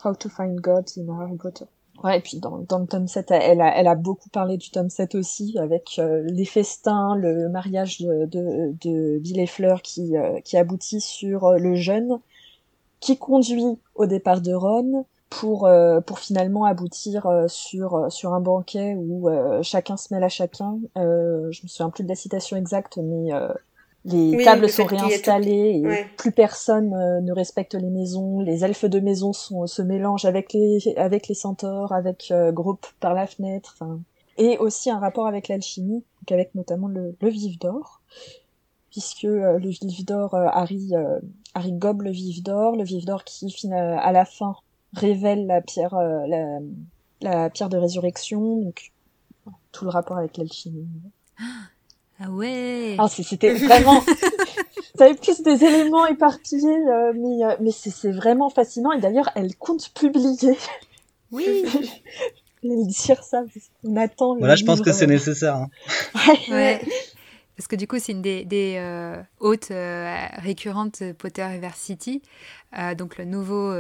How 0.05 0.15
to 0.15 0.29
Find 0.29 0.61
God 0.61 0.91
in 0.99 1.09
Harry 1.19 1.37
Potter. 1.37 1.65
Ouais, 2.03 2.19
et 2.19 2.21
puis 2.21 2.39
dans, 2.39 2.57
le 2.57 2.67
tome 2.67 3.07
7, 3.07 3.31
elle 3.31 3.61
a, 3.61 3.95
beaucoup 3.95 4.29
parlé 4.29 4.57
du 4.57 4.71
tome 4.71 4.91
7 4.91 5.15
aussi, 5.15 5.57
avec 5.59 5.99
euh, 5.99 6.23
les 6.27 6.45
festins, 6.45 7.15
le 7.15 7.49
mariage 7.49 8.01
de, 8.01 8.27
de, 8.27 9.19
Bill 9.21 9.41
et 9.41 9.47
Fleur 9.47 9.81
qui, 9.81 10.17
euh, 10.17 10.41
aboutit 10.55 11.01
sur 11.01 11.45
euh, 11.45 11.59
le 11.59 11.77
jeune, 11.77 12.19
qui 13.01 13.17
conduit 13.17 13.79
au 13.95 14.07
départ 14.07 14.41
de 14.41 14.53
Ron 14.53 15.07
pour, 15.31 15.69
finalement 16.17 16.65
aboutir 16.65 17.27
sur 17.49 18.35
un 18.35 18.41
banquet 18.41 18.95
où 18.97 19.29
chacun 19.63 19.97
se 19.97 20.15
mêle 20.15 20.23
à 20.23 20.29
chacun. 20.29 20.79
je 20.95 21.63
me 21.63 21.69
souviens 21.69 21.91
plus 21.91 22.05
de 22.05 22.09
la 22.09 22.15
citation 22.15 22.57
exacte, 22.57 22.99
mais 22.99 23.33
les 24.05 24.45
tables 24.45 24.69
sont 24.69 24.85
réinstallées 24.85 25.83
et 25.83 26.05
plus 26.17 26.33
personne 26.33 26.93
euh, 26.93 27.21
ne 27.21 27.33
respecte 27.33 27.75
les 27.75 27.89
maisons. 27.89 28.41
Les 28.41 28.65
elfes 28.65 28.85
de 28.85 29.01
maison 29.01 29.33
sont, 29.33 29.67
se 29.67 29.81
mélangent 29.81 30.27
avec 30.27 30.53
les 30.53 30.95
avec 30.97 31.29
les 31.29 31.35
centaures, 31.35 31.93
avec 31.93 32.29
euh, 32.31 32.53
groupe 32.53 32.87
par 33.01 33.15
la 33.15 33.27
fenêtre. 33.27 33.83
Et 34.37 34.59
aussi 34.59 34.91
un 34.91 34.99
rapport 34.99 35.27
avec 35.27 35.49
l'alchimie, 35.49 36.05
avec 36.31 36.55
notamment 36.55 36.89
le, 36.89 37.17
le 37.21 37.29
vif 37.29 37.59
d'or, 37.59 38.03
puisque 38.91 39.25
euh, 39.25 39.59
le 39.59 39.69
vif 39.71 40.05
d'or 40.05 40.35
Harry 40.35 40.93
Harry 41.55 41.73
gobe 41.73 42.03
le 42.03 42.11
vif 42.11 42.43
d'or, 42.43 42.77
le 42.77 42.85
vif 42.85 43.05
d'or 43.07 43.25
qui 43.25 43.49
à 43.73 44.13
la 44.13 44.25
fin 44.25 44.55
révèle 44.93 45.47
la 45.47 45.63
pierre 45.63 45.95
la, 45.95 46.59
la 47.23 47.49
pierre 47.49 47.71
de 47.71 47.79
résurrection, 47.79 48.61
donc 48.61 48.93
tout 49.73 49.85
le 49.85 49.91
rapport 49.91 50.19
avec 50.19 50.37
l'alchimie. 50.37 50.89
Ah 52.21 52.31
ouais 52.31 52.97
ah, 52.99 53.09
C'était 53.09 53.55
vraiment... 53.55 54.03
Ça 54.97 55.05
avait 55.07 55.15
plus 55.15 55.43
des 55.43 55.65
éléments 55.65 56.07
éparpillés, 56.07 56.69
euh, 56.69 57.13
mais, 57.15 57.45
euh, 57.45 57.57
mais 57.61 57.71
c'est 57.73 58.13
vraiment 58.13 58.51
fascinant. 58.51 58.93
Et 58.93 59.01
d'ailleurs, 59.01 59.31
elle 59.35 59.57
compte 59.57 59.91
publier. 59.95 60.57
Oui 61.33 61.65
Elle 62.67 62.87
dire 62.87 63.23
ça, 63.23 63.45
on 63.85 63.95
attend 63.97 64.37
Voilà, 64.37 64.57
je 64.57 64.65
pense 64.65 64.81
que 64.81 64.91
c'est 64.91 65.07
nécessaire. 65.07 65.57
Hein. 65.57 65.69
ouais. 66.51 66.81
Parce 67.57 67.69
que 67.69 67.77
du 67.77 67.87
coup, 67.87 67.99
c'est 68.01 68.13
une 68.13 68.23
des, 68.23 68.45
des 68.45 68.75
euh, 68.79 69.23
hôtes 69.39 69.71
euh, 69.71 70.27
récurrentes 70.39 71.03
de 71.03 71.13
Potter 71.13 71.43
University. 71.43 72.21
Euh, 72.77 72.97
donc 72.97 73.17
le 73.17 73.25
nouveau, 73.25 73.71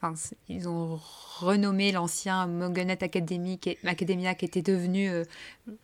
enfin, 0.00 0.14
ils 0.48 0.68
ont 0.68 0.98
renommé 1.38 1.92
l'ancien 1.92 2.46
Mogonet 2.48 3.02
Academy, 3.02 3.60
Academia 3.84 4.34
qui 4.34 4.44
était 4.44 4.62
devenu 4.62 5.08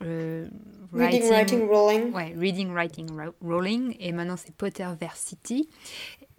Reading, 0.01 0.49
Writing, 1.29 1.67
Rolling. 1.67 2.13
Ouais, 2.13 2.33
Reading, 2.37 2.71
Writing, 2.73 3.09
Rolling. 3.41 3.95
Et 3.99 4.11
maintenant, 4.11 4.35
c'est 4.35 4.53
Potter 4.53 4.83
Potterversity. 4.83 5.69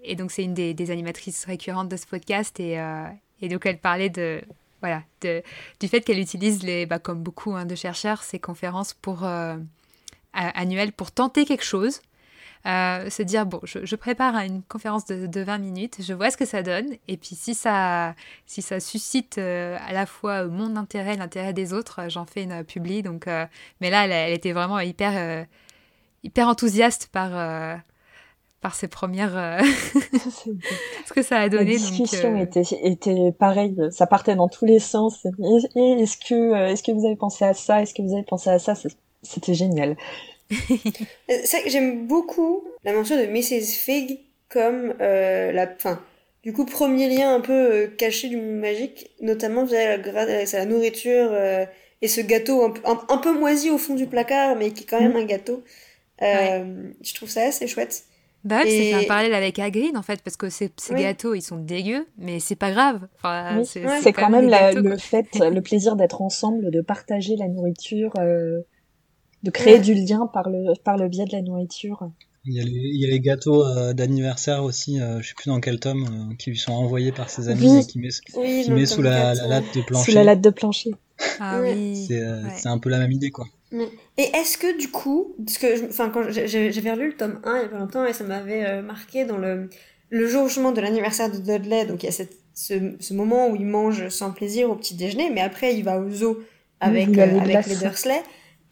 Et 0.03 0.17
donc, 0.17 0.31
c'est 0.31 0.45
une 0.45 0.55
des, 0.55 0.75
des, 0.75 0.91
animatrices 0.91 1.45
récurrentes 1.47 1.89
de 1.89 1.97
ce 1.97 2.07
podcast. 2.07 2.61
Et, 2.61 2.79
et 3.41 3.49
donc, 3.49 3.65
elle 3.65 3.79
parlait 3.79 4.11
de, 4.11 4.43
voilà, 4.81 5.03
de, 5.23 5.43
du 5.79 5.89
fait 5.89 6.03
qu'elle 6.03 6.19
utilise, 6.19 6.63
les, 6.63 6.85
bah, 6.85 6.99
comme 6.99 7.23
beaucoup 7.23 7.55
hein, 7.55 7.65
de 7.65 7.75
chercheurs, 7.75 8.23
ces 8.23 8.39
conférences 8.39 8.93
pour 8.93 9.25
annuel 10.33 10.93
pour 10.93 11.13
tenter 11.13 11.45
quelque 11.45 11.65
chose. 11.65 12.01
Euh, 12.67 13.09
se 13.09 13.23
dire, 13.23 13.47
bon, 13.47 13.61
je, 13.63 13.97
prépare 13.97 14.35
une 14.37 14.63
conférence 14.63 15.07
de, 15.07 15.41
20 15.41 15.59
minutes, 15.59 15.97
je 16.01 16.13
vois 16.13 16.31
ce 16.31 16.37
que 16.37 16.45
ça 16.45 16.63
donne, 16.63 16.89
et 17.09 17.17
puis 17.17 17.35
si 17.35 17.55
ça, 17.55 18.15
si 18.45 18.61
ça 18.61 18.81
suscite 18.81 19.39
euh, 19.39 19.79
à 19.89 19.95
la 19.95 20.05
fois 20.05 20.45
mon 20.45 20.77
intérêt, 20.77 21.17
l'intérêt 21.17 21.55
des 21.55 21.73
autres, 21.73 22.03
j'en 22.09 22.27
fais 22.27 22.43
une 22.43 22.63
publi. 22.63 23.03
Donc, 23.03 23.29
euh, 23.29 23.47
mais 23.81 23.89
là, 23.89 24.07
elle, 24.07 24.35
était 24.35 24.53
vraiment 24.53 24.79
hyper, 24.79 25.47
hyper 26.23 26.49
enthousiaste 26.49 27.09
par, 27.11 27.81
par 28.61 28.75
ses 28.75 28.89
premières. 28.89 29.63
ce 31.07 31.13
que 31.15 31.23
ça 31.23 31.39
a 31.39 31.49
donné. 31.49 31.73
La 31.73 31.79
discussion 31.79 32.37
était, 32.37 32.65
était 32.83 33.33
pareille, 33.33 33.75
ça 33.91 34.07
partait 34.07 34.37
dans 34.37 34.49
tous 34.49 34.67
les 34.67 34.81
sens. 34.81 35.25
Est-ce 35.25 36.19
que, 36.19 36.71
est-ce 36.71 36.83
que 36.83 36.93
vous 36.93 37.07
avez 37.07 37.17
pensé 37.17 37.47
à 37.47 37.55
ça? 37.55 37.81
Est-ce 37.81 37.95
que 37.95 38.03
vous 38.03 38.13
avez 38.13 38.25
pensé 38.25 38.51
à 38.51 38.59
ça? 38.59 38.75
C'était 39.23 39.55
génial. 39.55 39.97
c'est 40.51 41.63
que 41.63 41.71
j'aime 41.71 42.07
beaucoup 42.07 42.65
la 42.85 42.93
mention 42.93 43.17
de 43.17 43.27
Mrs. 43.27 43.73
Fig 43.77 44.21
comme 44.49 44.95
euh, 45.01 45.53
la, 45.53 45.67
fin, 45.67 46.03
du 46.43 46.53
coup, 46.53 46.65
premier 46.65 47.09
lien 47.09 47.35
un 47.35 47.41
peu 47.41 47.53
euh, 47.53 47.87
caché 47.87 48.29
du 48.29 48.37
monde 48.37 48.59
magique, 48.59 49.11
notamment 49.21 49.65
via 49.65 49.97
la, 49.97 50.27
la 50.27 50.67
nourriture 50.67 51.29
euh, 51.31 51.65
et 52.03 52.09
ce 52.09 52.21
gâteau 52.21 52.65
un, 52.65 53.19
peu 53.19 53.39
moisi 53.39 53.71
au 53.71 53.79
fond 53.79 53.95
du 53.95 54.07
placard, 54.07 54.57
mais 54.57 54.73
qui 54.73 54.85
est 54.85 54.87
quand 54.87 55.01
même 55.01 55.13
mm. 55.13 55.17
un 55.17 55.25
gâteau. 55.25 55.63
Je 56.21 57.15
trouve 57.15 57.29
ça 57.29 57.43
assez 57.43 57.67
chouette. 57.67 58.05
Bah 58.43 58.63
c'est 58.65 58.95
un 58.95 59.05
parallèle 59.05 59.35
avec 59.35 59.59
Hagrid 59.59 59.99
en 59.99 60.03
fait, 60.03 60.23
parce 60.23 60.39
que 60.39 60.49
ces, 60.49 60.71
gâteaux 60.93 61.35
ils 61.35 61.43
sont 61.43 61.59
dégueux, 61.59 62.07
mais 62.17 62.41
c'est 62.41 62.57
pas 62.57 62.71
grave. 62.71 63.07
c'est 63.65 64.13
quand, 64.15 64.31
même 64.31 64.49
le 64.49 64.97
fait, 64.97 65.27
le 65.35 65.61
plaisir 65.61 65.95
d'être 65.95 66.23
ensemble, 66.23 66.71
de 66.71 66.81
partager 66.81 67.37
la 67.37 67.49
nourriture 67.49 68.15
de 69.43 69.51
créer 69.51 69.79
du 69.79 69.95
lien 69.95 70.27
par 70.27 70.51
le, 70.51 70.75
par 70.83 70.97
le 70.97 71.09
biais 71.09 71.25
de 71.25 71.33
la 71.33 71.43
nourriture. 71.43 72.11
Il 72.47 72.55
y 72.55 72.61
a 72.61 72.65
les, 72.65 72.71
il 72.71 73.01
y 73.01 73.05
a 73.05 73.11
les 73.11 73.21
gâteaux 73.21 73.67
euh, 73.67 73.93
d'anniversaire 73.93 74.65
aussi, 74.65 74.99
euh, 74.99 75.21
je 75.21 75.29
sais 75.29 75.35
plus 75.35 75.51
dans 75.51 75.61
quel 75.61 75.79
tome, 75.79 76.05
euh, 76.05 76.35
qui 76.37 76.51
lui 76.51 76.59
sont 76.59 76.73
envoyés 76.73 77.13
par 77.13 77.29
ses 77.29 77.49
amis 77.49 77.81
et 77.81 77.87
qui 77.87 77.99
met, 77.99 78.09
qui 78.09 78.71
met 78.71 78.87
sous 78.87 79.03
la, 79.03 79.35
la, 79.35 79.47
latte 79.47 79.77
de 79.77 79.83
plancher. 79.83 80.11
Sous 80.11 80.17
la 80.17 80.25
latte 80.25 80.41
de 80.41 80.51
plancher. 80.51 80.91
Ah 81.39 81.61
oui. 81.61 82.09
C'est 82.09 82.69
un 82.69 82.79
peu 82.79 82.89
la 82.89 82.99
même 82.99 83.13
idée 83.13 83.31
quoi. 83.31 83.47
Et 83.73 84.23
est-ce 84.35 84.59
que 84.59 84.79
du 84.79 84.91
coup, 84.91 85.37
parce 85.45 85.59
que, 85.59 85.89
enfin, 85.89 86.09
quand 86.09 86.23
j'avais 86.31 86.93
relu 86.93 87.09
le 87.09 87.17
tome 87.17 87.41
1 87.45 87.59
il 87.59 87.63
y 87.63 87.65
a 87.67 87.69
pas 87.69 87.79
longtemps 87.79 88.05
et 88.05 88.13
ça 88.13 88.25
m'avait 88.25 88.83
marqué 88.83 89.25
dans 89.25 89.37
le, 89.37 89.69
le 90.09 90.27
jour 90.27 90.49
justement 90.49 90.73
de 90.73 90.81
l'anniversaire 90.81 91.31
de 91.31 91.37
Dudley, 91.37 91.85
donc 91.85 92.03
il 92.03 92.07
y 92.07 92.09
a 92.09 92.13
cette, 92.13 92.37
ce, 92.55 92.95
ce, 92.99 93.15
moment 93.15 93.49
où 93.49 93.55
il 93.55 93.67
mange 93.67 94.09
sans 94.09 94.33
plaisir 94.33 94.71
au 94.71 94.75
petit 94.75 94.95
déjeuner, 94.95 95.31
mais 95.31 95.41
après 95.41 95.77
il 95.77 95.85
va 95.85 96.01
au 96.01 96.11
zoo 96.11 96.41
avec, 96.81 97.17
avec 97.17 97.67
les 97.67 97.77
Dursley. 97.77 98.23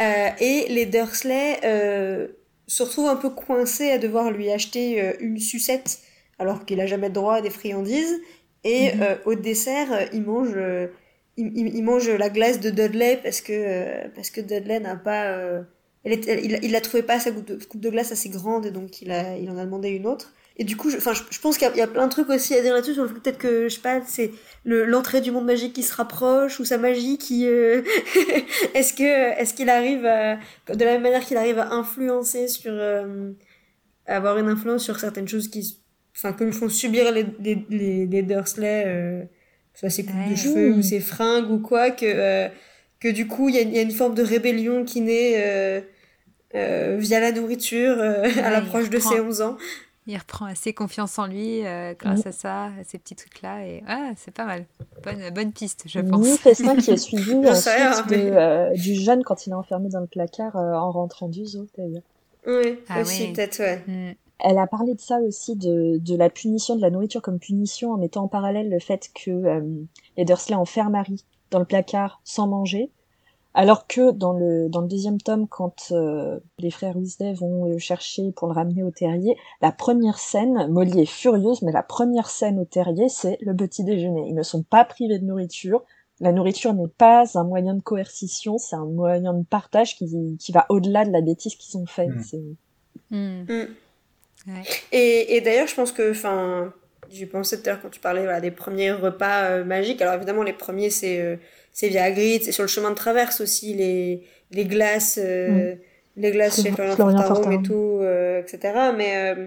Euh, 0.00 0.28
et 0.40 0.66
les 0.68 0.86
Dursley 0.86 1.58
euh, 1.64 2.28
se 2.66 2.82
retrouvent 2.82 3.08
un 3.08 3.16
peu 3.16 3.30
coincés 3.30 3.90
à 3.90 3.98
devoir 3.98 4.30
lui 4.30 4.50
acheter 4.50 5.02
euh, 5.02 5.12
une 5.20 5.38
sucette 5.38 6.00
alors 6.38 6.64
qu'il 6.64 6.80
a 6.80 6.86
jamais 6.86 7.10
droit 7.10 7.36
à 7.36 7.40
des 7.40 7.50
friandises. 7.50 8.20
Et 8.64 8.92
mhm. 8.94 9.18
au 9.24 9.34
dessert, 9.34 10.08
il 10.12 10.22
mange, 10.22 10.56
il, 11.36 11.76
il, 11.76 11.82
mange 11.82 12.10
la 12.10 12.28
glace 12.28 12.58
de 12.60 12.70
Dudley 12.70 13.18
parce 13.22 13.40
que, 13.40 14.08
parce 14.08 14.30
que 14.30 14.40
Dudley 14.40 14.80
n'a 14.80 14.96
pas... 14.96 15.62
Elle 16.04 16.12
il, 16.12 16.58
il 16.62 16.72
la 16.72 16.80
trouvait 16.80 17.04
pas 17.04 17.20
sa 17.20 17.30
coupe 17.30 17.46
de, 17.46 17.64
coupe 17.64 17.80
de 17.80 17.90
glace 17.90 18.12
assez 18.12 18.28
grande 18.28 18.66
et 18.66 18.70
donc 18.70 19.00
il, 19.00 19.12
a, 19.12 19.36
il 19.36 19.48
en 19.48 19.56
a 19.58 19.64
demandé 19.64 19.90
une 19.90 20.06
autre. 20.06 20.34
Et 20.60 20.64
du 20.64 20.76
coup, 20.76 20.90
je, 20.90 20.96
enfin, 20.96 21.12
je, 21.14 21.38
pense 21.38 21.56
qu'il 21.56 21.70
y, 21.76 21.80
a 21.80 21.86
plein 21.86 22.06
de 22.06 22.10
trucs 22.10 22.28
aussi 22.30 22.52
à 22.52 22.60
dire 22.60 22.74
là-dessus 22.74 22.94
sur 22.94 23.04
le 23.04 23.08
fait 23.08 23.14
peut-être 23.20 23.38
que 23.38 23.68
je 23.68 23.74
sais 23.76 23.80
pas, 23.80 24.00
c'est 24.04 24.32
l'entrée 24.64 25.20
du 25.20 25.30
monde 25.30 25.44
magique 25.44 25.72
qui 25.72 25.84
se 25.84 25.94
rapproche 25.94 26.58
ou 26.58 26.64
sa 26.64 26.78
magie 26.78 27.16
qui 27.16 27.46
euh, 27.46 27.82
est-ce 28.74 28.92
que 28.92 29.40
est-ce 29.40 29.54
qu'il 29.54 29.70
arrive 29.70 30.04
à, 30.04 30.34
de 30.34 30.84
la 30.84 30.94
même 30.94 31.02
manière 31.02 31.24
qu'il 31.24 31.36
arrive 31.36 31.60
à 31.60 31.70
influencer 31.70 32.48
sur 32.48 32.72
euh, 32.74 33.30
avoir 34.06 34.36
une 34.38 34.48
influence 34.48 34.82
sur 34.82 34.98
certaines 34.98 35.28
choses 35.28 35.46
qui 35.46 35.78
enfin 36.16 36.32
que 36.32 36.42
lui 36.42 36.52
font 36.52 36.68
subir 36.68 37.12
les 37.12 37.24
les 37.38 38.06
les, 38.06 38.22
Dursley 38.22 38.82
euh, 38.84 39.22
soit 39.74 39.90
ses 39.90 40.04
coupes 40.04 40.28
de 40.28 40.34
cheveux 40.34 40.72
ou 40.72 40.82
ses 40.82 40.98
fringues 40.98 41.52
ou 41.52 41.60
quoi 41.60 41.92
que 41.92 42.04
euh, 42.04 42.48
que 42.98 43.06
du 43.06 43.28
coup 43.28 43.48
il 43.48 43.54
y 43.54 43.58
a, 43.58 43.62
y 43.62 43.78
a, 43.78 43.82
une 43.82 43.92
forme 43.92 44.16
de 44.16 44.24
rébellion 44.24 44.84
qui 44.84 45.02
naît 45.02 45.84
via 46.52 47.20
la 47.20 47.30
nourriture 47.30 48.00
à 48.42 48.50
l'approche 48.50 48.90
de 48.90 48.98
ses 48.98 49.20
11 49.20 49.40
ans 49.42 49.56
il 50.08 50.16
reprend 50.16 50.46
assez 50.46 50.72
confiance 50.72 51.18
en 51.18 51.26
lui 51.26 51.66
euh, 51.66 51.92
grâce 51.98 52.26
à 52.26 52.32
ça, 52.32 52.64
à 52.64 52.84
ces 52.86 52.98
petits 52.98 53.14
trucs-là. 53.14 53.66
Et 53.66 53.82
ah, 53.86 54.10
c'est 54.16 54.32
pas 54.32 54.46
mal. 54.46 54.64
Bonne, 55.04 55.30
bonne 55.34 55.52
piste, 55.52 55.84
je 55.86 56.00
pense. 56.00 56.26
Oui, 56.26 56.38
c'est 56.42 56.54
ça 56.54 56.74
qui 56.76 56.90
est 56.90 56.96
suivi 56.96 57.34
ensuite 57.46 58.12
euh, 58.12 58.72
du 58.72 58.94
jeune 58.94 59.22
quand 59.22 59.46
il 59.46 59.50
est 59.50 59.54
enfermé 59.54 59.90
dans 59.90 60.00
le 60.00 60.06
placard 60.06 60.56
euh, 60.56 60.72
en 60.72 60.90
rentrant 60.90 61.28
du 61.28 61.44
zoo, 61.44 61.66
d'ailleurs. 61.76 62.02
Oui, 62.46 62.78
ah 62.88 63.02
aussi, 63.02 63.32
peut-être, 63.32 63.58
ouais. 63.58 63.84
Mm. 63.86 64.14
Elle 64.40 64.58
a 64.58 64.66
parlé 64.66 64.94
de 64.94 65.00
ça 65.00 65.18
aussi, 65.18 65.56
de, 65.56 65.98
de, 65.98 66.16
la 66.16 66.30
punition, 66.30 66.74
de 66.74 66.80
la 66.80 66.90
nourriture 66.90 67.20
comme 67.20 67.38
punition, 67.38 67.92
en 67.92 67.98
mettant 67.98 68.24
en 68.24 68.28
parallèle 68.28 68.70
le 68.70 68.78
fait 68.78 69.10
que 69.12 69.60
les 70.16 70.24
Dursley 70.24 70.54
enferment 70.54 70.96
Harry 70.96 71.24
dans 71.50 71.58
le 71.58 71.64
placard 71.64 72.20
sans 72.22 72.46
manger, 72.46 72.92
alors 73.58 73.88
que 73.88 74.12
dans 74.12 74.34
le, 74.34 74.68
dans 74.68 74.82
le 74.82 74.86
deuxième 74.86 75.20
tome, 75.20 75.48
quand 75.48 75.90
euh, 75.90 76.38
les 76.60 76.70
frères 76.70 76.96
Weasley 76.96 77.32
vont 77.32 77.64
le 77.64 77.78
chercher 77.78 78.30
pour 78.30 78.46
le 78.46 78.54
ramener 78.54 78.84
au 78.84 78.92
terrier, 78.92 79.36
la 79.60 79.72
première 79.72 80.20
scène, 80.20 80.68
Molly 80.70 81.00
est 81.00 81.06
furieuse, 81.06 81.62
mais 81.62 81.72
la 81.72 81.82
première 81.82 82.30
scène 82.30 82.60
au 82.60 82.64
terrier, 82.64 83.08
c'est 83.08 83.36
le 83.40 83.56
petit 83.56 83.82
déjeuner. 83.82 84.26
Ils 84.28 84.36
ne 84.36 84.44
sont 84.44 84.62
pas 84.62 84.84
privés 84.84 85.18
de 85.18 85.24
nourriture. 85.24 85.82
La 86.20 86.30
nourriture 86.30 86.72
n'est 86.72 86.86
pas 86.86 87.24
un 87.36 87.42
moyen 87.42 87.74
de 87.74 87.82
coercition, 87.82 88.58
c'est 88.58 88.76
un 88.76 88.86
moyen 88.86 89.34
de 89.34 89.44
partage 89.44 89.96
qui, 89.96 90.36
qui 90.38 90.52
va 90.52 90.64
au-delà 90.68 91.04
de 91.04 91.10
la 91.10 91.20
bêtise 91.20 91.56
qu'ils 91.56 91.76
ont 91.78 91.86
faite. 91.86 92.10
Mmh. 93.10 93.16
Mmh. 93.16 93.66
Mmh. 94.46 94.52
Et, 94.92 95.34
et 95.34 95.40
d'ailleurs, 95.40 95.66
je 95.66 95.74
pense 95.74 95.90
que, 95.90 96.12
enfin, 96.12 96.72
j'ai 97.10 97.26
pensé 97.26 97.60
tout 97.60 97.68
à 97.68 97.72
l'heure 97.72 97.82
quand 97.82 97.90
tu 97.90 97.98
parlais 97.98 98.22
voilà, 98.22 98.40
des 98.40 98.52
premiers 98.52 98.92
repas 98.92 99.46
euh, 99.46 99.64
magiques. 99.64 100.00
Alors 100.00 100.14
évidemment, 100.14 100.44
les 100.44 100.52
premiers, 100.52 100.90
c'est 100.90 101.20
euh, 101.20 101.36
c'est 101.78 101.90
via 101.90 102.10
Grid, 102.10 102.42
c'est 102.42 102.50
sur 102.50 102.64
le 102.64 102.68
chemin 102.68 102.90
de 102.90 102.96
traverse 102.96 103.40
aussi, 103.40 103.72
les, 103.72 104.24
les 104.50 104.64
glaces, 104.64 105.16
euh, 105.22 105.74
mm. 105.74 105.78
les 106.16 106.30
glaces 106.32 106.60
chez 106.60 106.72
Florian 106.72 106.96
Fortarum 106.96 107.52
et 107.52 107.62
tout, 107.62 108.00
euh, 108.00 108.40
etc. 108.40 108.90
Mais, 108.96 109.12
euh, 109.14 109.46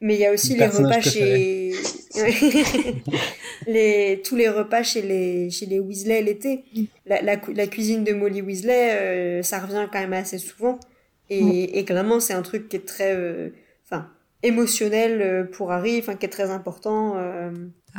Mais 0.00 0.14
il 0.14 0.20
y 0.20 0.24
a 0.24 0.32
aussi 0.32 0.56
les 0.56 0.68
repas 0.68 1.02
chez 1.02 1.74
les 3.66 4.22
tous 4.24 4.36
les 4.36 4.48
repas 4.48 4.82
chez 4.82 5.02
les 5.02 5.50
chez 5.50 5.66
les 5.66 5.78
Weasley 5.78 6.22
l'été. 6.22 6.64
La, 7.04 7.20
la, 7.20 7.36
la, 7.54 7.66
cuisine 7.66 8.04
de 8.04 8.14
Molly 8.14 8.40
Weasley, 8.40 8.92
euh, 8.92 9.42
ça 9.42 9.58
revient 9.58 9.86
quand 9.92 10.00
même 10.00 10.14
assez 10.14 10.38
souvent. 10.38 10.80
Et, 11.28 11.78
et 11.78 11.84
clairement, 11.84 12.20
c'est 12.20 12.32
un 12.32 12.42
truc 12.42 12.70
qui 12.70 12.76
est 12.76 12.86
très, 12.86 13.14
euh, 13.14 13.50
enfin, 13.84 14.08
émotionnel 14.42 15.20
euh, 15.20 15.44
pour 15.44 15.72
Harry, 15.72 15.98
enfin, 15.98 16.14
qui 16.14 16.24
est 16.24 16.30
très 16.30 16.50
important. 16.50 17.16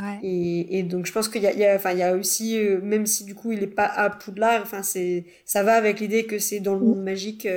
Ouais. 0.00 0.18
Et, 0.22 0.78
et, 0.78 0.82
donc, 0.82 1.06
je 1.06 1.12
pense 1.12 1.28
qu'il 1.28 1.42
y 1.42 1.46
a, 1.46 1.52
il 1.52 1.58
y 1.58 1.64
a, 1.64 1.74
enfin, 1.74 1.92
il 1.92 1.98
y 1.98 2.02
a 2.02 2.14
aussi, 2.14 2.58
même 2.82 3.06
si 3.06 3.24
du 3.24 3.34
coup, 3.34 3.52
il 3.52 3.62
est 3.62 3.66
pas 3.66 3.86
à 3.86 4.10
Poudlard, 4.10 4.62
enfin, 4.62 4.82
c'est, 4.82 5.24
ça 5.44 5.62
va 5.62 5.74
avec 5.74 6.00
l'idée 6.00 6.24
que 6.24 6.38
c'est 6.38 6.60
dans 6.60 6.74
le 6.74 6.80
monde 6.80 7.02
magique 7.02 7.48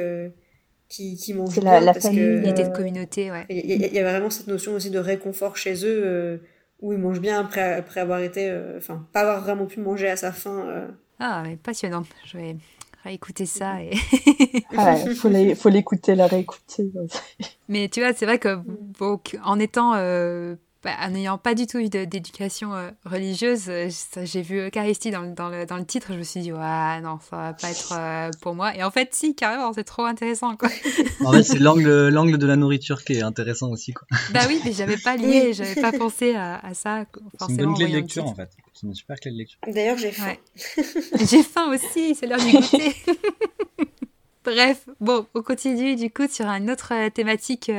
qui, 0.90 1.16
qui 1.18 1.34
mangent 1.34 1.60
bien. 1.60 1.80
La, 1.80 1.94
parce 1.94 2.06
famille, 2.06 2.42
l'idée 2.42 2.64
de 2.64 2.76
communauté, 2.76 3.32
ouais. 3.32 3.46
Il 3.50 3.72
y, 3.72 3.94
y, 3.94 4.00
a 4.00 4.04
vraiment 4.04 4.30
cette 4.30 4.48
notion 4.48 4.74
aussi 4.74 4.90
de 4.90 5.00
réconfort 5.00 5.56
chez 5.56 5.86
eux 5.86 6.40
où 6.82 6.94
ils 6.94 7.00
mangent 7.00 7.22
bien 7.22 7.40
après, 7.40 7.74
après 7.76 8.00
avoir 8.00 8.20
été, 8.20 8.50
euh, 8.50 8.78
enfin, 8.78 9.08
pas 9.14 9.22
avoir 9.22 9.42
vraiment 9.42 9.66
pu 9.66 9.80
manger 9.80 10.10
à 10.10 10.18
sa 10.18 10.32
faim. 10.32 10.66
Euh. 10.68 10.88
Ah, 11.20 11.44
mais 11.46 11.56
passionnant. 11.56 12.04
Je 12.26 12.38
vais 12.38 12.56
réécouter 13.04 13.46
ça 13.46 13.82
et. 13.82 13.92
ah, 14.76 14.96
faut 15.56 15.70
l'écouter, 15.70 16.16
la 16.16 16.28
réécouter. 16.28 16.92
mais 17.70 17.88
tu 17.88 18.02
vois, 18.02 18.14
c'est 18.14 18.26
vrai 18.26 18.40
que 18.40 18.60
en 19.44 19.60
étant 19.60 19.94
euh, 19.96 20.56
bah, 20.84 20.96
en 21.00 21.12
n'ayant 21.12 21.38
pas 21.38 21.54
du 21.54 21.68
tout 21.68 21.78
eu 21.78 21.90
d'éducation 21.90 22.74
euh, 22.74 22.90
religieuse, 23.06 23.70
euh, 23.70 23.90
j'ai 24.24 24.42
vu 24.42 24.68
Eucharistie 24.68 25.12
dans, 25.12 25.22
dans, 25.32 25.50
le, 25.50 25.68
dans 25.68 25.78
le 25.78 25.86
titre, 25.86 26.08
je 26.10 26.18
me 26.18 26.24
suis 26.24 26.40
dit, 26.40 26.52
ouais, 26.52 27.02
non, 27.02 27.20
ça 27.30 27.38
va 27.38 27.54
pas 27.54 27.70
être 27.70 27.94
euh, 27.96 28.32
pour 28.42 28.56
moi. 28.56 28.76
Et 28.76 28.84
en 28.84 28.90
fait, 28.90 29.14
si, 29.14 29.36
carrément, 29.36 29.74
c'est 29.74 29.84
trop 29.84 30.06
intéressant, 30.06 30.56
quoi. 30.58 30.70
en 31.26 31.34
fait, 31.34 31.44
c'est 31.44 31.60
l'angle, 31.60 32.08
l'angle 32.08 32.40
de 32.40 32.48
la 32.48 32.56
nourriture 32.56 33.04
qui 33.04 33.14
est 33.14 33.22
intéressant 33.22 33.70
aussi, 33.70 33.94
quoi. 33.94 34.08
Bah 34.34 34.40
oui, 34.48 34.60
mais 34.66 34.72
j'avais 34.72 34.98
pas 34.98 35.18
lié, 35.18 35.54
j'avais 35.54 35.80
pas 35.80 35.92
pensé 35.92 36.34
à, 36.34 36.58
à 36.66 36.74
ça. 36.74 37.06
C'est 37.40 37.52
une 37.52 37.58
bonne 37.58 37.76
clé 37.76 37.88
de 37.88 37.94
lecture, 37.94 38.26
en 38.26 38.34
fait. 38.34 38.50
C'est 38.74 38.88
une 38.88 38.96
super 38.96 39.20
clé 39.20 39.32
de 39.32 39.38
lecture. 39.38 39.60
D'ailleurs, 39.68 40.00
j'ai 40.00 40.12
faim. 40.12 40.34
j'ai 41.30 41.44
faim 41.44 41.72
aussi, 41.72 42.16
c'est 42.16 42.26
l'heure 42.26 42.40
du 42.40 42.54
goûter. 42.54 42.96
Bref, 44.44 44.90
bon, 45.00 45.28
on 45.36 45.44
continue 45.44 45.96
du 45.96 46.10
coup 46.10 46.28
sur 46.28 46.48
une 46.48 46.72
autre 46.72 47.10
thématique 47.10 47.70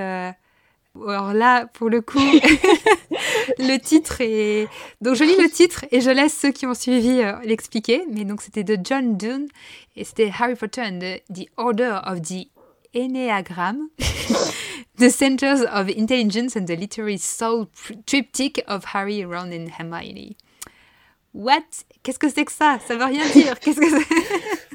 alors 0.95 1.33
là, 1.33 1.67
pour 1.67 1.89
le 1.89 2.01
coup, 2.01 2.19
le 3.59 3.79
titre 3.79 4.21
est... 4.21 4.69
Donc 5.01 5.15
je 5.15 5.25
lis 5.25 5.37
le 5.37 5.49
titre 5.51 5.85
et 5.91 6.01
je 6.01 6.11
laisse 6.11 6.37
ceux 6.37 6.51
qui 6.51 6.67
ont 6.67 6.75
suivi 6.75 7.21
euh, 7.21 7.33
l'expliquer. 7.45 8.05
Mais 8.11 8.25
donc 8.25 8.43
c'était 8.43 8.65
de 8.65 8.77
John 8.83 9.17
Donne 9.17 9.49
et 9.97 10.05
c'était 10.05 10.31
Harry 10.39 10.55
Potter 10.55 10.83
and 10.83 10.99
the, 11.33 11.47
Order 11.57 11.99
of 12.07 12.21
the 12.23 12.49
Enneagram, 12.95 13.89
The 14.99 15.09
Centers 15.09 15.63
of 15.73 15.89
Intelligence 15.89 16.57
and 16.57 16.67
the 16.67 16.79
Literary 16.79 17.19
Soul 17.19 17.69
Triptych 18.07 18.63
of 18.69 18.85
Harry, 18.93 19.25
Ron 19.25 19.51
and 19.51 19.69
Hermione. 19.79 20.35
What? 21.33 21.65
Qu'est-ce 22.03 22.19
que 22.19 22.29
c'est 22.29 22.45
que 22.45 22.53
ça? 22.53 22.79
Ça 22.87 22.97
veut 22.97 23.05
rien 23.05 23.27
dire. 23.31 23.59
Qu'est-ce 23.59 23.81
que 23.81 23.89
c'est? 23.89 24.69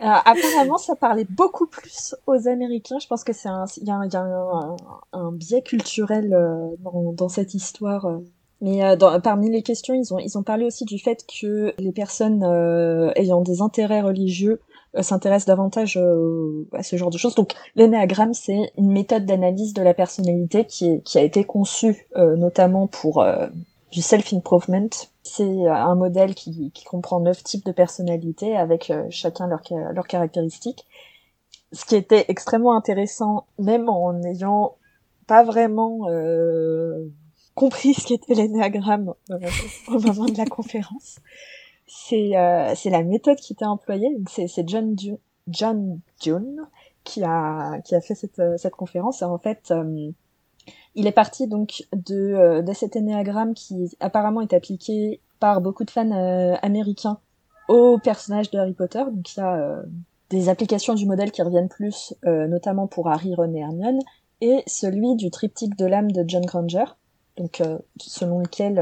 apparemment, 0.00 0.78
ça 0.78 0.96
parlait 0.96 1.26
beaucoup 1.28 1.66
plus 1.66 2.14
aux 2.26 2.48
Américains. 2.48 2.98
Je 2.98 3.06
pense 3.06 3.24
que 3.24 3.32
c'est 3.32 3.48
un, 3.48 3.64
il 3.76 3.86
y 3.86 3.90
a, 3.90 3.94
un, 3.94 4.08
y 4.08 4.16
a 4.16 4.22
un, 4.22 4.76
un, 5.12 5.32
biais 5.32 5.62
culturel 5.62 6.32
euh, 6.32 6.68
dans, 6.78 7.12
dans, 7.12 7.28
cette 7.28 7.54
histoire. 7.54 8.06
Euh. 8.06 8.18
Mais 8.60 8.84
euh, 8.84 8.96
dans, 8.96 9.20
parmi 9.20 9.50
les 9.50 9.62
questions, 9.62 9.94
ils 9.94 10.12
ont, 10.12 10.18
ils 10.18 10.36
ont 10.38 10.42
parlé 10.42 10.64
aussi 10.64 10.84
du 10.84 10.98
fait 10.98 11.24
que 11.26 11.74
les 11.78 11.92
personnes 11.92 12.42
ayant 13.16 13.42
des 13.42 13.60
intérêts 13.60 14.02
religieux 14.02 14.60
s'intéressent 15.00 15.46
davantage 15.46 15.96
à 16.72 16.82
ce 16.82 16.96
genre 16.96 17.10
de 17.10 17.18
choses. 17.18 17.36
Donc, 17.36 17.52
l'énéagramme, 17.76 18.34
c'est 18.34 18.72
une 18.76 18.90
méthode 18.90 19.24
d'analyse 19.24 19.72
de 19.72 19.82
la 19.82 19.94
personnalité 19.94 20.64
qui, 20.64 21.00
qui 21.02 21.16
a 21.16 21.22
été 21.22 21.44
conçue 21.44 22.08
notamment 22.16 22.88
pour 22.88 23.24
du 23.92 24.02
self-improvement. 24.02 24.88
C'est 25.22 25.42
euh, 25.44 25.72
un 25.72 25.94
modèle 25.94 26.34
qui, 26.34 26.70
qui, 26.72 26.84
comprend 26.84 27.20
neuf 27.20 27.42
types 27.42 27.64
de 27.64 27.72
personnalités 27.72 28.56
avec 28.56 28.90
euh, 28.90 29.06
chacun 29.10 29.46
leurs 29.46 29.62
leur 29.92 30.06
caractéristiques. 30.06 30.86
Ce 31.72 31.84
qui 31.84 31.96
était 31.96 32.24
extrêmement 32.28 32.74
intéressant, 32.76 33.46
même 33.58 33.88
en 33.88 34.12
n'ayant 34.12 34.76
pas 35.30 35.44
vraiment 35.44 36.08
euh, 36.08 37.06
compris 37.54 37.94
ce 38.00 38.04
qu'était 38.04 38.34
l'énéagramme 38.34 39.14
euh, 39.30 39.38
au 39.88 40.00
moment 40.00 40.24
de 40.24 40.36
la 40.36 40.46
conférence, 40.46 41.20
c'est 41.86 42.36
euh, 42.36 42.74
la 42.84 43.02
méthode 43.04 43.36
qui 43.36 43.52
était 43.52 43.64
employée. 43.64 44.08
C'est 44.28 44.68
John, 44.68 44.96
John 45.46 46.00
Dune 46.20 46.66
qui 47.04 47.22
a, 47.22 47.78
qui 47.84 47.94
a 47.94 48.00
fait 48.00 48.16
cette, 48.16 48.42
cette 48.58 48.74
conférence. 48.74 49.22
En 49.22 49.38
fait, 49.38 49.72
il 50.94 51.06
est 51.06 51.12
parti 51.12 51.46
donc 51.46 51.84
de, 51.92 52.14
euh, 52.14 52.62
de 52.62 52.72
cet 52.72 52.96
énéagramme 52.96 53.54
qui 53.54 53.96
apparemment 54.00 54.40
est 54.40 54.52
appliqué 54.52 55.20
par 55.38 55.60
beaucoup 55.60 55.84
de 55.84 55.90
fans 55.90 56.10
euh, 56.10 56.56
américains 56.62 57.18
aux 57.68 57.98
personnages 57.98 58.50
de 58.50 58.58
Harry 58.58 58.72
Potter. 58.72 59.04
Donc 59.04 59.34
il 59.34 59.38
y 59.38 59.42
a 59.42 59.56
euh, 59.56 59.82
des 60.30 60.48
applications 60.48 60.94
du 60.94 61.06
modèle 61.06 61.30
qui 61.32 61.42
reviennent 61.42 61.68
plus, 61.68 62.14
notamment 62.24 62.86
pour 62.86 63.08
Harry, 63.08 63.34
Ron 63.34 63.52
et 63.52 63.58
Hermione, 63.58 63.98
et 64.40 64.62
celui 64.68 65.16
du 65.16 65.28
triptyque 65.28 65.76
de 65.76 65.86
l'âme 65.86 66.12
de 66.12 66.24
John 66.24 66.46
Granger, 66.46 66.84
donc 67.36 67.60
selon 67.98 68.38
lequel 68.38 68.80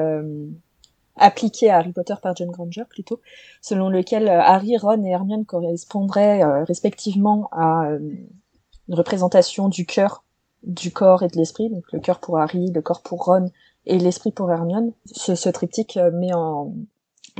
appliqué 1.17 1.71
à 1.71 1.79
Harry 1.79 1.93
Potter 1.93 2.17
par 2.23 2.37
John 2.37 2.51
Granger 2.51 2.85
plutôt, 2.91 3.23
selon 3.63 3.89
lequel 3.89 4.29
Harry, 4.29 4.77
Ron 4.77 5.03
et 5.07 5.09
Hermione 5.09 5.47
correspondraient 5.47 6.45
respectivement 6.65 7.49
à 7.53 7.93
une 7.93 8.95
représentation 8.95 9.71
du 9.71 9.87
cœur 9.87 10.25
du 10.63 10.91
corps 10.91 11.23
et 11.23 11.29
de 11.29 11.37
l'esprit, 11.37 11.71
donc 11.71 11.85
le 11.93 12.01
cœur 12.01 12.21
pour 12.21 12.39
Harry, 12.39 12.71
le 12.71 12.83
corps 12.83 13.03
pour 13.03 13.25
Ron 13.25 13.51
et 13.87 13.99
l'esprit 13.99 14.33
pour 14.33 14.51
Hermione. 14.51 14.93
Ce, 15.07 15.35
ce 15.35 15.49
triptyque 15.49 15.97
euh, 15.97 16.11
met 16.11 16.35
en, 16.35 16.73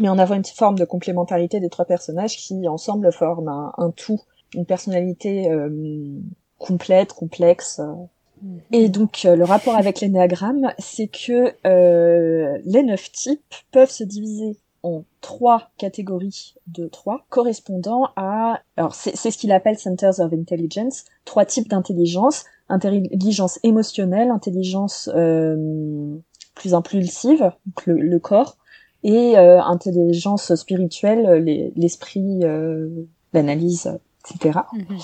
met 0.01 0.09
en 0.09 0.19
avant 0.19 0.35
une 0.35 0.45
forme 0.45 0.79
de 0.79 0.85
complémentarité 0.85 1.61
des 1.61 1.69
trois 1.69 1.85
personnages 1.85 2.37
qui 2.37 2.69
ensemble 2.69 3.13
forment 3.13 3.49
un, 3.49 3.73
un 3.77 3.91
tout, 3.91 4.21
une 4.55 4.65
personnalité 4.65 5.51
euh, 5.51 5.69
complète, 6.59 7.13
complexe. 7.13 7.81
Mm-hmm. 7.81 8.61
Et 8.73 8.89
donc 8.89 9.25
euh, 9.25 9.37
le 9.37 9.45
rapport 9.45 9.75
avec 9.75 10.01
l'énéagramme, 10.01 10.73
c'est 10.79 11.09
que 11.09 11.53
les 11.65 12.83
neuf 12.83 13.11
types 13.13 13.55
peuvent 13.73 13.91
se 13.91 14.05
diviser 14.05 14.57
en 14.85 15.03
trois 15.21 15.71
catégories 15.77 16.55
de 16.69 16.87
trois 16.87 17.27
correspondant 17.31 18.11
à 18.15 18.61
alors 18.77 18.95
c'est 18.95 19.17
ce 19.17 19.37
qu'il 19.37 19.51
appelle 19.51 19.77
centers 19.77 20.21
of 20.21 20.33
intelligence 20.33 21.05
trois 21.25 21.45
types 21.45 21.69
d'intelligence 21.69 22.45
intelligence 22.69 23.59
émotionnelle, 23.63 24.31
intelligence 24.31 25.11
euh, 25.15 26.17
plus 26.55 26.75
impulsive, 26.75 27.53
le, 27.87 27.95
le, 27.95 28.19
corps, 28.19 28.57
et 29.03 29.39
euh, 29.39 29.61
intelligence 29.63 30.55
spirituelle, 30.55 31.45
l'esprit, 31.77 32.41
euh, 32.43 32.89
l'analyse, 33.33 33.99
etc. 34.25 34.61
Mhm. 34.73 34.99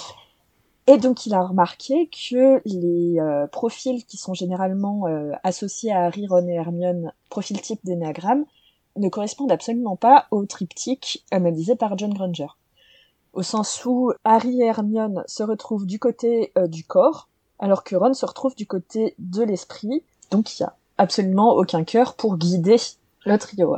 Et 0.87 0.99
donc 0.99 1.25
il 1.25 1.35
a 1.35 1.43
remarqué 1.43 2.11
que 2.11 2.61
les 2.67 3.19
euh, 3.19 3.47
profils 3.47 4.05
qui 4.05 4.19
sont 4.19 4.35
généralement 4.35 5.07
euh, 5.07 5.33
associés 5.43 5.93
à 5.93 6.05
Harry, 6.05 6.27
Ron 6.27 6.47
et 6.47 6.55
Hermione, 6.55 7.13
profil 7.31 7.61
type 7.63 7.81
d'énéagramme, 7.85 8.45
ne 8.97 9.09
correspondent 9.09 9.53
absolument 9.53 9.97
pas 9.97 10.27
au 10.31 10.45
triptyque 10.45 11.25
analysé 11.31 11.75
par 11.75 11.97
John 11.97 12.13
Granger. 12.13 12.49
Au 13.33 13.43
sens 13.43 13.85
où 13.87 14.13
Harry 14.25 14.61
et 14.61 14.67
Hermione 14.67 15.25
se 15.27 15.43
retrouvent 15.43 15.87
du 15.87 15.99
côté 15.99 16.53
du 16.69 16.85
corps, 16.85 17.29
alors 17.59 17.85
que 17.85 17.97
Ron 17.97 18.15
se 18.15 18.27
retrouve 18.27 18.55
du 18.55 18.67
côté 18.67 19.15
de 19.19 19.43
l'esprit, 19.43 20.03
donc 20.31 20.59
il 20.59 20.63
y 20.63 20.65
a 20.65 20.75
absolument 20.99 21.55
aucun 21.55 21.85
cœur 21.85 22.15
pour 22.15 22.37
guider 22.37 22.77
le 23.25 23.39
trio. 23.39 23.77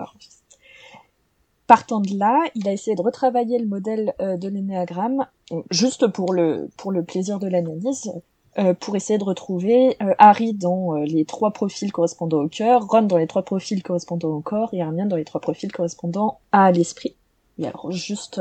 Partant 1.67 2.01
de 2.01 2.17
là, 2.17 2.45
il 2.55 2.69
a 2.69 2.73
essayé 2.73 2.95
de 2.97 3.03
retravailler 3.03 3.59
le 3.59 3.67
modèle 3.67 4.15
euh, 4.21 4.37
de 4.37 4.49
l'énéagramme, 4.49 5.27
juste 5.71 6.07
pour 6.07 6.33
le, 6.33 6.69
plaisir 7.07 7.39
de 7.39 7.49
l'analyse, 7.49 8.13
euh, 8.59 8.73
pour 8.73 8.97
essayer 8.97 9.19
de 9.19 9.25
retrouver 9.25 9.97
euh, 10.01 10.15
Harry 10.19 10.55
dans 10.55 10.95
les 10.95 11.25
trois 11.25 11.51
profils 11.51 11.93
correspondant 11.93 12.43
au 12.43 12.49
cœur, 12.49 12.87
Ron 12.87 13.03
dans 13.03 13.19
les 13.19 13.27
trois 13.27 13.43
profils 13.43 13.83
correspondant 13.83 14.31
au 14.31 14.41
corps, 14.41 14.71
et 14.73 14.79
Hermione 14.79 15.09
dans 15.09 15.17
les 15.17 15.25
trois 15.25 15.41
profils 15.41 15.73
correspondant 15.73 16.39
à 16.53 16.71
l'esprit. 16.71 17.17
Et 17.59 17.67
alors, 17.67 17.91
juste 17.91 18.41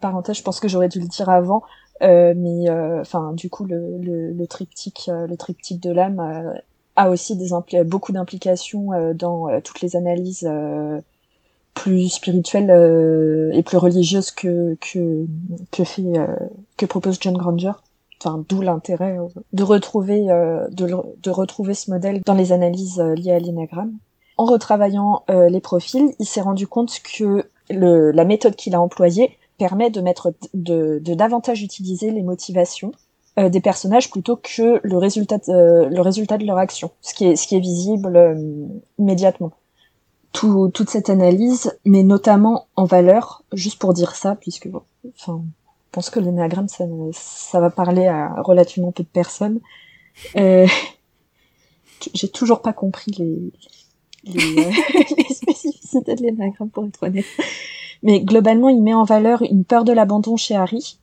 parenthèse, 0.00 0.38
je 0.38 0.42
pense 0.42 0.60
que 0.60 0.68
j'aurais 0.68 0.88
dû 0.88 0.98
le 0.98 1.06
dire 1.06 1.28
avant, 1.28 1.62
euh, 1.62 1.89
mais 2.00 2.68
euh, 2.68 3.00
enfin, 3.00 3.32
du 3.34 3.50
coup, 3.50 3.64
le, 3.64 3.98
le, 3.98 4.32
le 4.32 4.46
triptyque, 4.46 5.08
euh, 5.08 5.26
le 5.26 5.36
triptyque 5.36 5.80
de 5.80 5.90
l'âme 5.90 6.54
a 6.96 7.10
aussi 7.10 7.36
des 7.36 7.50
beaucoup 7.84 8.12
d'implications 8.12 8.90
dans 9.14 9.60
toutes 9.62 9.80
les 9.80 9.96
analyses 9.96 10.48
plus 11.74 12.08
spirituelles 12.08 13.52
et 13.54 13.62
plus 13.62 13.76
religieuses 13.76 14.30
que 14.30 14.76
que 14.80 15.24
que 15.70 15.84
fait 15.84 16.12
que 16.76 16.86
propose 16.86 17.18
John 17.20 17.36
Granger. 17.36 17.72
Enfin, 18.22 18.44
d'où 18.50 18.60
l'intérêt 18.60 19.16
de 19.54 19.62
retrouver 19.62 20.26
de, 20.26 20.88
de 21.22 21.30
retrouver 21.30 21.72
ce 21.72 21.90
modèle 21.90 22.20
dans 22.26 22.34
les 22.34 22.52
analyses 22.52 22.98
liées 22.98 23.32
à 23.32 23.38
l'inagramme. 23.38 23.94
En 24.36 24.44
retravaillant 24.44 25.22
les 25.28 25.60
profils, 25.60 26.12
il 26.18 26.26
s'est 26.26 26.42
rendu 26.42 26.66
compte 26.66 27.00
que 27.02 27.46
le, 27.70 28.10
la 28.10 28.24
méthode 28.24 28.56
qu'il 28.56 28.74
a 28.74 28.80
employée 28.80 29.38
permet 29.60 29.90
de 29.90 30.00
mettre 30.00 30.32
de, 30.54 30.98
davantage 31.14 31.62
utiliser 31.62 32.10
les 32.10 32.22
motivations 32.22 32.92
des 33.36 33.60
personnages 33.60 34.10
plutôt 34.10 34.36
que 34.36 34.80
le 34.82 34.96
résultat, 34.98 35.38
de, 35.38 35.84
le 35.84 36.00
résultat 36.00 36.38
de 36.38 36.46
leur 36.46 36.56
action, 36.58 36.90
ce 37.02 37.14
qui 37.14 37.26
est, 37.26 37.36
ce 37.36 37.46
qui 37.46 37.56
est 37.56 37.60
visible 37.60 38.36
immédiatement. 38.98 39.52
Tout, 40.32 40.70
toute 40.72 40.88
cette 40.90 41.10
analyse, 41.10 41.76
mais 41.84 42.02
notamment 42.02 42.66
en 42.76 42.84
valeur, 42.84 43.42
juste 43.52 43.78
pour 43.78 43.94
dire 43.94 44.14
ça, 44.14 44.34
puisque 44.34 44.68
bon, 44.68 44.82
enfin, 45.14 45.42
je 45.42 45.90
pense 45.92 46.08
que 46.08 46.20
l'énéagramme, 46.20 46.68
ça, 46.68 46.84
ça 47.12 47.60
va 47.60 47.68
parler 47.70 48.06
à 48.06 48.40
relativement 48.42 48.92
peu 48.92 49.02
de 49.02 49.08
personnes. 49.08 49.60
Euh, 50.36 50.66
J'ai 52.14 52.28
toujours 52.28 52.62
pas 52.62 52.72
compris 52.72 53.10
les, 53.18 53.52
les, 54.24 54.58
euh, 54.58 54.70
les 55.16 55.34
spécificités 55.34 56.14
de 56.14 56.22
l'énéagramme, 56.22 56.70
pour 56.70 56.84
être 56.84 57.02
honnête. 57.02 57.24
Mais 58.02 58.20
globalement, 58.20 58.68
il 58.68 58.82
met 58.82 58.94
en 58.94 59.04
valeur 59.04 59.42
une 59.42 59.64
peur 59.64 59.84
de 59.84 59.92
l'abandon 59.92 60.36
chez 60.36 60.56
Harry, 60.56 60.98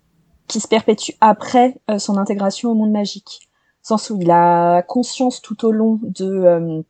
qui 0.48 0.60
se 0.60 0.68
perpétue 0.68 1.11
après 1.22 1.77
euh, 1.89 1.99
son 1.99 2.18
intégration 2.18 2.72
au 2.72 2.73
monde 2.73 2.91
magique. 2.91 3.48
Sens 3.81 4.10
où 4.10 4.19
il 4.22 4.31
a 4.31 4.81
conscience 4.81 5.41
tout 5.41 5.65
au 5.65 5.72
long 5.72 5.99
de... 6.03 6.26
Euh, 6.26 6.81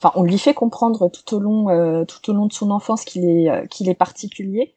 enfin, 0.00 0.12
on 0.14 0.22
lui 0.22 0.38
fait 0.38 0.54
comprendre 0.54 1.08
tout 1.08 1.34
au 1.34 1.40
long, 1.40 2.04
tout 2.06 2.30
au 2.30 2.34
long 2.34 2.46
de 2.46 2.52
son 2.52 2.70
enfance 2.70 3.04
qu'il 3.04 3.24
est, 3.24 3.68
qu'il 3.68 3.88
est 3.88 3.94
particulier, 3.94 4.76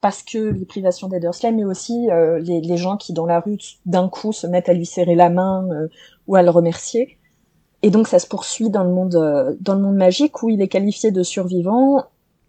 parce 0.00 0.22
que 0.22 0.38
les 0.38 0.64
privations 0.64 1.08
d'Edersley, 1.08 1.52
mais 1.52 1.64
aussi 1.64 2.10
euh, 2.10 2.38
les, 2.38 2.60
les, 2.60 2.76
gens 2.76 2.96
qui 2.96 3.12
dans 3.12 3.26
la 3.26 3.40
rue 3.40 3.58
d'un 3.84 4.08
coup 4.08 4.32
se 4.32 4.46
mettent 4.46 4.68
à 4.68 4.72
lui 4.72 4.86
serrer 4.86 5.14
la 5.14 5.28
main 5.28 5.66
euh, 5.70 5.88
ou 6.26 6.36
à 6.36 6.42
le 6.42 6.50
remercier. 6.50 7.17
Et 7.82 7.90
donc 7.90 8.08
ça 8.08 8.18
se 8.18 8.26
poursuit 8.26 8.70
dans 8.70 8.84
le 8.84 8.90
monde 8.90 9.14
euh, 9.14 9.54
dans 9.60 9.74
le 9.74 9.80
monde 9.80 9.96
magique 9.96 10.42
où 10.42 10.48
il 10.48 10.60
est 10.60 10.68
qualifié 10.68 11.10
de 11.10 11.22
survivant 11.22 12.04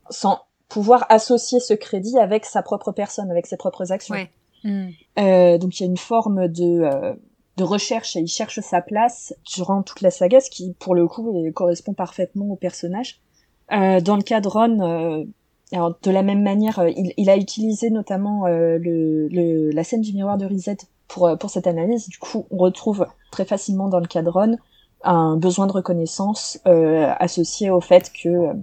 sans 0.09 0.39
pouvoir 0.67 1.05
associer 1.09 1.59
ce 1.59 1.73
crédit 1.73 2.17
avec 2.17 2.45
sa 2.45 2.61
propre 2.61 2.91
personne, 2.91 3.29
avec 3.29 3.45
ses 3.45 3.57
propres 3.57 3.91
actions. 3.91 4.15
Ouais. 4.15 4.31
Mm. 4.63 5.57
donc 5.57 5.79
il 5.79 5.83
y 5.83 5.85
a 5.85 5.89
une 5.89 5.97
forme 5.97 6.49
de 6.49 7.15
de 7.55 7.63
recherche 7.63 8.17
et 8.17 8.19
il 8.19 8.27
cherche 8.27 8.59
sa 8.59 8.81
place 8.81 9.33
durant 9.55 9.83
toute 9.83 10.01
la 10.01 10.11
saga, 10.11 10.41
ce 10.41 10.49
qui 10.49 10.73
pour 10.79 10.95
le 10.95 11.07
coup 11.07 11.49
correspond 11.53 11.93
parfaitement 11.93 12.47
au 12.49 12.55
personnage. 12.55 13.21
dans 13.69 14.15
le 14.17 14.21
cas 14.21 14.41
de 14.41 14.47
Ron, 14.49 15.27
alors 15.71 15.95
de 16.01 16.11
la 16.11 16.23
même 16.23 16.41
manière, 16.41 16.79
euh, 16.79 16.89
il, 16.89 17.13
il 17.17 17.29
a 17.29 17.37
utilisé 17.37 17.89
notamment 17.89 18.47
euh, 18.47 18.77
le, 18.79 19.27
le, 19.27 19.69
la 19.71 19.83
scène 19.83 20.01
du 20.01 20.13
miroir 20.13 20.37
de 20.37 20.45
Reset 20.45 20.77
pour, 21.07 21.27
euh, 21.27 21.35
pour 21.35 21.49
cette 21.49 21.67
analyse. 21.67 22.09
Du 22.09 22.17
coup, 22.17 22.47
on 22.49 22.57
retrouve 22.57 23.05
très 23.31 23.45
facilement 23.45 23.87
dans 23.87 23.99
le 23.99 24.07
cadron 24.07 24.57
un 25.03 25.37
besoin 25.37 25.67
de 25.67 25.71
reconnaissance 25.71 26.59
euh, 26.67 27.11
associé 27.19 27.69
au 27.69 27.81
fait 27.81 28.11
que 28.11 28.53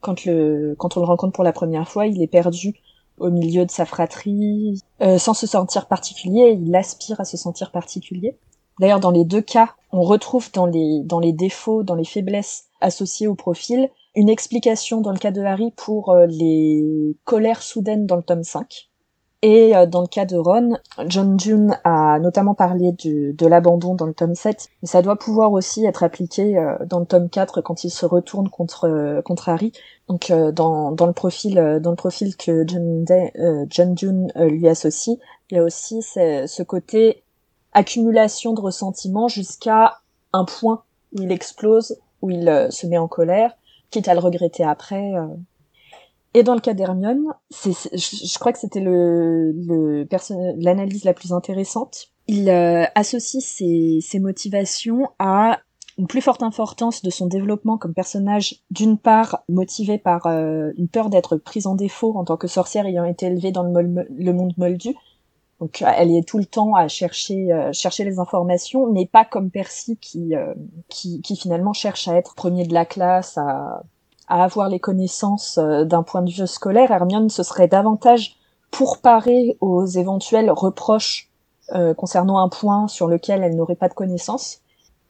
quand, 0.00 0.24
le, 0.24 0.74
quand 0.78 0.96
on 0.96 1.00
le 1.00 1.06
rencontre 1.06 1.32
pour 1.32 1.44
la 1.44 1.52
première 1.52 1.88
fois, 1.88 2.06
il 2.06 2.22
est 2.22 2.28
perdu 2.28 2.74
au 3.18 3.30
milieu 3.30 3.64
de 3.64 3.70
sa 3.70 3.84
fratrie, 3.84 4.80
euh, 5.00 5.18
sans 5.18 5.34
se 5.34 5.46
sentir 5.46 5.86
particulier, 5.86 6.58
il 6.60 6.74
aspire 6.74 7.20
à 7.20 7.24
se 7.24 7.36
sentir 7.36 7.70
particulier. 7.70 8.36
D'ailleurs, 8.80 9.00
dans 9.00 9.10
les 9.10 9.24
deux 9.24 9.42
cas, 9.42 9.74
on 9.92 10.02
retrouve 10.02 10.50
dans 10.52 10.66
les, 10.66 11.02
dans 11.04 11.20
les 11.20 11.32
défauts, 11.32 11.82
dans 11.82 11.94
les 11.94 12.04
faiblesses 12.04 12.64
associées 12.80 13.28
au 13.28 13.34
profil, 13.34 13.90
une 14.14 14.28
explication 14.28 15.00
dans 15.00 15.12
le 15.12 15.18
cas 15.18 15.30
de 15.30 15.42
Harry 15.42 15.72
pour 15.76 16.10
euh, 16.10 16.26
les 16.26 17.16
colères 17.24 17.62
soudaines 17.62 18.06
dans 18.06 18.16
le 18.16 18.22
tome 18.22 18.44
5. 18.44 18.90
Et 19.44 19.74
euh, 19.74 19.86
dans 19.86 20.02
le 20.02 20.06
cas 20.06 20.24
de 20.24 20.36
Ron, 20.36 20.76
John 21.06 21.38
June 21.38 21.76
a 21.82 22.20
notamment 22.20 22.54
parlé 22.54 22.92
de, 22.92 23.32
de 23.32 23.46
l'abandon 23.46 23.96
dans 23.96 24.06
le 24.06 24.14
tome 24.14 24.36
7, 24.36 24.68
mais 24.80 24.88
ça 24.88 25.02
doit 25.02 25.16
pouvoir 25.16 25.50
aussi 25.52 25.84
être 25.84 26.04
appliqué 26.04 26.56
euh, 26.56 26.76
dans 26.86 27.00
le 27.00 27.06
tome 27.06 27.28
4 27.28 27.60
quand 27.60 27.82
il 27.82 27.90
se 27.90 28.06
retourne 28.06 28.48
contre, 28.48 29.20
contre 29.24 29.48
Harry. 29.48 29.72
Donc 30.08 30.30
dans, 30.30 30.92
dans, 30.92 31.06
le 31.06 31.12
profil, 31.12 31.80
dans 31.80 31.90
le 31.90 31.96
profil 31.96 32.36
que 32.36 32.64
John, 32.66 33.04
Day, 33.04 33.32
John 33.70 33.96
June 33.96 34.32
lui 34.36 34.68
associe, 34.68 35.16
il 35.50 35.56
y 35.56 35.58
a 35.58 35.64
aussi 35.64 36.02
ce 36.02 36.62
côté 36.62 37.22
accumulation 37.72 38.52
de 38.52 38.60
ressentiments 38.60 39.28
jusqu'à 39.28 40.00
un 40.32 40.44
point 40.44 40.82
où 41.14 41.22
il 41.22 41.32
explose, 41.32 41.96
où 42.20 42.30
il 42.30 42.68
se 42.70 42.86
met 42.86 42.98
en 42.98 43.08
colère, 43.08 43.56
quitte 43.90 44.08
à 44.08 44.14
le 44.14 44.20
regretter 44.20 44.64
après. 44.64 45.12
Euh. 46.34 46.38
Et 46.38 46.42
dans 46.42 46.54
le 46.54 46.60
cas 46.60 46.74
d'Hermione, 46.74 47.26
c'est, 47.50 47.72
je, 47.72 48.38
crois 48.38 48.52
que 48.52 48.58
c'était 48.58 48.80
le, 48.80 49.52
le 49.52 50.06
l'analyse 50.56 51.04
la 51.04 51.14
plus 51.14 51.32
intéressante. 51.32 52.08
Il 52.28 52.48
euh, 52.48 52.84
associe 52.94 53.44
ses, 53.44 53.98
ses 54.00 54.20
motivations 54.20 55.08
à 55.18 55.60
une 55.98 56.06
plus 56.06 56.22
forte 56.22 56.42
importance 56.42 57.02
de 57.02 57.10
son 57.10 57.26
développement 57.26 57.76
comme 57.76 57.92
personnage, 57.92 58.62
d'une 58.70 58.96
part 58.96 59.44
motivé 59.48 59.98
par 59.98 60.26
euh, 60.26 60.70
une 60.78 60.88
peur 60.88 61.10
d'être 61.10 61.36
prise 61.36 61.66
en 61.66 61.74
défaut 61.74 62.16
en 62.16 62.24
tant 62.24 62.36
que 62.36 62.46
sorcière 62.46 62.86
ayant 62.86 63.04
été 63.04 63.26
élevée 63.26 63.52
dans 63.52 63.64
le, 63.64 64.06
le 64.08 64.32
monde 64.32 64.54
moldu. 64.56 64.94
Donc 65.60 65.82
elle 65.82 66.10
est 66.10 66.26
tout 66.26 66.38
le 66.38 66.44
temps 66.44 66.74
à 66.74 66.88
chercher 66.88 67.48
chercher 67.72 68.02
les 68.02 68.18
informations, 68.18 68.90
mais 68.90 69.06
pas 69.06 69.24
comme 69.24 69.48
Percy 69.48 69.96
qui, 69.96 70.32
qui, 70.88 71.20
qui 71.20 71.36
finalement 71.36 71.72
cherche 71.72 72.08
à 72.08 72.16
être 72.16 72.34
premier 72.34 72.66
de 72.66 72.74
la 72.74 72.84
classe, 72.84 73.38
à 73.38 73.84
à 74.32 74.44
avoir 74.44 74.70
les 74.70 74.80
connaissances 74.80 75.58
euh, 75.58 75.84
d'un 75.84 76.02
point 76.02 76.22
de 76.22 76.30
vue 76.30 76.46
scolaire, 76.46 76.90
Hermione 76.90 77.28
se 77.28 77.42
serait 77.42 77.68
davantage 77.68 78.36
pour 78.70 78.98
parer 78.98 79.58
aux 79.60 79.84
éventuels 79.84 80.50
reproches 80.50 81.28
euh, 81.74 81.92
concernant 81.92 82.38
un 82.38 82.48
point 82.48 82.88
sur 82.88 83.08
lequel 83.08 83.42
elle 83.42 83.54
n'aurait 83.56 83.76
pas 83.76 83.90
de 83.90 83.94
connaissances. 83.94 84.60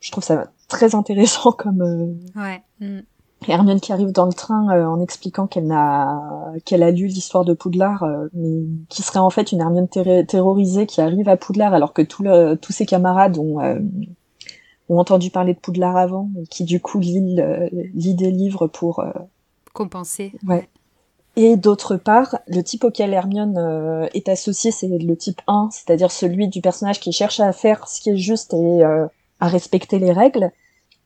Je 0.01 0.11
trouve 0.11 0.25
ça 0.25 0.49
très 0.67 0.97
intéressant 0.97 1.53
comme 1.53 1.83
euh... 1.83 2.41
ouais. 2.41 2.63
Mm. 2.81 3.03
Hermione 3.47 3.81
qui 3.81 3.93
arrive 3.93 4.11
dans 4.11 4.27
le 4.27 4.33
train 4.33 4.77
euh, 4.77 4.87
en 4.87 5.01
expliquant 5.01 5.47
qu'elle 5.47 5.67
n'a 5.67 6.21
qu'elle 6.65 6.83
a 6.83 6.91
lu 6.91 7.07
l'histoire 7.07 7.45
de 7.45 7.55
Poudlard, 7.55 8.05
mais 8.35 8.65
qui 8.89 9.03
serait 9.03 9.21
en 9.21 9.31
fait 9.31 9.53
une 9.53 9.61
Hermione 9.61 9.89
terrorisée 9.89 10.87
qui 10.87 11.01
arrive 11.01 11.29
à 11.29 11.37
Poudlard 11.37 11.75
alors 11.75 11.93
que 11.93 12.03
tous 12.03 12.73
ses 12.73 12.87
camarades 12.87 13.39
ont 13.39 13.59
ont 14.93 14.99
entendu 14.99 15.31
parler 15.31 15.55
de 15.55 15.59
Poudlard 15.59 15.97
avant, 15.97 16.31
et 16.41 16.47
qui 16.47 16.65
du 16.65 16.81
coup 16.81 16.99
lit, 16.99 17.41
lit 17.95 18.15
des 18.15 18.31
livres 18.31 18.67
pour 18.67 19.01
euh, 19.01 19.11
compenser. 19.73 20.33
Ouais. 20.47 20.69
Et 21.35 21.57
d'autre 21.57 21.97
part, 21.97 22.39
le 22.47 22.63
type 22.63 22.85
auquel 22.85 23.15
Hermione 23.15 23.57
euh, 23.57 24.09
est 24.13 24.29
associée, 24.29 24.71
c'est 24.71 24.89
le 24.89 25.17
type 25.17 25.41
1, 25.47 25.71
c'est-à-dire 25.71 26.11
celui 26.11 26.49
du 26.49 26.61
personnage 26.61 27.01
qui 27.01 27.13
cherche 27.13 27.41
à 27.41 27.53
faire 27.53 27.89
ce 27.89 28.03
qui 28.03 28.11
est 28.11 28.17
juste 28.17 28.53
et 28.53 28.85
euh, 28.85 29.07
à 29.41 29.49
respecter 29.49 29.99
les 29.99 30.13
règles, 30.13 30.51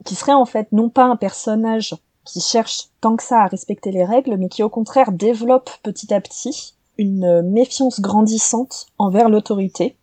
qui 0.04 0.16
serait 0.16 0.32
en 0.32 0.44
fait 0.44 0.72
non 0.72 0.88
pas 0.88 1.04
un 1.04 1.16
personnage 1.16 1.94
qui 2.24 2.40
cherche 2.40 2.88
tant 3.00 3.14
que 3.14 3.22
ça 3.22 3.42
à 3.42 3.46
respecter 3.46 3.92
les 3.92 4.04
règles, 4.04 4.36
mais 4.36 4.48
qui 4.48 4.64
au 4.64 4.68
contraire 4.68 5.12
développe 5.12 5.70
petit 5.84 6.12
à 6.12 6.20
petit 6.20 6.74
une 6.98 7.42
méfiance 7.42 8.00
grandissante 8.00 8.86
envers 8.98 9.28
l'autorité, 9.28 9.96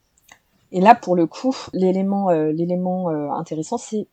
et 0.74 0.82
là, 0.82 0.96
pour 0.96 1.16
le 1.16 1.28
coup, 1.28 1.56
l'élément, 1.72 2.32
euh, 2.32 2.52
l'élément 2.52 3.12
euh, 3.12 3.30
intéressant, 3.30 3.78
c'est 3.78 4.08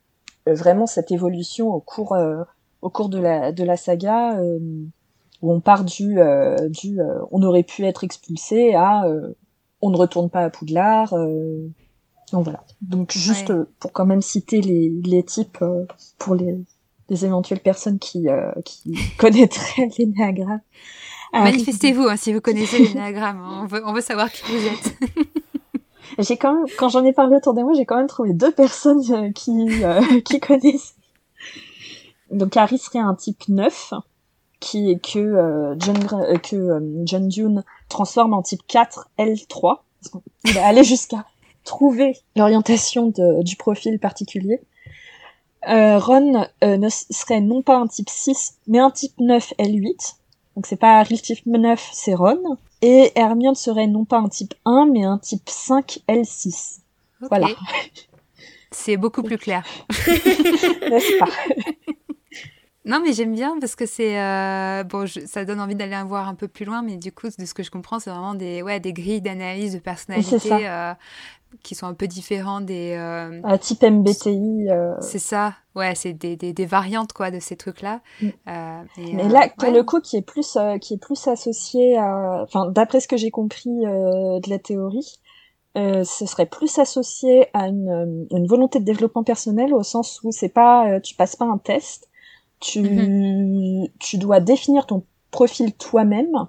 euh, 0.46 0.54
vraiment 0.54 0.86
cette 0.86 1.10
évolution 1.10 1.72
au 1.72 1.80
cours, 1.80 2.14
au 2.82 2.90
cours 2.90 3.08
de 3.08 3.18
la, 3.18 3.50
de 3.50 3.64
la 3.64 3.78
saga, 3.78 4.38
où 5.42 5.52
on 5.52 5.60
part 5.60 5.84
du, 5.84 6.18
du 6.68 7.00
on 7.30 7.42
aurait 7.42 7.62
pu 7.62 7.84
être 7.84 8.04
expulsé 8.04 8.74
à 8.74 9.04
on 9.82 9.88
ne 9.88 9.96
retourne 9.96 10.28
pas 10.28 10.44
à 10.44 10.50
Poudlard. 10.50 11.14
donc 12.32 12.44
voilà. 12.44 12.62
Donc 12.82 13.12
juste 13.12 13.52
pour 13.78 13.92
quand 13.92 14.04
même 14.04 14.20
citer 14.20 14.60
les, 14.60 14.90
les 15.02 15.22
types 15.22 15.64
pour 16.18 16.34
les, 16.34 16.58
les 17.08 17.24
éventuelles 17.24 17.60
personnes 17.60 17.98
qui, 17.98 18.26
qui 18.66 18.94
connaîtraient 19.18 19.88
l'énéagramme. 19.98 20.60
Manifestez-vous 21.32 22.02
hein, 22.02 22.16
si 22.16 22.34
vous 22.34 22.40
connaissez 22.42 22.84
l'énéagramme. 22.84 23.40
On 23.62 23.66
veut, 23.66 23.82
on 23.86 23.94
veut 23.94 24.02
savoir 24.02 24.30
qui 24.30 24.42
vous 24.42 24.66
êtes. 24.66 24.94
j'ai 26.22 26.36
quand 26.36 26.54
même, 26.54 26.66
j'en 26.90 27.04
ai 27.04 27.12
parlé 27.12 27.36
autour 27.36 27.54
de 27.54 27.62
moi, 27.62 27.72
j'ai 27.74 27.84
quand 27.84 27.96
même 27.96 28.06
trouvé 28.06 28.32
deux 28.32 28.52
personnes 28.52 29.02
euh, 29.10 29.32
qui, 29.32 29.84
euh, 29.84 30.20
qui 30.24 30.40
connaissent. 30.40 30.94
Donc 32.30 32.56
Harry 32.56 32.78
serait 32.78 32.98
un 32.98 33.14
type 33.14 33.48
9, 33.48 33.94
qui, 34.60 35.00
que, 35.00 35.18
euh, 35.18 35.74
John, 35.78 37.04
John 37.04 37.28
Dune 37.28 37.64
transforme 37.88 38.34
en 38.34 38.42
type 38.42 38.62
4 38.66 39.08
L3. 39.18 39.78
Il 40.44 40.56
est 40.56 40.60
allé 40.60 40.84
jusqu'à 40.84 41.24
trouver 41.64 42.16
l'orientation 42.36 43.12
du 43.42 43.56
profil 43.56 43.98
particulier. 43.98 44.60
Ron 45.66 46.46
ne 46.62 46.88
serait 46.88 47.40
non 47.40 47.62
pas 47.62 47.76
un 47.76 47.86
type 47.86 48.08
6, 48.08 48.58
mais 48.66 48.78
un 48.78 48.90
type 48.90 49.12
9 49.18 49.54
L8. 49.58 50.19
Donc 50.60 50.66
c'est 50.66 50.76
pas 50.76 51.02
type 51.06 51.46
9, 51.46 51.90
c'est 51.90 52.12
Ron. 52.12 52.58
Et 52.82 53.12
Hermione 53.14 53.54
serait 53.54 53.86
non 53.86 54.04
pas 54.04 54.18
un 54.18 54.28
type 54.28 54.52
1, 54.66 54.90
mais 54.92 55.04
un 55.04 55.16
type 55.16 55.48
5 55.48 56.00
L6. 56.06 56.80
Voilà. 57.30 57.48
C'est 58.70 58.98
beaucoup 58.98 59.22
plus 59.22 59.38
clair. 59.38 59.64
N'est-ce 59.88 61.18
pas? 61.18 61.30
Non, 62.84 63.00
mais 63.02 63.14
j'aime 63.14 63.34
bien 63.34 63.58
parce 63.58 63.74
que 63.74 63.86
c'est 63.86 64.20
euh, 64.20 64.84
bon, 64.84 65.06
ça 65.06 65.46
donne 65.46 65.60
envie 65.60 65.76
d'aller 65.76 65.96
voir 66.06 66.28
un 66.28 66.34
peu 66.34 66.46
plus 66.46 66.66
loin, 66.66 66.82
mais 66.82 66.98
du 66.98 67.10
coup, 67.10 67.28
de 67.28 67.44
ce 67.46 67.54
que 67.54 67.62
je 67.62 67.70
comprends, 67.70 67.98
c'est 67.98 68.10
vraiment 68.10 68.34
des 68.34 68.60
ouais 68.60 68.80
des 68.80 68.92
grilles 68.92 69.22
d'analyse 69.22 69.72
de 69.72 69.78
personnalité 69.78 70.68
euh, 70.68 70.92
qui 71.62 71.74
sont 71.74 71.86
un 71.86 71.94
peu 71.94 72.06
différents 72.06 72.60
des 72.60 72.94
euh, 72.96 73.40
un 73.44 73.58
type 73.58 73.82
MBTI. 73.82 74.68
C'est 75.00 75.18
ça, 75.18 75.54
ouais, 75.74 75.94
c'est 75.94 76.12
des, 76.12 76.36
des, 76.36 76.52
des, 76.52 76.66
variantes 76.66 77.12
quoi 77.12 77.30
de 77.30 77.40
ces 77.40 77.56
trucs 77.56 77.82
là. 77.82 78.00
Mm. 78.22 78.28
mais 78.98 79.28
là, 79.28 79.48
pour 79.58 79.70
le 79.70 79.82
coup, 79.82 80.00
qui 80.00 80.16
est 80.16 80.22
plus 80.22 80.56
qui 80.80 80.94
est 80.94 81.00
plus 81.00 81.28
associé 81.28 81.96
à, 81.98 82.42
enfin, 82.42 82.70
d'après 82.70 83.00
ce 83.00 83.08
que 83.08 83.16
j'ai 83.16 83.30
compris 83.30 83.70
de 83.70 84.50
la 84.50 84.58
théorie, 84.58 85.18
euh, 85.76 86.02
ce 86.04 86.26
serait 86.26 86.46
plus 86.46 86.78
associé 86.78 87.46
à 87.54 87.68
une, 87.68 88.26
une, 88.30 88.46
volonté 88.46 88.80
de 88.80 88.84
développement 88.84 89.22
personnel 89.22 89.72
au 89.72 89.84
sens 89.84 90.20
où 90.24 90.32
c'est 90.32 90.48
pas 90.48 90.98
tu 91.00 91.14
passes 91.14 91.36
pas 91.36 91.44
un 91.44 91.58
test, 91.58 92.08
tu 92.58 92.82
mhm. 92.82 93.88
tu 93.98 94.18
dois 94.18 94.40
définir 94.40 94.86
ton 94.86 95.04
profil 95.30 95.72
toi-même 95.74 96.48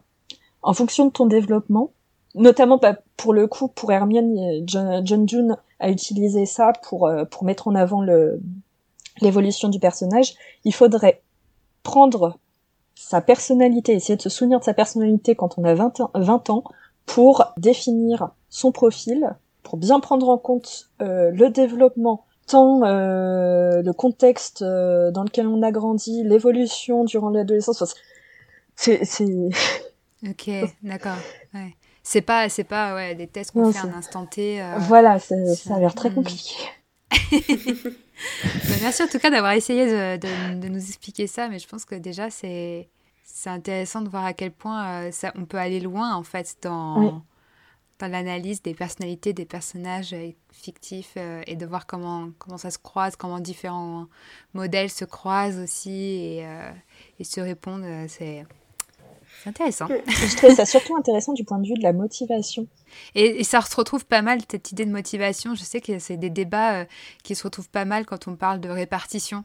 en 0.64 0.74
fonction 0.74 1.06
de 1.06 1.12
ton 1.12 1.26
développement, 1.26 1.92
notamment 2.36 2.78
bah, 2.78 2.98
pour 3.18 3.34
le 3.34 3.48
coup 3.48 3.68
pour 3.68 3.92
Hermione, 3.92 4.64
John, 4.66 5.06
John 5.06 5.28
June 5.28 5.58
a 5.80 5.90
utilisé 5.90 6.46
ça 6.46 6.74
pour 6.84 7.12
pour 7.30 7.44
mettre 7.44 7.68
en 7.68 7.76
avant 7.76 8.02
le 8.02 8.40
l'évolution 9.22 9.70
du 9.70 9.80
personnage. 9.80 10.34
Il 10.64 10.74
faudrait 10.74 11.22
prendre 11.84 12.38
sa 12.96 13.22
personnalité, 13.22 13.94
essayer 13.94 14.16
de 14.16 14.22
se 14.22 14.30
souvenir 14.30 14.60
de 14.60 14.64
sa 14.64 14.74
personnalité 14.74 15.36
quand 15.36 15.58
on 15.58 15.64
a 15.64 15.74
20 15.74 16.02
ans, 16.02 16.12
20 16.14 16.50
ans 16.50 16.64
pour 17.06 17.54
définir 17.58 18.30
son 18.50 18.72
profil, 18.72 19.36
pour 19.64 19.78
bien 19.78 20.00
prendre 20.00 20.30
en 20.30 20.38
compte 20.38 20.90
euh, 21.02 21.32
le 21.32 21.50
développement, 21.50 22.26
tant 22.48 22.84
euh, 22.84 23.82
le 23.82 23.94
contexte 23.94 24.62
euh, 24.62 25.12
dans 25.12 25.24
lequel 25.24 25.48
on 25.48 25.64
a 25.64 25.72
grandi, 25.72 26.24
l'évolution 26.24 27.04
durant 27.04 27.30
l'adolescence. 27.30 27.96
c'est, 28.76 29.04
c'est... 29.04 29.50
Ok, 30.28 30.52
d'accord. 30.84 31.18
C'est 32.12 32.22
pas, 32.22 32.50
c'est 32.50 32.66
pas 32.66 32.94
ouais, 32.94 33.16
des 33.16 33.28
tests 33.28 33.52
qu'on 33.52 33.72
fait 33.72 33.80
à 33.80 33.84
un 33.84 33.94
instant 33.94 34.26
T. 34.26 34.62
Voilà, 34.80 35.18
ça 35.18 35.36
a 35.74 35.80
l'air 35.80 35.96
très 35.96 36.12
compliqué. 36.12 36.56
Bah, 38.70 38.76
merci 38.82 39.04
en 39.04 39.08
tout 39.08 39.20
cas 39.20 39.30
d'avoir 39.30 39.54
essayé 39.54 39.86
de, 40.18 40.68
nous 40.68 40.78
expliquer 40.78 41.28
ça, 41.28 41.50
mais 41.50 41.60
je 41.60 41.68
pense 41.68 41.86
que 41.86 41.96
déjà 41.96 42.30
c'est 42.30 42.90
c'est 43.24 43.50
intéressant 43.50 44.02
de 44.02 44.10
voir 44.10 44.26
à 44.26 44.34
quel 44.34 44.52
point 44.52 45.08
euh, 45.08 45.12
ça, 45.12 45.32
on 45.36 45.46
peut 45.46 45.58
aller 45.58 45.80
loin 45.80 46.14
en 46.14 46.24
fait 46.24 46.58
dans, 46.62 47.24
dans 47.98 48.12
l'analyse 48.12 48.62
des 48.62 48.74
personnalités 48.74 49.32
des 49.32 49.46
personnages 49.46 50.14
euh, 50.14 50.32
fictifs 50.52 51.14
euh, 51.16 51.42
et 51.48 51.56
de 51.56 51.66
voir 51.66 51.88
comment, 51.88 52.30
comment 52.38 52.58
ça 52.58 52.70
se 52.72 52.78
croise, 52.78 53.16
comment 53.16 53.40
différents 53.40 54.08
modèles 54.54 54.90
se 54.90 55.06
croisent 55.06 55.64
aussi 55.64 55.92
et, 55.92 56.46
et 57.20 57.24
se 57.24 57.40
répondent. 57.40 57.88
C'est 58.10 58.46
intéressant. 59.50 59.88
Je 59.88 60.36
trouve 60.36 60.54
ça 60.56 60.66
surtout 60.66 60.96
intéressant 60.96 61.34
du 61.34 61.44
point 61.44 61.60
de 61.60 61.68
vue 61.68 61.74
de 61.74 61.84
la 61.84 61.94
motivation. 61.94 62.68
Et, 63.16 63.44
ça 63.44 63.62
se 63.62 63.76
retrouve 63.76 64.06
pas 64.06 64.22
mal, 64.22 64.40
cette 64.50 64.72
idée 64.72 64.86
de 64.86 64.92
motivation. 64.92 65.56
Je 65.56 65.64
sais 65.64 65.82
que 65.82 66.00
c'est 66.00 66.18
des 66.18 66.30
débats 66.30 66.82
euh, 66.82 66.86
qui 67.24 67.36
se 67.36 67.44
retrouvent 67.44 67.70
pas 67.70 67.86
mal 67.86 68.06
quand 68.06 68.28
on 68.28 68.36
parle 68.36 68.60
de 68.60 68.70
répartition. 68.70 69.44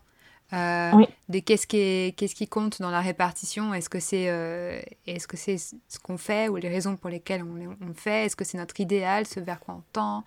Euh, 0.52 0.92
de 1.28 1.40
qu'est-ce 1.40 1.66
qui, 1.66 2.14
qu'est-ce 2.16 2.36
qui 2.36 2.46
compte 2.46 2.80
dans 2.80 2.90
la 2.90 3.00
répartition? 3.00 3.74
Est-ce 3.74 3.88
que 3.88 3.98
c'est 3.98 4.28
euh, 4.28 4.80
est-ce 5.04 5.26
que 5.26 5.36
c'est 5.36 5.56
ce 5.58 5.98
qu'on 6.00 6.18
fait 6.18 6.48
ou 6.48 6.54
les 6.54 6.68
raisons 6.68 6.96
pour 6.96 7.10
lesquelles 7.10 7.42
on, 7.42 7.76
on 7.80 7.86
le 7.88 7.94
fait? 7.94 8.26
Est-ce 8.26 8.36
que 8.36 8.44
c'est 8.44 8.56
notre 8.56 8.78
idéal, 8.78 9.26
ce 9.26 9.40
vers 9.40 9.58
quoi 9.58 9.74
on 9.74 9.82
tend 9.92 10.24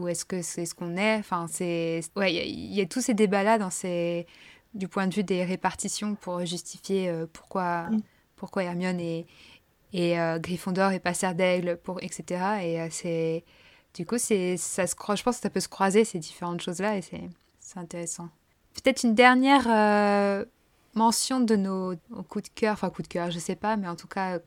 Ou 0.00 0.08
est-ce 0.08 0.24
que 0.24 0.40
c'est 0.40 0.64
ce 0.64 0.74
qu'on 0.74 0.96
est? 0.96 1.16
Enfin, 1.18 1.46
c'est 1.50 2.00
ouais, 2.16 2.32
il 2.32 2.72
y, 2.72 2.80
a 2.80 2.86
tous 2.86 3.02
ces 3.02 3.12
débats 3.12 3.42
là 3.42 3.58
dans 3.58 3.68
ces 3.68 4.26
du 4.72 4.88
point 4.88 5.06
de 5.06 5.14
vue 5.14 5.24
des 5.24 5.44
répartitions 5.44 6.14
pour 6.14 6.46
justifier 6.46 7.12
pourquoi 7.34 7.90
pourquoi 8.42 8.64
Hermione 8.64 8.98
est, 8.98 9.24
et 9.92 10.18
euh, 10.18 10.40
Gryffondor 10.40 10.90
et 10.90 10.98
pas 10.98 11.12
d'aigle, 11.32 11.76
pour, 11.76 12.02
etc. 12.02 12.24
Et 12.60 12.80
euh, 12.80 12.88
c'est. 12.90 13.44
Du 13.94 14.04
coup, 14.04 14.18
c'est, 14.18 14.56
ça 14.56 14.88
se, 14.88 14.96
je 14.96 15.22
pense 15.22 15.36
que 15.36 15.42
ça 15.42 15.50
peut 15.50 15.60
se 15.60 15.68
croiser, 15.68 16.04
ces 16.04 16.18
différentes 16.18 16.60
choses-là, 16.60 16.96
et 16.96 17.02
c'est, 17.02 17.22
c'est 17.60 17.78
intéressant. 17.78 18.30
Peut-être 18.74 19.04
une 19.04 19.14
dernière 19.14 19.66
euh, 19.68 20.44
mention 20.94 21.38
de 21.38 21.54
nos, 21.54 21.94
coups 22.28 22.46
de 22.46 22.54
cœur, 22.54 22.72
enfin 22.72 22.90
coups 22.90 23.06
de 23.06 23.12
cœur, 23.12 23.30
je 23.30 23.38
sais 23.38 23.54
pas, 23.54 23.76
mais 23.76 23.86
en 23.86 23.94
tout 23.94 24.08
cas, 24.08 24.40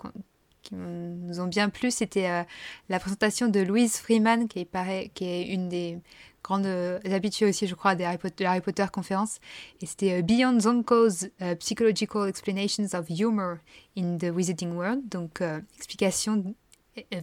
qui 0.62 0.76
nous 0.76 1.40
ont 1.40 1.48
bien 1.48 1.70
plu, 1.70 1.90
c'était 1.90 2.46
la 2.90 3.00
présentation 3.00 3.48
de 3.48 3.62
Louise 3.62 3.98
Freeman, 3.98 4.50
qui 4.50 4.60
est, 4.60 5.10
qui 5.14 5.26
est 5.26 5.44
une 5.44 5.70
des 5.70 6.00
grande 6.46 6.68
euh, 6.68 7.00
habituée 7.12 7.48
aussi, 7.48 7.66
je 7.66 7.74
crois, 7.74 7.96
des 7.96 8.04
Harry 8.04 8.20
Potter, 8.20 8.44
de 8.44 8.50
Harry 8.50 8.62
Potter 8.62 8.86
conférence. 8.92 9.40
Et 9.82 9.86
c'était 9.86 10.20
euh, 10.20 10.22
Beyond 10.22 10.60
Zonko's 10.60 11.28
euh, 11.42 11.56
Psychological 11.56 12.30
Explanations 12.30 12.88
of 12.94 13.10
Humor 13.10 13.58
in 13.98 14.18
the 14.18 14.26
Wizarding 14.26 14.74
World. 14.74 15.10
Donc, 15.10 15.42
explication 15.78 16.56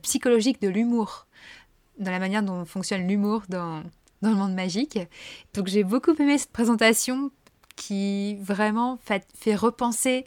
psychologique 0.03 0.61
de 0.61 0.69
l'humour, 0.69 1.27
dans 1.99 2.11
la 2.11 2.19
manière 2.19 2.43
dont 2.43 2.65
fonctionne 2.65 3.07
l'humour 3.07 3.43
dans, 3.49 3.83
dans 4.21 4.31
le 4.31 4.37
monde 4.37 4.55
magique. 4.55 4.99
Donc, 5.55 5.69
j'ai 5.69 5.85
beaucoup 5.85 6.15
aimé 6.19 6.37
cette 6.37 6.53
présentation 6.53 7.31
qui 7.77 8.37
vraiment 8.37 8.99
fait 9.05 9.55
repenser 9.55 10.27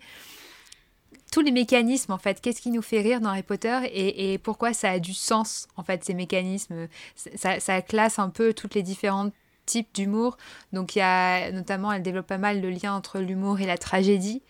tous 1.35 1.41
les 1.41 1.51
mécanismes 1.51 2.13
en 2.13 2.17
fait. 2.17 2.39
Qu'est-ce 2.39 2.61
qui 2.61 2.71
nous 2.71 2.81
fait 2.81 3.01
rire 3.01 3.19
dans 3.19 3.27
Harry 3.27 3.43
Potter 3.43 3.77
et, 3.91 4.37
pourquoi 4.37 4.71
ça 4.71 4.91
a 4.91 4.99
du 4.99 5.13
sens 5.13 5.67
en 5.75 5.83
fait 5.83 6.01
ces 6.05 6.13
mécanismes? 6.13 6.87
Ça, 7.35 7.81
classe 7.81 8.19
un 8.19 8.29
peu 8.29 8.53
toutes 8.53 8.73
les 8.73 8.83
différentes 8.83 9.33
types 9.65 9.93
d'humour. 9.93 10.37
Donc 10.71 10.95
il 10.95 10.99
y 10.99 11.01
a 11.01 11.51
notamment, 11.51 11.91
elle 11.91 12.03
développe 12.03 12.27
pas 12.27 12.37
mal 12.37 12.61
le 12.61 12.69
lien 12.69 12.93
entre 12.93 13.19
l'humour 13.19 13.59
et 13.59 13.65
la 13.65 13.77
tragédie. 13.77 14.43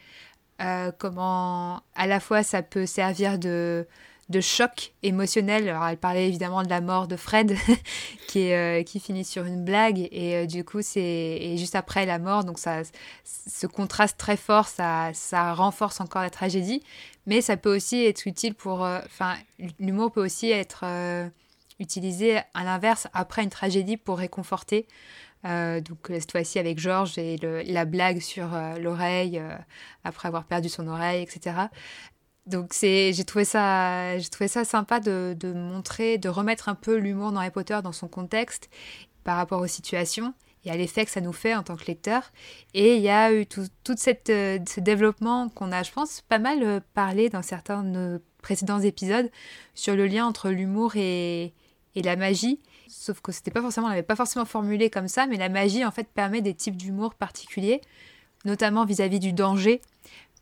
Euh, 0.62 0.92
comment 0.96 1.82
à 1.96 2.06
la 2.06 2.20
fois 2.20 2.44
ça 2.44 2.62
peut 2.62 2.86
servir 2.86 3.40
de 3.40 3.88
de 4.30 4.42
choc 4.42 4.94
émotionnel. 5.04 5.70
Alors, 5.70 5.86
elle 5.86 5.98
parlait 5.98 6.28
évidemment 6.28 6.64
de 6.64 6.70
la 6.70 6.82
mort 6.82 7.08
de 7.08 7.16
Fred, 7.16 7.56
qui, 8.28 8.40
est, 8.40 8.82
euh, 8.82 8.84
qui 8.84 9.00
finit 9.00 9.24
sur 9.24 9.46
une 9.46 9.64
blague, 9.64 10.08
et 10.12 10.36
euh, 10.36 10.46
du 10.46 10.64
coup, 10.64 10.82
c'est 10.82 11.56
juste 11.58 11.76
après 11.76 12.06
la 12.06 12.18
mort, 12.18 12.44
donc 12.44 12.58
ça, 12.58 12.82
ce 13.24 13.68
contraste 13.68 14.18
très 14.18 14.38
fort, 14.38 14.68
ça, 14.68 15.12
ça 15.14 15.54
renforce 15.54 16.02
encore 16.02 16.22
la 16.22 16.32
tragédie, 16.32 16.84
mais 17.28 17.42
ça 17.42 17.58
peut 17.58 17.74
aussi 17.76 18.04
être 18.06 18.26
utile 18.26 18.56
pour. 18.56 18.84
Euh, 18.84 19.00
enfin, 19.06 19.36
l'humour 19.80 20.12
peut 20.12 20.24
aussi 20.24 20.52
être 20.52 20.86
utilisé 21.80 22.38
à 22.54 22.64
l'inverse 22.64 23.08
après 23.14 23.44
une 23.44 23.50
tragédie 23.50 23.98
pour 23.98 24.18
réconforter. 24.18 24.88
donc 25.44 26.08
cette 26.08 26.32
fois-ci 26.32 26.58
avec 26.58 26.80
Georges 26.80 27.18
et 27.18 27.38
la 27.68 27.86
blague 27.86 28.20
sur 28.20 28.48
l'oreille 28.80 29.42
après 30.04 30.28
avoir 30.28 30.46
perdu 30.46 30.70
son 30.70 30.88
oreille, 30.88 31.24
etc 31.24 31.68
donc 32.48 32.74
c'est, 32.74 33.12
j'ai 33.14 33.24
trouvé 33.24 33.44
ça, 33.44 34.20
j'ai 34.20 34.30
trouvé 34.30 34.48
ça 34.48 34.64
sympa 34.64 35.00
de, 35.00 35.36
montrer, 35.54 36.18
de 36.18 36.30
remettre 36.30 36.70
un 36.70 36.76
peu 36.76 36.96
l'humour 36.96 37.32
dans 37.32 37.40
Harry 37.40 37.50
Potter 37.50 37.80
dans 37.84 37.92
son 37.92 38.08
contexte 38.08 38.70
par 39.24 39.38
rapport 39.38 39.62
aux 39.62 39.68
situations 39.68 40.34
et 40.64 40.72
à 40.72 40.78
l'effet 40.78 41.06
que 41.06 41.12
ça 41.12 41.22
nous 41.22 41.34
fait 41.34 41.56
en 41.56 41.64
tant 41.64 41.76
que 41.76 41.86
lecteur. 41.86 42.32
Et 42.74 42.98
il 42.98 43.02
y 43.02 43.10
a 43.10 43.34
eu 43.34 43.46
tout, 43.46 43.68
cette, 43.98 44.30
euh, 44.30 44.60
ce 44.68 44.80
développement 44.80 45.50
qu'on 45.50 45.72
a, 45.72 45.84
je 45.84 45.92
pense, 45.92 46.22
pas 46.22 46.40
mal 46.40 46.64
euh, 46.64 46.80
parlé 46.94 47.30
dans 47.30 47.42
certains 47.42 47.84
de 47.84 47.90
nos 47.90 48.20
précédents 48.42 48.80
épisodes 48.80 49.30
sur 49.74 49.96
le 49.96 50.06
lien 50.08 50.26
entre 50.26 50.50
l'humour 50.50 50.96
et, 50.96 51.54
la 51.96 52.16
magie. 52.16 52.60
Sauf 52.88 53.22
que 53.22 53.32
c'était 53.32 53.52
pas 53.52 53.62
forcément, 53.62 53.88
on 53.88 53.90
l'avait 53.90 54.04
pas 54.04 54.16
forcément 54.16 54.46
formulé 54.46 54.90
comme 54.90 55.08
ça, 55.08 55.28
mais 55.28 55.38
la 55.38 55.50
magie 55.50 55.86
en 55.86 55.92
fait 55.92 56.08
permet 56.08 56.42
des 56.42 56.54
types 56.54 56.76
d'humour 56.76 57.16
particuliers, 57.16 57.82
notamment 58.44 58.86
vis 58.86 59.00
à 59.02 59.08
-vis 59.08 59.20
du 59.20 59.34
danger. 59.34 59.82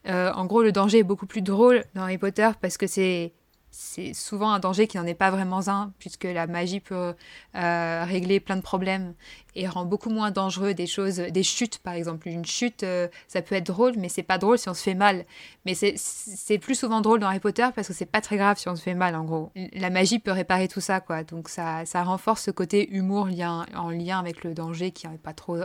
Euh, 0.08 0.32
en 0.34 0.46
gros, 0.46 0.64
le 0.64 0.72
danger 0.72 1.00
est 1.00 1.04
beaucoup 1.04 1.26
plus 1.26 1.42
drôle 1.42 1.84
dans 1.96 2.04
Harry 2.04 2.18
Potter 2.18 2.50
parce 2.62 2.78
que 2.78 2.88
c'est 2.88 3.34
c'est 3.76 4.14
souvent 4.14 4.52
un 4.52 4.60
danger 4.60 4.86
qui 4.86 4.98
n'en 4.98 5.06
est 5.08 5.16
pas 5.16 5.32
vraiment 5.32 5.68
un, 5.68 5.94
puisque 5.98 6.26
la 6.26 6.46
magie 6.46 6.80
peut 6.80 7.16
euh, 7.56 8.04
régler 8.06 8.40
plein 8.40 8.56
de 8.56 8.62
problèmes 8.62 9.16
et 9.56 9.68
rend 9.68 9.84
beaucoup 9.84 10.12
moins 10.12 10.30
dangereux 10.30 10.76
des 10.76 10.86
choses, 10.86 11.16
des 11.16 11.42
chutes 11.42 11.80
par 11.80 11.96
exemple. 11.96 12.28
Une 12.28 12.46
chute, 12.46 12.84
euh, 12.84 13.08
ça 13.28 13.42
peut 13.42 13.56
être 13.56 13.66
drôle, 13.66 13.94
mais 13.98 14.10
c'est 14.10 14.22
pas 14.22 14.38
drôle 14.38 14.60
si 14.60 14.70
on 14.70 14.76
se 14.76 14.84
fait 14.84 14.94
mal. 14.94 15.26
Mais 15.66 15.74
c'est 15.74 16.58
plus 16.60 16.76
souvent 16.76 17.02
drôle 17.02 17.20
dans 17.20 17.28
Harry 17.28 17.40
Potter 17.40 17.68
parce 17.76 17.88
que 17.88 17.94
c'est 17.96 18.06
pas 18.06 18.22
très 18.22 18.38
grave 18.38 18.60
si 18.60 18.70
on 18.70 18.76
se 18.76 18.84
fait 18.84 18.94
mal 18.94 19.16
en 19.16 19.24
gros. 19.24 19.52
La 19.74 19.90
magie 19.90 20.20
peut 20.20 20.32
réparer 20.32 20.68
tout 20.68 20.82
ça, 20.82 21.02
quoi. 21.02 21.24
Donc 21.24 21.50
ça, 21.50 21.84
ça 21.86 22.04
renforce 22.04 22.44
ce 22.44 22.52
côté 22.52 22.94
humour 22.94 23.26
lien, 23.26 23.66
en 23.76 23.90
lien 23.90 24.20
avec 24.20 24.44
le 24.44 24.54
danger 24.54 24.92
qui 24.92 25.08
n'est 25.08 25.18
pas 25.18 25.34
trop, 25.34 25.58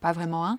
pas 0.00 0.12
vraiment 0.12 0.46
un. 0.46 0.58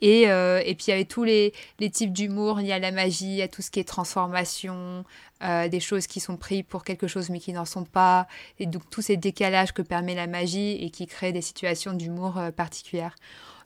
Et, 0.00 0.30
euh, 0.30 0.62
et 0.64 0.74
puis 0.74 0.86
il 0.88 0.90
y 0.90 0.92
avait 0.92 1.04
tous 1.04 1.24
les, 1.24 1.52
les 1.80 1.90
types 1.90 2.12
d'humour, 2.12 2.60
y 2.60 2.72
a 2.72 2.78
la 2.78 2.92
magie, 2.92 3.26
il 3.26 3.36
y 3.36 3.42
a 3.42 3.48
tout 3.48 3.62
ce 3.62 3.70
qui 3.70 3.80
est 3.80 3.84
transformation, 3.84 5.04
euh, 5.42 5.68
des 5.68 5.80
choses 5.80 6.06
qui 6.06 6.20
sont 6.20 6.36
prises 6.36 6.64
pour 6.68 6.84
quelque 6.84 7.08
chose 7.08 7.30
mais 7.30 7.40
qui 7.40 7.52
n'en 7.52 7.64
sont 7.64 7.84
pas, 7.84 8.28
et 8.60 8.66
donc 8.66 8.88
tous 8.90 9.02
ces 9.02 9.16
décalages 9.16 9.72
que 9.72 9.82
permet 9.82 10.14
la 10.14 10.26
magie 10.26 10.78
et 10.80 10.90
qui 10.90 11.06
créent 11.06 11.32
des 11.32 11.42
situations 11.42 11.92
d'humour 11.94 12.38
euh, 12.38 12.50
particulières. 12.52 13.16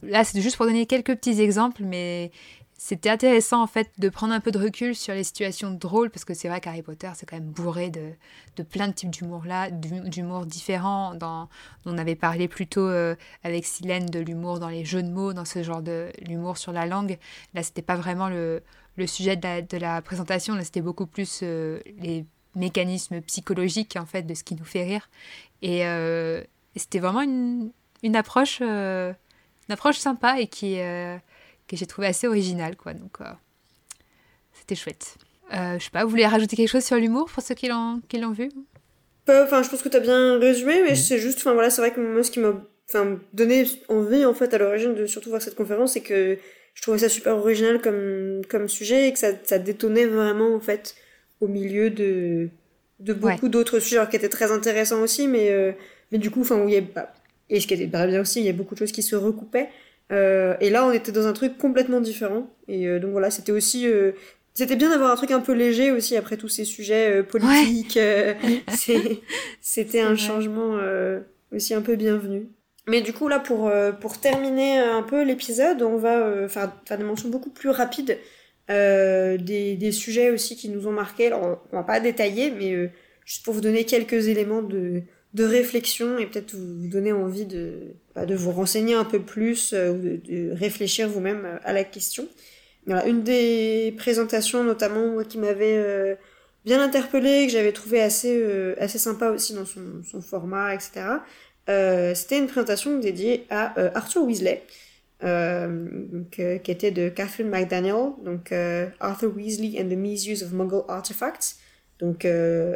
Là, 0.02 0.24
c'est 0.24 0.40
juste 0.40 0.56
pour 0.56 0.66
donner 0.66 0.86
quelques 0.86 1.14
petits 1.14 1.40
exemples, 1.40 1.82
mais 1.84 2.32
c'était 2.84 3.10
intéressant 3.10 3.62
en 3.62 3.68
fait 3.68 3.92
de 3.98 4.08
prendre 4.08 4.34
un 4.34 4.40
peu 4.40 4.50
de 4.50 4.58
recul 4.58 4.96
sur 4.96 5.14
les 5.14 5.22
situations 5.22 5.70
drôles 5.70 6.10
parce 6.10 6.24
que 6.24 6.34
c'est 6.34 6.48
vrai 6.48 6.60
qu'Harry 6.60 6.82
Potter 6.82 7.08
c'est 7.14 7.26
quand 7.26 7.36
même 7.36 7.48
bourré 7.48 7.90
de, 7.90 8.10
de 8.56 8.62
plein 8.64 8.88
de 8.88 8.92
types 8.92 9.10
d'humour 9.10 9.44
là, 9.46 9.70
d'humour 9.70 10.46
différents. 10.46 11.14
Dans, 11.14 11.48
on 11.86 11.96
avait 11.96 12.16
parlé 12.16 12.48
plus 12.48 12.66
tôt 12.66 12.88
euh, 12.88 13.14
avec 13.44 13.66
Silène 13.66 14.06
de 14.06 14.18
l'humour 14.18 14.58
dans 14.58 14.68
les 14.68 14.84
jeux 14.84 15.04
de 15.04 15.10
mots, 15.10 15.32
dans 15.32 15.44
ce 15.44 15.62
genre 15.62 15.80
de 15.80 16.10
l'humour 16.26 16.58
sur 16.58 16.72
la 16.72 16.84
langue. 16.84 17.18
Là 17.54 17.62
c'était 17.62 17.82
pas 17.82 17.94
vraiment 17.94 18.28
le, 18.28 18.64
le 18.96 19.06
sujet 19.06 19.36
de 19.36 19.46
la, 19.46 19.62
de 19.62 19.76
la, 19.76 20.02
présentation, 20.02 20.56
là 20.56 20.64
c'était 20.64 20.80
beaucoup 20.80 21.06
plus 21.06 21.42
euh, 21.44 21.78
les 22.00 22.26
mécanismes 22.56 23.20
psychologiques 23.20 23.96
en 23.96 24.06
fait 24.06 24.22
de 24.24 24.34
ce 24.34 24.42
qui 24.42 24.56
nous 24.56 24.64
fait 24.64 24.82
rire. 24.82 25.08
Et, 25.62 25.86
euh, 25.86 26.42
c'était 26.74 26.98
vraiment 26.98 27.22
une, 27.22 27.70
une 28.02 28.16
approche, 28.16 28.60
une 28.60 29.14
approche 29.68 29.98
sympa 29.98 30.40
et 30.40 30.48
qui 30.48 30.80
que 31.68 31.76
j'ai 31.76 31.86
trouvé 31.86 32.06
assez 32.08 32.26
original, 32.26 32.76
quoi. 32.76 32.94
Donc, 32.94 33.20
euh, 33.20 33.24
c'était 34.52 34.74
chouette. 34.74 35.16
Euh, 35.52 35.78
je 35.78 35.84
sais 35.84 35.90
pas, 35.90 36.04
vous 36.04 36.10
voulez 36.10 36.26
rajouter 36.26 36.56
quelque 36.56 36.68
chose 36.70 36.84
sur 36.84 36.96
l'humour 36.96 37.28
pour 37.32 37.42
ceux 37.42 37.54
qui 37.54 37.68
l'ont, 37.68 38.00
qui 38.08 38.18
l'ont 38.18 38.32
vu? 38.32 38.50
Enfin, 39.28 39.62
je 39.62 39.68
pense 39.70 39.82
que 39.82 39.88
tu 39.88 39.96
as 39.96 40.00
bien 40.00 40.38
résumé, 40.38 40.82
mais 40.82 40.92
Mm. 40.92 40.96
c'est 40.96 41.18
juste, 41.18 41.38
enfin 41.38 41.52
voilà, 41.54 41.70
c'est 41.70 41.80
vrai 41.80 41.92
que 41.92 42.00
moi, 42.00 42.22
ce 42.24 42.30
qui 42.30 42.40
m'a 42.40 42.54
enfin, 42.88 43.18
donné 43.32 43.64
envie, 43.88 44.24
en 44.24 44.34
fait, 44.34 44.52
à 44.54 44.58
l'origine 44.58 44.94
de 44.94 45.06
surtout 45.06 45.28
voir 45.30 45.40
cette 45.42 45.54
conférence, 45.54 45.92
c'est 45.92 46.00
que 46.00 46.38
je 46.74 46.82
trouvais 46.82 46.98
ça 46.98 47.08
super 47.08 47.36
original 47.36 47.80
comme, 47.80 48.42
comme 48.48 48.68
sujet 48.68 49.08
et 49.08 49.12
que 49.12 49.18
ça, 49.18 49.28
ça 49.44 49.58
détonnait 49.58 50.06
vraiment, 50.06 50.54
en 50.54 50.60
fait, 50.60 50.96
au 51.40 51.48
milieu 51.48 51.90
de, 51.90 52.48
de 53.00 53.12
beaucoup 53.12 53.48
d'autres 53.48 53.78
sujets, 53.78 53.96
alors 53.98 54.08
qui 54.08 54.16
étaient 54.16 54.28
très 54.28 54.50
intéressants 54.52 55.00
aussi, 55.02 55.28
mais, 55.28 55.50
euh, 55.50 55.72
mais 56.10 56.18
du 56.18 56.30
coup, 56.30 56.40
enfin, 56.40 56.56
où 56.60 56.68
il 56.68 56.74
y 56.74 56.78
a, 56.78 56.80
bah, 56.80 57.12
et 57.50 57.60
ce 57.60 57.66
qui 57.66 57.74
était 57.74 57.88
très 57.88 58.06
bien 58.06 58.20
aussi, 58.22 58.40
il 58.40 58.46
y 58.46 58.48
a 58.48 58.52
beaucoup 58.54 58.74
de 58.74 58.78
choses 58.80 58.92
qui 58.92 59.02
se 59.02 59.14
recoupaient. 59.16 59.68
Euh, 60.12 60.56
et 60.60 60.70
là, 60.70 60.86
on 60.86 60.92
était 60.92 61.12
dans 61.12 61.26
un 61.26 61.32
truc 61.32 61.58
complètement 61.58 62.00
différent. 62.00 62.50
Et 62.68 62.86
euh, 62.86 62.98
donc 62.98 63.12
voilà, 63.12 63.30
c'était 63.30 63.52
aussi. 63.52 63.86
euh, 63.86 64.12
c'était 64.54 64.76
bien 64.76 64.90
d'avoir 64.90 65.10
un 65.10 65.16
truc 65.16 65.30
un 65.30 65.40
peu 65.40 65.52
léger 65.52 65.90
aussi 65.90 66.14
après 66.16 66.36
tous 66.36 66.48
ces 66.48 66.66
sujets 66.66 67.22
politiques. 67.22 67.98
c'était 69.62 70.00
un 70.00 70.08
vrai. 70.08 70.16
changement 70.16 70.78
aussi 71.52 71.72
un 71.72 71.80
peu 71.80 71.96
bienvenu. 71.96 72.48
Mais 72.86 73.00
du 73.00 73.14
coup, 73.14 73.28
là, 73.28 73.38
pour, 73.38 73.72
pour 74.02 74.20
terminer 74.20 74.76
un 74.76 75.02
peu 75.02 75.22
l'épisode, 75.22 75.80
on 75.80 75.96
va 75.96 76.48
faire, 76.50 76.70
faire 76.86 76.98
des 76.98 77.04
mentions 77.04 77.30
beaucoup 77.30 77.48
plus 77.48 77.70
rapides 77.70 78.18
des, 78.68 79.38
des 79.80 79.92
sujets 79.92 80.30
aussi 80.30 80.54
qui 80.54 80.68
nous 80.68 80.86
ont 80.86 80.92
marqués. 80.92 81.28
Alors, 81.28 81.62
on 81.72 81.76
va 81.76 81.82
pas 81.82 81.98
détailler, 82.00 82.50
mais 82.50 82.90
juste 83.24 83.46
pour 83.46 83.54
vous 83.54 83.62
donner 83.62 83.84
quelques 83.84 84.28
éléments 84.28 84.60
de, 84.60 85.02
de 85.34 85.44
réflexion 85.44 86.18
et 86.18 86.26
peut-être 86.26 86.54
vous, 86.54 86.88
donner 86.88 87.12
envie 87.12 87.46
de, 87.46 87.94
de 88.16 88.34
vous 88.34 88.50
renseigner 88.50 88.94
un 88.94 89.04
peu 89.04 89.20
plus 89.20 89.72
euh, 89.72 89.92
ou 89.92 89.98
de, 89.98 90.52
réfléchir 90.52 91.08
vous-même 91.08 91.44
euh, 91.44 91.56
à 91.64 91.72
la 91.72 91.84
question. 91.84 92.26
Une 92.86 93.22
des 93.22 93.94
présentations 93.96 94.64
notamment 94.64 95.22
qui 95.22 95.38
m'avait 95.38 95.76
euh, 95.76 96.16
bien 96.64 96.82
interpellée, 96.82 97.46
que 97.46 97.52
j'avais 97.52 97.72
trouvé 97.72 98.02
assez, 98.02 98.44
assez 98.78 98.98
sympa 98.98 99.30
aussi 99.30 99.54
dans 99.54 99.64
son, 99.64 100.02
son 100.04 100.20
format, 100.20 100.74
etc. 100.74 100.90
C'était 102.16 102.38
une 102.38 102.48
présentation 102.48 102.98
dédiée 102.98 103.46
à 103.50 103.72
Arthur 103.96 104.24
Weasley, 104.24 104.64
qui 105.20 106.42
était 106.72 106.90
de 106.90 107.08
Catherine 107.08 107.48
McDaniel, 107.48 108.14
donc 108.24 108.50
Arthur 108.98 109.32
Weasley 109.36 109.80
and 109.80 109.88
the 109.88 109.96
Misuse 109.96 110.42
of 110.42 110.52
Muggle 110.52 110.82
Artifacts. 110.88 111.58
Donc 112.00 112.24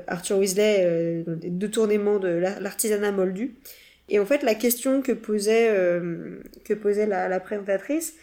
Arthur 0.07 0.39
Weasley, 0.39 1.25
des 1.27 1.51
détournements 1.51 2.21
de 2.21 2.29
la- 2.29 2.61
l'artisanat 2.61 3.11
moldu. 3.11 3.57
Et 4.09 4.19
en 4.19 4.27
fait, 4.27 4.43
la 4.43 4.55
question 4.55 5.03
que 5.03 5.13
posait, 5.13 5.69
euh, 5.71 6.41
que 6.65 6.75
posait 6.75 7.07
la, 7.07 7.41
présentatrice, 7.41 8.15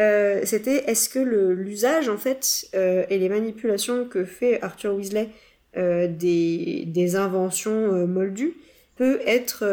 euh, 0.00 0.40
c'était 0.44 0.84
est-ce 0.90 1.08
que 1.08 1.18
l'usage 1.18 2.08
en 2.08 2.16
fait 2.16 2.66
euh, 2.74 3.04
et 3.10 3.18
les 3.18 3.28
manipulations 3.28 4.06
que 4.06 4.24
fait 4.24 4.62
Arthur 4.62 4.94
Weasley 4.94 5.28
des, 5.74 6.84
des 6.86 7.16
inventions 7.16 8.06
moldues 8.06 8.52
peut 8.96 9.20
être 9.26 9.64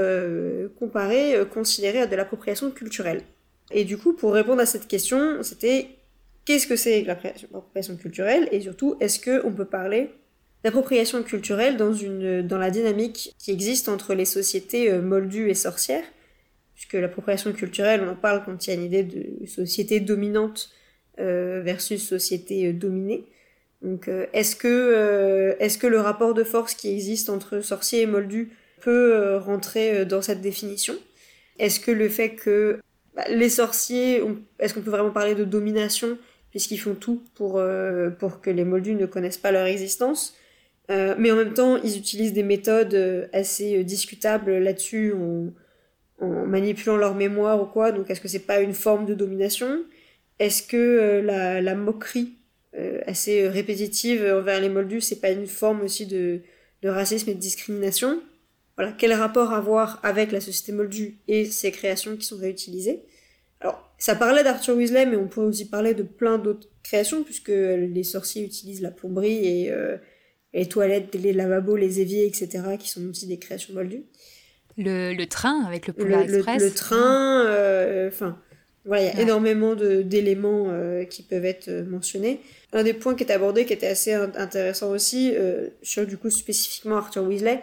comparé, 0.80 1.36
considéré 1.54 2.00
à 2.00 2.08
de 2.08 2.16
l'appropriation 2.16 2.72
culturelle? 2.72 3.22
Et 3.72 3.84
du 3.84 3.98
coup, 3.98 4.14
pour 4.14 4.34
répondre 4.34 4.62
à 4.62 4.66
cette 4.66 4.88
question, 4.88 5.44
c'était 5.44 5.90
qu'est-ce 6.46 6.68
que 6.68 6.78
c'est 6.78 7.04
l'appropriation 7.04 7.98
culturelle? 7.98 8.48
Et 8.54 8.62
surtout 8.62 8.96
est-ce 9.02 9.20
que 9.20 9.46
on 9.46 9.52
peut 9.52 9.66
parler 9.66 10.10
d'appropriation 10.64 11.23
culturelle 11.23 11.77
dans 11.77 11.94
une 11.94 12.45
dans 12.45 12.57
la 12.57 12.72
dynamique 12.72 13.34
qui 13.38 13.52
existe 13.52 13.90
entre 13.90 14.14
les 14.14 14.26
sociétés 14.26 14.91
euh, 14.91 15.02
moldues 15.02 15.49
et 15.49 15.53
sorcières 15.53 16.03
puisque 16.73 16.94
l'appropriation 16.94 17.52
culturelle, 17.52 18.02
on 18.06 18.11
en 18.11 18.15
parle 18.15 18.44
quand 18.45 18.65
il 18.65 18.69
y 18.69 18.73
a 18.73 18.76
une 18.77 18.86
idée 18.86 19.03
de 19.03 19.45
société 19.45 19.99
dominante 19.99 20.69
euh, 21.19 21.61
versus 21.61 22.07
société 22.07 22.68
euh, 22.68 22.73
dominée. 22.73 23.26
Donc, 23.81 24.10
est-ce 24.34 24.57
que, 24.57 25.56
est-ce 25.60 25.77
que 25.77 25.88
le 25.88 26.02
rapport 26.02 26.34
de 26.34 26.44
force 26.44 26.73
qui 26.73 26.90
existe 26.90 27.30
entre 27.30 27.61
sorciers 27.61 28.02
et 28.02 28.06
moldus 28.06 28.52
peut 28.81 29.38
rentrer 29.38 30.06
dans 30.06 30.22
cette 30.22 30.41
définition? 30.41 30.95
Est-ce 31.60 31.80
que 31.80 31.91
le 31.91 32.10
fait 32.10 32.31
que 32.31 32.81
bah, 33.15 33.23
les 33.30 33.48
sorciers, 33.48 34.22
est-ce 34.60 34.73
qu'on 34.73 34.81
peut 34.81 34.91
vraiment 34.91 35.11
parler 35.11 35.34
de 35.34 35.45
domination 35.45 36.18
puisqu'ils 36.52 36.77
font 36.77 36.94
tout 36.94 37.23
pour, 37.36 37.64
pour 38.19 38.41
que 38.41 38.49
les 38.49 38.65
moldus 38.65 38.95
ne 38.95 39.06
connaissent 39.06 39.38
pas 39.38 39.53
leur 39.53 39.65
existence? 39.65 40.36
Euh, 40.90 41.16
mais 41.18 41.32
en 41.32 41.36
même 41.36 41.53
temps, 41.53 41.78
ils 41.78 41.98
utilisent 41.98 42.34
des 42.34 42.44
méthodes 42.44 42.95
euh, 42.95 43.28
assez 43.32 43.78
euh, 43.78 43.84
discutables 43.84 44.57
là-dessus. 44.57 45.14
En 45.14 45.52
manipulant 46.22 46.98
leur 46.98 47.16
mémoire 47.16 47.61
ou 47.61 47.66
quoi. 47.66 47.94
Donc 47.94 48.10
est-ce 48.10 48.20
que 48.20 48.28
c'est 48.28 48.40
pas 48.45 48.60
une 48.60 48.74
forme 48.74 49.06
de 49.06 49.14
domination? 49.14 49.86
Est-ce 50.38 50.61
que 50.64 51.22
la, 51.24 51.76
moquerie 51.76 52.34
assez 53.06 53.48
répétitive 53.48 54.26
envers 54.26 54.60
les 54.60 54.68
moldus, 54.68 54.99
c'est 54.99 55.22
pas 55.22 55.32
une 55.32 55.48
forme 55.48 55.80
aussi 55.80 56.07
de, 56.07 56.41
de 56.82 56.90
racisme 56.90 57.30
et 57.30 57.36
de 57.36 57.40
discrimination? 57.40 58.22
Voilà, 58.76 58.91
quel 58.91 59.14
rapport 59.14 59.53
avoir 59.53 60.02
avec 60.03 60.34
la 60.34 60.41
société 60.41 60.74
moldue 60.74 61.20
et 61.30 61.45
ses 61.45 61.72
créations 61.72 62.18
qui 62.18 62.26
sont 62.26 62.38
réutilisées? 62.38 63.03
Alors, 63.61 63.90
ça 63.98 64.14
parlait 64.14 64.44
d'Arthur 64.44 64.76
Weasley, 64.76 65.06
mais 65.06 65.16
on 65.16 65.30
pourrait 65.30 65.48
aussi 65.48 65.70
parler 65.70 65.94
de 65.94 66.03
plein 66.03 66.38
d'autres 66.38 66.68
créations, 66.84 67.24
puisque 67.24 67.48
les 67.48 68.03
sorciers 68.03 68.44
utilisent 68.44 68.82
la 68.82 68.91
plomberie 68.91 69.45
et 69.45 69.74
les 70.53 70.67
toilettes, 70.67 71.13
les 71.15 71.34
lavabos, 71.34 71.76
les 71.76 71.99
éviers, 72.01 72.26
etc., 72.26 72.63
qui 72.80 72.89
sont 72.89 73.07
aussi 73.09 73.27
des 73.27 73.38
créations 73.38 73.73
moldues 73.73 74.03
Le, 74.77 75.13
le 75.13 75.26
train 75.27 75.63
avec 75.65 75.88
le 75.88 75.93
Polar 75.93 76.26
le, 76.26 76.35
Express. 76.35 76.61
le 76.63 76.71
train, 76.71 77.45
euh, 77.47 78.07
enfin, 78.07 78.38
voilà, 78.85 79.03
il 79.03 79.05
y 79.07 79.09
a 79.09 79.15
Ouais. 79.15 79.21
énormément 79.23 79.76
d'éléments 79.76 80.65
euh, 80.69 81.03
qui 81.05 81.21
peuvent 81.23 81.45
être 81.45 81.67
euh, 81.67 81.84
mentionnés. 81.85 82.39
Un 82.73 82.84
des 82.84 82.93
points 82.93 83.13
qui 83.15 83.23
est 83.23 83.31
abordé, 83.31 83.65
qui 83.65 83.73
était 83.73 83.88
assez 83.88 84.13
in- 84.13 84.31
intéressant 84.35 84.89
aussi, 84.91 85.34
euh, 85.35 85.67
sur 85.84 86.05
du 86.07 86.17
coup 86.17 86.30
spécifiquement 86.30 86.97
Arthur 86.97 87.23
Weasley, 87.23 87.61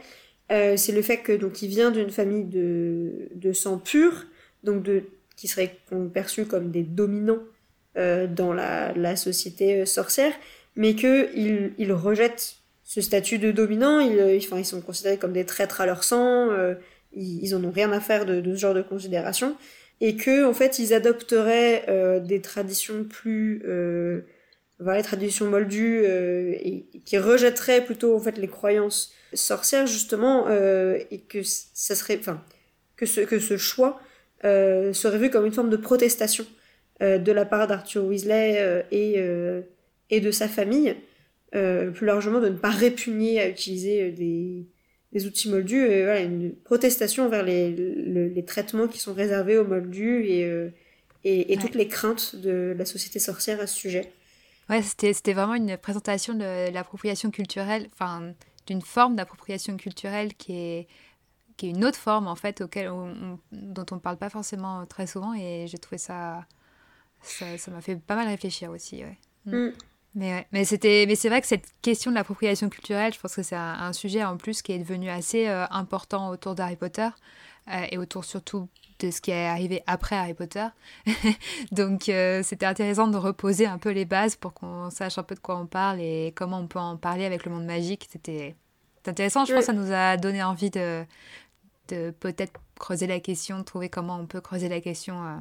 c'est 0.76 0.92
le 0.92 1.02
fait 1.02 1.18
que 1.18 1.32
donc 1.32 1.60
il 1.62 1.68
vient 1.68 1.90
d'une 1.90 2.10
famille 2.10 2.44
de, 2.44 3.28
de 3.34 3.52
sang 3.52 3.78
pur, 3.78 4.26
donc 4.62 4.84
de 4.84 5.02
qui 5.36 5.48
seraient 5.48 5.74
perçus 6.14 6.44
comme 6.46 6.70
des 6.70 6.84
dominants 6.84 7.42
dans 7.96 8.52
la, 8.52 8.92
la 8.92 9.16
société 9.16 9.84
sorcière, 9.86 10.32
mais 10.76 10.94
que 10.94 11.34
il, 11.36 11.72
il 11.78 11.92
rejette 11.92 12.56
ce 12.86 13.00
statut 13.00 13.38
de 13.38 13.50
dominant. 13.50 14.00
Ils, 14.00 14.18
euh, 14.18 14.36
ils 14.36 14.64
sont 14.64 14.80
considérés 14.80 15.18
comme 15.18 15.32
des 15.32 15.44
traîtres 15.44 15.82
à 15.82 15.86
leur 15.86 16.04
sang. 16.04 16.50
euh, 16.50 16.74
ils, 17.12 17.44
ils 17.44 17.54
en 17.54 17.62
ont 17.64 17.70
rien 17.70 17.92
à 17.92 18.00
faire 18.00 18.24
de, 18.24 18.42
ce 18.42 18.58
genre 18.58 18.74
de 18.74 18.82
considération 18.82 19.56
et 20.00 20.16
que 20.16 20.44
en 20.44 20.52
fait 20.52 20.78
ils 20.78 20.94
adopteraient 20.94 21.84
euh, 21.88 22.20
des 22.20 22.40
traditions 22.40 23.04
plus 23.04 23.62
euh, 23.66 24.20
voilà, 24.78 24.98
les 24.98 25.04
traditions 25.04 25.46
moldues 25.46 26.04
et, 26.04 26.86
qui 27.04 27.18
rejetteraient 27.18 27.84
plutôt 27.84 28.14
en 28.14 28.20
fait 28.20 28.36
les 28.38 28.48
croyances 28.48 29.12
sorcières 29.32 29.86
justement 29.86 30.48
et 30.50 31.22
que 31.28 31.42
ça 31.42 31.94
serait 31.94 32.18
enfin 32.20 32.42
que 32.96 33.06
ce 33.06 33.22
que 33.22 33.38
ce 33.38 33.56
choix 33.56 33.98
serait 34.42 35.18
vu 35.18 35.30
comme 35.30 35.46
une 35.46 35.52
forme 35.52 35.70
de 35.70 35.78
protestation 35.78 36.44
de 37.00 37.32
la 37.32 37.46
part 37.46 37.66
d'Arthur 37.66 38.04
Weasley 38.04 38.84
et 38.90 40.20
de 40.20 40.30
sa 40.30 40.46
famille 40.46 40.94
euh, 41.56 41.90
plus 41.90 42.06
largement 42.06 42.40
de 42.40 42.48
ne 42.50 42.56
pas 42.56 42.70
répugner 42.70 43.40
à 43.40 43.48
utiliser 43.48 44.02
euh, 44.02 44.12
des 44.12 44.66
des 45.12 45.26
outils 45.26 45.48
moldus, 45.48 45.86
et 45.86 46.02
voilà, 46.04 46.20
une 46.20 46.52
protestation 46.54 47.28
vers 47.30 47.42
les, 47.42 47.70
le- 47.70 48.28
les 48.28 48.44
traitements 48.44 48.86
qui 48.86 48.98
sont 48.98 49.14
réservés 49.14 49.56
aux 49.56 49.64
moldus 49.66 50.26
et, 50.26 50.44
euh, 50.44 50.68
et, 51.24 51.52
et 51.52 51.56
Ouais. 51.56 51.62
toutes 51.62 51.76
les 51.76 51.88
craintes 51.88 52.36
de 52.36 52.74
la 52.76 52.84
société 52.84 53.18
sorcière 53.18 53.60
à 53.60 53.66
ce 53.66 53.74
sujet. 53.76 54.12
Ouais, 54.68 54.82
c'était, 54.82 55.14
c'était 55.14 55.32
vraiment 55.32 55.54
une 55.54 55.76
présentation 55.78 56.34
de 56.34 56.70
l'appropriation 56.72 57.30
culturelle, 57.30 57.86
enfin, 57.94 58.34
d'une 58.66 58.82
forme 58.82 59.14
d'appropriation 59.16 59.76
culturelle 59.78 60.34
qui 60.34 60.52
est, 60.58 60.86
qui 61.56 61.68
est 61.68 61.70
une 61.70 61.84
autre 61.84 61.98
forme, 61.98 62.26
en 62.26 62.36
fait, 62.36 62.60
auquel 62.60 62.88
on- 62.90 63.14
on- 63.14 63.38
dont 63.52 63.86
on 63.92 63.94
ne 63.94 64.00
parle 64.00 64.18
pas 64.18 64.28
forcément 64.28 64.84
très 64.86 65.06
souvent, 65.06 65.32
et 65.34 65.66
j'ai 65.68 65.78
trouvé 65.78 65.98
ça, 65.98 66.44
ça, 67.22 67.46
m'a 67.70 67.80
fait 67.80 67.96
pas 67.96 68.16
mal 68.16 68.26
réfléchir 68.28 68.70
aussi, 68.70 69.02
ouais. 69.04 69.16
Mm. 69.46 69.70
Mais, 70.16 70.32
ouais. 70.32 70.46
mais, 70.50 70.64
c'était, 70.64 71.04
mais 71.06 71.14
c'est 71.14 71.28
vrai 71.28 71.40
que 71.40 71.46
cette 71.46 71.68
question 71.82 72.10
de 72.10 72.16
l'appropriation 72.16 72.68
culturelle, 72.68 73.12
je 73.12 73.20
pense 73.20 73.36
que 73.36 73.42
c'est 73.42 73.54
un, 73.54 73.74
un 73.80 73.92
sujet 73.92 74.24
en 74.24 74.36
plus 74.36 74.62
qui 74.62 74.72
est 74.72 74.78
devenu 74.78 75.08
assez 75.08 75.46
euh, 75.46 75.66
important 75.70 76.30
autour 76.30 76.54
d'Harry 76.54 76.76
Potter, 76.76 77.08
euh, 77.68 77.86
et 77.90 77.98
autour 77.98 78.24
surtout 78.24 78.68
de 79.00 79.10
ce 79.10 79.20
qui 79.20 79.32
est 79.32 79.46
arrivé 79.46 79.82
après 79.86 80.16
Harry 80.16 80.34
Potter. 80.34 80.66
Donc 81.72 82.08
euh, 82.08 82.42
c'était 82.44 82.66
intéressant 82.66 83.08
de 83.08 83.16
reposer 83.16 83.66
un 83.66 83.78
peu 83.78 83.90
les 83.90 84.04
bases 84.04 84.36
pour 84.36 84.54
qu'on 84.54 84.88
sache 84.90 85.18
un 85.18 85.24
peu 85.24 85.34
de 85.34 85.40
quoi 85.40 85.58
on 85.58 85.66
parle 85.66 86.00
et 86.00 86.32
comment 86.36 86.60
on 86.60 86.68
peut 86.68 86.78
en 86.78 86.96
parler 86.96 87.24
avec 87.24 87.44
le 87.44 87.50
monde 87.50 87.64
magique. 87.64 88.06
C'était 88.10 88.54
intéressant, 89.04 89.44
je 89.44 89.52
pense 89.52 89.60
que 89.60 89.66
ça 89.66 89.72
nous 89.72 89.92
a 89.92 90.16
donné 90.16 90.42
envie 90.44 90.70
de, 90.70 91.04
de 91.88 92.10
peut-être 92.12 92.60
creuser 92.78 93.08
la 93.08 93.18
question, 93.18 93.58
de 93.58 93.64
trouver 93.64 93.88
comment 93.88 94.16
on 94.16 94.26
peut 94.26 94.40
creuser 94.40 94.68
la 94.68 94.80
question 94.80 95.24
euh, 95.26 95.36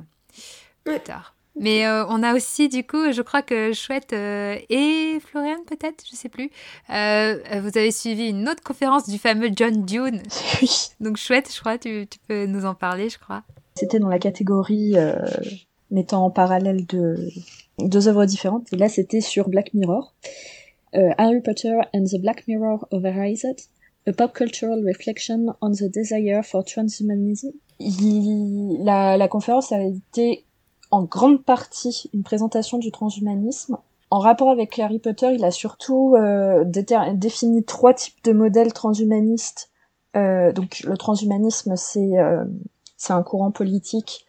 plus 0.83 0.99
tard. 0.99 1.35
Mais 1.57 1.85
euh, 1.85 2.05
on 2.09 2.21
a 2.21 2.35
aussi, 2.35 2.67
du 2.67 2.85
coup, 2.85 3.11
je 3.11 3.21
crois 3.21 3.41
que 3.41 3.71
Chouette 3.71 4.11
euh, 4.11 4.57
et 4.69 5.19
Florian, 5.21 5.57
peut-être, 5.65 6.03
je 6.09 6.15
sais 6.15 6.27
plus, 6.27 6.49
euh, 6.89 7.37
vous 7.61 7.77
avez 7.77 7.91
suivi 7.91 8.27
une 8.27 8.49
autre 8.49 8.61
conférence 8.61 9.07
du 9.07 9.17
fameux 9.17 9.49
John 9.55 9.85
Dune. 9.85 10.21
Oui. 10.61 10.69
Donc 10.99 11.17
Chouette, 11.17 11.51
je 11.53 11.59
crois, 11.59 11.77
tu, 11.77 12.07
tu 12.09 12.19
peux 12.27 12.45
nous 12.45 12.65
en 12.65 12.75
parler, 12.75 13.09
je 13.09 13.17
crois. 13.19 13.43
C'était 13.75 13.99
dans 13.99 14.07
la 14.07 14.19
catégorie 14.19 14.93
euh, 14.95 15.15
mettant 15.91 16.25
en 16.25 16.31
parallèle 16.31 16.85
de, 16.85 17.29
deux 17.79 18.07
œuvres 18.07 18.25
différentes. 18.25 18.71
Et 18.71 18.77
là, 18.77 18.87
c'était 18.87 19.21
sur 19.21 19.49
Black 19.49 19.73
Mirror. 19.73 20.13
Euh, 20.95 21.09
Harry 21.17 21.41
Potter 21.41 21.75
and 21.93 22.05
the 22.05 22.19
Black 22.21 22.47
Mirror 22.47 22.87
of. 22.91 23.03
A 24.07 24.13
Pop 24.13 24.33
Cultural 24.33 24.81
Reflection 24.85 25.55
on 25.61 25.71
the 25.71 25.91
Desire 25.91 26.43
for 26.43 26.63
Transhumanism. 26.63 27.51
la, 27.79 29.17
la 29.17 29.27
conférence 29.27 29.71
a 29.71 29.81
été 29.81 30.45
en 30.95 31.03
grande 31.03 31.43
partie 31.43 32.09
une 32.13 32.23
présentation 32.23 32.77
du 32.77 32.89
transhumanisme. 32.89 33.77
En 34.11 34.19
rapport 34.19 34.49
avec 34.49 34.79
Harry 34.79 34.99
Potter, 34.99 35.33
il 35.33 35.43
a 35.43 35.51
surtout 35.51 36.15
euh, 36.15 36.63
défini 36.63 37.65
trois 37.65 37.93
types 37.93 38.23
de 38.23 38.31
modèles 38.31 38.71
transhumanistes. 38.71 39.71
Euh, 40.15 40.53
donc 40.53 40.79
le 40.85 40.95
transhumanisme, 40.95 41.75
c'est 41.75 42.17
euh, 42.17 42.45
c'est 42.95 43.11
un 43.11 43.23
courant 43.23 43.51
politique 43.51 44.25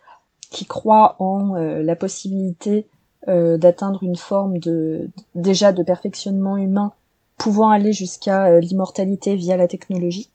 qui 0.50 0.66
croit 0.66 1.14
en 1.20 1.54
la 1.54 1.96
possibilité 1.96 2.88
d'atteindre 3.26 4.02
une 4.02 4.16
forme 4.16 4.58
de 4.58 5.10
déjà 5.34 5.72
de 5.72 5.82
perfectionnement 5.82 6.56
humain 6.56 6.92
pouvant 7.36 7.70
aller 7.70 7.92
jusqu'à 7.92 8.60
l'immortalité 8.60 9.34
via 9.34 9.56
la 9.56 9.66
technologie. 9.68 10.30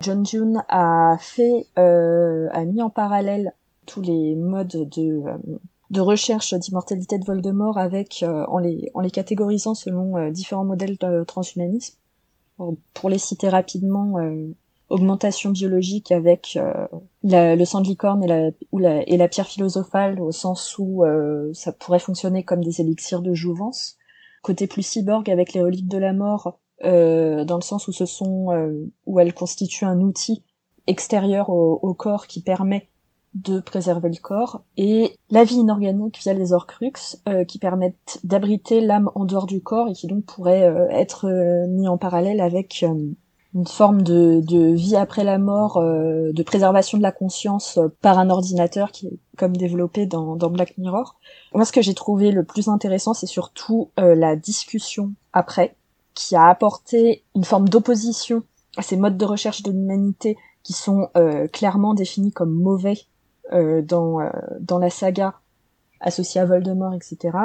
John 0.00 0.24
June 0.24 0.62
a 0.68 1.16
fait 1.18 1.66
a 1.76 2.64
mis 2.64 2.82
en 2.82 2.90
parallèle 2.90 3.54
tous 3.86 4.00
les 4.00 4.34
modes 4.34 4.88
de 4.90 5.22
de 5.90 6.00
recherche 6.00 6.54
d'immortalité 6.54 7.18
de 7.18 7.24
Voldemort 7.24 7.76
avec 7.78 8.24
en 8.24 8.58
les 8.58 8.90
en 8.94 9.00
les 9.00 9.10
catégorisant 9.10 9.74
selon 9.74 10.30
différents 10.30 10.64
modèles 10.64 10.96
de 10.98 11.24
transhumanisme. 11.24 11.96
Pour 12.94 13.08
les 13.08 13.18
citer 13.18 13.48
rapidement, 13.48 14.18
augmentation 14.90 15.50
biologique 15.50 16.12
avec 16.12 16.56
euh, 16.56 16.86
le 17.22 17.64
sang 17.64 17.80
de 17.80 17.86
licorne 17.86 18.22
et 18.24 18.26
la, 18.26 18.50
ou 18.72 18.78
la, 18.78 19.08
et 19.08 19.16
la 19.16 19.28
pierre 19.28 19.46
philosophale 19.46 20.20
au 20.20 20.32
sens 20.32 20.76
où 20.78 21.04
euh, 21.04 21.50
ça 21.54 21.72
pourrait 21.72 22.00
fonctionner 22.00 22.44
comme 22.44 22.62
des 22.62 22.80
élixirs 22.80 23.22
de 23.22 23.32
jouvence. 23.32 23.96
Côté 24.42 24.66
plus 24.66 24.82
cyborg 24.82 25.30
avec 25.30 25.52
les 25.52 25.62
reliques 25.62 25.88
de 25.88 25.98
la 25.98 26.12
mort, 26.12 26.58
euh, 26.84 27.44
dans 27.44 27.56
le 27.56 27.62
sens 27.62 27.88
où 27.88 27.92
ce 27.92 28.06
sont 28.06 28.48
où 29.06 29.20
elles 29.20 29.34
constituent 29.34 29.84
un 29.84 30.00
outil 30.00 30.42
extérieur 30.86 31.50
au, 31.50 31.78
au, 31.82 31.94
corps 31.94 32.26
qui 32.26 32.42
permet 32.42 32.88
de 33.34 33.60
préserver 33.60 34.08
le 34.08 34.20
corps 34.20 34.62
et 34.76 35.16
la 35.30 35.44
vie 35.44 35.56
inorganique 35.56 36.18
via 36.20 36.34
les 36.34 36.52
Horcruxes 36.52 37.22
qui 37.46 37.58
permettent 37.58 38.18
d'abriter 38.24 38.80
l'âme 38.80 39.10
en 39.14 39.24
dehors 39.24 39.46
du 39.46 39.62
corps 39.62 39.88
et 39.88 39.92
qui 39.92 40.08
donc 40.08 40.24
pourrait 40.24 40.88
être 40.90 41.28
mis 41.68 41.86
en 41.86 41.96
parallèle 41.96 42.40
avec 42.40 42.84
une 43.54 43.66
forme 43.66 44.02
de, 44.02 44.40
de, 44.44 44.72
vie 44.72 44.96
après 44.96 45.24
la 45.24 45.38
mort, 45.38 45.78
euh, 45.78 46.32
de 46.32 46.42
préservation 46.42 46.98
de 46.98 47.02
la 47.02 47.12
conscience 47.12 47.78
euh, 47.78 47.88
par 48.00 48.18
un 48.18 48.30
ordinateur 48.30 48.92
qui 48.92 49.08
est 49.08 49.18
comme 49.36 49.56
développé 49.56 50.06
dans, 50.06 50.36
dans 50.36 50.50
Black 50.50 50.78
Mirror. 50.78 51.16
Moi, 51.54 51.64
ce 51.64 51.72
que 51.72 51.82
j'ai 51.82 51.94
trouvé 51.94 52.30
le 52.30 52.44
plus 52.44 52.68
intéressant, 52.68 53.12
c'est 53.12 53.26
surtout 53.26 53.90
euh, 53.98 54.14
la 54.14 54.36
discussion 54.36 55.12
après, 55.32 55.74
qui 56.14 56.36
a 56.36 56.46
apporté 56.46 57.24
une 57.34 57.44
forme 57.44 57.68
d'opposition 57.68 58.44
à 58.76 58.82
ces 58.82 58.96
modes 58.96 59.16
de 59.16 59.24
recherche 59.24 59.62
de 59.62 59.72
l'humanité 59.72 60.36
qui 60.62 60.74
sont 60.74 61.08
clairement 61.52 61.94
définis 61.94 62.32
comme 62.32 62.52
mauvais 62.52 62.98
dans, 63.52 64.18
dans 64.60 64.78
la 64.78 64.90
saga 64.90 65.34
associée 66.00 66.40
à 66.40 66.46
Voldemort, 66.46 66.94
etc. 66.94 67.36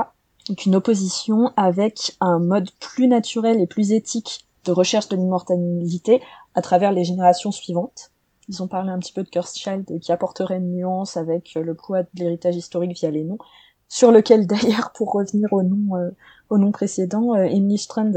Donc 0.47 0.65
une 0.65 0.75
opposition 0.75 1.51
avec 1.57 2.15
un 2.21 2.39
mode 2.39 2.69
plus 2.79 3.07
naturel 3.07 3.59
et 3.59 3.67
plus 3.67 3.91
éthique 3.91 4.45
de 4.65 4.71
recherche 4.71 5.09
de 5.09 5.15
l'immortalité 5.15 6.21
à 6.53 6.61
travers 6.61 6.91
les 6.91 7.03
générations 7.03 7.51
suivantes. 7.51 8.11
Ils 8.47 8.61
ont 8.61 8.67
parlé 8.67 8.91
un 8.91 8.99
petit 8.99 9.13
peu 9.13 9.23
de 9.23 9.29
Child 9.55 9.99
qui 9.99 10.11
apporterait 10.11 10.57
une 10.57 10.71
nuance 10.71 11.17
avec 11.17 11.53
euh, 11.57 11.63
le 11.63 11.73
poids 11.73 12.03
de 12.03 12.09
l'héritage 12.15 12.55
historique 12.55 12.95
via 12.97 13.09
les 13.09 13.23
noms, 13.23 13.39
sur 13.87 14.11
lequel 14.11 14.45
d'ailleurs, 14.47 14.91
pour 14.93 15.11
revenir 15.11 15.51
au 15.51 15.63
nom, 15.63 15.95
euh, 15.95 16.11
au 16.49 16.57
nom 16.57 16.71
précédent, 16.71 17.33
euh, 17.35 17.45
Emily 17.45 17.77
Strand 17.77 18.13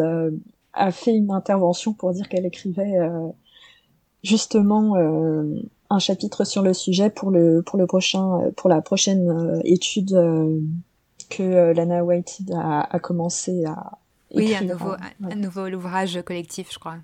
a 0.75 0.91
fait 0.93 1.15
une 1.15 1.31
intervention 1.31 1.95
pour 1.95 2.13
dire 2.13 2.29
qu'elle 2.29 2.47
écrivait 2.47 2.99
justement 4.23 4.95
un 5.91 5.99
chapitre 5.99 6.45
sur 6.45 6.63
le 6.63 6.75
sujet 6.75 7.11
pour 7.11 7.31
le 7.31 7.63
pour 7.63 7.79
le 7.79 7.87
prochain 7.87 8.51
pour 8.57 8.69
la 8.69 8.81
prochaine 8.83 9.61
étude 9.65 10.11
que 11.31 11.73
Lana 11.73 12.05
White 12.05 12.41
a, 12.55 12.95
a 12.95 12.99
commencé 12.99 13.65
à, 13.65 13.99
oui, 14.35 14.55
un 14.55 14.63
nouveau, 14.63 14.93
un, 15.23 15.35
nouveau 15.35 15.69
ouvrage 15.69 16.21
collectif, 16.23 16.73
je 16.73 16.79
crois. 16.79 16.97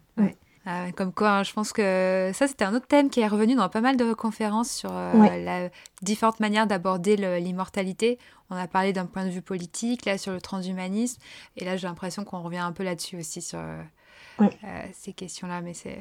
Euh, 0.66 0.93
comme 0.93 1.12
quoi, 1.12 1.31
hein, 1.31 1.43
je 1.43 1.52
pense 1.52 1.74
que 1.74 2.31
ça, 2.32 2.47
c'était 2.48 2.65
un 2.65 2.74
autre 2.74 2.86
thème 2.86 3.11
qui 3.11 3.20
est 3.20 3.28
revenu 3.28 3.55
dans 3.55 3.69
pas 3.69 3.82
mal 3.82 3.98
de 3.98 4.15
conférences 4.15 4.70
sur 4.70 4.90
euh, 4.93 5.12
la 5.36 5.69
différentes 6.01 6.40
manières 6.40 6.66
d'aborder 6.66 7.16
l'immortalité. 7.39 8.19
On 8.48 8.56
a 8.56 8.66
parlé 8.66 8.94
d'un 8.94 9.05
point 9.05 9.27
de 9.27 9.31
vue 9.31 9.43
politique, 9.43 10.06
là, 10.06 10.16
sur 10.16 10.32
le 10.32 10.40
transhumanisme. 10.40 11.20
Et 11.56 11.65
là, 11.65 11.77
j'ai 11.77 11.86
l'impression 11.86 12.24
qu'on 12.24 12.40
revient 12.43 12.59
un 12.59 12.73
peu 12.73 12.82
là-dessus 12.82 13.19
aussi, 13.19 13.43
sur 13.43 13.59
euh, 13.59 14.47
ces 14.94 15.12
questions-là. 15.12 15.61
Mais 15.61 15.74
c'est 15.74 16.01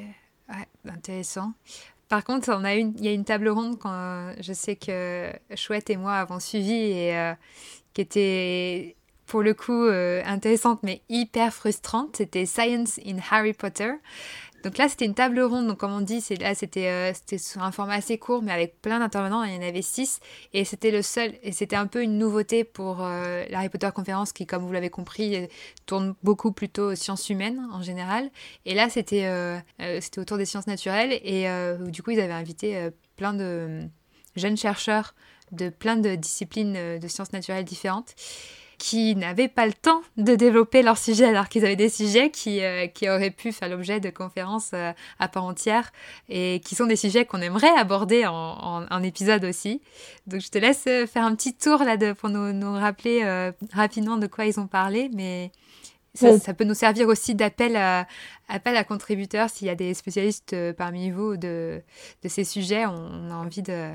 intéressant. 0.88 1.54
Par 2.10 2.24
contre, 2.24 2.50
on 2.54 2.64
a 2.64 2.76
une, 2.76 2.94
il 2.98 3.06
y 3.06 3.08
a 3.08 3.12
une 3.12 3.26
table 3.26 3.50
ronde 3.50 3.80
quand 3.80 4.34
je 4.40 4.54
sais 4.54 4.76
que 4.76 5.32
Chouette 5.56 5.90
et 5.90 5.98
moi 5.98 6.14
avons 6.16 6.40
suivi 6.40 6.74
et 6.74 7.34
qui 7.94 8.02
était 8.02 8.96
pour 9.26 9.42
le 9.42 9.54
coup 9.54 9.86
euh, 9.86 10.22
intéressante 10.26 10.82
mais 10.84 11.02
hyper 11.10 11.54
frustrante. 11.54 12.18
C'était 12.18 12.46
Science 12.46 13.00
in 13.06 13.18
Harry 13.32 13.54
Potter. 13.54 13.92
Donc 14.64 14.78
là, 14.78 14.88
c'était 14.88 15.06
une 15.06 15.14
table 15.14 15.42
ronde. 15.42 15.68
Donc, 15.68 15.78
comme 15.78 15.92
on 15.92 16.02
dit, 16.02 16.24
là, 16.40 16.56
c'était, 16.56 16.88
euh, 16.88 17.38
sur 17.38 17.62
un 17.62 17.72
format 17.72 17.96
assez 17.96 18.18
court, 18.18 18.42
mais 18.42 18.52
avec 18.52 18.82
plein 18.82 19.00
d'intervenants. 19.00 19.44
Il 19.44 19.54
y 19.54 19.58
en 19.58 19.62
avait 19.62 19.82
six. 19.82 20.20
Et 20.54 20.64
c'était 20.64 20.92
le 20.92 21.02
seul. 21.02 21.34
Et 21.44 21.52
c'était 21.52 21.76
un 21.76 21.86
peu 21.86 22.02
une 22.02 22.18
nouveauté 22.18 22.64
pour 22.64 23.02
euh, 23.02 23.44
la 23.50 23.60
Harry 23.60 23.70
Potter 23.70 23.90
conférence 23.94 24.32
qui, 24.32 24.46
comme 24.46 24.64
vous 24.64 24.72
l'avez 24.72 24.90
compris, 24.90 25.48
tourne 25.86 26.16
beaucoup 26.24 26.54
plutôt 26.54 26.92
aux 26.92 26.96
sciences 26.96 27.30
humaines 27.30 27.68
en 27.74 27.82
général. 27.82 28.30
Et 28.66 28.74
là, 28.74 28.90
c'était, 28.90 29.28
c'était 30.00 30.20
autour 30.20 30.38
des 30.38 30.46
sciences 30.46 30.68
naturelles. 30.68 31.20
Et 31.24 31.48
du 31.92 32.02
coup, 32.02 32.12
ils 32.12 32.20
avaient 32.20 32.34
invité 32.34 32.90
plein 33.18 33.34
de 33.34 33.82
jeunes 34.36 34.58
chercheurs 34.58 35.14
de 35.52 35.70
plein 35.70 35.98
de 35.98 36.16
disciplines 36.16 37.00
de 37.00 37.08
sciences 37.08 37.34
naturelles 37.34 37.66
différentes 37.66 38.16
qui 38.84 39.16
n'avaient 39.16 39.48
pas 39.48 39.66
le 39.66 39.72
temps 39.72 40.02
de 40.18 40.36
développer 40.36 40.84
leur 40.84 40.98
sujet 40.98 41.24
alors 41.24 41.48
qu'ils 41.48 41.64
avaient 41.64 41.78
des 41.78 41.88
sujets 41.88 42.32
qui, 42.32 42.62
euh, 42.62 42.88
qui 42.88 43.10
auraient 43.10 43.32
pu 43.32 43.54
faire 43.54 43.70
l'objet 43.70 44.02
de 44.02 44.10
conférences 44.10 44.72
euh, 44.74 44.92
à 45.20 45.30
part 45.30 45.46
entière 45.46 45.94
et 46.28 46.60
qui 46.66 46.76
sont 46.76 46.86
des 46.86 46.98
sujets 46.98 47.24
qu'on 47.24 47.40
aimerait 47.40 47.74
aborder 47.78 48.26
en, 48.26 48.86
en, 48.92 49.04
épisode 49.04 49.46
aussi. 49.46 49.82
Donc 50.28 50.42
je 50.42 50.50
te 50.50 50.58
laisse 50.58 50.84
euh, 50.88 51.08
faire 51.08 51.24
un 51.24 51.34
petit 51.34 51.54
tour 51.54 51.82
là 51.82 51.96
de, 51.96 52.12
pour 52.12 52.28
nous, 52.28 52.52
nous 52.52 52.74
rappeler 52.74 53.24
rapidement 53.72 54.18
de 54.18 54.28
quoi 54.28 54.48
ils 54.48 54.60
ont 54.60 54.68
parlé, 54.68 55.10
mais 55.14 55.54
ça, 56.14 56.38
ça 56.38 56.54
peut 56.54 56.66
nous 56.66 56.74
servir 56.74 57.08
aussi 57.08 57.36
d'appel 57.36 57.78
à, 57.78 58.06
appel 58.50 58.76
à 58.76 58.84
contributeurs 58.84 59.50
s'il 59.50 59.68
y 59.68 59.70
a 59.70 59.76
des 59.76 59.94
spécialistes 59.94 60.58
parmi 60.74 61.10
vous 61.10 61.38
de, 61.38 61.82
de 62.22 62.28
ces 62.28 62.44
sujets. 62.44 62.86
On, 62.86 63.32
a 63.32 63.36
envie 63.36 63.62
de, 63.62 63.92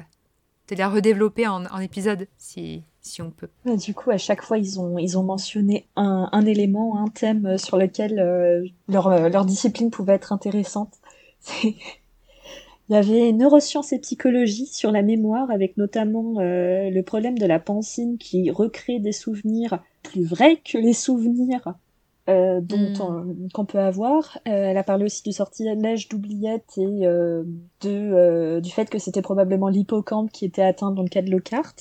de 0.69 0.74
les 0.74 0.85
redévelopper 0.86 1.47
en, 1.47 1.66
en 1.66 1.78
épisode 1.78 2.27
si, 2.39 2.85
si 3.00 3.22
on 3.22 3.30
peut. 3.30 3.48
du 3.64 3.94
coup, 3.94 4.10
à 4.10 4.18
chaque 4.18 4.42
fois, 4.42 4.58
ils 4.58 4.80
ont, 4.80 4.98
ils 4.98 5.18
ont 5.18 5.22
mentionné 5.22 5.86
un, 5.96 6.28
un 6.32 6.46
élément, 6.46 6.98
un 6.98 7.08
thème 7.08 7.58
sur 7.58 7.76
lequel 7.76 8.18
euh, 8.18 8.66
leur, 8.88 9.08
euh, 9.08 9.28
leur 9.28 9.44
discipline 9.44 9.90
pouvait 9.90 10.14
être 10.14 10.32
intéressante. 10.32 10.94
Il 11.64 12.94
y 12.94 12.96
avait 12.96 13.32
neurosciences 13.32 13.92
et 13.92 13.98
psychologie 13.98 14.66
sur 14.66 14.90
la 14.90 15.02
mémoire, 15.02 15.50
avec 15.50 15.76
notamment 15.76 16.40
euh, 16.40 16.88
le 16.88 17.02
problème 17.02 17.38
de 17.38 17.44
la 17.44 17.58
pensine 17.58 18.16
qui 18.16 18.50
recrée 18.50 18.98
des 18.98 19.12
souvenirs 19.12 19.82
plus 20.02 20.24
vrais 20.24 20.56
que 20.56 20.78
les 20.78 20.94
souvenirs 20.94 21.74
euh, 22.30 22.62
dont 22.62 22.78
hmm. 22.78 23.50
qu'on 23.52 23.66
peut 23.66 23.78
avoir. 23.78 24.38
elle 24.46 24.78
a 24.78 24.82
parlé 24.82 25.04
aussi 25.04 25.22
du 25.22 25.32
sortilège 25.32 26.08
d'oubliette 26.08 26.78
et 26.78 27.06
de, 27.82 28.60
du 28.60 28.70
fait 28.70 28.88
que 28.88 28.98
c'était 28.98 29.22
probablement 29.22 29.68
l'hippocampe 29.68 30.32
qui 30.32 30.46
était 30.46 30.62
atteint 30.62 30.90
dans 30.90 31.02
le 31.02 31.10
cas 31.10 31.20
de 31.20 31.30
Lockhart. 31.30 31.74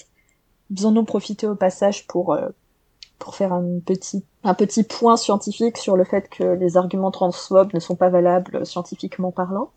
Ont 0.83 1.05
profité 1.05 1.47
au 1.47 1.55
passage 1.55 2.07
pour 2.07 2.33
euh, 2.33 2.49
pour 3.19 3.35
faire 3.35 3.53
un 3.53 3.79
petit 3.85 4.23
un 4.43 4.53
petit 4.53 4.83
point 4.83 5.17
scientifique 5.17 5.77
sur 5.77 5.95
le 5.95 6.03
fait 6.03 6.29
que 6.29 6.43
les 6.43 6.77
arguments 6.77 7.11
transphobes 7.11 7.73
ne 7.73 7.79
sont 7.79 7.95
pas 7.95 8.09
valables 8.09 8.65
scientifiquement 8.65 9.31
parlant. 9.31 9.71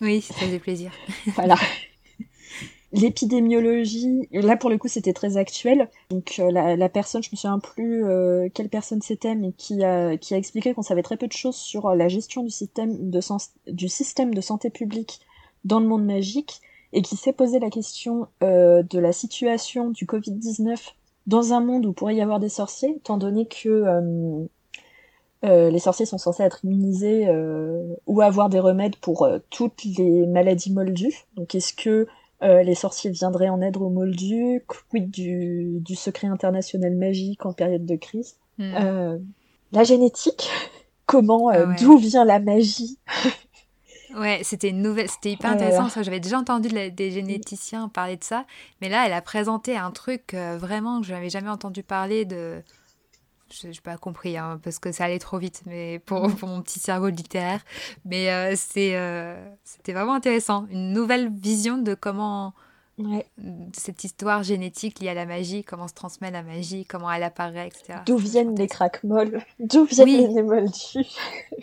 Oui, 0.00 0.20
ça 0.20 0.34
faisait 0.34 0.58
plaisir. 0.58 0.92
voilà. 1.34 1.56
L'épidémiologie, 2.92 4.28
là 4.32 4.56
pour 4.56 4.70
le 4.70 4.78
coup 4.78 4.88
c'était 4.88 5.12
très 5.12 5.36
actuel. 5.36 5.90
Donc 6.08 6.36
euh, 6.38 6.50
la, 6.50 6.74
la, 6.74 6.88
personne, 6.88 7.22
je 7.22 7.28
me 7.30 7.36
souviens 7.36 7.58
plus 7.58 8.06
euh, 8.06 8.48
quelle 8.54 8.70
personne 8.70 9.02
c'était, 9.02 9.34
mais 9.34 9.52
qui 9.52 9.84
a, 9.84 10.16
qui 10.16 10.32
a 10.32 10.38
expliqué 10.38 10.72
qu'on 10.72 10.82
savait 10.82 11.02
très 11.02 11.18
peu 11.18 11.26
de 11.26 11.32
choses 11.32 11.56
sur 11.56 11.94
la 11.94 12.08
gestion 12.08 12.42
du 12.42 12.50
système 12.50 13.10
de, 13.10 13.20
du 13.70 13.88
système 13.90 14.34
de 14.34 14.40
santé 14.40 14.70
publique 14.70 15.20
dans 15.64 15.80
le 15.80 15.86
monde 15.86 16.06
magique 16.06 16.62
et 16.92 17.02
qui 17.02 17.16
s'est 17.16 17.32
posé 17.32 17.58
la 17.58 17.70
question 17.70 18.28
euh, 18.42 18.82
de 18.82 18.98
la 18.98 19.12
situation 19.12 19.90
du 19.90 20.06
Covid-19 20.06 20.76
dans 21.26 21.52
un 21.52 21.60
monde 21.60 21.84
où 21.86 21.92
pourrait 21.92 22.16
y 22.16 22.22
avoir 22.22 22.40
des 22.40 22.48
sorciers, 22.48 22.94
étant 22.96 23.18
donné 23.18 23.46
que 23.46 23.68
euh, 23.68 24.44
euh, 25.44 25.70
les 25.70 25.78
sorciers 25.78 26.06
sont 26.06 26.18
censés 26.18 26.42
être 26.42 26.64
immunisés 26.64 27.28
ou 28.06 28.20
avoir 28.22 28.48
des 28.48 28.60
remèdes 28.60 28.96
pour 28.96 29.28
toutes 29.50 29.84
les 29.84 30.26
maladies 30.26 30.72
moldues. 30.72 31.26
Donc 31.36 31.54
est-ce 31.54 31.74
que 31.74 32.06
les 32.40 32.74
sorciers 32.74 33.10
viendraient 33.10 33.50
en 33.50 33.60
aide 33.60 33.76
aux 33.76 33.90
moldus 33.90 34.64
Quid 34.66 35.10
du, 35.10 35.80
du 35.80 35.94
secret 35.96 36.28
international 36.28 36.94
magique 36.94 37.44
en 37.44 37.52
période 37.52 37.84
de 37.84 37.96
crise? 37.96 38.36
Hmm. 38.56 39.18
La 39.72 39.84
génétique? 39.84 40.48
Comment, 41.06 41.48
Ah 41.48 41.64
ouais. 41.64 41.76
d'où 41.80 41.96
vient 41.96 42.24
la 42.24 42.38
magie? 42.38 42.98
Ouais, 44.14 44.40
c'était 44.42 44.70
une 44.70 44.80
nouvelle, 44.82 45.08
c'était 45.10 45.32
hyper 45.32 45.50
intéressant. 45.50 45.88
j'avais 46.02 46.20
déjà 46.20 46.38
entendu 46.38 46.68
la- 46.68 46.90
des 46.90 47.10
généticiens 47.10 47.88
parler 47.88 48.16
de 48.16 48.24
ça, 48.24 48.46
mais 48.80 48.88
là, 48.88 49.06
elle 49.06 49.12
a 49.12 49.20
présenté 49.22 49.76
un 49.76 49.90
truc 49.90 50.34
euh, 50.34 50.56
vraiment 50.58 51.00
que 51.00 51.06
je 51.06 51.12
n'avais 51.12 51.28
jamais 51.30 51.50
entendu 51.50 51.82
parler 51.82 52.24
de. 52.24 52.62
Je 53.50 53.68
n'ai 53.68 53.72
pas 53.82 53.96
compris 53.96 54.36
hein, 54.36 54.60
parce 54.62 54.78
que 54.78 54.92
ça 54.92 55.04
allait 55.04 55.18
trop 55.18 55.38
vite, 55.38 55.62
mais 55.64 55.98
pour, 56.00 56.34
pour 56.36 56.48
mon 56.48 56.60
petit 56.62 56.78
cerveau 56.78 57.08
littéraire. 57.08 57.60
Mais 58.04 58.30
euh, 58.30 58.54
c'est, 58.56 58.94
euh, 58.96 59.36
c'était 59.64 59.92
vraiment 59.94 60.12
intéressant, 60.14 60.66
une 60.70 60.92
nouvelle 60.92 61.30
vision 61.34 61.78
de 61.78 61.94
comment 61.94 62.52
Ouais. 62.98 63.26
cette 63.74 64.02
histoire 64.02 64.42
génétique 64.42 64.98
liée 65.00 65.10
à 65.10 65.14
la 65.14 65.24
magie, 65.26 65.62
comment 65.62 65.86
se 65.86 65.94
transmet 65.94 66.30
la 66.30 66.42
magie, 66.42 66.84
comment 66.84 67.10
elle 67.10 67.22
apparaît, 67.22 67.68
etc. 67.68 68.00
D'où 68.06 68.16
viennent 68.16 68.56
les 68.56 68.66
fantastique. 68.68 68.70
craquemolles 68.70 69.40
D'où 69.60 69.84
viennent 69.84 70.08
Oui. 70.08 70.16
les 70.16 70.28
némoldus 70.28 70.96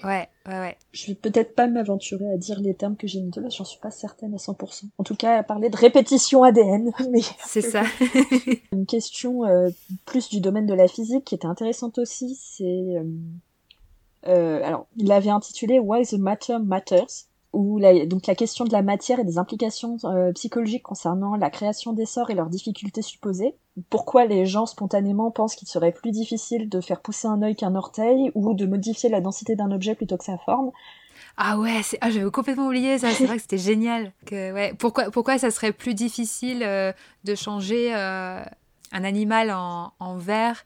Ouais, 0.03 0.27
ouais, 0.47 0.59
ouais. 0.59 0.77
Je 0.93 1.07
vais 1.07 1.15
peut-être 1.15 1.53
pas 1.55 1.67
m'aventurer 1.67 2.25
à 2.33 2.37
dire 2.37 2.59
les 2.61 2.73
termes 2.73 2.95
que 2.95 3.05
j'ai 3.07 3.19
mis 3.19 3.31
de 3.31 3.41
là, 3.41 3.49
j'en 3.49 3.65
suis 3.65 3.79
pas 3.79 3.91
certaine 3.91 4.33
à 4.33 4.37
100%. 4.37 4.85
En 4.97 5.03
tout 5.03 5.15
cas, 5.15 5.37
à 5.37 5.43
parler 5.43 5.69
de 5.69 5.77
répétition 5.77 6.43
ADN, 6.43 6.91
mais 7.11 7.21
C'est 7.45 7.61
ça. 7.61 7.83
une 8.71 8.85
question 8.85 9.43
euh, 9.45 9.69
plus 10.05 10.29
du 10.29 10.39
domaine 10.41 10.65
de 10.65 10.73
la 10.73 10.87
physique 10.87 11.25
qui 11.25 11.35
était 11.35 11.47
intéressante 11.47 11.97
aussi, 11.97 12.39
c'est... 12.41 12.63
euh, 12.63 13.03
euh, 14.27 14.63
alors, 14.63 14.87
il 14.97 15.11
avait 15.11 15.29
intitulé 15.29 15.79
Why 15.79 16.05
the 16.05 16.13
Matter 16.13 16.57
Matters, 16.63 17.27
où 17.55 17.79
la, 17.79 18.05
donc 18.05 18.27
la 18.27 18.35
question 18.35 18.65
de 18.65 18.71
la 18.71 18.81
matière 18.81 19.19
et 19.19 19.23
des 19.23 19.37
implications 19.37 19.97
euh, 20.03 20.31
psychologiques 20.33 20.83
concernant 20.83 21.35
la 21.35 21.49
création 21.49 21.93
des 21.93 22.05
sorts 22.05 22.29
et 22.29 22.35
leurs 22.35 22.49
difficultés 22.49 23.01
supposées. 23.01 23.55
Pourquoi 23.89 24.25
les 24.25 24.45
gens 24.45 24.65
spontanément 24.65 25.31
pensent 25.31 25.55
qu'il 25.55 25.67
serait 25.67 25.91
plus 25.91 26.11
difficile 26.11 26.69
de 26.69 26.81
faire 26.81 27.01
pousser 27.01 27.27
un 27.27 27.41
œil 27.41 27.55
qu'un 27.55 27.75
orteil 27.75 28.31
ou 28.35 28.53
de 28.53 28.65
modifier 28.65 29.09
la 29.09 29.21
densité 29.21 29.55
d'un 29.55 29.71
objet 29.71 29.95
plutôt 29.95 30.17
que 30.17 30.23
sa 30.23 30.37
forme? 30.37 30.71
Ah 31.37 31.57
ouais, 31.57 31.81
ah, 32.01 32.09
j'avais 32.09 32.29
complètement 32.29 32.67
oublié 32.67 32.97
ça. 32.99 33.11
C'est 33.13 33.25
vrai 33.25 33.37
que 33.37 33.41
c'était 33.41 33.57
génial. 33.57 34.11
Que, 34.25 34.53
ouais. 34.53 34.73
pourquoi, 34.77 35.11
pourquoi 35.11 35.37
ça 35.37 35.51
serait 35.51 35.71
plus 35.71 35.93
difficile 35.93 36.61
euh, 36.63 36.93
de 37.23 37.35
changer 37.35 37.93
euh, 37.95 38.43
un 38.91 39.03
animal 39.03 39.51
en, 39.51 39.91
en 39.99 40.17
verre, 40.17 40.65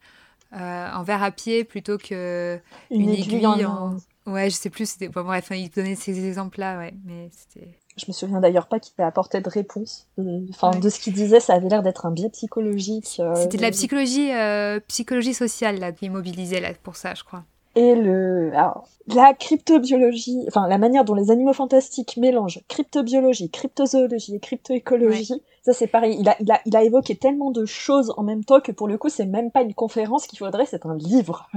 en 0.52 1.03
verre 1.03 1.24
à 1.24 1.32
pied 1.32 1.64
plutôt 1.64 1.98
que 1.98 2.60
Une, 2.91 3.10
aiguille, 3.10 3.45
en... 3.45 3.94
en- 3.94 3.98
Ouais, 4.32 4.50
je 4.50 4.56
sais 4.56 4.70
plus. 4.70 4.90
C'était 4.90 5.08
bon, 5.10 5.24
bref, 5.24 5.48
il 5.52 5.70
donnait 5.70 5.96
ces 5.96 6.26
exemples-là, 6.28 6.78
ouais. 6.78 6.94
Mais 7.06 7.30
c'était. 7.32 7.68
Je 7.98 8.06
me 8.08 8.14
souviens 8.14 8.40
d'ailleurs 8.40 8.68
pas 8.68 8.80
qu'il 8.80 8.94
ait 9.00 9.04
apporté 9.04 9.42
de 9.42 9.50
réponse. 9.50 10.08
Euh, 10.20 10.40
Enfin, 10.52 10.72
Ouais. 10.72 10.80
de 10.80 10.90
ce 10.90 11.00
qu'il 11.00 11.14
disait, 11.14 11.40
ça 11.42 11.54
avait 11.56 11.68
l'air 11.68 11.84
d'être 11.84 12.06
un 12.06 12.12
biais 12.12 12.30
psychologique. 12.30 13.18
euh, 13.20 13.36
C'était 13.36 13.58
de 13.58 13.62
la 13.62 13.72
psychologie, 13.72 14.32
euh, 14.34 14.80
psychologie 14.88 15.34
sociale 15.34 15.80
là 15.80 15.92
qui 15.92 16.10
mobilisait 16.10 16.62
là 16.62 16.74
pour 16.82 16.96
ça, 16.96 17.14
je 17.16 17.24
crois. 17.24 17.44
Et 17.76 17.96
le, 17.96 18.52
alors, 18.54 18.88
la 19.08 19.34
cryptobiologie, 19.34 20.44
enfin, 20.48 20.68
la 20.68 20.78
manière 20.78 21.06
dont 21.06 21.14
les 21.14 21.32
animaux 21.32 21.54
fantastiques 21.54 22.18
mélangent 22.18 22.62
cryptobiologie, 22.68 23.50
cryptozoologie 23.50 24.36
et 24.36 24.40
cryptoécologie, 24.40 25.41
ça 25.64 25.74
c'est 25.74 25.88
pareil. 25.88 26.18
Il 26.20 26.28
a, 26.28 26.36
il, 26.40 26.52
a, 26.52 26.62
il 26.66 26.76
a 26.76 26.84
évoqué 26.84 27.16
tellement 27.16 27.52
de 27.52 27.66
choses 27.66 28.14
en 28.18 28.24
même 28.24 28.44
temps 28.44 28.60
que 28.60 28.72
pour 28.72 28.88
le 28.88 28.98
coup, 28.98 29.10
c'est 29.10 29.26
même 29.26 29.52
pas 29.52 29.62
une 29.62 29.74
conférence 29.74 30.26
qu'il 30.28 30.40
faudrait, 30.40 30.66
c'est 30.66 30.86
un 30.86 30.96
livre. 30.96 31.48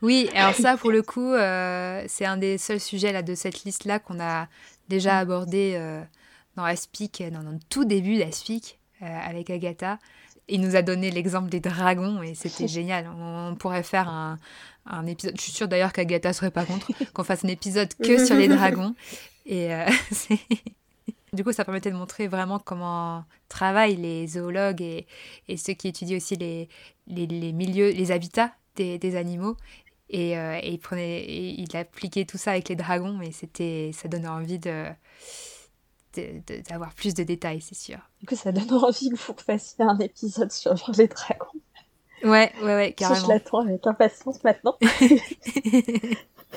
Oui, 0.00 0.28
alors 0.34 0.54
ça, 0.54 0.76
pour 0.76 0.90
le 0.90 1.02
coup, 1.02 1.32
euh, 1.32 2.02
c'est 2.08 2.24
un 2.24 2.36
des 2.36 2.56
seuls 2.56 2.80
sujets 2.80 3.12
là, 3.12 3.22
de 3.22 3.34
cette 3.34 3.64
liste-là 3.64 3.98
qu'on 3.98 4.20
a 4.20 4.48
déjà 4.88 5.18
abordé 5.18 5.74
euh, 5.76 6.00
dans 6.56 6.64
Aspic, 6.64 7.22
dans, 7.30 7.42
dans 7.42 7.50
le 7.50 7.58
tout 7.68 7.84
début 7.84 8.16
d'Aspic, 8.16 8.78
euh, 9.02 9.06
avec 9.06 9.50
Agatha. 9.50 9.98
Il 10.48 10.60
nous 10.60 10.76
a 10.76 10.82
donné 10.82 11.10
l'exemple 11.10 11.48
des 11.50 11.60
dragons 11.60 12.22
et 12.22 12.34
c'était 12.34 12.68
génial. 12.78 13.08
On, 13.18 13.50
on 13.50 13.54
pourrait 13.54 13.82
faire 13.82 14.08
un, 14.08 14.38
un 14.86 15.06
épisode. 15.06 15.34
Je 15.36 15.42
suis 15.42 15.52
sûre 15.52 15.68
d'ailleurs 15.68 15.92
qu'Agatha 15.92 16.32
serait 16.32 16.50
pas 16.50 16.64
contre 16.64 16.90
qu'on 17.12 17.24
fasse 17.24 17.44
un 17.44 17.48
épisode 17.48 17.92
que 18.02 18.24
sur 18.24 18.36
les 18.36 18.48
dragons. 18.48 18.94
Et 19.46 19.72
euh, 19.74 19.86
du 21.32 21.44
coup, 21.44 21.52
ça 21.52 21.64
permettait 21.64 21.90
de 21.90 21.96
montrer 21.96 22.28
vraiment 22.28 22.58
comment 22.58 23.24
travaillent 23.48 23.96
les 23.96 24.26
zoologues 24.26 24.82
et, 24.82 25.06
et 25.48 25.56
ceux 25.56 25.72
qui 25.72 25.88
étudient 25.88 26.16
aussi 26.18 26.36
les, 26.36 26.68
les, 27.06 27.26
les 27.26 27.52
milieux, 27.52 27.90
les 27.90 28.10
habitats 28.10 28.52
des, 28.76 28.98
des 28.98 29.16
animaux. 29.16 29.56
Et, 30.10 30.38
euh, 30.38 30.58
et 30.62 30.70
il 30.72 30.78
prenait, 30.78 31.20
et 31.20 31.60
il 31.60 31.76
appliquait 31.76 32.24
tout 32.24 32.38
ça 32.38 32.50
avec 32.52 32.68
les 32.70 32.76
dragons, 32.76 33.20
et 33.20 33.30
c'était, 33.32 33.90
ça 33.94 34.08
donnait 34.08 34.28
envie 34.28 34.58
de- 34.58 34.86
d'avoir 36.68 36.94
plus 36.94 37.14
de 37.14 37.22
détails, 37.22 37.60
c'est 37.60 37.74
sûr. 37.74 37.98
Du 38.20 38.26
coup, 38.26 38.36
ça 38.36 38.52
donne 38.52 38.72
envie 38.72 39.10
que 39.10 39.16
vous 39.16 39.34
fassiez 39.44 39.84
un 39.84 39.98
épisode 39.98 40.52
sur 40.52 40.74
les 40.96 41.08
dragons. 41.08 41.46
Ouais, 42.24 42.52
ouais, 42.62 42.74
ouais, 42.74 42.94
Ça, 42.98 43.14
je 43.14 43.20
carrément. 43.20 43.28
l'attends 43.28 43.60
avec 43.60 43.86
impatience 43.86 44.42
maintenant. 44.42 44.76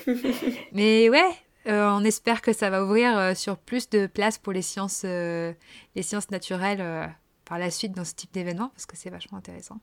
Mais 0.73 1.09
ouais, 1.09 1.31
euh, 1.67 1.89
on 1.91 2.03
espère 2.03 2.41
que 2.41 2.53
ça 2.53 2.69
va 2.69 2.83
ouvrir 2.83 3.17
euh, 3.17 3.33
sur 3.35 3.57
plus 3.57 3.89
de 3.89 4.07
place 4.07 4.37
pour 4.37 4.53
les 4.53 4.61
sciences, 4.61 5.03
euh, 5.05 5.53
les 5.95 6.01
sciences 6.01 6.31
naturelles 6.31 7.13
par 7.45 7.59
la 7.59 7.69
suite 7.69 7.93
dans 7.93 8.05
ce 8.05 8.15
type 8.15 8.33
d'événement, 8.33 8.69
parce 8.69 8.85
que 8.85 8.97
c'est 8.97 9.09
vachement 9.09 9.37
intéressant. 9.37 9.77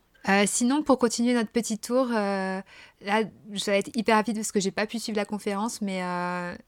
Sinon, 0.47 0.83
pour 0.83 0.99
continuer 0.99 1.33
notre 1.33 1.51
petit 1.51 1.79
tour, 1.79 2.07
là, 2.09 2.63
ça 3.01 3.71
va 3.71 3.77
être 3.79 3.97
hyper 3.97 4.17
rapide 4.17 4.37
parce 4.37 4.53
que 4.53 4.61
j'ai 4.61 4.73
pas 4.73 4.87
pu 4.87 4.99
suivre 4.99 5.17
la 5.17 5.25
conférence, 5.25 5.81
mais 5.81 6.03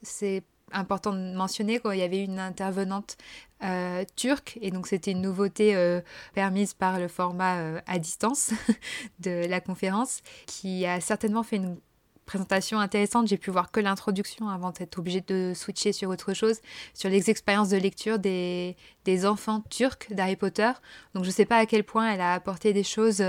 c'est 0.02 0.44
important 0.72 1.12
de 1.12 1.34
mentionner 1.34 1.80
qu'il 1.80 1.94
y 1.94 2.02
avait 2.02 2.24
une 2.24 2.38
intervenante 2.38 3.16
euh, 3.62 4.04
turque, 4.16 4.58
et 4.62 4.70
donc 4.70 4.86
c'était 4.86 5.10
une 5.10 5.20
nouveauté 5.20 5.76
euh, 5.76 6.00
permise 6.34 6.72
par 6.72 6.98
le 6.98 7.08
format 7.08 7.58
euh, 7.58 7.80
à 7.86 7.98
distance 7.98 8.52
de 9.20 9.46
la 9.46 9.60
conférence, 9.60 10.22
qui 10.46 10.86
a 10.86 11.00
certainement 11.00 11.42
fait 11.42 11.56
une 11.56 11.78
présentation 12.24 12.78
intéressante. 12.78 13.26
J'ai 13.26 13.36
pu 13.36 13.50
voir 13.50 13.70
que 13.70 13.80
l'introduction 13.80 14.48
avant 14.48 14.70
d'être 14.70 14.98
obligée 14.98 15.20
de 15.20 15.52
switcher 15.54 15.92
sur 15.92 16.08
autre 16.08 16.32
chose, 16.32 16.60
sur 16.94 17.10
les 17.10 17.28
expériences 17.28 17.68
de 17.68 17.76
lecture 17.76 18.18
des, 18.18 18.76
des 19.04 19.26
enfants 19.26 19.62
turcs 19.68 20.06
d'Harry 20.10 20.36
Potter. 20.36 20.70
Donc 21.14 21.24
je 21.24 21.28
ne 21.28 21.34
sais 21.34 21.44
pas 21.44 21.58
à 21.58 21.66
quel 21.66 21.84
point 21.84 22.10
elle 22.12 22.20
a 22.20 22.32
apporté 22.32 22.72
des 22.72 22.84
choses 22.84 23.22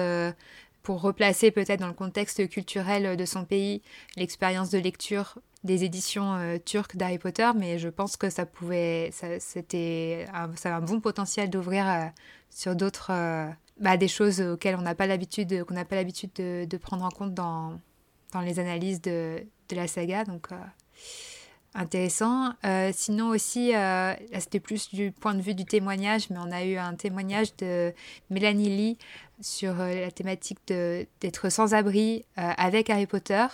pour 0.83 1.01
replacer 1.01 1.51
peut-être 1.51 1.79
dans 1.79 1.87
le 1.87 1.93
contexte 1.93 2.47
culturel 2.47 3.17
de 3.17 3.25
son 3.25 3.43
pays 3.43 3.81
l'expérience 4.17 4.69
de 4.69 4.77
lecture 4.77 5.39
des 5.63 5.83
éditions 5.83 6.33
euh, 6.33 6.57
turques 6.63 6.95
d'Harry 6.95 7.19
Potter, 7.19 7.49
mais 7.55 7.77
je 7.77 7.89
pense 7.89 8.17
que 8.17 8.29
ça 8.29 8.45
pouvait, 8.45 9.11
c'était, 9.39 10.25
un, 10.33 10.55
ça 10.55 10.73
a 10.73 10.77
un 10.77 10.81
bon 10.81 10.99
potentiel 10.99 11.49
d'ouvrir 11.49 11.87
euh, 11.87 12.05
sur 12.49 12.75
d'autres, 12.75 13.11
euh, 13.11 13.47
bah, 13.79 13.97
des 13.97 14.07
choses 14.07 14.41
auxquelles 14.41 14.75
on 14.75 14.81
n'a 14.81 14.95
pas 14.95 15.07
l'habitude, 15.07 15.63
qu'on 15.65 15.73
n'a 15.73 15.85
pas 15.85 15.95
l'habitude 15.95 16.31
de, 16.35 16.77
prendre 16.77 17.05
en 17.05 17.09
compte 17.09 17.33
dans 17.33 17.79
dans 18.33 18.41
les 18.41 18.59
analyses 18.59 19.01
de, 19.01 19.43
de 19.67 19.75
la 19.75 19.87
saga. 19.87 20.23
Donc, 20.23 20.47
intéressant. 21.73 22.53
Sinon 22.93 23.27
aussi, 23.27 23.73
là 23.73 24.15
c'était 24.39 24.61
plus 24.61 24.89
du 24.93 25.11
point 25.11 25.33
de 25.33 25.41
vue 25.41 25.53
du 25.53 25.65
témoignage, 25.65 26.29
mais 26.29 26.37
on 26.39 26.49
a 26.49 26.63
eu 26.63 26.77
un 26.77 26.95
témoignage 26.95 27.53
de 27.57 27.93
Mélanie 28.29 28.69
Lee 28.69 28.97
sur 29.41 29.73
la 29.75 30.11
thématique 30.11 30.59
de- 30.67 31.05
d'être 31.19 31.49
sans-abri 31.49 32.23
euh, 32.37 32.51
avec 32.57 32.89
Harry 32.89 33.07
Potter 33.07 33.45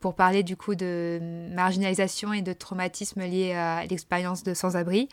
pour 0.00 0.14
parler 0.14 0.42
du 0.42 0.56
coup 0.56 0.74
de 0.74 1.20
marginalisation 1.54 2.32
et 2.32 2.42
de 2.42 2.52
traumatisme 2.52 3.22
lié 3.22 3.52
à 3.52 3.84
l'expérience 3.86 4.42
de 4.42 4.54
sans-abri. 4.54 5.08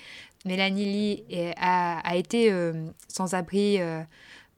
Mélanie 0.46 0.86
Lee 0.86 1.54
a, 1.58 2.16
été 2.16 2.52
euh, 2.52 2.88
sans-abri 3.08 3.80
euh, 3.80 4.02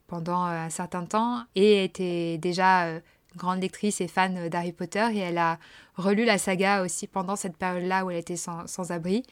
pendant 0.08 0.44
un 0.44 0.70
certain 0.70 1.06
temps 1.06 1.44
et 1.56 1.84
était 1.84 2.38
déjà 2.38 2.86
euh, 2.86 3.00
grande 3.36 3.62
lectrice 3.62 4.02
et 4.02 4.08
fan 4.08 4.50
d'Harry 4.50 4.72
Potter 4.72 5.06
et 5.14 5.20
elle 5.20 5.38
a 5.38 5.60
relu 5.96 6.26
la 6.26 6.38
saga 6.38 6.82
aussi 6.82 7.06
pendant 7.06 7.36
cette 7.36 7.58
période-là 7.58 8.06
où 8.06 8.12
elle 8.12 8.18
était 8.18 8.38
sans, 8.38 8.66
sans 8.66 8.92
abri 8.92 9.24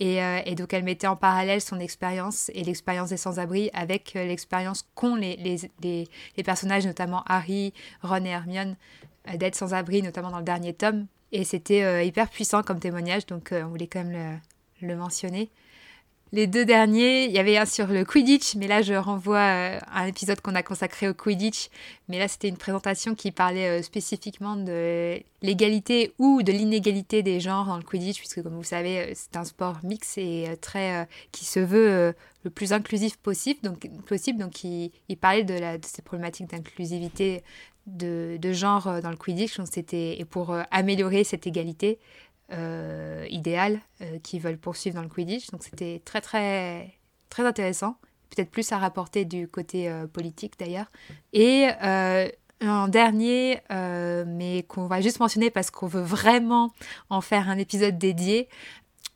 et, 0.00 0.54
donc 0.54 0.72
elle 0.72 0.82
mettait 0.82 1.06
en 1.06 1.16
parallèle 1.16 1.60
son 1.60 1.78
expérience 1.78 2.50
et 2.54 2.64
l'expérience 2.64 3.10
des 3.10 3.18
sans-abri 3.18 3.68
avec 3.74 4.14
l'expérience 4.14 4.88
qu'ont 4.94 5.14
les, 5.14 5.36
les, 5.36 5.58
les, 5.82 6.08
les 6.38 6.42
personnages, 6.42 6.86
notamment 6.86 7.22
Harry, 7.26 7.74
Ron 8.02 8.24
et 8.24 8.30
Hermione, 8.30 8.76
euh, 9.28 9.36
d'être 9.36 9.54
sans 9.54 9.74
abri, 9.74 10.02
notamment 10.02 10.30
dans 10.30 10.38
le 10.38 10.44
dernier 10.44 10.72
tome. 10.72 11.06
Et 11.32 11.44
c'était 11.44 11.82
euh, 11.82 12.02
hyper 12.02 12.28
puissant 12.28 12.62
comme 12.62 12.80
témoignage, 12.80 13.26
donc 13.26 13.52
euh, 13.52 13.62
on 13.64 13.68
voulait 13.68 13.86
quand 13.86 14.04
même 14.04 14.40
le, 14.80 14.96
mentionner. 14.96 15.50
Les 16.32 16.46
deux 16.46 16.64
derniers, 16.64 17.24
il 17.24 17.32
y 17.32 17.40
avait 17.40 17.56
un 17.56 17.66
sur 17.66 17.88
le 17.88 18.04
Quidditch, 18.04 18.54
mais 18.54 18.68
là 18.68 18.82
je 18.82 18.94
renvoie 18.94 19.40
à 19.40 20.00
un 20.00 20.06
épisode 20.06 20.40
qu'on 20.40 20.54
a 20.54 20.62
consacré 20.62 21.08
au 21.08 21.14
Quidditch. 21.14 21.70
Mais 22.08 22.20
là 22.20 22.28
c'était 22.28 22.48
une 22.48 22.56
présentation 22.56 23.16
qui 23.16 23.32
parlait 23.32 23.82
spécifiquement 23.82 24.54
de 24.54 25.20
l'égalité 25.42 26.12
ou 26.20 26.44
de 26.44 26.52
l'inégalité 26.52 27.24
des 27.24 27.40
genres 27.40 27.66
dans 27.66 27.76
le 27.76 27.82
Quidditch, 27.82 28.18
puisque 28.18 28.44
comme 28.44 28.54
vous 28.54 28.62
savez 28.62 29.12
c'est 29.16 29.36
un 29.36 29.44
sport 29.44 29.80
mix 29.82 30.18
et 30.18 30.56
très 30.60 31.08
qui 31.32 31.44
se 31.44 31.58
veut 31.58 32.14
le 32.44 32.50
plus 32.50 32.72
inclusif 32.72 33.16
possible. 33.16 33.60
Donc, 33.64 33.88
possible, 34.06 34.38
donc 34.38 34.62
il, 34.62 34.92
parlait 35.20 35.42
de, 35.42 35.54
la, 35.54 35.78
de 35.78 35.84
ces 35.84 36.02
problématiques 36.02 36.50
d'inclusivité 36.50 37.42
de, 37.96 38.52
genre 38.52 38.86
euh, 38.86 39.00
dans 39.00 39.10
le 39.10 39.16
Quidditch. 39.16 39.56
Donc 39.58 39.68
et 39.92 40.24
pour 40.24 40.50
euh, 40.50 40.62
améliorer 40.70 41.24
cette 41.24 41.46
égalité 41.46 41.98
euh, 42.52 43.26
idéale 43.30 43.80
qu'ils 44.22 44.40
veulent 44.40 44.58
poursuivre 44.58 44.96
dans 44.96 45.02
le 45.02 45.08
Quidditch. 45.08 45.50
Donc 45.50 45.62
c'était 45.62 46.02
très 46.04 46.20
très 46.20 46.98
très 47.28 47.44
intéressant. 47.44 47.96
Peut-être 48.30 48.50
plus 48.50 48.70
à 48.72 48.78
rapporter 48.78 49.24
du 49.24 49.48
côté 49.48 49.92
politique 50.12 50.54
d'ailleurs. 50.58 50.90
Et 51.32 51.68
En 52.62 52.88
dernier, 52.88 53.60
mais 53.70 54.64
qu'on 54.68 54.86
va 54.86 55.00
juste 55.00 55.18
mentionner 55.18 55.50
parce 55.50 55.70
qu'on 55.70 55.86
veut 55.86 56.02
vraiment 56.02 56.72
en 57.08 57.20
faire 57.20 57.48
un 57.48 57.56
épisode 57.56 57.98
dédié, 57.98 58.48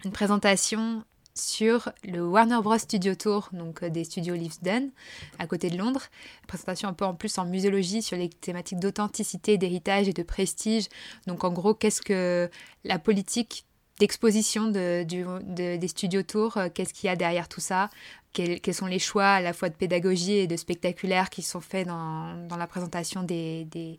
une 0.04 0.12
présentation 0.12 1.04
sur 1.34 1.90
le 2.04 2.24
Warner 2.26 2.60
Bros 2.62 2.78
Studio 2.78 3.14
Tour, 3.14 3.48
donc 3.52 3.82
euh, 3.82 3.90
des 3.90 4.04
studios 4.04 4.34
Leavesden, 4.34 4.90
à 5.38 5.46
côté 5.46 5.68
de 5.68 5.76
Londres. 5.76 6.02
Présentation 6.46 6.88
un 6.88 6.92
peu 6.92 7.04
en 7.04 7.14
plus 7.14 7.38
en 7.38 7.44
muséologie 7.44 8.02
sur 8.02 8.16
les 8.16 8.28
thématiques 8.28 8.78
d'authenticité, 8.78 9.58
d'héritage 9.58 10.08
et 10.08 10.12
de 10.12 10.22
prestige. 10.22 10.88
Donc 11.26 11.44
en 11.44 11.52
gros, 11.52 11.74
qu'est-ce 11.74 12.02
que 12.02 12.48
la 12.84 12.98
politique 12.98 13.66
d'exposition 13.98 14.68
de, 14.68 15.04
des 15.04 15.88
studios 15.88 16.22
tours, 16.22 16.56
euh, 16.56 16.68
qu'est-ce 16.72 16.94
qu'il 16.94 17.06
y 17.06 17.10
a 17.10 17.16
derrière 17.16 17.48
tout 17.48 17.60
ça, 17.60 17.90
quels, 18.32 18.74
sont 18.74 18.86
les 18.86 18.98
choix 18.98 19.28
à 19.28 19.40
la 19.40 19.52
fois 19.52 19.68
de 19.68 19.74
pédagogie 19.74 20.32
et 20.32 20.46
de 20.48 20.56
spectaculaire 20.56 21.30
qui 21.30 21.42
sont 21.42 21.60
faits 21.60 21.86
dans, 21.86 22.56
la 22.56 22.66
présentation 22.66 23.22
des, 23.22 23.64
des, 23.66 23.98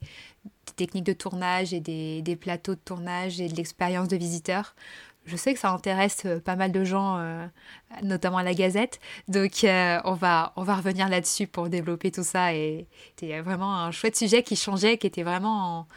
techniques 0.76 1.06
de 1.06 1.14
tournage 1.14 1.74
et 1.74 1.80
des, 1.80 2.22
des 2.22 2.36
plateaux 2.36 2.76
de 2.76 2.80
tournage 2.84 3.40
et 3.40 3.48
de 3.48 3.56
l'expérience 3.56 4.10
de 4.10 4.18
visiteurs? 4.18 4.76
Je 5.26 5.36
sais 5.36 5.54
que 5.54 5.60
ça 5.60 5.72
intéresse 5.72 6.24
euh, 6.26 6.40
pas 6.40 6.56
mal 6.56 6.72
de 6.72 6.84
gens, 6.84 7.18
euh, 7.18 7.46
notamment 8.04 8.38
à 8.38 8.44
la 8.44 8.54
Gazette. 8.54 9.00
Donc, 9.28 9.64
euh, 9.64 10.00
on, 10.06 10.14
va, 10.14 10.54
on 10.56 10.64
va 10.64 10.76
revenir 10.76 11.10
là-dessus 11.10 11.48
pour 11.48 11.70
développer 11.70 12.12
tout 12.12 12.24
ça. 12.24 12.54
Et 12.54 12.88
c'était 13.10 13.42
vraiment 13.42 13.76
un 13.76 13.92
chouette 13.92 14.16
sujet 14.16 14.44
qui 14.44 14.56
changeait, 14.56 14.98
qui 14.98 15.08
était 15.08 15.24
vraiment 15.24 15.88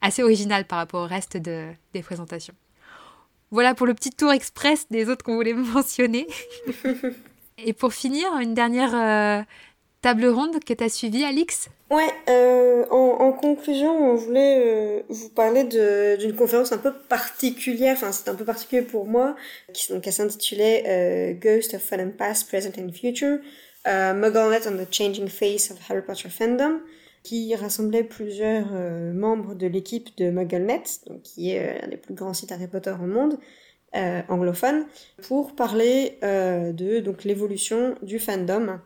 assez 0.00 0.22
original 0.22 0.64
par 0.64 0.78
rapport 0.78 1.02
au 1.02 1.06
reste 1.06 1.36
de, 1.36 1.70
des 1.92 2.02
présentations. 2.02 2.54
Voilà 3.50 3.74
pour 3.74 3.86
le 3.86 3.94
petit 3.94 4.10
tour 4.10 4.32
express 4.32 4.86
des 4.90 5.08
autres 5.08 5.24
qu'on 5.24 5.34
voulait 5.34 5.54
mentionner. 5.54 6.26
et 7.58 7.72
pour 7.72 7.92
finir, 7.92 8.26
une 8.40 8.54
dernière 8.54 9.44
table 10.02 10.26
ronde 10.26 10.58
que 10.62 10.74
tu 10.74 10.84
as 10.84 10.88
suivie, 10.88 11.24
Alix? 11.24 11.70
Ouais, 11.90 12.10
euh, 12.28 12.84
en, 12.90 13.32
conclusion, 13.32 14.12
on 14.12 14.14
voulait 14.14 14.62
euh, 14.64 15.02
vous 15.08 15.28
parler 15.28 15.64
d'une 15.64 16.34
conférence 16.34 16.72
un 16.72 16.78
peu 16.78 16.92
particulière, 16.92 17.94
enfin 17.96 18.12
c'est 18.12 18.28
un 18.28 18.34
peu 18.34 18.44
particulier 18.44 18.82
pour 18.82 19.06
moi, 19.06 19.36
qui 19.72 20.12
s'intitulait 20.12 20.84
euh, 20.86 21.32
Ghost 21.34 21.74
of 21.74 21.82
Fun 21.82 22.00
and 22.00 22.10
Past, 22.18 22.48
Present 22.48 22.72
and 22.78 22.92
Future, 22.92 23.38
euh, 23.86 24.14
MuggleNet 24.14 24.66
on 24.68 24.76
the 24.76 24.92
Changing 24.92 25.28
Face 25.28 25.70
of 25.70 25.78
Harry 25.88 26.02
Potter 26.02 26.28
Fandom, 26.28 26.80
qui 27.22 27.54
rassemblait 27.54 28.04
plusieurs 28.04 28.66
membres 29.14 29.54
de 29.54 29.68
l'équipe 29.68 30.16
de 30.18 30.30
MuggleNet, 30.30 30.82
donc, 31.06 31.22
qui 31.22 31.52
est 31.52 31.82
un 31.82 31.88
des 31.88 31.96
plus 31.96 32.14
grands 32.14 32.34
sites 32.34 32.50
Harry 32.50 32.66
Potter 32.66 32.94
au 33.00 33.06
monde, 33.06 33.38
anglophone, 34.28 34.86
pour 35.22 35.54
parler 35.54 36.18
de 36.22 36.98
donc 36.98 37.22
l'évolution 37.22 37.94
du 38.02 38.18
fandom 38.18 38.80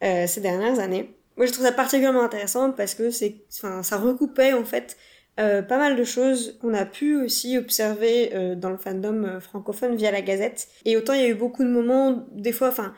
ces 0.00 0.40
dernières 0.40 0.78
années. 0.78 1.14
Moi, 1.36 1.46
je 1.46 1.52
trouve 1.52 1.64
ça 1.64 1.72
particulièrement 1.72 2.22
intéressant 2.22 2.70
parce 2.72 2.94
que 2.94 3.10
c'est, 3.10 3.36
enfin, 3.50 3.82
ça 3.82 3.96
recoupait 3.96 4.52
en 4.52 4.64
fait 4.64 4.96
euh, 5.38 5.62
pas 5.62 5.78
mal 5.78 5.96
de 5.96 6.04
choses 6.04 6.58
qu'on 6.60 6.74
a 6.74 6.84
pu 6.84 7.16
aussi 7.16 7.56
observer 7.56 8.34
euh, 8.34 8.54
dans 8.54 8.68
le 8.68 8.76
fandom 8.76 9.24
euh, 9.24 9.40
francophone 9.40 9.96
via 9.96 10.10
la 10.10 10.20
Gazette. 10.20 10.68
Et 10.84 10.98
autant 10.98 11.14
il 11.14 11.20
y 11.22 11.24
a 11.24 11.28
eu 11.28 11.34
beaucoup 11.34 11.64
de 11.64 11.70
moments, 11.70 12.26
des 12.32 12.52
fois, 12.52 12.68
enfin, 12.68 12.92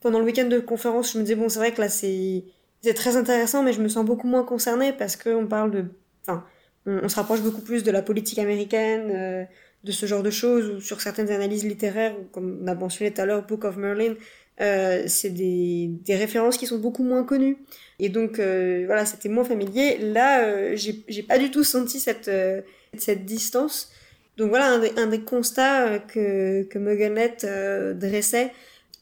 pendant 0.00 0.20
le 0.20 0.26
week-end 0.26 0.46
de 0.46 0.60
conférence, 0.60 1.12
je 1.12 1.18
me 1.18 1.24
disais 1.24 1.34
bon, 1.34 1.48
c'est 1.48 1.58
vrai 1.58 1.72
que 1.72 1.80
là 1.80 1.88
c'est 1.88 2.44
c'est 2.82 2.94
très 2.94 3.16
intéressant, 3.16 3.64
mais 3.64 3.72
je 3.72 3.80
me 3.82 3.88
sens 3.88 4.04
beaucoup 4.04 4.28
moins 4.28 4.44
concernée 4.44 4.92
parce 4.92 5.16
qu'on 5.16 5.46
parle 5.48 5.72
de, 5.72 5.86
enfin, 6.22 6.44
on, 6.86 7.08
se 7.08 7.16
rapproche 7.16 7.40
beaucoup 7.40 7.62
plus 7.62 7.82
de 7.82 7.90
la 7.90 8.00
politique 8.00 8.38
américaine, 8.38 9.46
de 9.84 9.92
ce 9.92 10.06
genre 10.06 10.22
de 10.22 10.30
choses, 10.30 10.70
ou 10.70 10.80
sur 10.80 11.02
certaines 11.02 11.30
analyses 11.30 11.64
littéraires, 11.64 12.14
comme 12.32 12.60
on 12.62 12.66
a 12.68 12.74
mentionné 12.74 13.12
tout 13.12 13.20
à 13.20 13.26
l'heure, 13.26 13.44
Book 13.44 13.64
of 13.64 13.76
Merlin, 13.76 14.14
euh, 14.60 15.04
c'est 15.06 15.30
des, 15.30 15.88
des, 16.04 16.16
références 16.16 16.58
qui 16.58 16.66
sont 16.66 16.78
beaucoup 16.78 17.02
moins 17.02 17.24
connues. 17.24 17.56
Et 17.98 18.08
donc, 18.08 18.38
euh, 18.38 18.84
voilà, 18.86 19.04
c'était 19.04 19.28
moins 19.28 19.44
familier. 19.44 19.98
Là, 19.98 20.44
euh, 20.44 20.74
j'ai 20.76 21.22
pas 21.22 21.38
du 21.38 21.50
tout 21.50 21.64
senti 21.64 22.00
cette, 22.00 22.28
euh, 22.28 22.62
cette 22.96 23.26
distance. 23.26 23.92
Donc 24.38 24.48
voilà, 24.48 24.80
un 24.96 25.06
des, 25.06 25.20
constats 25.20 25.98
que, 25.98 26.62
que 26.62 27.92
dressait, 27.92 28.52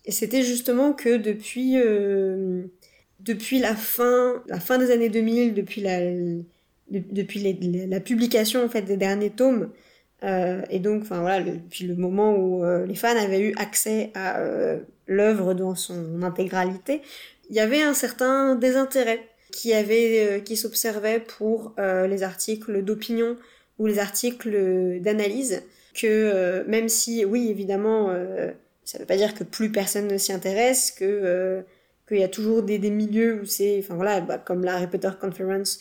c'était 0.08 0.42
justement 0.42 0.92
que 0.92 1.16
depuis, 1.16 1.76
depuis 3.20 3.60
la 3.60 3.76
fin, 3.76 4.42
la 4.48 4.58
fin 4.58 4.78
des 4.78 4.90
années 4.90 5.10
2000, 5.10 5.54
depuis 5.54 5.80
la, 5.80 6.00
depuis 6.90 7.86
la 7.86 8.00
publication 8.00 8.64
en 8.64 8.68
fait 8.68 8.82
des 8.82 8.96
derniers 8.96 9.30
tomes, 9.30 9.70
et 10.24 10.80
donc, 10.80 11.02
enfin 11.02 11.20
voilà, 11.20 11.40
depuis 11.42 11.86
le 11.86 11.94
moment 11.94 12.34
où 12.36 12.64
les 12.84 12.96
fans 12.96 13.16
avaient 13.16 13.40
eu 13.40 13.54
accès 13.58 14.10
à 14.16 14.40
l'œuvre 15.08 15.54
dans 15.54 15.74
son 15.74 16.22
intégralité, 16.22 17.02
il 17.50 17.56
y 17.56 17.60
avait 17.60 17.82
un 17.82 17.94
certain 17.94 18.54
désintérêt 18.54 19.26
qui 19.50 19.72
avait 19.72 20.26
euh, 20.26 20.40
qui 20.40 20.56
s'observait 20.56 21.20
pour 21.20 21.74
euh, 21.78 22.06
les 22.06 22.22
articles 22.22 22.82
d'opinion 22.82 23.36
ou 23.78 23.86
les 23.86 23.98
articles 23.98 25.00
d'analyse 25.00 25.62
que 25.94 26.06
euh, 26.06 26.64
même 26.66 26.88
si 26.88 27.24
oui 27.24 27.48
évidemment 27.48 28.12
ça 28.84 28.98
veut 28.98 29.06
pas 29.06 29.16
dire 29.16 29.34
que 29.34 29.44
plus 29.44 29.70
personne 29.70 30.08
ne 30.08 30.18
s'y 30.18 30.32
intéresse 30.32 30.90
que 30.90 31.62
qu'il 32.06 32.18
y 32.18 32.24
a 32.24 32.28
toujours 32.28 32.62
des, 32.62 32.78
milieux 32.90 33.40
où 33.42 33.44
c'est 33.44 33.78
enfin 33.80 33.94
voilà 33.94 34.20
bah, 34.20 34.38
comme 34.38 34.64
la 34.64 34.74
Harry 34.74 34.86
Potter 34.86 35.10
Conference 35.20 35.80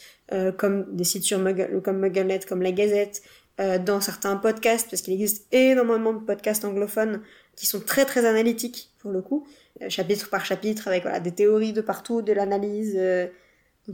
comme 0.58 0.86
des 0.96 1.04
sites 1.04 1.24
sur 1.24 1.40
comme 1.84 2.00
MuggleNet 2.00 2.46
comme 2.48 2.62
la 2.62 2.72
Gazette 2.72 3.22
dans 3.58 4.02
certains 4.02 4.36
podcasts 4.36 4.88
parce 4.90 5.02
qu'il 5.02 5.14
existe 5.14 5.48
énormément 5.52 6.14
de 6.14 6.20
podcasts 6.20 6.64
anglophones 6.64 7.22
qui 7.58 7.66
sont 7.66 7.82
très 7.82 8.06
très 8.06 8.26
analytiques 8.26 8.92
pour 9.00 9.12
le 9.12 9.22
coup, 9.22 9.46
euh, 9.82 9.90
chapitre 9.90 10.30
par 10.30 10.46
chapitre 10.46 10.88
avec 10.88 11.06
des 11.24 11.32
théories 11.32 11.74
de 11.74 11.82
partout, 11.82 12.22
de 12.22 12.32
l'analyse, 12.32 12.96
euh, 12.98 13.28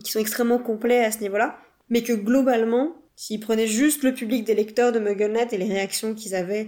qui 0.04 0.12
sont 0.12 0.20
extrêmement 0.20 0.60
complets 0.60 1.04
à 1.04 1.12
ce 1.12 1.20
niveau-là, 1.20 1.58
mais 1.90 2.04
que 2.04 2.14
globalement, 2.14 2.96
s'ils 3.16 3.40
prenaient 3.40 3.68
juste 3.68 4.04
le 4.04 4.14
public 4.14 4.44
des 4.44 4.54
lecteurs 4.54 4.92
de 4.92 5.00
MuggleNet 5.00 5.48
et 5.52 5.58
les 5.58 5.72
réactions 5.72 6.14
qu'ils 6.14 6.36
avaient 6.36 6.68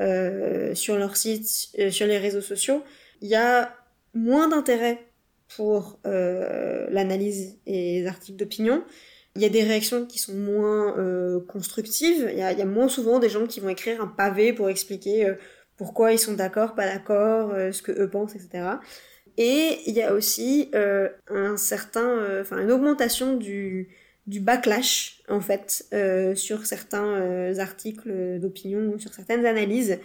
euh, 0.00 0.74
sur 0.74 0.96
leur 0.96 1.16
site, 1.16 1.70
sur 1.90 2.06
les 2.06 2.18
réseaux 2.18 2.40
sociaux, 2.40 2.82
il 3.22 3.28
y 3.28 3.36
a 3.36 3.74
moins 4.12 4.48
d'intérêt 4.48 5.04
pour 5.56 5.98
l'analyse 6.04 7.58
et 7.66 8.00
les 8.00 8.06
articles 8.06 8.36
d'opinion. 8.36 8.82
Il 9.36 9.42
y 9.42 9.46
a 9.46 9.48
des 9.48 9.64
réactions 9.64 10.06
qui 10.06 10.18
sont 10.18 10.34
moins 10.34 10.94
constructives. 11.48 12.28
Il 12.30 12.38
y, 12.38 12.42
a, 12.42 12.52
y, 12.52 12.62
a, 12.62 12.66
moins 12.66 12.88
souvent 12.88 13.18
des 13.18 13.28
gens 13.28 13.46
qui 13.46 13.58
vont 13.58 13.68
écrire 13.68 14.00
un 14.00 14.06
pavé 14.06 14.52
pour 14.52 14.68
expliquer 14.68 15.34
pourquoi 15.76 16.12
ils 16.12 16.18
sont 16.18 16.34
d'accord, 16.34 16.74
pas 16.74 16.86
d'accord, 16.86 17.50
euh, 17.52 17.72
ce 17.72 17.82
que 17.82 17.92
eux 17.92 18.08
pensent, 18.08 18.34
etc. 18.34 18.64
Et 19.36 19.80
il 19.86 19.94
y 19.94 20.02
a 20.02 20.12
aussi 20.14 20.70
euh, 20.74 21.08
un 21.28 21.56
certain, 21.56 22.06
euh, 22.06 22.42
enfin 22.42 22.60
une 22.60 22.70
augmentation 22.70 23.36
du, 23.36 23.88
du 24.26 24.40
backlash 24.40 25.20
en 25.28 25.40
fait 25.40 25.86
sur 26.36 26.66
certains 26.66 27.58
articles 27.58 28.38
d'opinion 28.38 28.92
ou 28.94 28.98
sur 28.98 29.12
certaines 29.12 29.44
analyses 29.46 29.98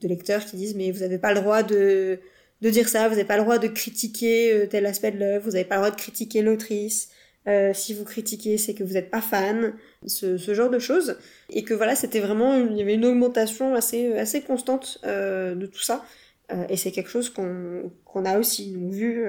de 0.00 0.08
lecteurs 0.08 0.44
qui 0.44 0.56
disent 0.56 0.74
mais 0.74 0.90
vous 0.90 1.00
n'avez 1.00 1.18
pas 1.18 1.34
le 1.34 1.40
droit 1.40 1.62
de 1.62 2.20
de 2.62 2.68
dire 2.68 2.90
ça, 2.90 3.08
vous 3.08 3.14
n'avez 3.14 3.26
pas 3.26 3.38
le 3.38 3.42
droit 3.42 3.58
de 3.58 3.68
critiquer 3.68 4.66
tel 4.70 4.84
aspect 4.84 5.12
de 5.12 5.18
l'œuvre, 5.18 5.46
vous 5.46 5.52
n'avez 5.52 5.64
pas 5.64 5.76
le 5.76 5.80
droit 5.80 5.90
de 5.90 5.96
critiquer 5.96 6.42
l'autrice, 6.42 7.08
euh, 7.48 7.72
si 7.72 7.94
vous 7.94 8.04
critiquez, 8.04 8.58
c'est 8.58 8.74
que 8.74 8.84
vous 8.84 8.94
n'êtes 8.94 9.10
pas 9.10 9.22
fan, 9.22 9.74
ce, 10.06 10.36
genre 10.36 10.70
de 10.70 10.78
choses. 10.78 11.16
Et 11.48 11.64
que 11.64 11.74
voilà, 11.74 11.96
c'était 11.96 12.20
vraiment, 12.20 12.54
il 12.54 12.76
y 12.76 12.82
avait 12.82 12.94
une 12.94 13.04
augmentation 13.04 13.74
assez, 13.74 14.14
assez 14.18 14.42
constante 14.42 14.98
euh, 15.04 15.54
de 15.54 15.66
tout 15.66 15.80
ça. 15.80 16.04
Euh, 16.52 16.64
et 16.68 16.76
c'est 16.76 16.92
quelque 16.92 17.10
chose 17.10 17.30
qu'on 17.30 17.90
qu'on 18.04 18.24
a 18.24 18.38
aussi 18.38 18.74
vu 18.76 19.24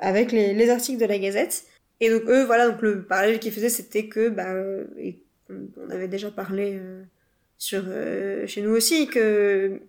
avec 0.00 0.32
les, 0.32 0.54
les, 0.54 0.70
articles 0.70 1.00
de 1.00 1.06
la 1.06 1.18
Gazette. 1.18 1.64
Et 2.00 2.10
donc 2.10 2.22
eux, 2.28 2.44
voilà, 2.44 2.68
donc 2.68 2.82
le 2.82 3.04
parallèle 3.04 3.38
qu'ils 3.38 3.52
faisaient, 3.52 3.68
c'était 3.68 4.08
que, 4.08 4.28
bah, 4.28 4.52
on 5.48 5.90
avait 5.90 6.08
déjà 6.08 6.30
parlé 6.30 6.80
sur 7.58 7.84
chez 8.46 8.62
nous 8.62 8.70
aussi, 8.70 9.06
que 9.06 9.80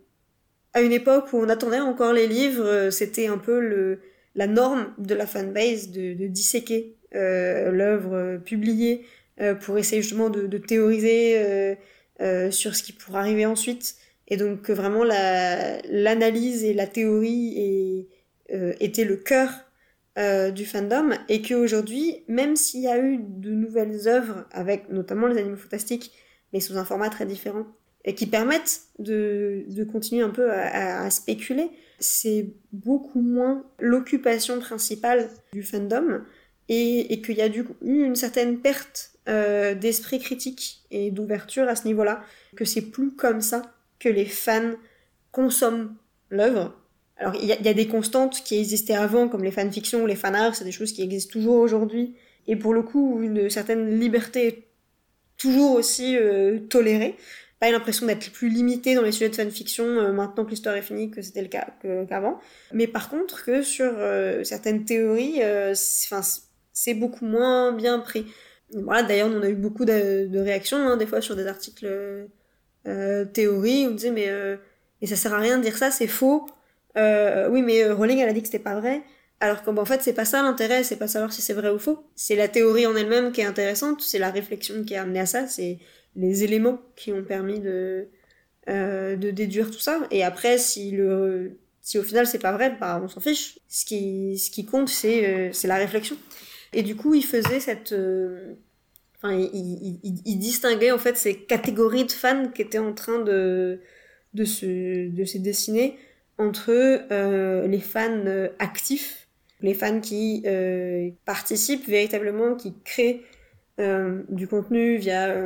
à 0.74 0.82
une 0.82 0.92
époque 0.92 1.32
où 1.32 1.38
on 1.38 1.48
attendait 1.48 1.80
encore 1.80 2.12
les 2.12 2.26
livres, 2.26 2.90
c'était 2.90 3.26
un 3.26 3.38
peu 3.38 3.60
le 3.60 4.00
la 4.34 4.46
norme 4.46 4.94
de 4.98 5.14
la 5.14 5.26
fanbase 5.26 5.90
de, 5.90 6.26
disséquer 6.26 6.96
euh, 7.14 7.70
l'œuvre 7.70 8.38
publiée 8.38 9.04
euh, 9.40 9.54
pour 9.54 9.78
essayer 9.78 10.02
justement 10.02 10.28
de, 10.28 10.58
théoriser 10.58 11.38
euh, 11.38 11.74
euh, 12.20 12.50
sur 12.50 12.76
ce 12.76 12.82
qui 12.82 12.92
pourrait 12.92 13.20
arriver 13.20 13.46
ensuite. 13.46 13.96
Et 14.28 14.36
donc 14.36 14.70
vraiment 14.70 15.04
l'analyse 15.04 16.64
et 16.64 16.74
la 16.74 16.86
théorie 16.86 17.54
et, 17.56 18.08
étaient 18.80 19.04
le 19.04 19.16
cœur 19.16 19.48
du 20.52 20.66
fandom 20.66 21.10
et 21.30 21.40
qu'aujourd'hui, 21.40 22.22
même 22.28 22.54
s'il 22.54 22.82
y 22.82 22.88
a 22.88 22.98
eu 22.98 23.18
de 23.18 23.50
nouvelles 23.50 24.08
œuvres 24.08 24.46
avec 24.52 24.90
notamment 24.90 25.26
les 25.26 25.38
animaux 25.38 25.56
fantastiques, 25.56 26.12
mais 26.52 26.60
sous 26.60 26.76
un 26.76 26.84
format 26.84 27.08
très 27.08 27.24
différent, 27.24 27.64
et 28.04 28.14
qui 28.14 28.26
permettent 28.26 28.82
de, 28.98 29.64
continuer 29.90 30.22
un 30.22 30.28
peu 30.28 30.50
à 30.52 31.10
spéculer, 31.10 31.70
c'est 32.02 32.48
beaucoup 32.72 33.22
moins 33.22 33.64
l'occupation 33.78 34.60
principale 34.60 35.30
du 35.52 35.62
fandom 35.62 36.20
et, 36.68 37.22
qu'il 37.22 37.36
y 37.36 37.42
a 37.42 37.48
du, 37.48 37.64
eu 37.82 38.04
une 38.04 38.16
certaine 38.16 38.58
perte 38.60 39.12
euh, 39.28 39.74
d'esprit 39.74 40.18
critique 40.18 40.82
et 40.90 41.10
d'ouverture 41.10 41.68
à 41.68 41.76
ce 41.76 41.86
niveau-là, 41.86 42.22
que 42.56 42.64
c'est 42.64 42.82
plus 42.82 43.12
comme 43.12 43.40
ça 43.40 43.62
que 43.98 44.08
les 44.08 44.24
fans 44.24 44.72
consomment 45.30 45.94
l'œuvre. 46.30 46.74
Alors 47.16 47.34
il 47.36 47.46
y, 47.46 47.52
a, 47.52 47.74
des 47.74 47.86
constantes 47.86 48.42
qui 48.42 48.58
existaient 48.58 48.94
avant, 48.94 49.28
comme 49.28 49.44
les 49.44 49.52
fanfictions 49.52 50.02
ou 50.02 50.06
les 50.06 50.16
fanarts, 50.16 50.56
c'est 50.56 50.64
des 50.64 50.72
choses 50.72 50.92
qui 50.92 51.02
existent 51.02 51.32
toujours 51.32 51.56
aujourd'hui 51.56 52.16
et 52.48 52.56
pour 52.56 52.74
le 52.74 52.82
coup 52.82 53.22
une 53.22 53.48
certaine 53.48 54.00
liberté 54.00 54.66
toujours 55.36 55.72
aussi 55.72 56.16
euh, 56.16 56.58
tolérée. 56.68 57.16
Pas 57.62 57.70
l'impression 57.70 58.06
d'être 58.06 58.32
plus 58.32 58.48
limité 58.48 58.96
dans 58.96 59.02
les 59.02 59.12
sujets 59.12 59.28
de 59.28 59.36
fanfiction 59.36 59.84
euh, 59.84 60.12
maintenant 60.12 60.44
que 60.44 60.50
l'histoire 60.50 60.74
est 60.74 60.82
finie 60.82 61.12
que 61.12 61.22
c'était 61.22 61.42
le 61.42 61.46
cas 61.46 61.68
qu'avant. 62.08 62.40
Mais 62.72 62.88
par 62.88 63.08
contre 63.08 63.44
que 63.44 63.62
sur 63.62 63.92
euh, 63.98 64.42
certaines 64.42 64.84
théories, 64.84 65.36
enfin 65.36 66.22
c'est 66.72 66.94
beaucoup 66.94 67.24
moins 67.24 67.70
bien 67.70 68.00
pris. 68.00 68.26
Voilà, 68.74 69.04
d'ailleurs 69.04 69.30
on 69.32 69.42
a 69.42 69.48
eu 69.48 69.54
beaucoup 69.54 69.84
de, 69.84 70.36
réactions 70.40 70.78
hein, 70.78 70.96
des 70.96 71.06
fois 71.06 71.20
sur 71.20 71.36
des 71.36 71.46
articles 71.46 71.86
théories 73.32 73.86
où 73.86 73.90
on 73.90 73.94
disait 73.94 74.10
mais 74.10 74.28
et 75.00 75.06
ça 75.06 75.14
sert 75.14 75.32
à 75.32 75.38
rien 75.38 75.58
de 75.58 75.62
dire 75.62 75.76
ça, 75.76 75.92
c'est 75.92 76.08
faux. 76.08 76.48
oui 76.96 77.62
mais 77.62 77.88
Rowling 77.92 78.18
elle 78.18 78.28
a 78.28 78.32
dit 78.32 78.40
que 78.40 78.48
c'était 78.48 78.58
pas 78.58 78.80
vrai. 78.80 79.02
Alors 79.38 79.62
qu'en 79.62 79.84
fait, 79.84 80.02
c'est 80.02 80.12
pas 80.12 80.24
ça 80.24 80.42
l'intérêt, 80.42 80.82
c'est 80.84 80.96
pas 80.96 81.08
savoir 81.08 81.32
si 81.32 81.42
c'est 81.42 81.52
vrai 81.52 81.70
ou 81.70 81.78
faux. 81.78 82.04
C'est 82.16 82.36
la 82.36 82.48
théorie 82.48 82.86
en 82.86 82.96
elle-même 82.96 83.30
qui 83.30 83.40
est 83.40 83.44
intéressante, 83.44 84.00
c'est 84.00 84.20
la 84.20 84.30
réflexion 84.30 84.84
qui 84.84 84.96
a 84.96 85.02
amené 85.02 85.20
à 85.20 85.26
ça, 85.26 85.48
c'est 85.48 85.78
les 86.16 86.44
éléments 86.44 86.80
qui 86.96 87.12
ont 87.12 87.24
permis 87.24 87.60
de, 87.60 88.08
euh, 88.68 89.16
de 89.16 89.30
déduire 89.30 89.70
tout 89.70 89.80
ça. 89.80 90.00
Et 90.10 90.22
après, 90.22 90.58
si 90.58 90.90
le, 90.92 91.58
si 91.80 91.98
au 91.98 92.02
final 92.02 92.26
c'est 92.26 92.38
pas 92.38 92.52
vrai, 92.52 92.76
bah, 92.80 93.00
on 93.02 93.08
s'en 93.08 93.20
fiche. 93.20 93.58
Ce 93.68 93.84
qui, 93.84 94.38
ce 94.38 94.50
qui 94.50 94.64
compte, 94.64 94.88
c'est, 94.88 95.50
euh, 95.50 95.50
la 95.64 95.76
réflexion. 95.76 96.16
Et 96.72 96.82
du 96.82 96.96
coup, 96.96 97.14
il 97.14 97.24
faisait 97.24 97.60
cette, 97.60 97.92
euh, 97.92 98.54
enfin, 99.16 99.34
il, 99.34 99.98
il, 100.02 100.22
il, 100.24 100.38
distinguait 100.38 100.90
en 100.92 100.98
fait 100.98 101.16
ces 101.16 101.34
catégories 101.34 102.04
de 102.04 102.12
fans 102.12 102.48
qui 102.48 102.62
étaient 102.62 102.78
en 102.78 102.92
train 102.92 103.18
de, 103.18 103.80
de 104.34 104.44
se, 104.44 105.08
de 105.08 105.24
se 105.24 105.38
dessiner 105.38 105.98
entre 106.38 106.72
les 107.66 107.80
fans 107.80 108.24
actifs 108.58 109.28
les 109.60 109.74
fans 109.74 110.00
qui 110.00 110.44
participent 111.24 111.86
véritablement, 111.86 112.56
qui 112.56 112.74
créent 112.84 113.22
du 113.78 114.48
contenu 114.48 114.96
via 114.96 115.36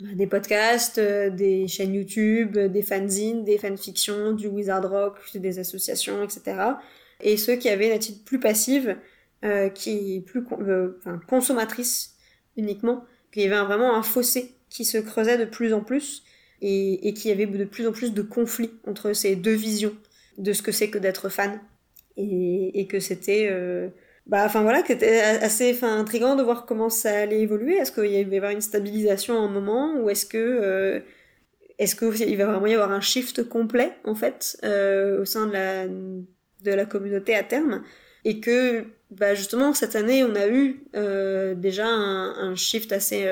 des 0.00 0.26
podcasts, 0.26 0.98
des 0.98 1.68
chaînes 1.68 1.94
YouTube, 1.94 2.58
des 2.58 2.82
fanzines, 2.82 3.44
des 3.44 3.58
fanfictions, 3.58 4.32
du 4.32 4.46
wizard 4.46 4.88
rock, 4.88 5.18
des 5.34 5.58
associations, 5.58 6.22
etc. 6.22 6.56
Et 7.20 7.36
ceux 7.36 7.56
qui 7.56 7.68
avaient 7.68 7.88
une 7.88 7.94
attitude 7.94 8.24
plus 8.24 8.40
passive, 8.40 8.96
qui 9.74 10.22
plus 10.26 10.42
enfin, 10.50 11.20
consommatrice 11.28 12.14
uniquement, 12.56 13.04
qu'il 13.32 13.42
y 13.42 13.46
avait 13.46 13.64
vraiment 13.64 13.94
un 13.94 14.02
fossé 14.02 14.54
qui 14.68 14.84
se 14.84 14.98
creusait 14.98 15.38
de 15.38 15.44
plus 15.44 15.72
en 15.74 15.80
plus 15.80 16.22
et, 16.62 17.08
et 17.08 17.14
qu'il 17.14 17.30
y 17.30 17.32
avait 17.32 17.46
de 17.46 17.64
plus 17.64 17.86
en 17.86 17.92
plus 17.92 18.12
de 18.12 18.22
conflits 18.22 18.72
entre 18.86 19.12
ces 19.12 19.36
deux 19.36 19.54
visions 19.54 19.94
de 20.38 20.52
ce 20.52 20.62
que 20.62 20.72
c'est 20.72 20.90
que 20.90 20.98
d'être 20.98 21.28
fan 21.28 21.60
et, 22.16 22.86
que 22.88 23.00
c'était 23.00 23.48
euh, 23.50 23.88
bah 24.26 24.44
enfin 24.44 24.62
voilà 24.62 24.82
c'était 24.86 25.20
assez 25.20 25.72
enfin 25.74 25.98
intrigant 25.98 26.36
de 26.36 26.42
voir 26.42 26.66
comment 26.66 26.90
ça 26.90 27.20
allait 27.20 27.40
évoluer. 27.40 27.76
Est-ce 27.76 27.92
qu'il 27.92 28.02
va 28.02 28.34
y 28.34 28.36
avoir 28.36 28.52
une 28.52 28.60
stabilisation 28.60 29.34
à 29.36 29.40
un 29.40 29.48
moment 29.48 29.94
ou 29.96 30.10
est-ce 30.10 30.26
que 30.26 30.38
euh, 30.38 31.00
est-ce 31.78 31.96
qu'il 31.96 32.36
va 32.36 32.46
vraiment 32.46 32.66
y 32.66 32.74
avoir 32.74 32.92
un 32.92 33.00
shift 33.00 33.48
complet 33.48 33.92
en 34.04 34.14
fait 34.14 34.58
euh, 34.64 35.22
au 35.22 35.24
sein 35.24 35.46
de 35.46 35.52
la 35.52 35.86
de 35.88 36.70
la 36.72 36.84
communauté 36.84 37.34
à 37.34 37.42
terme? 37.42 37.82
Et 38.24 38.40
que 38.40 38.84
bah 39.10 39.34
justement 39.34 39.72
cette 39.72 39.96
année 39.96 40.22
on 40.24 40.34
a 40.34 40.46
eu 40.48 40.84
déjà 41.56 41.86
un, 41.86 42.50
un, 42.50 42.54
shift 42.54 42.92
assez 42.92 43.26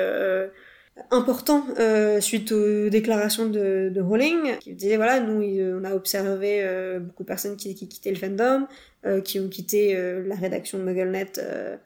important 1.11 1.65
euh, 1.79 2.21
suite 2.21 2.51
aux 2.51 2.89
déclarations 2.89 3.47
de, 3.47 3.89
de 3.93 4.01
Rowling 4.01 4.57
qui 4.59 4.73
disait 4.73 4.97
voilà 4.97 5.19
nous 5.19 5.41
on 5.41 5.83
a 5.83 5.93
observé 5.93 6.63
euh, 6.63 6.99
beaucoup 6.99 7.23
de 7.23 7.27
personnes 7.27 7.57
qui, 7.57 7.75
qui 7.75 7.87
quittaient 7.87 8.11
le 8.11 8.17
fandom 8.17 8.67
euh, 9.05 9.21
qui 9.21 9.39
ont 9.39 9.47
quitté 9.47 9.95
euh, 9.95 10.23
la 10.27 10.35
rédaction 10.35 10.77
de 10.77 10.83
MuggleNet 10.83 11.39
euh, 11.39 11.77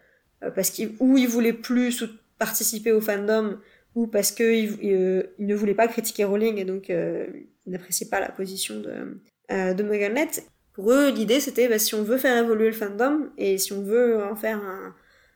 parce 0.56 0.72
qu'ils 0.72 0.94
ou 0.99 1.18
ils 1.18 1.27
voulaient 1.27 1.53
plus 1.53 2.03
participer 2.40 2.91
au 2.91 3.02
fandom 3.02 3.60
ou 3.95 4.07
parce 4.07 4.31
que 4.31 4.44
ils, 4.44 5.27
ne 5.40 5.56
voulaient 5.56 5.76
pas 5.76 5.88
critiquer 5.88 6.23
Rowling 6.23 6.57
et 6.57 6.65
donc 6.65 6.90
ils 6.90 7.72
n'appréciaient 7.72 8.10
pas 8.10 8.19
la 8.19 8.30
position 8.30 8.80
de 8.80 9.19
de 9.49 9.84
MuggleNet. 9.84 10.44
Pour 10.73 10.91
eux 10.91 11.11
l'idée 11.11 11.40
c'était 11.40 11.68
bah, 11.68 11.77
si 11.77 11.94
on 11.94 12.03
veut 12.03 12.18
faire 12.18 12.44
évoluer 12.44 12.68
le 12.68 12.73
fandom 12.73 13.30
et 13.38 13.57
si 13.57 13.73
on 13.73 13.84
veut 13.84 14.23
en 14.23 14.35
faire 14.35 14.57
un 14.57 14.95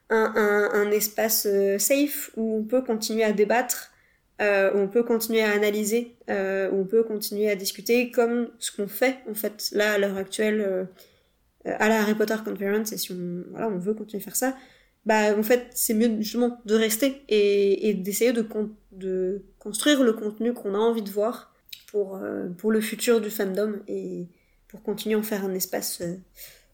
un, 0.10 0.70
un, 0.74 0.92
espace 0.92 1.46
euh, 1.50 1.78
safe 1.78 2.32
où 2.38 2.58
on 2.60 2.64
peut 2.64 2.82
continuer 2.82 3.24
à 3.24 3.34
débattre, 3.34 3.92
euh, 4.40 4.72
où 4.74 4.78
on 4.78 4.88
peut 4.88 5.04
continuer 5.04 5.42
à 5.42 5.52
analyser, 5.52 6.16
euh, 6.30 6.70
où 6.70 6.82
on 6.82 6.86
peut 6.86 7.04
continuer 7.04 7.50
à 7.50 7.56
discuter 7.56 8.12
comme 8.12 8.50
ce 8.60 8.72
qu'on 8.72 8.88
fait 8.88 9.18
en 9.30 9.34
fait 9.34 9.70
là 9.72 9.94
à 9.94 9.98
l'heure 9.98 10.16
actuelle 10.16 10.62
euh, 10.62 10.86
à 11.66 11.90
la 11.90 12.02
Harry 12.02 12.14
Potter 12.14 12.36
Conference 12.46 12.92
et 12.92 12.98
si 12.98 13.12
on, 13.12 13.44
voilà, 13.50 13.68
on 13.68 13.80
veut 13.80 13.96
continuer 13.96 14.22
à 14.22 14.26
faire 14.26 14.36
ça, 14.36 14.56
bah 15.06 15.36
en 15.36 15.42
fait 15.42 15.68
c'est 15.72 15.96
mieux 15.96 16.22
justement 16.22 16.62
de 16.66 16.76
rester 16.76 17.24
et, 17.30 17.90
et 17.90 17.94
d'essayer 17.96 18.32
de, 18.32 18.48
de 18.92 19.42
construire 19.58 20.04
le 20.04 20.14
contenu 20.14 20.54
qu'on 20.54 20.76
a 20.76 20.78
envie 20.78 21.02
de 21.02 21.10
voir 21.10 21.56
pour, 21.88 22.22
pour 22.58 22.72
le 22.72 22.80
futur 22.80 23.22
du 23.22 23.32
fandom 23.32 23.80
et 23.88 24.28
pour 24.68 24.84
continuer 24.84 25.16
à 25.16 25.20
en 25.20 25.24
faire 25.24 25.44
un 25.44 25.54
espace 25.56 26.04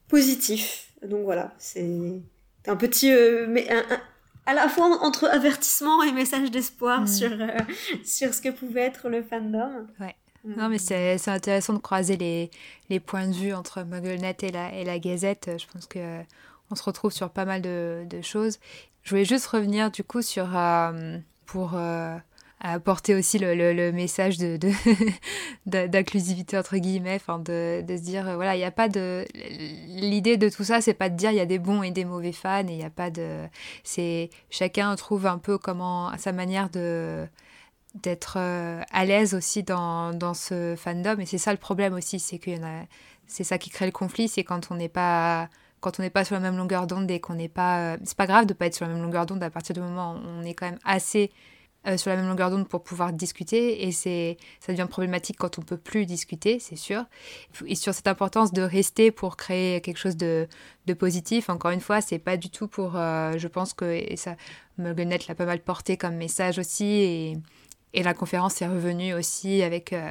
positif. 0.09 0.91
Donc 1.01 1.23
voilà, 1.23 1.53
c'est 1.57 2.21
un 2.67 2.75
petit 2.75 3.11
euh, 3.11 3.45
mais 3.47 3.67
à 4.45 4.53
la 4.53 4.67
fois 4.67 4.85
entre 5.01 5.27
avertissement 5.27 6.03
et 6.03 6.11
message 6.11 6.51
d'espoir 6.51 7.01
mm. 7.01 7.07
sur 7.07 7.31
euh, 7.31 7.47
sur 8.05 8.33
ce 8.33 8.41
que 8.41 8.49
pouvait 8.49 8.81
être 8.81 9.09
le 9.09 9.23
fandom. 9.23 9.87
Ouais. 9.99 10.15
Mm. 10.43 10.53
Non, 10.57 10.69
mais 10.69 10.77
c'est 10.77 11.27
intéressant 11.27 11.73
de 11.73 11.79
croiser 11.79 12.17
les, 12.17 12.51
les 12.89 12.99
points 12.99 13.27
de 13.27 13.33
vue 13.33 13.53
entre 13.53 13.83
MuggleNet 13.83 14.37
et 14.41 14.51
la, 14.51 14.73
et 14.73 14.83
la 14.83 14.99
Gazette. 14.99 15.51
Je 15.57 15.65
pense 15.71 15.85
que 15.85 16.21
on 16.71 16.75
se 16.75 16.83
retrouve 16.83 17.11
sur 17.11 17.29
pas 17.29 17.45
mal 17.45 17.61
de, 17.61 18.05
de 18.09 18.21
choses. 18.21 18.59
Je 19.03 19.11
voulais 19.11 19.25
juste 19.25 19.45
revenir 19.47 19.91
du 19.91 20.03
coup 20.03 20.21
sur 20.21 20.57
euh, 20.57 21.17
pour 22.63 22.71
apporter 22.71 23.13
aussi 23.13 23.39
le, 23.39 23.91
message 23.91 24.37
de, 24.37 24.57
d'inclusivité 25.65 26.57
entre 26.57 26.77
guillemets, 26.77 27.15
enfin 27.15 27.39
de, 27.39 27.81
de, 27.81 27.97
se 27.97 28.01
dire 28.01 28.27
euh, 28.27 28.35
voilà 28.35 28.55
il 28.55 28.59
n'y 28.59 28.63
a 28.63 28.71
pas 28.71 28.87
de 28.87 29.25
l'idée 29.33 30.37
de 30.37 30.47
tout 30.47 30.63
ça 30.63 30.79
c'est 30.79 30.93
pas 30.93 31.09
de 31.09 31.15
dire 31.15 31.31
il 31.31 31.37
y 31.37 31.41
a 31.41 31.45
des 31.45 31.59
bons 31.59 31.83
et 31.83 31.91
des 31.91 32.05
mauvais 32.05 32.31
fans 32.31 32.65
et 32.67 32.71
il 32.71 32.77
n'y 32.77 32.85
a 32.85 32.89
pas 32.89 33.09
de 33.09 33.39
c'est 33.83 34.29
chacun 34.49 34.95
trouve 34.95 35.25
un 35.25 35.39
peu 35.39 35.57
comment 35.57 36.15
sa 36.17 36.31
manière 36.31 36.69
de 36.69 37.25
d'être 38.01 38.37
euh, 38.37 38.81
à 38.91 39.05
l'aise 39.05 39.33
aussi 39.33 39.63
dans, 39.63 40.13
dans 40.13 40.33
ce 40.33 40.75
fandom 40.77 41.19
et 41.19 41.25
c'est 41.25 41.37
ça 41.37 41.51
le 41.51 41.59
problème 41.59 41.93
aussi 41.93 42.17
c'est 42.17 42.39
que 42.39 42.51
c'est 43.27 43.43
ça 43.43 43.57
qui 43.57 43.71
crée 43.71 43.85
le 43.85 43.91
conflit 43.91 44.29
c'est 44.29 44.45
quand 44.45 44.71
on 44.71 44.75
n'est 44.75 44.89
pas 44.89 45.49
quand 45.81 45.99
on 45.99 46.03
n'est 46.03 46.09
pas 46.09 46.23
sur 46.23 46.35
la 46.35 46.39
même 46.39 46.55
longueur 46.55 46.87
d'onde 46.87 47.11
et 47.11 47.19
qu'on 47.19 47.35
n'est 47.35 47.49
pas 47.49 47.93
euh, 47.93 47.97
c'est 48.05 48.17
pas 48.17 48.25
grave 48.25 48.45
de 48.45 48.53
pas 48.53 48.67
être 48.67 48.75
sur 48.75 48.87
la 48.87 48.93
même 48.93 49.03
longueur 49.03 49.25
d'onde 49.25 49.43
à 49.43 49.49
partir 49.49 49.75
du 49.75 49.81
moment 49.81 50.13
où 50.13 50.27
on 50.39 50.43
est 50.43 50.53
quand 50.53 50.65
même 50.65 50.79
assez 50.85 51.29
euh, 51.85 51.97
sur 51.97 52.11
la 52.11 52.15
même 52.15 52.27
longueur 52.27 52.49
d'onde 52.49 52.65
pour 52.65 52.81
pouvoir 52.81 53.11
discuter. 53.11 53.85
Et 53.85 53.91
c'est 53.91 54.37
ça 54.61 54.71
devient 54.71 54.87
problématique 54.89 55.35
quand 55.37 55.59
on 55.59 55.61
peut 55.61 55.77
plus 55.77 56.05
discuter 56.05 56.57
c'est 56.59 56.77
sûr. 56.77 57.03
Et 57.67 57.75
sur 57.75 57.93
cette 57.93 58.07
importance 58.07 58.53
de 58.53 58.61
rester 58.61 59.11
pour 59.11 59.35
créer 59.35 59.81
quelque 59.81 59.97
chose 59.97 60.15
de, 60.15 60.47
positif 60.97 61.49
encore 61.49 61.71
une 61.71 61.81
fois 61.81 61.99
c'est 61.99 62.19
pas 62.19 62.37
du 62.37 62.49
tout 62.49 62.67
pour 62.69 62.95
euh, 62.95 63.33
je 63.37 63.47
pense 63.49 63.73
que 63.73 63.83
et 63.83 64.15
ça 64.15 64.35
Mulgunet 64.77 65.19
l'a 65.27 65.35
pas 65.35 65.45
mal 65.45 65.59
porté 65.59 65.97
comme 65.97 66.15
message 66.15 66.57
aussi. 66.57 66.85
Et 66.85 67.37
et 67.95 68.01
la 68.01 68.15
conférence 68.15 68.59
est 68.61 68.67
revenue 68.67 69.13
aussi 69.13 69.61
avec 69.61 69.93
euh, 69.93 70.09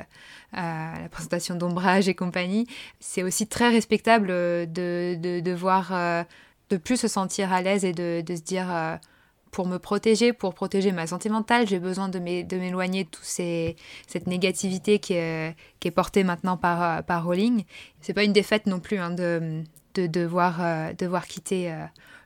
la 0.53 1.09
présentation 1.11 1.57
d'ombrage 1.57 2.09
et 2.09 2.15
compagnie. 2.15 2.69
C'est 3.01 3.25
aussi 3.25 3.49
très 3.49 3.71
respectable 3.71 4.29
de, 4.29 4.69
de, 4.71 5.41
de 5.41 5.53
voir, 5.53 5.91
de 6.71 6.77
plus 6.77 6.97
se 6.97 7.09
sentir 7.09 7.53
à 7.53 7.61
l'aise 7.61 7.85
et 7.85 7.93
de, 7.93 8.21
de 8.25 8.37
se 8.37 8.43
dire 8.43 8.69
pour 9.53 9.69
me 9.69 9.79
protéger, 9.79 10.33
pour 10.33 10.55
protéger 10.55 10.91
ma 10.93 11.07
santé 11.07 11.29
mentale, 11.29 11.69
j'ai 11.69 11.79
besoin 11.79 12.09
de 12.09 12.19
m'éloigner 12.19 13.05
de, 13.05 13.09
toute 13.11 13.25
cette 13.25 14.27
négativité 14.27 14.99
qui 14.99 15.13
est, 15.13 15.55
qui 15.79 15.89
est 15.89 15.93
portée 15.93 16.25
maintenant 16.25 16.57
par, 16.57 17.05
par 17.05 17.25
Rowling. 17.25 17.65
C'est 18.01 18.15
pas 18.15 18.25
une 18.25 18.33
défaite 18.33 18.67
non 18.67 18.81
plus 18.81 18.99
hein, 18.99 19.11
de, 19.11 19.63
de, 19.95 20.07
devoir, 20.07 20.59
euh, 20.61 20.93
devoir 20.99 21.27
quitter 21.27 21.71
euh, 21.71 21.85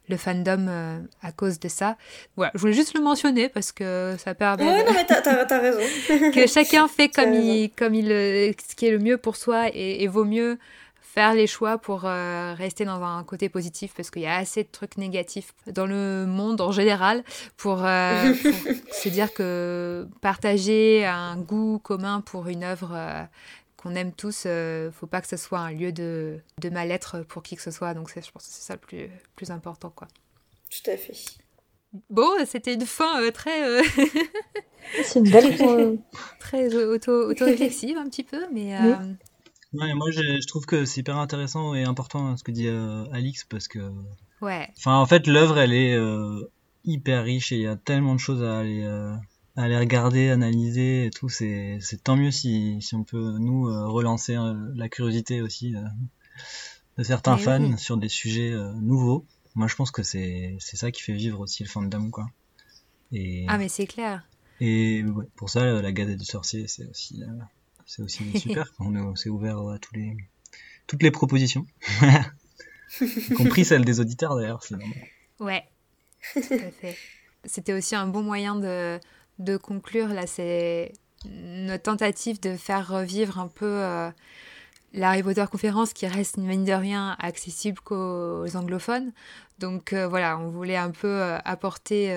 le 0.08 0.16
fandom 0.16 0.66
euh, 0.68 1.00
à 1.20 1.32
cause 1.32 1.58
de 1.58 1.68
ça. 1.68 1.96
Voilà, 2.36 2.52
je 2.54 2.60
voulais 2.60 2.72
juste 2.72 2.94
le 2.94 3.02
mentionner 3.02 3.48
parce 3.48 3.72
que 3.72 4.14
ça 4.18 4.36
permet. 4.36 4.64
Ouais, 4.64 4.84
non, 4.84 4.92
mais 4.94 5.04
t'as 5.04 5.58
raison. 5.58 5.80
que 6.32 6.46
chacun 6.46 6.86
fait 6.86 7.08
comme 7.14 7.34
il, 7.34 7.70
comme 7.70 7.94
il, 7.94 8.06
ce 8.06 8.76
qui 8.76 8.86
est 8.86 8.92
le 8.92 9.00
mieux 9.00 9.18
pour 9.18 9.34
soi 9.34 9.68
et, 9.74 10.04
et 10.04 10.06
vaut 10.06 10.24
mieux 10.24 10.58
faire 11.16 11.32
les 11.32 11.46
choix 11.46 11.78
pour 11.78 12.04
euh, 12.04 12.52
rester 12.52 12.84
dans 12.84 13.02
un 13.02 13.24
côté 13.24 13.48
positif 13.48 13.94
parce 13.96 14.10
qu'il 14.10 14.20
y 14.20 14.26
a 14.26 14.36
assez 14.36 14.64
de 14.64 14.68
trucs 14.70 14.98
négatifs 14.98 15.54
dans 15.66 15.86
le 15.86 16.26
monde 16.26 16.60
en 16.60 16.72
général 16.72 17.24
pour, 17.56 17.86
euh, 17.86 18.34
se 18.92 19.08
dire 19.08 19.32
que 19.32 20.06
partager 20.20 21.06
un 21.06 21.38
goût 21.38 21.78
commun 21.78 22.20
pour 22.20 22.48
une 22.48 22.64
œuvre 22.64 22.92
euh, 22.94 23.22
qu'on 23.78 23.94
aime 23.94 24.12
tous, 24.12 24.44
ne 24.44 24.90
faut 24.92 25.06
pas 25.06 25.22
que 25.22 25.26
ce 25.26 25.38
soit 25.38 25.60
un 25.60 25.70
lieu 25.70 25.90
de, 25.90 26.38
de 26.60 26.68
mal-être 26.68 27.20
pour 27.20 27.42
qui 27.42 27.56
que 27.56 27.62
ce 27.62 27.70
soit. 27.70 27.94
Donc 27.94 28.10
je 28.10 28.30
pense 28.30 28.46
que 28.46 28.52
c'est 28.52 28.66
ça 28.66 28.74
le 28.74 28.80
plus, 28.80 29.08
plus 29.36 29.50
important. 29.50 29.88
quoi. 29.88 30.08
Tout 30.68 30.90
à 30.90 30.98
fait. 30.98 31.16
Bon, 32.10 32.28
c'était 32.44 32.74
une 32.74 32.84
fin 32.84 33.30
très... 33.30 33.82
c'est 35.02 35.20
une 35.20 35.30
belle... 35.30 35.98
très 36.40 36.74
auto-réflexive 36.74 37.96
un 37.96 38.04
petit 38.04 38.24
peu, 38.24 38.44
mais... 38.52 38.76
Ouais, 39.72 39.94
moi 39.94 40.10
je, 40.10 40.46
trouve 40.46 40.64
que 40.64 40.84
c'est 40.84 41.00
hyper 41.00 41.18
intéressant 41.18 41.74
et 41.74 41.84
important 41.84 42.36
ce 42.36 42.44
que 42.44 42.52
dit 42.52 42.68
euh, 42.68 43.04
Alix 43.12 43.44
parce 43.44 43.68
que 43.68 43.92
Ouais. 44.40 44.68
Enfin, 44.76 44.96
en 44.98 45.06
fait, 45.06 45.26
l'œuvre, 45.26 45.58
elle 45.58 45.72
est 45.72 45.94
euh, 45.94 46.50
hyper 46.84 47.24
riche 47.24 47.52
et 47.52 47.56
il 47.56 47.62
y 47.62 47.66
a 47.66 47.76
tellement 47.76 48.14
de 48.14 48.20
choses 48.20 48.42
à 48.42 48.58
aller, 48.58 48.82
euh, 48.82 49.14
à 49.56 49.62
aller 49.62 49.78
regarder, 49.78 50.28
analyser 50.28 51.06
et 51.06 51.10
tout. 51.10 51.28
C'est, 51.28 51.78
tant 52.04 52.16
mieux 52.16 52.30
si, 52.30 52.80
si 52.82 52.94
on 52.94 53.04
peut, 53.04 53.38
nous, 53.38 53.68
euh, 53.68 53.86
relancer 53.86 54.36
la 54.74 54.88
curiosité 54.88 55.40
aussi 55.40 55.74
de 56.98 57.02
certains 57.02 57.36
Mais 57.36 57.42
fans 57.42 57.62
oui. 57.62 57.78
sur 57.78 57.96
des 57.96 58.08
sujets 58.08 58.54
nouveaux. 58.80 59.24
Moi, 59.54 59.68
je 59.68 59.74
pense 59.74 59.90
que 59.90 60.02
c'est, 60.02 60.56
c'est 60.60 60.76
ça 60.76 60.90
qui 60.90 61.02
fait 61.02 61.14
vivre 61.14 61.40
aussi 61.40 61.62
le 61.62 61.68
fandom, 61.68 62.10
quoi. 62.10 62.26
Et, 63.12 63.46
Ah, 63.48 63.56
mais 63.56 63.68
c'est 63.68 63.86
clair. 63.86 64.28
et 64.60 65.02
ouais, 65.02 65.24
pour 65.36 65.48
ça, 65.48 65.64
la 65.80 65.92
Gazette 65.92 66.18
du 66.18 66.26
Sorcier, 66.26 66.68
c'est 66.68 66.86
aussi, 66.90 67.22
euh, 67.22 67.26
c'est 67.86 68.02
aussi 68.02 68.38
super. 68.38 68.72
On 68.78 68.94
est, 68.94 69.16
c'est 69.16 69.30
ouvert 69.30 69.58
à 69.68 69.78
tous 69.78 69.94
les, 69.94 70.16
toutes 70.86 71.02
les 71.02 71.10
propositions. 71.10 71.66
y 73.00 73.34
compris 73.34 73.64
celles 73.64 73.84
des 73.84 74.00
auditeurs 74.00 74.36
d'ailleurs. 74.36 74.62
Ouais, 75.40 75.64
tout 76.32 76.40
à 76.40 76.70
fait. 76.70 76.96
C'était 77.44 77.72
aussi 77.72 77.94
un 77.94 78.08
bon 78.08 78.22
moyen 78.22 78.56
de, 78.56 78.98
de 79.38 79.56
conclure. 79.56 80.08
Là, 80.08 80.26
c'est 80.26 80.92
notre 81.30 81.84
tentative 81.84 82.40
de 82.40 82.56
faire 82.56 82.88
revivre 82.88 83.38
un 83.38 83.48
peu 83.48 83.66
euh, 83.66 84.10
la 84.92 85.10
Harry 85.10 85.22
Potter 85.22 85.44
conférence 85.50 85.92
qui 85.92 86.06
reste, 86.06 86.36
mine 86.36 86.64
de 86.64 86.72
rien, 86.72 87.16
accessible 87.18 87.80
qu'aux 87.80 88.56
anglophones. 88.56 89.12
Donc 89.58 89.92
euh, 89.92 90.06
voilà, 90.06 90.38
on 90.38 90.50
voulait 90.50 90.76
un 90.76 90.90
peu 90.90 91.08
euh, 91.08 91.38
apporter 91.44 92.12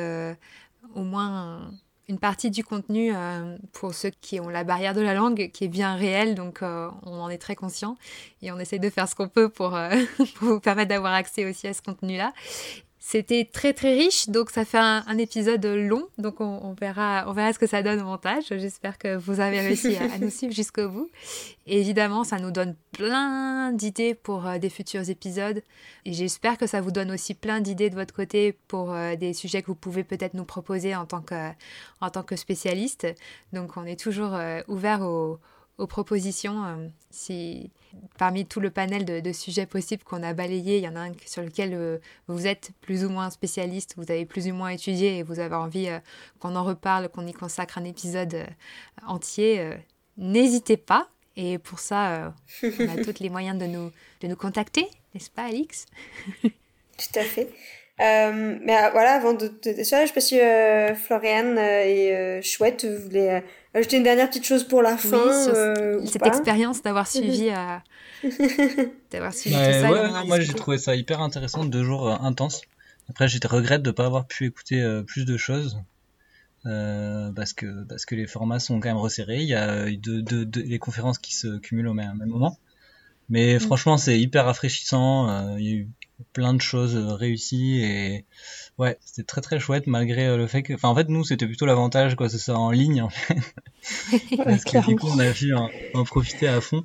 au 0.96 1.04
moins 1.04 1.72
une 2.10 2.18
partie 2.18 2.50
du 2.50 2.64
contenu 2.64 3.12
euh, 3.16 3.56
pour 3.72 3.94
ceux 3.94 4.10
qui 4.10 4.40
ont 4.40 4.50
la 4.50 4.64
barrière 4.64 4.96
de 4.96 5.02
la 5.02 5.14
langue 5.14 5.52
qui 5.54 5.64
est 5.64 5.70
bien 5.70 5.96
réelle, 5.96 6.34
donc 6.34 6.64
euh, 6.64 6.90
on 7.04 7.22
en 7.22 7.30
est 7.30 7.38
très 7.38 7.56
conscient 7.56 7.96
et 8.42 8.52
on 8.52 8.60
essaie 8.60 8.80
de 8.80 8.90
faire 8.90 9.08
ce 9.08 9.14
qu'on 9.16 9.30
peut 9.30 9.48
pour, 9.48 9.76
euh, 9.76 9.96
pour 10.36 10.48
vous 10.48 10.60
permettre 10.60 10.90
d'avoir 10.90 11.14
accès 11.14 11.46
aussi 11.46 11.68
à 11.68 11.74
ce 11.74 11.84
contenu-là. 11.84 12.34
C'était 13.02 13.50
très 13.50 13.72
très 13.72 13.94
riche, 13.94 14.28
donc 14.28 14.50
ça 14.50 14.66
fait 14.66 14.78
un, 14.78 15.18
épisode 15.18 15.66
long, 15.66 16.10
donc 16.18 16.42
on, 16.42 16.74
verra, 16.74 17.24
on 17.28 17.32
verra 17.32 17.54
ce 17.54 17.60
que 17.60 17.66
ça 17.66 17.82
donne 17.82 18.02
au 18.02 18.04
montage. 18.04 18.44
J'espère 18.50 18.98
que 18.98 19.16
vous 19.16 19.40
avez 19.40 19.62
réussi 19.62 19.96
à, 19.96 20.18
nous 20.20 20.30
suivre 20.30 20.54
jusqu'au 20.54 20.90
bout. 20.90 21.10
Évidemment, 21.66 22.26
ça 22.26 22.40
nous 22.40 22.52
donne 22.52 22.76
plein 22.92 23.72
d'idées 23.72 24.16
pour 24.16 24.46
euh, 24.46 24.58
des 24.58 24.70
futurs 24.70 25.10
épisodes. 25.10 25.64
Et 26.04 26.12
j'espère 26.12 26.58
que 26.58 26.68
ça 26.68 26.82
vous 26.82 26.92
donne 26.92 27.10
aussi 27.12 27.36
plein 27.36 27.62
d'idées 27.62 27.90
de 27.90 27.96
votre 27.96 28.14
côté 28.14 28.58
pour 28.68 28.92
euh, 28.92 29.16
des 29.16 29.34
sujets 29.34 29.62
que 29.62 29.68
vous 29.68 29.76
pouvez 29.76 30.04
peut-être 30.04 30.34
nous 30.34 30.46
proposer 30.46 30.94
en 30.94 31.06
tant 31.06 31.22
que, 31.22 31.52
en 32.02 32.10
tant 32.10 32.24
que 32.24 32.36
spécialiste. 32.36 33.08
Donc 33.54 33.78
on 33.78 33.86
est 33.86 34.00
toujours 34.00 34.34
euh, 34.34 34.60
ouvert 34.68 35.02
aux, 35.04 35.40
aux 35.80 35.88
propositions. 35.88 36.64
euh, 36.66 36.88
si 37.10 37.72
parmi 38.18 38.46
tout 38.46 38.60
le 38.60 38.70
panel 38.70 39.06
de, 39.06 39.20
de 39.20 39.32
sujets 39.32 39.66
possibles 39.66 40.04
qu'on 40.04 40.22
a 40.22 40.34
balayé, 40.34 40.78
il 40.78 40.84
y 40.84 40.88
en 40.88 40.96
a 40.96 41.00
un 41.00 41.12
sur 41.26 41.42
lequel 41.42 41.74
euh, 41.74 41.98
vous 42.28 42.46
êtes 42.46 42.72
plus 42.82 43.06
ou 43.06 43.10
moins 43.10 43.30
spécialiste, 43.30 43.96
vous 43.98 44.12
avez 44.12 44.26
plus 44.26 44.48
ou 44.48 44.54
moins 44.54 44.70
étudié 44.70 45.18
et 45.18 45.24
vous 45.24 45.40
avez 45.40 45.56
envie 45.56 45.88
euh, 45.88 46.00
qu'on 46.40 46.56
en 46.56 46.64
reparle, 46.64 47.10
qu'on 47.10 47.26
y 47.26 47.34
consacre 47.34 47.78
un 47.78 47.86
épisode 47.86 48.46
entier, 49.08 49.78
n'hésitez 50.18 50.78
pas. 50.78 51.10
Et 51.36 51.58
pour 51.58 51.80
ça, 51.80 52.34
on 52.64 52.90
a 52.90 52.98
tous 53.04 53.22
les 53.22 53.30
moyens 53.30 53.58
de 53.58 53.66
nous, 53.66 53.92
de 54.22 54.28
nous 54.28 54.36
contacter, 54.36 54.88
n'est-ce 55.14 55.30
pas, 55.30 55.44
Alix? 55.44 55.86
Tout 56.42 57.16
à 57.16 57.24
fait. 57.24 57.50
Euh, 58.02 58.58
mais 58.64 58.76
euh, 58.78 58.90
voilà, 58.92 59.14
avant 59.14 59.34
de 59.34 59.48
te 59.48 59.70
décevoir, 59.70 60.04
je 60.04 60.08
sais 60.08 60.14
pas 60.14 60.22
si 60.22 60.40
euh, 60.40 60.96
Floriane 60.96 61.58
euh, 61.58 61.84
et 61.84 62.16
euh, 62.16 62.42
Chouette 62.42 62.86
euh, 62.86 63.42
ajouter 63.74 63.98
une 63.98 64.04
dernière 64.04 64.30
petite 64.30 64.46
chose 64.46 64.64
pour 64.64 64.82
la 64.82 64.96
fin 64.98 65.44
sur 65.44 65.54
euh, 65.54 66.00
ou 66.00 66.06
cette 66.08 66.26
expérience 66.26 66.82
d'avoir 66.82 67.08
suivi, 67.12 67.50
euh, 67.50 67.78
d'avoir 69.12 69.34
suivi 69.34 69.56
Ouais, 69.56 69.66
tout 69.66 69.74
ça. 69.82 69.92
ouais, 69.92 70.26
moi 70.28 70.40
j'ai 70.40 70.54
trouvé 70.54 70.78
ça 70.78 70.96
hyper 70.96 71.22
intéressant, 71.22 71.66
deux 71.66 71.84
jours 71.84 72.08
euh, 72.10 72.16
intenses. 72.22 72.62
Après, 73.10 73.28
j'ai 73.28 73.40
regrette 73.46 73.82
de 73.82 73.92
pas 73.92 74.06
avoir 74.06 74.28
pu 74.28 74.46
écouter 74.46 74.82
euh, 74.82 75.02
plus 75.04 75.26
de 75.26 75.36
choses. 75.38 75.78
Euh, 76.66 77.32
parce 77.32 77.54
que 77.54 77.86
parce 77.86 78.06
que 78.06 78.16
les 78.16 78.28
formats 78.28 78.60
sont 78.60 78.80
quand 78.80 78.90
même 78.90 78.98
resserrés. 78.98 79.38
Il 79.40 79.48
y 79.48 79.56
a 79.56 79.90
deux, 79.92 80.22
deux, 80.22 80.46
deux- 80.46 80.62
les 80.62 80.78
conférences 80.80 81.18
qui 81.18 81.34
se 81.34 81.58
cumulent 81.60 81.88
au 81.88 81.94
même, 81.94 82.18
même 82.18 82.30
moment. 82.30 82.58
Mais 83.30 83.56
Mm. 83.56 83.60
franchement, 83.60 83.98
c'est 83.98 84.20
hyper 84.20 84.46
rafraîchissant. 84.46 85.30
euh, 85.30 85.60
il 85.60 85.66
y 85.66 85.72
a 85.72 85.76
eu 85.76 85.90
plein 86.34 86.54
de 86.54 86.62
choses 86.62 86.96
euh, 86.96 87.14
réussies 87.14 87.82
et 87.84 88.26
ouais, 88.78 88.98
c'était 89.04 89.24
très 89.24 89.42
très 89.42 89.60
chouette 89.60 89.88
malgré 89.88 90.28
euh, 90.28 90.38
le 90.38 90.48
fait 90.48 90.64
que, 90.64 90.74
enfin 90.74 90.90
en 90.90 90.96
fait 90.96 91.08
nous 91.10 91.24
c'était 91.24 91.48
plutôt 91.48 91.66
l'avantage 91.66 92.16
quoi, 92.16 92.30
c'est 92.30 92.38
ça 92.38 92.58
en 92.58 92.72
ligne 92.72 93.02
en 93.02 93.10
fait. 93.10 93.38
Parce 94.38 94.64
que 94.64 94.86
du 94.88 94.96
coup, 94.96 95.08
on 95.08 95.20
a 95.20 95.32
pu 95.32 95.54
en, 95.54 95.70
en 95.94 96.04
profiter 96.04 96.48
à 96.48 96.60
fond. 96.62 96.84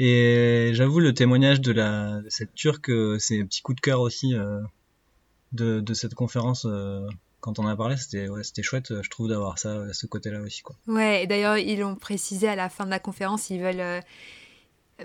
Et 0.00 0.70
j'avoue, 0.74 1.00
le 1.00 1.12
témoignage 1.12 1.60
de, 1.60 1.72
la, 1.72 2.20
de 2.20 2.28
cette 2.28 2.54
turque, 2.54 2.88
euh, 2.90 3.18
c'est 3.18 3.40
un 3.40 3.46
petit 3.46 3.62
coup 3.62 3.74
de 3.74 3.80
cœur 3.80 4.00
aussi 4.00 4.32
euh, 4.34 4.60
de, 5.52 5.80
de 5.80 5.94
cette 5.94 6.14
conférence. 6.14 6.66
euh, 6.66 7.08
quand 7.40 7.58
on 7.58 7.64
en 7.64 7.68
a 7.68 7.76
parlé, 7.76 7.96
c'était 7.96 8.28
ouais, 8.28 8.42
c'était 8.44 8.62
chouette, 8.62 8.92
je 9.02 9.10
trouve, 9.10 9.28
d'avoir 9.28 9.58
ça, 9.58 9.92
ce 9.92 10.06
côté-là 10.06 10.40
aussi. 10.40 10.62
Quoi. 10.62 10.76
Ouais, 10.86 11.22
et 11.22 11.26
d'ailleurs, 11.26 11.56
ils 11.58 11.78
l'ont 11.78 11.94
précisé 11.96 12.48
à 12.48 12.56
la 12.56 12.68
fin 12.68 12.84
de 12.84 12.90
la 12.90 12.98
conférence, 12.98 13.50
ils 13.50 13.60
veulent, 13.60 13.80
euh, 13.80 14.00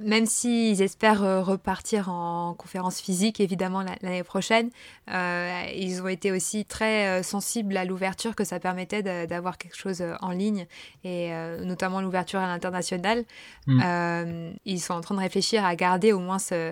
même 0.02 0.26
s'ils 0.26 0.82
espèrent 0.82 1.24
euh, 1.24 1.42
repartir 1.44 2.10
en 2.10 2.54
conférence 2.56 3.00
physique, 3.00 3.40
évidemment, 3.40 3.82
la- 3.82 3.96
l'année 4.02 4.24
prochaine, 4.24 4.70
euh, 5.12 5.64
ils 5.76 6.02
ont 6.02 6.08
été 6.08 6.32
aussi 6.32 6.66
très 6.66 7.08
euh, 7.20 7.24
sensibles 7.24 7.78
à 7.78 7.86
l'ouverture 7.86 8.36
que 8.36 8.44
ça 8.44 8.60
permettait 8.60 9.04
d'avoir 9.28 9.58
quelque 9.58 9.78
chose 9.78 10.04
en 10.22 10.32
ligne, 10.32 10.66
et 11.04 11.34
euh, 11.34 11.64
notamment 11.64 12.02
l'ouverture 12.02 12.40
à 12.40 12.48
l'international. 12.48 13.24
Mm. 13.68 13.82
Euh, 13.86 14.52
ils 14.66 14.82
sont 14.82 14.94
en 14.94 15.02
train 15.02 15.16
de 15.16 15.20
réfléchir 15.20 15.64
à 15.64 15.76
garder 15.76 16.12
au 16.12 16.20
moins 16.20 16.40
ce, 16.40 16.72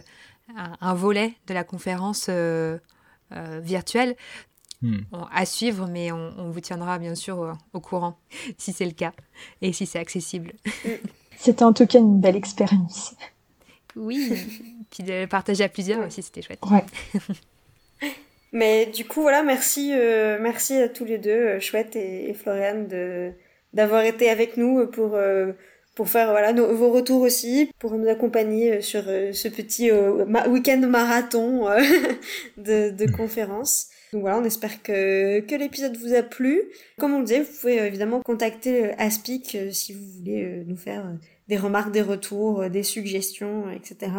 un, 0.58 0.74
un 0.82 0.94
volet 0.94 1.34
de 1.48 1.54
la 1.54 1.64
conférence 1.64 2.28
euh, 2.30 2.78
euh, 3.34 3.60
virtuelle. 3.64 4.16
Hmm. 4.84 5.02
On- 5.12 5.26
à 5.32 5.46
suivre, 5.46 5.86
mais 5.86 6.12
on, 6.12 6.34
on 6.40 6.50
vous 6.50 6.60
tiendra 6.60 6.98
bien 6.98 7.14
sûr 7.14 7.38
au, 7.38 7.52
au 7.74 7.80
courant 7.80 8.18
si 8.58 8.74
c'est 8.74 8.86
le 8.86 8.94
cas 8.94 9.12
et 9.62 9.74
si 9.74 9.86
c'est 9.86 10.00
accessible. 10.00 10.54
C'était 11.44 11.64
en 11.64 11.74
tout 11.74 11.88
cas 11.88 11.98
une 12.00 12.20
belle 12.22 12.36
expérience. 12.36 13.16
Oui, 13.96 14.32
puis 14.92 15.04
de 15.04 15.26
partager 15.26 15.64
à 15.64 15.70
plusieurs 15.70 16.06
aussi, 16.06 16.22
c'était 16.22 16.42
chouette. 16.42 16.60
Ouais. 16.70 16.86
Mais 18.54 18.86
du 18.88 19.06
coup, 19.06 19.22
voilà, 19.22 19.44
merci, 19.44 19.92
euh, 19.94 20.38
merci 20.42 20.76
à 20.76 20.90
tous 20.90 21.06
les 21.06 21.18
deux, 21.18 21.30
euh, 21.32 21.60
Chouette 21.60 21.96
et, 21.96 22.30
et 22.30 22.34
Floriane, 22.34 22.88
de 22.88 23.32
d'avoir 23.74 24.04
été 24.04 24.30
avec 24.30 24.58
nous 24.58 24.86
pour 24.88 25.16
euh, 25.16 25.54
pour 25.96 26.10
faire 26.10 26.32
voilà 26.32 26.52
nos- 26.52 26.76
vos 26.76 26.92
retours 26.92 27.22
aussi, 27.22 27.72
pour 27.80 27.94
nous 27.94 28.10
accompagner 28.10 28.82
sur 28.82 29.04
euh, 29.08 29.32
ce 29.32 29.48
petit 29.48 29.90
ma- 30.28 30.48
week-end 30.50 30.80
marathon 30.88 31.66
de, 32.58 32.90
de 32.90 33.12
conférences. 33.12 33.88
Donc 34.12 34.22
voilà, 34.22 34.38
on 34.38 34.44
espère 34.44 34.84
que, 34.84 35.40
que 35.40 35.56
l'épisode 35.56 35.96
vous 35.98 36.14
a 36.14 36.24
plu. 36.24 36.62
Comme 37.00 37.14
on 37.14 37.20
le 37.20 37.26
disait, 37.26 37.42
vous 37.42 37.54
pouvez 37.60 37.80
euh, 37.80 37.88
évidemment 37.88 38.22
contacter 38.22 38.86
euh, 38.86 38.94
Aspic 38.98 39.56
euh, 39.56 39.72
si 39.72 39.94
vous 39.94 40.06
voulez 40.18 40.64
nous 40.66 40.78
faire 40.78 41.18
des 41.48 41.58
remarques, 41.58 41.92
des 41.92 42.02
retours, 42.02 42.70
des 42.70 42.84
suggestions, 42.84 43.70
etc. 43.72 44.12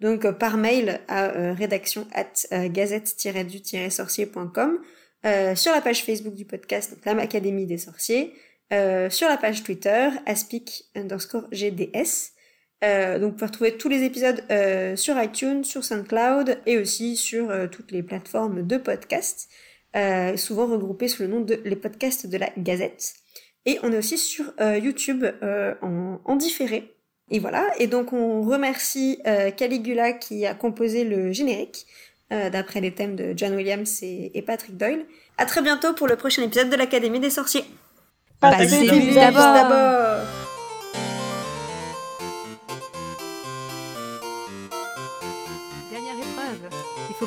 Donc 0.00 0.30
par 0.38 0.56
mail 0.56 1.00
à 1.08 1.52
rédaction 1.54 2.06
at 2.12 2.68
gazette-du-sorcier.com, 2.68 4.78
euh, 5.24 5.54
sur 5.54 5.72
la 5.72 5.80
page 5.80 6.04
Facebook 6.04 6.34
du 6.34 6.44
podcast, 6.44 6.90
donc 6.90 7.04
l'âme 7.06 7.18
Académie 7.18 7.64
des 7.64 7.78
sorciers, 7.78 8.34
euh, 8.74 9.08
sur 9.08 9.26
la 9.26 9.38
page 9.38 9.62
Twitter, 9.62 10.10
aspic 10.26 10.84
underscore 10.94 11.46
GDS. 11.50 12.33
Euh, 12.84 13.18
donc 13.18 13.30
vous 13.30 13.36
pouvez 13.36 13.46
retrouver 13.46 13.76
tous 13.76 13.88
les 13.88 14.02
épisodes 14.02 14.44
euh, 14.50 14.94
sur 14.94 15.20
iTunes, 15.22 15.64
sur 15.64 15.84
SoundCloud 15.84 16.58
et 16.66 16.76
aussi 16.76 17.16
sur 17.16 17.50
euh, 17.50 17.66
toutes 17.66 17.90
les 17.92 18.02
plateformes 18.02 18.66
de 18.66 18.76
podcast, 18.76 19.48
euh, 19.96 20.36
souvent 20.36 20.66
regroupés 20.66 21.08
sous 21.08 21.22
le 21.22 21.28
nom 21.28 21.40
de 21.40 21.60
les 21.64 21.76
podcasts 21.76 22.26
de 22.26 22.36
la 22.36 22.50
Gazette. 22.58 23.14
Et 23.64 23.78
on 23.82 23.92
est 23.92 23.98
aussi 23.98 24.18
sur 24.18 24.44
euh, 24.60 24.76
YouTube 24.76 25.24
euh, 25.42 25.74
en, 25.80 26.20
en 26.24 26.36
différé. 26.36 26.92
Et 27.30 27.38
voilà, 27.38 27.70
et 27.78 27.86
donc 27.86 28.12
on 28.12 28.42
remercie 28.42 29.18
euh, 29.26 29.50
Caligula 29.50 30.12
qui 30.12 30.44
a 30.44 30.52
composé 30.54 31.04
le 31.04 31.32
générique 31.32 31.86
euh, 32.32 32.50
d'après 32.50 32.82
les 32.82 32.92
thèmes 32.92 33.16
de 33.16 33.32
John 33.34 33.54
Williams 33.54 34.02
et, 34.02 34.36
et 34.36 34.42
Patrick 34.42 34.76
Doyle. 34.76 35.06
À 35.38 35.46
très 35.46 35.62
bientôt 35.62 35.94
pour 35.94 36.06
le 36.06 36.16
prochain 36.16 36.42
épisode 36.42 36.68
de 36.68 36.76
l'Académie 36.76 37.20
des 37.20 37.30
sorciers. 37.30 37.64
Bus 38.42 38.70
bus 38.70 39.14
d'abord. 39.14 40.33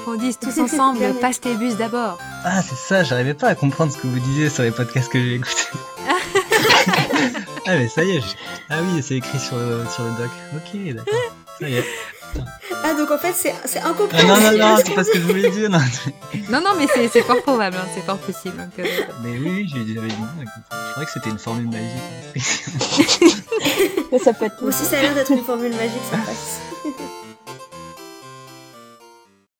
Qu'on 0.08 0.16
dise 0.16 0.40
tous 0.40 0.58
ensemble 0.60 1.00
passe 1.22 1.42
tes 1.42 1.56
bus 1.56 1.76
d'abord. 1.76 2.18
Ah, 2.46 2.62
c'est 2.62 2.78
ça, 2.78 3.04
j'arrivais 3.04 3.34
pas 3.34 3.48
à 3.50 3.56
comprendre 3.56 3.92
ce 3.92 3.98
que 3.98 4.08
vous 4.08 4.20
disiez 4.20 4.50
sur 4.50 4.64
les 4.64 4.72
podcasts 4.72 5.12
que 5.12 5.20
j'ai 5.22 5.36
écoutés. 5.36 5.68
ah, 7.68 7.72
mais 7.78 7.90
ça 7.90 8.04
y 8.06 8.12
est, 8.16 8.22
je- 8.22 8.36
ah 8.70 8.78
oui, 8.82 9.04
c'est 9.04 9.16
écrit 9.16 9.38
sur 9.40 9.58
le, 9.58 9.84
sur 9.94 10.04
le 10.06 10.12
doc. 10.12 10.30
Ok, 10.56 10.94
d'accord. 10.96 11.14
Ça 11.60 11.68
y 11.70 11.76
est. 11.76 11.84
Ah 12.84 12.94
donc 12.94 13.10
en 13.12 13.18
fait 13.18 13.34
c'est 13.36 13.54
c'est 13.66 13.80
Ah, 13.84 13.90
incompréhensible. 13.90 14.32
non, 14.32 14.52
non, 14.52 14.58
non, 14.76 14.78
c'est 14.86 14.94
pas 14.94 15.04
ce 15.04 15.12
que 15.12 15.18
je 15.20 15.24
voulais 15.26 15.50
dire. 15.50 15.70
Non. 15.70 15.80
Non, 16.50 16.62
non, 16.62 16.70
mais 16.78 16.88
c'est 16.94 17.08
c'est 17.10 17.22
fort 17.24 17.42
probable, 17.42 17.76
hein, 17.78 17.88
c'est 17.96 18.06
fort 18.06 18.18
possible. 18.18 18.56
donc, 18.58 18.80
euh, 18.80 18.86
Mais 19.24 19.32
oui, 19.40 19.50
oui, 19.50 19.70
j'ai- 19.74 19.94
j'avais 19.94 20.08
dit 20.08 20.16
non. 20.20 20.28
Je 20.72 20.92
croyais 20.92 21.06
que 21.06 21.12
c'était 21.12 21.30
une 21.32 21.40
formule 21.40 21.68
magique. 21.68 22.46
Mais 24.12 24.20
ça 24.20 24.32
peut 24.34 24.46
être 24.46 24.62
Moi 24.62 24.70
aussi 24.70 24.86
ça 24.86 25.00
a 25.00 25.02
l'air 25.02 25.16
d'être 25.16 25.32
une 25.32 25.44
formule 25.44 25.72
magique 25.74 26.02
ça 26.12 26.18
passe. 26.18 26.60